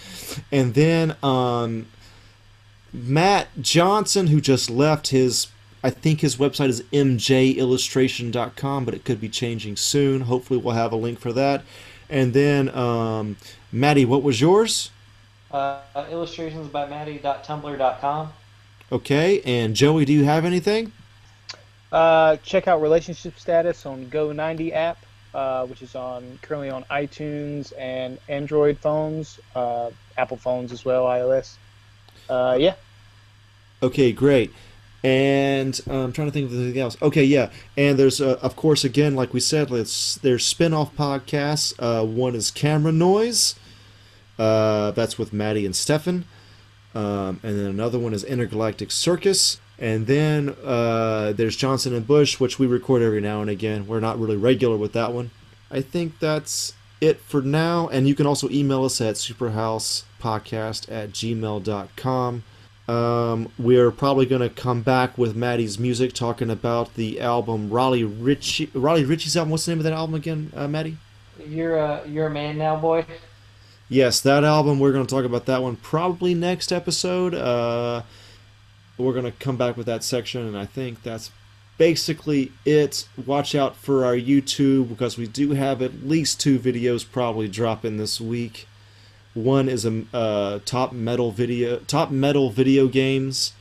And 0.51 0.75
then 0.75 1.15
um, 1.23 1.87
Matt 2.93 3.49
Johnson, 3.61 4.27
who 4.27 4.41
just 4.41 4.69
left 4.69 5.09
his, 5.09 5.49
I 5.83 5.91
think 5.91 6.21
his 6.21 6.37
website 6.37 6.69
is 6.69 6.83
mjillustration.com, 6.93 8.85
but 8.85 8.95
it 8.95 9.05
could 9.05 9.21
be 9.21 9.29
changing 9.29 9.77
soon. 9.77 10.23
Hopefully, 10.23 10.61
we'll 10.61 10.75
have 10.75 10.93
a 10.93 10.97
link 10.97 11.19
for 11.19 11.33
that. 11.33 11.65
And 12.11 12.35
then, 12.35 12.69
um, 12.75 13.37
Maddie, 13.71 14.05
what 14.05 14.23
was 14.23 14.41
yours? 14.41 14.91
Uh, 15.51 15.81
illustrations 16.11 16.69
by 16.69 16.87
Maddie.tumblr.com. 16.87 18.33
Okay. 18.91 19.41
And 19.43 19.75
Joey, 19.75 20.05
do 20.05 20.13
you 20.13 20.25
have 20.25 20.45
anything? 20.45 20.93
Uh, 21.91 22.37
check 22.37 22.69
out 22.69 22.81
relationship 22.81 23.39
status 23.39 23.85
on 23.85 24.07
Go90 24.07 24.75
app, 24.75 24.99
uh, 25.35 25.67
which 25.67 25.83
is 25.83 25.95
on 25.95 26.39
currently 26.43 26.71
on 26.71 26.85
iTunes 26.85 27.73
and 27.79 28.19
Android 28.29 28.79
phones, 28.79 29.41
uh, 29.55 29.91
Apple 30.17 30.39
phones 30.39 30.73
as 30.73 30.85
well, 30.85 31.05
iOS. 31.05 31.57
Uh, 32.29 32.57
yeah. 32.59 32.75
Okay, 33.83 34.13
great. 34.13 34.53
And 35.05 35.81
uh, 35.91 36.05
I'm 36.05 36.13
trying 36.13 36.29
to 36.29 36.33
think 36.33 36.51
of 36.51 36.57
anything 36.57 36.81
else. 36.81 36.97
Okay, 37.03 37.25
yeah. 37.25 37.51
And 37.77 37.99
there's, 37.99 38.21
uh, 38.21 38.39
of 38.41 38.55
course, 38.55 38.85
again, 38.85 39.17
like 39.17 39.35
we 39.35 39.41
said, 39.41 39.69
there's 39.69 40.47
spin 40.47 40.73
off 40.73 40.95
podcasts. 40.97 41.75
Uh, 41.79 42.05
one 42.05 42.37
is 42.37 42.51
Camera 42.51 42.93
Noise. 42.93 43.57
Uh, 44.39 44.93
that's 44.93 45.19
with 45.19 45.33
Maddie 45.33 45.67
and 45.67 45.75
Stefan. 45.75 46.25
Um, 46.95 47.41
and 47.43 47.59
then 47.59 47.67
another 47.67 47.99
one 47.99 48.15
is 48.15 48.23
Intergalactic 48.23 48.91
Circus. 48.91 49.59
And 49.79 50.07
then 50.07 50.55
uh, 50.65 51.33
there's 51.33 51.57
Johnson 51.57 51.95
and 51.95 52.07
Bush, 52.07 52.39
which 52.39 52.59
we 52.61 52.67
record 52.67 53.03
every 53.03 53.21
now 53.21 53.41
and 53.41 53.51
again. 53.51 53.89
We're 53.89 54.01
not 54.01 54.21
really 54.21 54.37
regular 54.37 54.77
with 54.77 54.93
that 54.93 55.13
one. 55.13 55.33
I 55.71 55.81
think 55.81 56.21
that's 56.21 56.75
it 57.03 57.21
for 57.21 57.43
now. 57.43 57.89
And 57.89 58.07
you 58.07 58.15
can 58.15 58.27
also 58.27 58.49
email 58.49 58.85
us 58.85 59.01
at 59.01 59.17
superhousepodcast 59.17 60.91
at 60.91 61.11
gmail.com. 61.11 62.45
Um, 62.89 63.53
we're 63.59 63.91
probably 63.91 64.27
going 64.27 64.43
to 64.43 64.49
come 64.49 64.83
back 64.83 65.17
with 65.17 65.37
Maddie's 65.37 65.79
music, 65.79 66.13
talking 66.13 66.51
about 66.51 66.95
the 66.95 67.21
album 67.21 67.71
Raleigh 67.71 68.05
Ritchie. 68.05 68.71
Raleigh 68.75 69.05
Ritchie's 69.05 69.37
album. 69.37 69.51
What's 69.51 69.67
the 69.67 69.73
name 69.73 69.79
of 69.79 69.85
that 69.85 69.93
album 69.93 70.15
again, 70.15 70.53
uh, 70.55 70.69
Maddie? 70.69 70.97
You're 71.47 71.77
a 71.77 72.07
you're 72.07 72.27
a 72.27 72.31
man 72.31 72.59
now, 72.59 72.77
boy. 72.77 73.07
Yes, 73.89 74.21
that 74.21 74.45
album. 74.45 74.79
We're 74.79 74.93
going 74.93 75.07
to 75.07 75.15
talk 75.15 75.25
about 75.25 75.47
that 75.47 75.63
one 75.63 75.77
probably 75.77 76.35
next 76.35 76.73
episode. 76.73 77.35
Uh, 77.35 78.03
we're 78.99 79.13
going 79.13 79.25
to 79.25 79.33
come 79.33 79.57
back 79.57 79.77
with 79.77 79.87
that 79.87 80.05
section, 80.05 80.47
and 80.47 80.57
I 80.57 80.67
think 80.67 81.03
that's 81.03 81.31
basically 81.83 82.53
it. 82.65 83.09
Watch 83.27 83.57
out 83.57 83.75
for 83.75 84.05
our 84.05 84.15
YouTube 84.15 84.89
because 84.89 85.19
we 85.19 85.27
do 85.27 85.51
have 85.51 85.83
at 85.83 86.07
least 86.07 86.39
two 86.39 86.61
videos 86.61 87.05
probably 87.05 87.49
dropping 87.49 87.97
this 87.97 88.21
week. 88.21 88.69
One 89.35 89.69
is 89.69 89.85
a 89.85 90.05
uh, 90.15 90.61
top 90.65 90.93
metal 90.93 91.33
video, 91.33 91.79
top 91.81 92.13
metal 92.13 92.51
video 92.51 92.87
games 92.87 93.53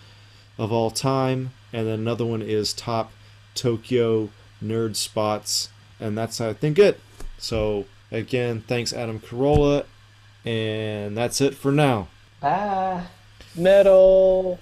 of 0.59 0.71
all 0.71 0.91
time, 0.91 1.49
and 1.73 1.87
then 1.87 1.97
another 1.97 2.23
one 2.23 2.43
is 2.43 2.73
top 2.73 3.11
Tokyo 3.55 4.29
nerd 4.63 4.95
spots, 4.97 5.69
and 5.99 6.15
that's 6.15 6.39
I 6.39 6.53
think 6.53 6.77
it. 6.77 6.99
So 7.39 7.85
again, 8.11 8.61
thanks 8.67 8.93
Adam 8.93 9.19
Carolla, 9.19 9.85
and 10.45 11.17
that's 11.17 11.41
it 11.41 11.55
for 11.55 11.71
now. 11.71 12.07
Bye. 12.39 13.05
Metal. 13.55 14.59